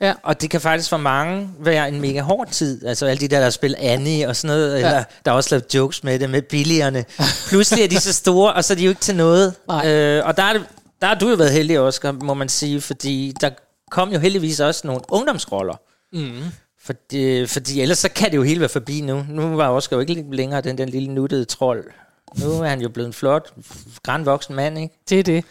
Ja. 0.00 0.14
Og 0.22 0.40
det 0.40 0.50
kan 0.50 0.60
faktisk 0.60 0.90
for 0.90 0.96
mange 0.96 1.50
være 1.60 1.88
en 1.88 2.00
mega 2.00 2.20
hård 2.20 2.48
tid. 2.50 2.86
Altså 2.86 3.06
alle 3.06 3.20
de 3.20 3.28
der, 3.28 3.40
der 3.40 3.50
spiller 3.50 3.78
Annie 3.80 4.28
og 4.28 4.36
sådan 4.36 4.56
noget, 4.56 4.72
ja. 4.80 4.86
eller 4.86 5.04
der 5.24 5.30
er 5.30 5.34
også 5.36 5.48
lavet 5.54 5.74
jokes 5.74 6.04
med 6.04 6.18
det, 6.18 6.30
med 6.30 6.42
billigerne. 6.42 7.04
Pludselig 7.48 7.84
er 7.84 7.88
de 7.88 8.00
så 8.00 8.12
store, 8.12 8.52
og 8.52 8.64
så 8.64 8.72
er 8.72 8.76
de 8.76 8.82
jo 8.84 8.88
ikke 8.88 9.00
til 9.00 9.16
noget. 9.16 9.54
Nej. 9.68 9.88
Øh, 9.92 10.26
og 10.26 10.36
der, 10.36 10.42
er 10.42 10.52
det, 10.52 10.64
der 11.00 11.06
har 11.06 11.14
du 11.14 11.28
jo 11.28 11.34
været 11.34 11.52
heldig, 11.52 11.80
Oscar, 11.80 12.12
må 12.12 12.34
man 12.34 12.48
sige, 12.48 12.80
fordi 12.80 13.34
der 13.40 13.50
kom 13.90 14.12
jo 14.12 14.18
heldigvis 14.18 14.60
også 14.60 14.86
nogle 14.86 15.00
ungdomsroller. 15.08 15.74
Mm. 16.12 16.42
Fordi, 16.86 17.46
fordi 17.46 17.80
ellers 17.80 17.98
så 17.98 18.08
kan 18.08 18.30
det 18.30 18.36
jo 18.36 18.42
hele 18.42 18.60
være 18.60 18.68
forbi 18.68 19.00
nu. 19.00 19.24
Nu 19.28 19.56
var 19.56 19.68
Oscar 19.68 19.96
jo 19.96 20.00
ikke 20.00 20.24
længere 20.30 20.60
den 20.60 20.78
der 20.78 20.84
lille 20.84 21.14
nuttede 21.14 21.44
trold. 21.44 21.84
Nu 22.38 22.50
er 22.50 22.68
han 22.68 22.80
jo 22.80 22.88
blevet 22.88 23.06
en 23.06 23.12
flot, 23.12 23.52
grandvoksen 24.02 24.54
mand, 24.54 24.78
ikke? 24.78 24.94
Det 25.08 25.18
er 25.18 25.22
det. 25.22 25.44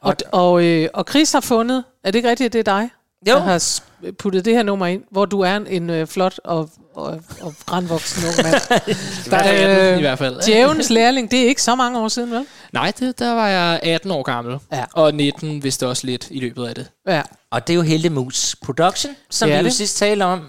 Og, 0.00 0.16
og, 0.32 0.64
øh, 0.64 0.88
og 0.94 1.04
Chris 1.10 1.32
har 1.32 1.40
fundet, 1.40 1.84
er 2.04 2.10
det 2.10 2.18
ikke 2.18 2.28
rigtigt, 2.30 2.46
at 2.46 2.52
det 2.52 2.58
er 2.58 2.78
dig, 2.80 2.90
Jo. 3.28 3.32
der 3.34 3.40
har 3.40 3.80
puttet 4.18 4.44
det 4.44 4.54
her 4.54 4.62
nummer 4.62 4.86
ind, 4.86 5.02
hvor 5.10 5.24
du 5.24 5.40
er 5.40 5.56
en, 5.56 5.66
en 5.66 5.90
øh, 5.90 6.06
flot 6.06 6.40
og, 6.44 6.70
og, 6.94 7.20
og 7.40 7.54
grandvoksen 7.66 8.22
ung 8.28 8.36
mand. 8.50 8.60
Der 9.30 9.36
er 9.36 9.92
Øh, 9.92 9.98
i 9.98 10.00
hvert 10.00 10.18
fald. 10.18 10.40
Djævelens 10.42 10.90
lærling, 10.90 11.30
det 11.30 11.42
er 11.42 11.46
ikke 11.48 11.62
så 11.62 11.74
mange 11.74 11.98
år 12.00 12.08
siden, 12.08 12.30
vel? 12.30 12.46
Nej, 12.72 12.92
det, 13.00 13.18
der 13.18 13.32
var 13.34 13.48
jeg 13.48 13.80
18 13.82 14.10
år 14.10 14.22
gammel. 14.22 14.58
Ja. 14.72 14.84
Og 14.92 15.14
19 15.14 15.62
vidste 15.62 15.86
også 15.88 16.06
lidt 16.06 16.26
i 16.30 16.40
løbet 16.40 16.66
af 16.66 16.74
det. 16.74 16.86
Ja. 17.08 17.22
Og 17.50 17.66
det 17.66 17.72
er 17.72 17.76
jo 17.76 17.82
Heldemus 17.82 18.56
Production, 18.64 19.12
som 19.30 19.48
Det 19.48 19.54
vi 19.54 19.58
jo 19.60 19.64
det. 19.64 19.72
sidst 19.74 19.96
talte 19.98 20.22
om. 20.22 20.40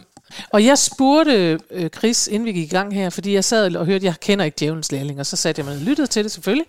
Og 0.50 0.66
jeg 0.66 0.78
spurgte 0.78 1.60
øh, 1.72 1.90
Chris, 1.90 2.28
inden 2.28 2.46
vi 2.46 2.52
gik 2.52 2.72
i 2.72 2.76
gang 2.76 2.94
her, 2.94 3.10
fordi 3.10 3.34
jeg 3.34 3.44
sad 3.44 3.76
og 3.76 3.86
hørte, 3.86 4.06
jeg 4.06 4.20
kender 4.20 4.46
ikke 4.46 4.56
Djævelens 4.60 4.92
lærling, 4.92 5.20
og 5.20 5.26
så 5.26 5.36
satte 5.36 5.60
jeg 5.60 5.66
mig 5.66 5.76
og 5.76 5.82
lyttede 5.82 6.08
til 6.08 6.24
det 6.24 6.32
selvfølgelig. 6.32 6.66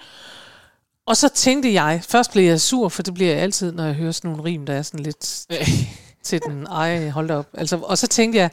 Og 1.06 1.16
så 1.16 1.28
tænkte 1.28 1.72
jeg, 1.72 2.00
først 2.08 2.32
blev 2.32 2.44
jeg 2.44 2.60
sur, 2.60 2.88
for 2.88 3.02
det 3.02 3.14
bliver 3.14 3.30
jeg 3.30 3.40
altid, 3.40 3.72
når 3.72 3.84
jeg 3.84 3.94
hører 3.94 4.12
sådan 4.12 4.30
nogle 4.30 4.44
rim, 4.44 4.66
der 4.66 4.74
er 4.74 4.82
sådan 4.82 5.00
lidt 5.00 5.46
til 6.24 6.40
den. 6.46 6.66
Ej, 6.66 7.08
hold 7.08 7.28
da 7.28 7.34
op. 7.34 7.48
Altså, 7.54 7.76
og 7.76 7.98
så 7.98 8.06
tænkte 8.06 8.38
jeg, 8.38 8.50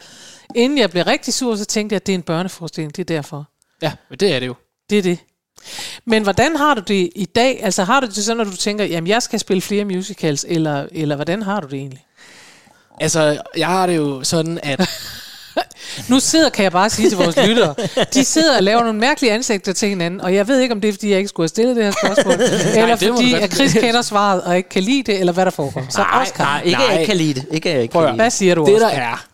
inden 0.56 0.78
jeg 0.78 0.92
blev 0.92 1.04
rigtig 1.04 1.34
sur, 1.34 1.56
så 1.56 1.66
tænkte 1.66 1.94
jeg, 1.94 1.96
at 1.96 2.08
det 2.08 2.14
er 2.14 2.18
en 2.18 2.24
børneforestilling. 2.24 2.96
Det 2.96 3.02
er 3.02 3.16
derfor. 3.16 3.50
Ja, 3.82 3.94
men 4.10 4.20
det 4.20 4.34
er 4.34 4.40
det 4.40 4.48
jo. 4.48 4.56
Det 4.90 4.98
er 4.98 5.02
det. 5.02 5.20
Men 6.06 6.24
hvordan 6.24 6.56
har 6.56 6.74
du 6.74 6.82
det 6.82 7.10
i 7.16 7.26
dag? 7.26 7.64
Altså 7.64 7.84
har 7.84 8.00
du 8.00 8.06
det 8.06 8.16
sådan, 8.16 8.38
når 8.38 8.44
du 8.44 8.56
tænker, 8.56 8.86
jamen 8.86 9.08
jeg 9.08 9.24
skal 9.24 9.40
spille 9.40 9.62
flere 9.62 9.86
musicals, 9.86 10.46
eller, 10.48 10.88
eller 10.92 11.16
hvordan 11.16 11.42
har 11.42 11.60
du 11.60 11.68
det 11.68 11.78
egentlig? 11.80 12.06
Altså, 13.00 13.42
jeg 13.58 13.68
har 13.68 13.86
det 13.88 13.96
jo 13.98 14.24
sådan, 14.24 14.60
at... 14.64 14.90
Nu 16.10 16.20
sidder, 16.20 16.50
kan 16.50 16.64
jeg 16.64 16.72
bare 16.72 16.90
sige 16.90 17.10
til 17.10 17.18
vores 17.18 17.36
lyttere, 17.48 17.76
de 18.14 18.26
sidder 18.26 18.58
og 18.58 18.64
laver 18.64 18.84
nogle 18.84 19.00
mærkelige 19.00 19.32
ansigter 19.34 19.74
til 19.74 19.90
hinanden, 19.90 20.22
og 20.22 20.34
jeg 20.36 20.48
ved 20.48 20.60
ikke, 20.60 20.74
om 20.76 20.82
det 20.82 20.88
er, 20.88 20.94
fordi 20.94 21.10
jeg 21.10 21.18
ikke 21.18 21.28
skulle 21.28 21.44
have 21.44 21.48
stillet 21.50 21.76
det 21.76 21.84
her 21.84 21.92
spørgsmål, 22.04 22.34
eller 22.82 22.96
fordi 22.96 23.34
at 23.34 23.54
Chris 23.54 23.74
kender 23.74 24.02
svaret 24.02 24.42
og 24.42 24.58
ikke 24.58 24.70
kan 24.70 24.84
lide 24.84 25.04
det, 25.12 25.20
eller 25.20 25.34
hvad 25.34 25.46
der 25.46 25.52
foregår. 25.52 25.86
Så 25.90 25.98
Nej, 26.02 26.22
Oscar, 26.22 26.44
nej, 26.44 26.62
ikke 26.66 26.78
at 26.78 26.90
jeg 26.92 27.00
ikke 27.02 27.06
kan 27.10 27.18
lide 27.18 27.34
det. 27.34 27.46
Ikke 27.52 27.70
jeg 27.70 27.82
ikke 27.82 27.92
Prøv 27.92 28.02
kan 28.02 28.10
lide 28.10 28.16
hvad 28.16 28.26
det. 28.26 28.34
siger 28.34 28.56
du, 28.56 28.66
Det 28.66 28.82
der 28.82 28.88
Oscar? 28.88 29.00
er, 29.00 29.26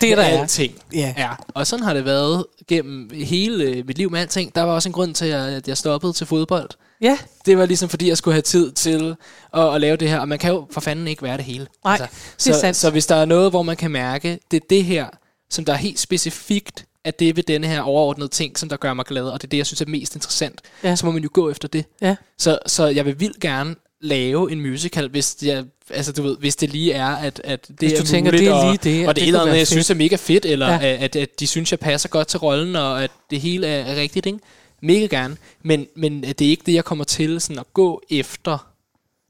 Det, 0.00 0.16
der 0.16 0.22
er. 0.22 0.40
alting. 0.40 0.72
Ja. 0.94 1.14
Ja, 1.18 1.28
og 1.54 1.66
sådan 1.66 1.84
har 1.84 1.94
det 1.94 2.04
været 2.04 2.44
gennem 2.68 3.10
hele 3.24 3.82
mit 3.86 3.98
liv 3.98 4.10
med 4.10 4.20
alting. 4.20 4.54
Der 4.54 4.62
var 4.62 4.72
også 4.72 4.88
en 4.88 4.92
grund 4.92 5.14
til, 5.14 5.26
at 5.26 5.68
jeg 5.68 5.76
stoppede 5.76 6.12
til 6.12 6.26
fodbold. 6.26 6.68
Ja, 7.00 7.18
Det 7.46 7.58
var 7.58 7.66
ligesom 7.66 7.88
fordi, 7.88 8.08
jeg 8.08 8.16
skulle 8.16 8.34
have 8.34 8.42
tid 8.42 8.72
til 8.72 9.16
at, 9.54 9.74
at 9.74 9.80
lave 9.80 9.96
det 9.96 10.08
her. 10.08 10.18
Og 10.18 10.28
man 10.28 10.38
kan 10.38 10.50
jo 10.52 10.66
for 10.70 10.80
fanden 10.80 11.08
ikke 11.08 11.22
være 11.22 11.36
det 11.36 11.44
hele. 11.44 11.66
Nej, 11.84 11.96
det 11.96 12.04
er 12.04 12.08
så, 12.38 12.60
sandt. 12.60 12.76
så 12.76 12.90
hvis 12.90 13.06
der 13.06 13.14
er 13.16 13.24
noget, 13.24 13.50
hvor 13.50 13.62
man 13.62 13.76
kan 13.76 13.90
mærke, 13.90 14.38
det 14.50 14.56
er 14.56 14.66
det 14.70 14.84
her, 14.84 15.06
som 15.50 15.64
der 15.64 15.72
er 15.72 15.76
helt 15.76 15.98
specifikt, 15.98 16.84
at 17.04 17.18
det 17.18 17.28
er 17.28 17.32
ved 17.34 17.42
denne 17.42 17.66
her 17.66 17.80
overordnede 17.80 18.28
ting, 18.28 18.58
som 18.58 18.68
der 18.68 18.76
gør 18.76 18.94
mig 18.94 19.04
glad, 19.04 19.22
og 19.24 19.40
det 19.42 19.46
er 19.46 19.50
det, 19.50 19.56
jeg 19.58 19.66
synes 19.66 19.80
er 19.80 19.86
mest 19.86 20.14
interessant, 20.14 20.60
Ja. 20.84 20.96
så 20.96 21.06
må 21.06 21.12
man 21.12 21.22
jo 21.22 21.28
gå 21.32 21.50
efter 21.50 21.68
det. 21.68 21.84
ja. 22.02 22.16
Så, 22.38 22.58
så 22.66 22.86
jeg 22.86 23.06
vil 23.06 23.20
vildt 23.20 23.40
gerne 23.40 23.74
lave 24.00 24.52
en 24.52 24.60
musical, 24.60 25.08
hvis, 25.08 25.36
jeg, 25.42 25.64
altså, 25.90 26.12
du 26.12 26.22
ved, 26.22 26.36
hvis 26.38 26.56
det 26.56 26.70
lige 26.70 26.92
er, 26.92 27.06
at, 27.06 27.40
at 27.44 27.68
det 27.68 27.76
Hvis 27.78 27.92
er 27.92 27.96
du 27.98 28.06
tænker, 28.06 28.30
muligt, 28.32 28.44
det 28.48 28.52
er 28.52 28.64
lige 28.72 28.98
det, 28.98 29.02
og 29.04 29.08
og 29.08 29.14
det 29.16 29.22
det 29.22 29.28
er 29.28 29.32
noget, 29.32 29.46
være 29.48 29.56
jeg 29.56 29.66
synes 29.66 29.90
er 29.90 29.94
mega 29.94 30.16
fedt, 30.16 30.44
eller 30.44 30.68
Ja. 30.72 30.96
at, 31.00 31.16
at 31.16 31.40
de 31.40 31.46
synes, 31.46 31.70
jeg 31.70 31.78
passer 31.80 32.08
godt 32.08 32.28
til 32.28 32.38
rollen, 32.38 32.76
og 32.76 33.04
at 33.04 33.10
det 33.30 33.40
hele 33.40 33.66
er, 33.66 33.84
er 33.84 33.96
rigtigt, 33.96 34.26
ikke? 34.26 34.38
Mega 34.80 35.06
gerne. 35.06 35.36
Men, 35.62 35.86
men 35.96 36.22
det 36.22 36.42
er 36.42 36.50
ikke 36.50 36.62
det, 36.66 36.74
jeg 36.74 36.84
kommer 36.84 37.04
til 37.04 37.40
sådan 37.40 37.58
at 37.58 37.74
gå 37.74 38.02
efter, 38.10 38.70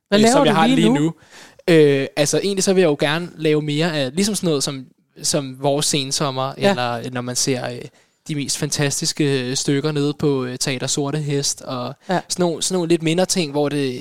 Hvad 0.09 0.21
øh, 0.21 0.29
som 0.29 0.47
jeg 0.47 0.55
har 0.55 0.67
lige 0.67 0.77
lige 0.77 0.89
nu? 0.89 0.95
nu. 1.01 1.15
Øh, 1.69 2.07
altså 2.17 2.39
egentlig 2.39 2.65
så 2.65 2.73
vil 2.73 2.81
jeg 2.81 2.89
jo 2.89 2.97
gerne 3.01 3.31
lave 3.37 3.63
mere 3.63 3.97
af, 3.97 4.11
ligesom 4.15 4.35
sådan 4.35 4.49
noget 4.49 4.63
som, 4.65 4.87
som 5.23 5.57
vores 5.63 5.87
sensommer, 5.87 6.53
Ja. 6.59 6.71
eller 6.71 7.11
når 7.11 7.21
man 7.21 7.37
ser 7.37 7.71
øh, 7.71 7.81
de 8.29 8.35
mest 8.35 8.59
fantastiske 8.59 9.49
øh, 9.51 9.57
stykker 9.57 9.93
nede 9.93 10.15
på 10.15 10.45
øh, 10.45 10.59
Teater 10.59 10.87
Sorte 10.87 11.19
Hest, 11.19 11.63
og 11.63 11.95
Ja. 12.09 12.21
sådan, 12.29 12.43
nogle, 12.43 12.63
sådan 12.63 12.75
nogle 12.77 12.89
lidt 12.89 13.03
mindre 13.03 13.27
ting, 13.27 13.51
hvor 13.51 13.69
det, 13.69 14.01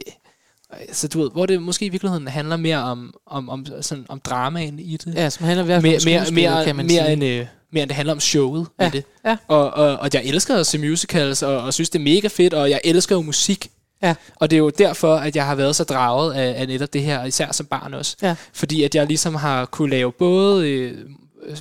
altså, 0.72 1.08
du 1.08 1.22
ved, 1.22 1.32
hvor 1.32 1.46
det 1.46 1.62
måske 1.62 1.86
i 1.86 1.90
virkeligheden 1.90 2.28
handler 2.28 2.58
mere 2.58 2.78
om, 2.78 3.14
om, 3.26 3.50
om, 3.50 3.66
sådan, 3.82 4.06
om 4.10 4.20
dramaen 4.20 4.80
i 4.80 4.98
det. 4.98 5.16
Ja, 5.16 5.30
som 5.30 5.46
handler 5.46 5.64
i 5.64 5.66
hvert 5.66 5.82
fald 5.82 6.06
mere, 6.06 6.26
mere, 6.32 6.32
mere, 6.32 6.66
kan 6.66 6.76
man 6.76 6.86
mere, 6.86 7.06
sige. 7.06 7.14
end, 7.14 7.24
øh, 7.24 7.46
mere 7.72 7.84
end 7.84 7.90
det 7.90 7.96
handler 7.96 8.14
om 8.14 8.20
showet 8.20 8.68
Ja, 8.80 8.88
i 8.88 8.90
det. 8.90 9.04
ja. 9.26 9.38
Og, 9.48 9.72
og, 9.74 9.98
og 9.98 10.10
jeg 10.14 10.22
elsker 10.26 10.56
at 10.56 10.68
se 10.68 10.78
musicals, 10.78 11.44
og, 11.44 11.58
og 11.62 11.74
synes, 11.74 11.90
det 11.90 12.00
er 12.00 12.04
mega 12.04 12.28
fedt, 12.28 12.54
og 12.54 12.70
jeg 12.70 12.82
elsker 12.84 13.16
jo 13.16 13.22
musik. 13.22 13.68
Ja. 14.04 14.16
Og 14.36 14.50
det 14.50 14.56
er 14.56 14.60
jo 14.60 14.70
derfor, 14.70 15.16
at 15.16 15.36
jeg 15.36 15.46
har 15.46 15.56
været 15.56 15.76
så 15.76 15.84
draget 15.84 16.34
af, 16.34 16.62
af 16.62 16.68
netop 16.68 16.94
det 16.94 17.02
her, 17.02 17.26
især 17.26 17.52
som 17.52 17.66
barn 17.66 17.94
også. 17.94 18.16
Ja. 18.22 18.36
Fordi 18.54 18.84
at 18.84 18.96
jeg 18.96 19.08
ligesom 19.08 19.36
har 19.36 19.66
kunne 19.66 19.90
lave 19.90 20.12
både 20.12 20.70
øh, 20.70 20.98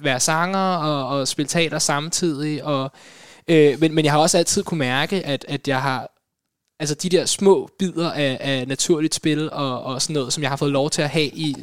være 0.02 0.20
sanger 0.20 0.59
og, 0.59 1.18
og 1.18 1.28
spille 1.28 1.48
teater 1.48 1.78
samtidig. 1.78 2.64
Og, 2.64 2.92
øh, 3.48 3.80
men, 3.80 3.94
men 3.94 4.04
jeg 4.04 4.12
har 4.12 4.18
også 4.20 4.38
altid 4.38 4.62
kunne 4.62 4.78
mærke, 4.78 5.26
at, 5.26 5.44
at 5.48 5.68
jeg 5.68 5.82
har 5.82 6.11
altså 6.81 6.95
de 6.95 7.09
der 7.09 7.26
små 7.26 7.70
bidder 7.79 8.11
af, 8.12 8.39
af 8.41 8.68
naturligt 8.68 9.14
spil 9.14 9.51
og, 9.53 9.83
og 9.83 10.03
sådan 10.03 10.14
noget, 10.14 10.33
som 10.33 10.43
jeg 10.43 10.51
har 10.51 10.57
fået 10.57 10.72
lov 10.72 10.91
til 10.91 11.03
at 11.03 11.09
have 11.11 11.26
i, 11.26 11.57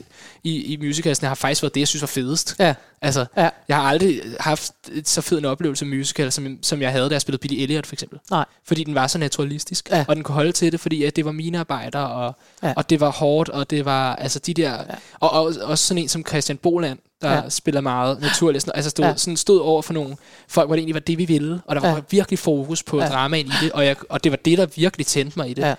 i, 0.43 0.73
i 0.73 0.77
musicalsen, 0.77 1.27
har 1.27 1.35
faktisk 1.35 1.63
været 1.63 1.73
det, 1.73 1.79
jeg 1.79 1.87
synes 1.87 2.01
var 2.01 2.07
fedest. 2.07 2.55
Ja. 2.59 2.73
Altså, 3.01 3.25
Ja. 3.37 3.49
jeg 3.67 3.75
har 3.77 3.83
aldrig 3.83 4.21
haft 4.39 4.71
et 4.91 5.09
så 5.09 5.21
fed 5.21 5.37
en 5.37 5.45
oplevelse 5.45 5.85
med 5.85 5.97
musical, 5.97 6.31
som, 6.31 6.57
som 6.61 6.81
jeg 6.81 6.91
havde, 6.91 7.09
da 7.09 7.13
jeg 7.13 7.21
spillede 7.21 7.41
Billy 7.41 7.61
Elliot 7.61 7.85
for 7.85 7.95
eksempel. 7.95 8.19
Nej. 8.31 8.45
Fordi 8.63 8.83
den 8.83 8.95
var 8.95 9.07
så 9.07 9.17
naturalistisk, 9.17 9.89
Ja. 9.91 10.05
og 10.07 10.15
den 10.15 10.23
kunne 10.23 10.35
holde 10.35 10.51
til 10.51 10.71
det, 10.71 10.79
fordi 10.79 11.03
at 11.03 11.15
det 11.15 11.25
var 11.25 11.31
mine 11.31 11.59
arbejder, 11.59 11.99
og, 11.99 12.35
ja. 12.63 12.73
og 12.75 12.89
det 12.89 12.99
var 12.99 13.11
hårdt, 13.11 13.49
og 13.49 13.69
det 13.69 13.85
var 13.85 14.15
altså 14.15 14.39
de 14.39 14.53
der... 14.53 14.71
Ja. 14.71 14.83
Og, 15.19 15.31
og 15.31 15.53
også 15.63 15.87
sådan 15.87 16.03
en 16.03 16.09
som 16.09 16.25
Christian 16.27 16.57
Boland, 16.57 16.99
der 17.21 17.31
Ja. 17.33 17.49
spiller 17.49 17.81
meget 17.81 18.21
naturligt. 18.21 18.61
Sådan, 18.63 18.71
altså 18.75 18.89
stod, 18.89 19.05
Ja. 19.05 19.13
sådan 19.15 19.37
stod 19.37 19.59
over 19.59 19.81
for 19.81 19.93
nogle 19.93 20.17
folk, 20.47 20.67
hvor 20.67 20.75
det 20.75 20.79
egentlig 20.79 20.93
var 20.95 20.99
det, 20.99 21.17
vi 21.17 21.25
ville, 21.25 21.61
og 21.65 21.75
der 21.75 21.81
var 21.81 21.89
Ja. 21.95 22.01
virkelig 22.09 22.39
fokus 22.39 22.83
på 22.83 22.99
Ja. 23.01 23.07
dramaen 23.07 23.45
i 23.47 23.51
det, 23.61 23.71
og, 23.71 23.85
jeg, 23.85 23.95
og 24.09 24.23
det 24.23 24.31
var 24.31 24.35
det, 24.45 24.57
der 24.57 24.65
virkelig 24.75 25.05
tændte 25.07 25.39
mig 25.39 25.49
i 25.49 25.53
det. 25.53 25.61
Ja. 25.61 25.75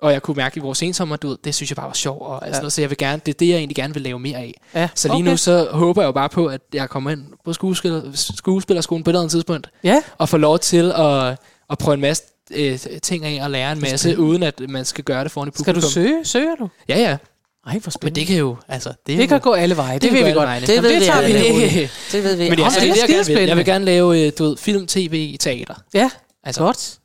Og 0.00 0.12
jeg 0.12 0.22
kunne 0.22 0.34
mærke 0.36 0.56
i 0.56 0.60
vores 0.60 0.82
ensommer, 0.82 1.16
du 1.16 1.28
ved, 1.28 1.36
det 1.44 1.54
synes 1.54 1.70
jeg 1.70 1.76
bare 1.76 1.86
var 1.86 1.92
sjov, 1.92 2.22
og 2.22 2.46
altså 2.46 2.58
Ja. 2.58 2.62
noget, 2.62 2.72
så 2.72 2.80
jeg 2.80 2.90
vil 2.90 2.98
gerne, 2.98 3.22
det 3.26 3.34
er 3.34 3.38
det, 3.38 3.48
jeg 3.48 3.56
egentlig 3.56 3.76
gerne 3.76 3.94
vil 3.94 4.02
lave 4.02 4.18
mere 4.18 4.36
af. 4.38 4.60
Ja, 4.74 4.88
Så 4.94 5.08
lige 5.08 5.14
okay. 5.16 5.30
nu, 5.30 5.36
så 5.36 5.68
håber 5.72 6.02
jeg 6.02 6.06
jo 6.06 6.12
bare 6.12 6.28
på, 6.28 6.46
at 6.46 6.60
jeg 6.72 6.88
kommer 6.90 7.10
ind 7.10 7.24
på 7.44 7.52
skuespiller, 7.52 8.02
skuespillerskolen 8.14 9.04
på 9.04 9.10
et 9.10 9.12
eller 9.12 9.20
andet 9.20 9.30
tidspunkt, 9.30 9.70
Ja, 9.84 10.02
og 10.18 10.28
får 10.28 10.38
lov 10.38 10.58
til 10.58 10.92
at, 10.96 11.38
at 11.70 11.78
prøve 11.78 11.94
en 11.94 12.00
masse 12.00 12.22
øh, 12.50 12.78
ting 13.02 13.24
af 13.24 13.44
og 13.44 13.50
lære 13.50 13.72
en 13.72 13.80
masse, 13.80 14.18
uden 14.18 14.42
at 14.42 14.60
man 14.68 14.84
skal 14.84 15.04
gøre 15.04 15.24
det 15.24 15.32
foran 15.32 15.48
et 15.48 15.54
skal 15.54 15.64
publikum. 15.64 15.88
du 15.88 15.92
søge? 15.92 16.24
Søger 16.24 16.54
du? 16.60 16.68
Ja, 16.88 16.98
ja. 16.98 17.16
Ej, 17.66 17.72
hvor 17.72 17.80
Men 17.84 17.90
spændende. 17.90 18.20
det 18.20 18.26
kan 18.26 18.36
jo, 18.36 18.56
altså... 18.68 18.88
Det, 18.88 19.18
det 19.18 19.28
kan 19.28 19.38
jo- 19.38 19.42
gå 19.42 19.52
alle 19.52 19.76
veje, 19.76 19.94
det, 19.94 20.02
det 20.02 20.12
ved 20.12 20.24
vi 20.24 20.30
godt. 20.32 20.48
Det 20.60 20.68
Jamen, 20.68 20.82
ved 20.82 20.90
det 20.92 21.00
vi 21.00 21.04
tager 21.06 21.26
vi 21.26 21.50
hurtigt. 21.60 21.90
Det 22.12 22.24
ved 22.24 22.36
vi. 22.36 22.48
Men 22.48 22.58
det 22.58 22.64
altså, 22.64 22.80
det 22.80 22.88
det, 22.94 23.02
er 23.02 23.06
det, 23.06 23.28
jeg, 23.28 23.36
vil. 23.36 23.46
jeg 23.48 23.56
vil 23.56 23.64
gerne 23.64 23.84
lave, 23.84 24.26
øh, 24.26 24.32
du 24.38 24.44
ved, 24.44 24.56
film, 24.56 24.86
tv 24.86 25.12
i 25.34 25.36
teater. 25.36 25.74
Ja, 25.94 26.10
Altså, 26.44 26.60
godt. 26.62 26.98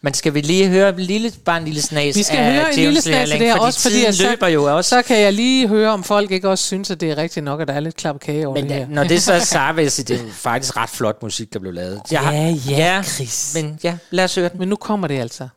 Men 0.00 0.14
skal 0.14 0.34
vi 0.34 0.40
lige 0.40 0.68
høre 0.68 0.88
en 0.88 1.00
lille, 1.00 1.32
bare 1.44 1.58
en 1.58 1.64
lille 1.64 1.82
snas 1.82 2.16
Vi 2.16 2.22
skal 2.22 2.38
af 2.38 2.52
høre 2.52 2.68
en 2.74 2.78
lille 2.78 3.00
snas 3.00 3.30
af 3.32 3.38
det 3.38 3.46
her, 3.48 3.58
også 3.58 3.80
fordi 3.82 4.12
så- 4.12 4.22
løber 4.30 4.46
jo 4.48 4.76
også. 4.76 4.90
Så 4.90 5.02
kan 5.02 5.20
jeg 5.20 5.32
lige 5.32 5.68
høre, 5.68 5.90
om 5.90 6.04
folk 6.04 6.30
ikke 6.30 6.48
også 6.48 6.64
synes, 6.64 6.90
at 6.90 7.00
det 7.00 7.10
er 7.10 7.16
rigtigt 7.18 7.44
nok, 7.44 7.60
at 7.60 7.68
der 7.68 7.74
er 7.74 7.80
lidt 7.80 7.96
klap 7.96 8.20
kage 8.20 8.46
over 8.46 8.56
Men 8.56 8.68
det 8.68 8.76
her. 8.76 8.86
når 8.88 9.04
det 9.04 9.22
så 9.22 9.32
er 9.32 9.38
sagt, 9.38 9.76
vil 9.76 9.82
jeg 9.82 9.92
sige, 9.92 10.04
det 10.04 10.20
er 10.20 10.32
faktisk 10.32 10.76
ret 10.76 10.90
flot 10.90 11.22
musik, 11.22 11.52
der 11.52 11.58
blev 11.58 11.72
lavet. 11.72 12.00
Jeg 12.10 12.56
ja, 12.68 12.72
ja, 12.76 13.02
Chris. 13.02 13.52
Men 13.54 13.78
ja, 13.84 13.96
lad 14.10 14.24
os 14.24 14.34
høre 14.34 14.48
den. 14.48 14.58
Men 14.58 14.68
nu 14.68 14.76
kommer 14.76 15.08
det 15.08 15.18
altså. 15.20 15.48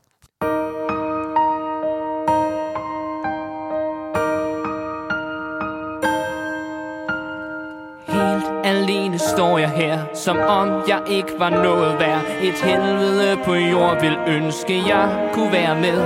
Står 9.36 9.58
jeg 9.58 9.70
her, 9.70 10.00
som 10.14 10.38
om 10.38 10.68
jeg 10.88 11.02
ikke 11.08 11.34
var 11.38 11.50
noget 11.50 12.00
værd. 12.00 12.22
Et 12.42 12.60
helvede 12.64 13.38
på 13.46 13.54
jord 13.54 14.02
vil 14.02 14.18
ønske, 14.28 14.76
jeg 14.88 15.30
kunne 15.34 15.52
være 15.52 15.76
med. 15.76 16.00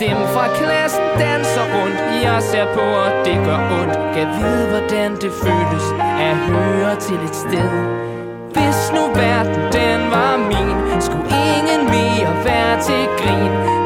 Dem 0.00 0.18
fra 0.34 0.46
klassen 0.58 1.04
danser 1.18 1.66
rundt, 1.74 2.00
jeg 2.22 2.42
ser 2.42 2.66
på, 2.74 2.80
og 3.04 3.10
det 3.26 3.36
gør 3.46 3.60
ondt. 3.80 3.94
Kan 4.14 4.28
vide, 4.38 4.64
hvordan 4.72 5.10
det 5.22 5.32
føles 5.44 5.86
at 6.28 6.36
høre 6.36 6.94
til 6.96 7.18
et 7.28 7.36
sted. 7.44 7.70
Hvis 8.54 8.80
nu 8.94 9.02
verden 9.22 9.62
den 9.78 10.00
var 10.10 10.36
min, 10.36 11.00
skulle 11.00 11.28
ingen 11.56 11.82
mere 11.96 12.32
være 12.44 12.80
til 12.88 13.02
grin. 13.20 13.81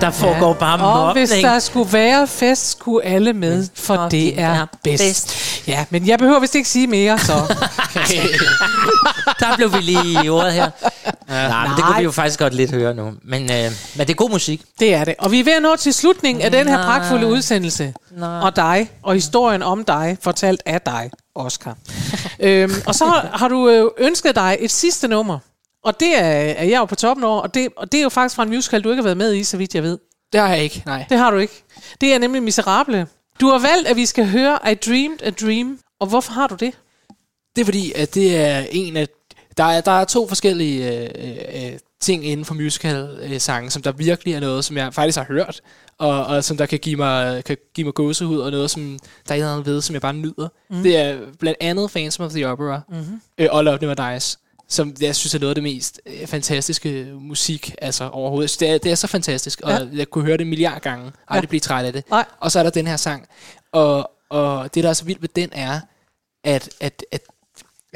Der 0.00 0.10
foregår 0.10 0.54
bare 0.54 0.80
Og 0.80 1.12
hvis 1.12 1.30
mobning. 1.30 1.46
der 1.46 1.58
skulle 1.58 1.92
være 1.92 2.26
fest, 2.26 2.70
skulle 2.70 3.06
alle 3.06 3.32
med, 3.32 3.66
for 3.74 3.96
Og 3.96 4.10
det 4.10 4.40
er 4.40 4.66
bedst. 4.84 5.02
bedst. 5.02 5.68
Ja, 5.68 5.84
men 5.90 6.06
jeg 6.06 6.18
behøver 6.18 6.40
vist 6.40 6.54
ikke 6.54 6.68
sige 6.68 6.86
mere, 6.86 7.18
så. 7.18 7.32
Der 9.40 9.56
blev 9.56 9.72
vi 9.72 9.78
lige 9.78 10.24
i 10.24 10.28
ordet 10.28 10.52
her. 10.52 10.70
Ja. 11.28 11.48
Nej, 11.48 11.66
men 11.68 11.76
det 11.76 11.84
kunne 11.84 11.90
Nej. 11.90 11.98
vi 12.00 12.04
jo 12.04 12.10
faktisk 12.10 12.38
godt 12.38 12.54
lidt 12.54 12.70
høre 12.70 12.94
nu. 12.94 13.12
Men, 13.24 13.42
øh, 13.42 13.70
men 13.94 14.06
det 14.06 14.10
er 14.10 14.14
god 14.14 14.30
musik. 14.30 14.62
Det 14.80 14.94
er 14.94 15.04
det. 15.04 15.14
Og 15.18 15.32
vi 15.32 15.40
er 15.40 15.44
ved 15.44 15.52
at 15.52 15.62
nå 15.62 15.76
til 15.76 15.94
slutningen 15.94 16.42
af 16.42 16.50
den 16.50 16.68
her 16.68 16.76
Nej. 16.76 16.84
pragtfulde 16.84 17.26
udsendelse. 17.26 17.94
Nej. 18.16 18.40
Og 18.40 18.56
dig, 18.56 18.90
og 19.02 19.14
historien 19.14 19.62
om 19.62 19.84
dig, 19.84 20.16
fortalt 20.22 20.62
af 20.66 20.80
dig, 20.80 21.10
Oscar. 21.34 21.74
øhm, 22.40 22.72
og 22.86 22.94
så 22.94 23.04
har, 23.06 23.28
har 23.32 23.48
du 23.48 23.68
øh, 23.68 23.84
ønsket 23.98 24.34
dig 24.34 24.56
et 24.60 24.70
sidste 24.70 25.08
nummer. 25.08 25.38
Og 25.84 26.00
det 26.00 26.18
er, 26.18 26.22
er 26.22 26.64
jeg 26.64 26.78
jo 26.78 26.84
på 26.84 26.94
toppen 26.94 27.24
over, 27.24 27.40
og 27.40 27.54
det, 27.54 27.68
og 27.76 27.92
det 27.92 27.98
er 27.98 28.02
jo 28.02 28.08
faktisk 28.08 28.36
fra 28.36 28.42
en 28.42 28.48
musical, 28.48 28.84
du 28.84 28.90
ikke 28.90 29.00
har 29.00 29.04
været 29.04 29.16
med 29.16 29.34
i, 29.34 29.44
så 29.44 29.56
vidt 29.56 29.74
jeg 29.74 29.82
ved. 29.82 29.98
det 30.32 30.40
har 30.40 30.48
jeg 30.48 30.62
ikke, 30.62 30.82
nej. 30.86 31.04
Det 31.08 31.18
har 31.18 31.30
du 31.30 31.36
ikke. 31.36 31.64
Det 32.00 32.14
er 32.14 32.18
nemlig 32.18 32.42
Miserable. 32.42 33.06
Du 33.40 33.46
har 33.46 33.58
valgt, 33.58 33.88
at 33.88 33.96
vi 33.96 34.06
skal 34.06 34.26
høre 34.26 34.72
I 34.72 34.74
Dreamed 34.74 35.22
a 35.22 35.30
Dream. 35.30 35.78
Og 36.00 36.06
hvorfor 36.06 36.32
har 36.32 36.46
du 36.46 36.54
det? 36.54 36.74
Det 37.56 37.60
er 37.60 37.64
fordi, 37.64 37.92
at 37.92 38.14
det 38.14 38.36
er 38.36 38.64
en 38.70 38.96
af... 38.96 39.08
Der 39.56 39.64
er, 39.64 39.80
der 39.80 39.92
er 39.92 40.04
to 40.04 40.28
forskellige 40.28 41.02
øh, 41.02 41.72
øh, 41.72 41.78
ting 42.00 42.26
inden 42.26 42.46
for 42.46 42.54
musical-sange, 42.54 43.70
som 43.70 43.82
der 43.82 43.92
virkelig 43.92 44.34
er 44.34 44.40
noget, 44.40 44.64
som 44.64 44.76
jeg 44.76 44.94
faktisk 44.94 45.18
har 45.18 45.24
hørt, 45.24 45.60
og, 45.98 46.26
og 46.26 46.44
som 46.44 46.56
der 46.56 46.66
kan 46.66 46.78
give 46.78 46.96
mig, 46.96 47.44
kan 47.44 47.56
give 47.74 47.84
mig 47.84 47.94
gåsehud, 47.94 48.38
og 48.38 48.50
noget, 48.50 48.70
som 48.70 48.98
der 49.28 49.34
er 49.34 49.40
noget 49.40 49.66
ved, 49.66 49.80
som 49.80 49.94
jeg 49.94 50.02
bare 50.02 50.12
nyder. 50.12 50.48
Mm. 50.70 50.82
Det 50.82 50.96
er 50.96 51.18
blandt 51.38 51.58
andet 51.60 51.90
Phantom 51.90 52.26
of 52.26 52.32
the 52.32 52.48
Opera, 52.48 52.80
mm-hmm. 52.88 53.20
øh, 53.38 53.48
og 53.50 53.64
Love 53.64 53.78
Never 53.80 53.94
Dies. 53.94 54.38
Som 54.68 54.94
jeg 55.00 55.16
synes 55.16 55.34
er 55.34 55.38
noget 55.38 55.50
af 55.50 55.54
det 55.54 55.62
mest 55.64 56.00
øh, 56.06 56.26
fantastiske 56.26 57.04
musik 57.20 57.74
altså 57.78 58.08
overhovedet. 58.08 58.56
Det 58.60 58.68
er, 58.70 58.78
det 58.78 58.90
er 58.92 58.96
så 58.96 59.06
fantastisk, 59.06 59.60
og 59.60 59.70
Ja. 59.70 59.86
jeg 59.92 60.10
kunne 60.10 60.24
høre 60.24 60.36
det 60.36 60.40
en 60.44 60.48
milliard 60.50 60.80
gange. 60.82 61.12
Ej, 61.30 61.36
Ja. 61.36 61.40
det 61.40 61.48
bliver 61.48 61.60
træt 61.60 61.84
af 61.84 61.92
det. 61.92 62.10
Nej. 62.10 62.24
Og 62.40 62.52
så 62.52 62.58
er 62.58 62.62
der 62.62 62.70
den 62.70 62.86
her 62.86 62.96
sang, 62.96 63.26
og, 63.72 64.10
og 64.30 64.74
det, 64.74 64.84
der 64.84 64.90
er 64.90 64.94
så 64.94 65.04
vildt 65.04 65.22
ved 65.22 65.28
den, 65.36 65.48
er, 65.52 65.80
at, 66.44 66.70
at, 66.80 67.04
at 67.12 67.20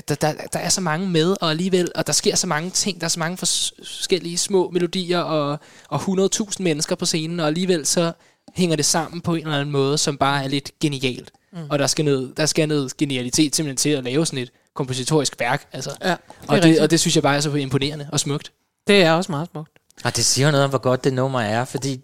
der, 0.08 0.14
der, 0.14 0.32
der 0.52 0.58
er 0.58 0.68
så 0.68 0.80
mange 0.80 1.08
med, 1.08 1.36
og 1.40 1.50
alligevel, 1.50 1.92
og 1.94 2.06
der 2.06 2.12
sker 2.12 2.34
så 2.36 2.46
mange 2.46 2.70
ting, 2.70 3.00
der 3.00 3.04
er 3.04 3.08
så 3.08 3.18
mange 3.18 3.38
fors- 3.42 3.70
forskellige 3.78 4.38
små 4.38 4.70
melodier, 4.70 5.18
og, 5.18 5.58
og 5.88 6.00
100.000 6.00 6.56
mennesker 6.58 6.94
på 6.96 7.06
scenen, 7.06 7.40
og 7.40 7.46
alligevel 7.46 7.86
så 7.86 8.12
hænger 8.54 8.76
det 8.76 8.84
sammen 8.84 9.20
på 9.20 9.34
en 9.34 9.40
eller 9.42 9.54
anden 9.58 9.72
måde, 9.72 9.98
som 9.98 10.16
bare 10.18 10.44
er 10.44 10.48
lidt 10.48 10.70
genialt. 10.80 11.30
Mm. 11.52 11.58
Og 11.70 11.78
der 11.78 11.86
skal, 11.86 12.04
noget, 12.04 12.32
der 12.36 12.46
skal 12.46 12.68
noget 12.68 12.96
genialitet 12.96 13.56
simpelthen 13.56 13.76
til 13.76 13.88
at 13.90 14.04
lave 14.04 14.26
sådan 14.26 14.38
et 14.38 14.50
kompositorisk 14.74 15.40
værk. 15.40 15.66
Altså. 15.72 15.90
Ja, 16.02 16.08
det 16.08 16.18
og, 16.48 16.56
det, 16.56 16.64
rigtigt. 16.64 16.80
og 16.80 16.90
det 16.90 17.00
synes 17.00 17.14
jeg 17.14 17.22
bare 17.22 17.36
er 17.36 17.40
så 17.40 17.54
imponerende 17.54 18.08
og 18.12 18.20
smukt. 18.20 18.52
Det 18.86 19.02
er 19.02 19.12
også 19.12 19.32
meget 19.32 19.48
smukt. 19.52 19.70
Og 20.04 20.16
det 20.16 20.24
siger 20.24 20.50
noget 20.50 20.64
om, 20.64 20.70
hvor 20.70 20.78
godt 20.78 21.04
det 21.04 21.12
nummer 21.12 21.40
er, 21.40 21.64
fordi 21.64 22.00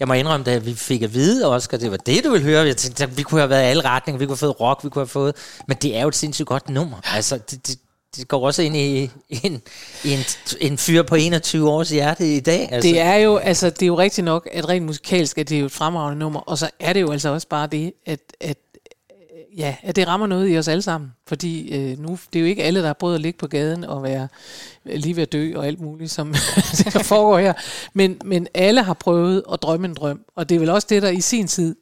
jeg 0.00 0.08
må 0.08 0.14
indrømme, 0.14 0.44
da 0.44 0.58
vi 0.58 0.74
fik 0.74 1.02
at 1.02 1.14
vide, 1.14 1.46
Oscar, 1.46 1.76
det 1.76 1.90
var 1.90 1.96
det, 1.96 2.24
du 2.24 2.30
ville 2.30 2.46
høre. 2.46 2.66
Jeg 2.66 2.76
tænkte, 2.76 3.04
at 3.04 3.16
vi 3.16 3.22
kunne 3.22 3.40
have 3.40 3.50
været 3.50 3.62
i 3.62 3.66
alle 3.66 3.84
retninger, 3.84 4.18
vi 4.18 4.26
kunne 4.26 4.32
have 4.32 4.38
fået 4.38 4.60
rock, 4.60 4.84
vi 4.84 4.88
kunne 4.88 5.00
have 5.00 5.08
fået... 5.08 5.36
Men 5.68 5.76
det 5.76 5.96
er 5.96 6.02
jo 6.02 6.08
et 6.08 6.16
sindssygt 6.16 6.46
godt 6.46 6.70
nummer. 6.70 6.96
Altså, 7.04 7.38
det, 7.50 7.66
det, 7.66 7.78
det 8.16 8.28
går 8.28 8.46
også 8.46 8.62
ind 8.62 8.76
i, 8.76 9.10
en, 9.28 9.62
i 10.04 10.12
en, 10.12 10.24
en 10.60 10.78
fyr 10.78 11.02
på 11.02 11.14
21 11.14 11.70
års 11.70 11.90
hjerte 11.90 12.36
i 12.36 12.40
dag. 12.40 12.68
Altså. 12.72 12.90
Det 12.90 13.00
er 13.00 13.14
jo, 13.14 13.36
altså, 13.36 13.70
det 13.70 13.82
er 13.82 13.86
jo 13.86 13.98
rigtigt 13.98 14.24
nok, 14.24 14.48
at 14.52 14.68
rent 14.68 14.86
musikalsk 14.86 15.38
er 15.38 15.42
det 15.42 15.60
jo 15.60 15.66
et 15.66 15.72
fremragende 15.72 16.18
nummer, 16.18 16.40
og 16.40 16.58
så 16.58 16.70
er 16.80 16.92
det 16.92 17.00
jo 17.00 17.12
altså 17.12 17.28
også 17.28 17.48
bare 17.48 17.66
det, 17.66 17.92
at, 18.06 18.20
at 18.40 18.56
ja, 19.56 19.76
at 19.82 19.96
det 19.96 20.08
rammer 20.08 20.26
noget 20.26 20.50
i 20.50 20.58
os 20.58 20.68
alle 20.68 20.82
sammen. 20.82 21.12
Fordi 21.26 21.74
øh, 21.76 21.98
nu, 21.98 22.18
det 22.32 22.38
er 22.38 22.40
jo 22.40 22.46
ikke 22.46 22.62
alle, 22.62 22.80
der 22.80 22.86
har 22.86 22.94
prøvet 22.94 23.14
at 23.14 23.20
ligge 23.20 23.38
på 23.38 23.46
gaden 23.46 23.84
og 23.84 24.02
være 24.02 24.28
lige 24.84 25.16
ved 25.16 25.22
at 25.22 25.32
dø 25.32 25.52
og 25.56 25.66
alt 25.66 25.80
muligt, 25.80 26.10
som 26.10 26.34
der 26.92 27.02
foregår 27.02 27.38
her. 27.38 27.52
Men, 27.92 28.20
men 28.24 28.48
alle 28.54 28.82
har 28.82 28.94
prøvet 28.94 29.42
at 29.52 29.62
drømme 29.62 29.86
en 29.86 29.94
drøm, 29.94 30.20
og 30.36 30.48
det 30.48 30.54
er 30.54 30.58
vel 30.58 30.70
også 30.70 30.86
det, 30.90 31.02
der 31.02 31.08
i 31.08 31.20
sin 31.20 31.46
tid 31.46 31.76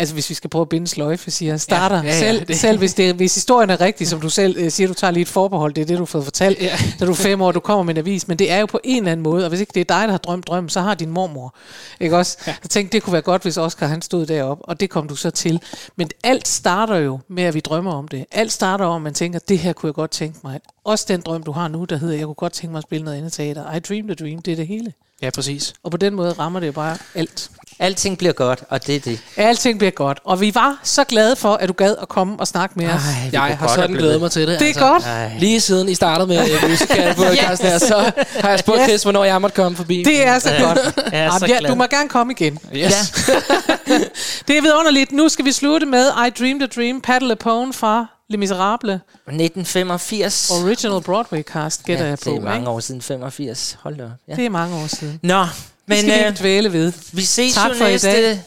Altså 0.00 0.14
hvis 0.14 0.30
vi 0.30 0.34
skal 0.34 0.50
prøve 0.50 0.62
at 0.62 0.68
binde 0.68 0.86
sløjfe, 0.86 1.30
siger 1.30 1.52
jeg, 1.52 1.60
starter 1.60 1.96
ja, 1.96 2.02
Ja, 2.02 2.08
ja, 2.08 2.18
selv, 2.18 2.46
det- 2.46 2.56
selv 2.58 2.78
hvis, 2.78 2.94
det, 2.94 3.14
hvis 3.14 3.34
historien 3.34 3.70
er 3.70 3.80
rigtig, 3.80 4.08
som 4.08 4.20
du 4.20 4.28
selv 4.28 4.56
øh, 4.58 4.70
siger, 4.70 4.88
du 4.88 4.94
tager 4.94 5.10
lige 5.10 5.22
et 5.22 5.28
forbehold, 5.28 5.74
det 5.74 5.82
er 5.82 5.86
det, 5.86 5.96
du 5.98 6.00
har 6.02 6.06
fået 6.06 6.24
fortalt, 6.24 6.60
ja. 6.62 6.78
da 7.00 7.04
du 7.04 7.10
er 7.10 7.14
fem 7.16 7.42
år, 7.42 7.52
du 7.52 7.60
kommer 7.60 7.82
med 7.82 7.94
en 7.94 7.98
avis, 7.98 8.28
men 8.28 8.38
det 8.38 8.50
er 8.50 8.58
jo 8.58 8.66
på 8.66 8.80
en 8.84 8.96
eller 8.96 9.12
anden 9.12 9.22
måde, 9.24 9.44
og 9.44 9.48
hvis 9.48 9.60
ikke 9.60 9.72
det 9.74 9.80
er 9.80 9.84
dig, 9.84 10.02
der 10.08 10.10
har 10.10 10.18
drømt 10.18 10.46
drømmen, 10.46 10.68
så 10.70 10.80
har 10.80 10.94
din 10.94 11.10
mormor, 11.10 11.54
ikke 12.00 12.16
også? 12.16 12.36
Ja. 12.46 12.54
Jeg 12.62 12.70
tænkte, 12.70 12.92
det 12.92 13.02
kunne 13.02 13.12
være 13.12 13.22
godt, 13.22 13.42
hvis 13.42 13.56
Oscar 13.56 13.86
han 13.86 14.02
stod 14.02 14.26
deroppe, 14.26 14.64
og 14.64 14.80
det 14.80 14.90
kom 14.90 15.08
du 15.08 15.16
så 15.16 15.30
til. 15.30 15.60
Men 15.96 16.10
alt 16.24 16.48
starter 16.48 16.96
jo 16.96 17.18
med, 17.28 17.42
at 17.44 17.54
vi 17.54 17.60
drømmer 17.60 17.92
om 17.92 18.08
det. 18.08 18.24
Alt 18.32 18.52
starter 18.52 18.84
om, 18.84 18.96
at 18.96 19.02
man 19.02 19.14
tænker, 19.14 19.38
det 19.38 19.58
her 19.58 19.72
kunne 19.72 19.86
jeg 19.88 19.94
godt 19.94 20.10
tænke 20.10 20.38
mig. 20.44 20.60
Også 20.84 21.04
den 21.08 21.20
drøm, 21.20 21.42
du 21.42 21.52
har 21.52 21.68
nu, 21.68 21.84
der 21.84 21.96
hedder, 21.96 22.14
jeg 22.16 22.24
kunne 22.24 22.34
godt 22.34 22.52
tænke 22.52 22.72
mig 22.72 22.78
at 22.78 22.84
spille 22.84 23.04
noget 23.04 23.18
andet 23.18 23.32
teater. 23.32 23.74
I 23.74 23.78
dreamed 23.80 24.10
a 24.10 24.14
dream, 24.24 24.42
det 24.42 24.52
er 24.52 24.56
det 24.56 24.66
hele. 24.66 24.92
Ja, 25.22 25.30
præcis. 25.30 25.74
Og 25.82 25.90
på 25.90 25.96
den 25.96 26.14
måde 26.14 26.32
rammer 26.32 26.60
det 26.60 26.66
jo 26.66 26.72
bare 26.72 26.96
alt. 27.14 27.50
Alting 27.82 28.18
bliver 28.18 28.32
godt, 28.32 28.62
og 28.68 28.86
det 28.86 28.96
er 28.96 29.00
det. 29.00 29.20
Alting 29.36 29.78
bliver 29.78 29.90
godt. 29.90 30.18
Og 30.24 30.40
vi 30.40 30.54
var 30.54 30.78
så 30.82 31.04
glade 31.04 31.36
for, 31.36 31.54
at 31.54 31.68
du 31.68 31.72
gad 31.72 31.96
at 32.02 32.08
komme 32.08 32.36
og 32.40 32.46
snakke 32.46 32.74
med 32.78 32.86
os. 32.88 32.92
Ej, 32.92 33.30
Jeg 33.32 33.58
har 33.58 33.68
sådan 33.68 33.90
glædet 33.96 34.20
mig 34.20 34.30
til 34.30 34.48
det. 34.48 34.60
Det 34.60 34.70
er 34.76 34.80
godt. 34.80 35.04
Ej. 35.06 35.32
Lige 35.38 35.60
siden 35.60 35.88
I 35.88 35.94
startede 35.94 36.28
med 36.28 36.38
øh, 36.64 36.70
musical 36.70 37.14
på 37.14 37.22
yes. 37.32 37.60
her, 37.60 37.78
så 37.78 38.12
har 38.40 38.50
jeg 38.50 38.58
spurgt 38.58 38.78
Yes. 38.80 38.88
Chris, 38.88 39.02
hvornår 39.02 39.24
jeg 39.24 39.40
måtte 39.40 39.54
komme 39.56 39.76
forbi. 39.76 40.02
Det 40.02 40.26
er 40.26 40.38
så 40.38 40.50
godt. 40.60 40.78
Jeg 41.12 41.20
er 41.24 41.30
så 41.30 41.36
Jamen, 41.46 41.48
ja, 41.50 41.58
glad. 41.58 41.70
du 41.70 41.74
må 41.74 41.84
gerne 41.86 42.08
komme 42.08 42.32
igen. 42.32 42.58
yes. 42.74 42.92
Det 44.48 44.58
er 44.58 44.62
vidunderligt. 44.62 45.12
Nu 45.12 45.28
skal 45.28 45.44
vi 45.44 45.52
slutte 45.52 45.86
med 45.86 46.06
I 46.26 46.30
Dreamed 46.38 46.62
a 46.62 46.66
Dream, 46.66 47.00
Paddle 47.00 47.32
Upon 47.32 47.72
fra 47.72 48.06
Les 48.28 48.38
Miserables. 48.38 49.00
1985. 49.26 50.50
Original 50.50 51.00
Broadway 51.02 51.42
cast, 51.42 51.84
gætter 51.84 52.04
ja, 52.04 52.10
jeg 52.10 52.18
på. 52.18 52.30
det 52.30 52.36
er 52.36 52.40
mange 52.40 52.58
ikke? 52.60 52.70
år 52.70 52.80
siden 52.80 53.02
85. 53.02 53.76
Hold 53.82 53.96
da 53.96 54.04
op. 54.04 54.10
Ja. 54.28 54.34
Det 54.34 54.46
er 54.46 54.50
mange 54.50 54.76
år 54.76 54.86
siden. 54.86 55.20
Nå, 55.22 55.46
Men, 55.90 55.96
det 55.96 56.04
skal 56.04 56.18
vi 56.18 56.20
øh, 56.24 56.28
ikke 56.28 56.40
dvæle 56.40 56.72
ved. 56.72 56.92
vi 57.12 57.22
ses 57.22 57.54
Tak 57.54 57.76
for 57.76 57.84
i 57.86 57.90
næste 57.90 58.08
dag. 58.22 58.42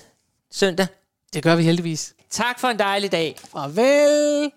søndag. 0.51 0.87
Det 1.33 1.43
gør 1.43 1.55
vi 1.55 1.63
heldigvis. 1.63 2.13
Tak 2.31 2.59
for 2.59 2.67
en 2.67 2.79
dejlig 2.79 3.11
dag. 3.11 3.35
Farvel. 3.51 4.51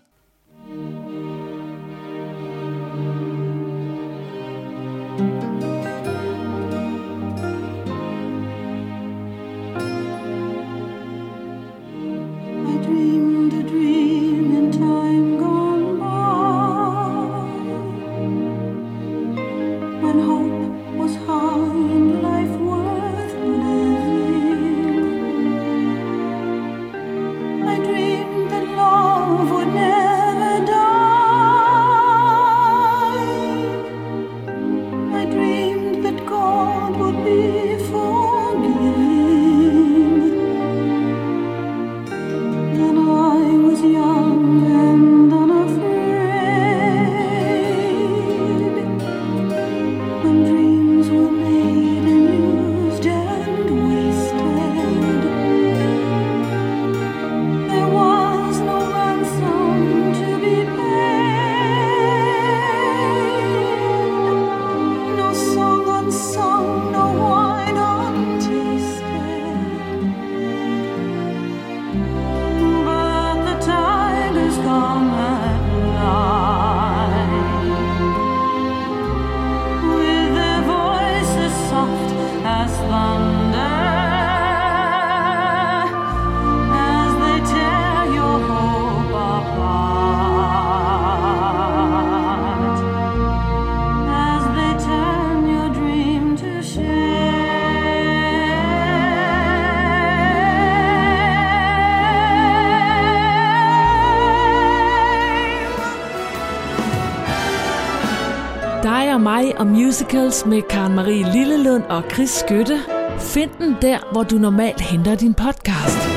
Musicals 109.86 110.46
med 110.46 110.62
Karen 110.62 110.94
Marie 110.94 111.32
Lillelund 111.32 111.82
og 111.82 112.02
Chris 112.12 112.30
Skytte. 112.30 112.78
Find 113.18 113.50
den 113.58 113.76
der, 113.82 114.12
hvor 114.12 114.22
du 114.22 114.36
normalt 114.36 114.80
henter 114.80 115.14
din 115.14 115.34
podcast. 115.34 116.15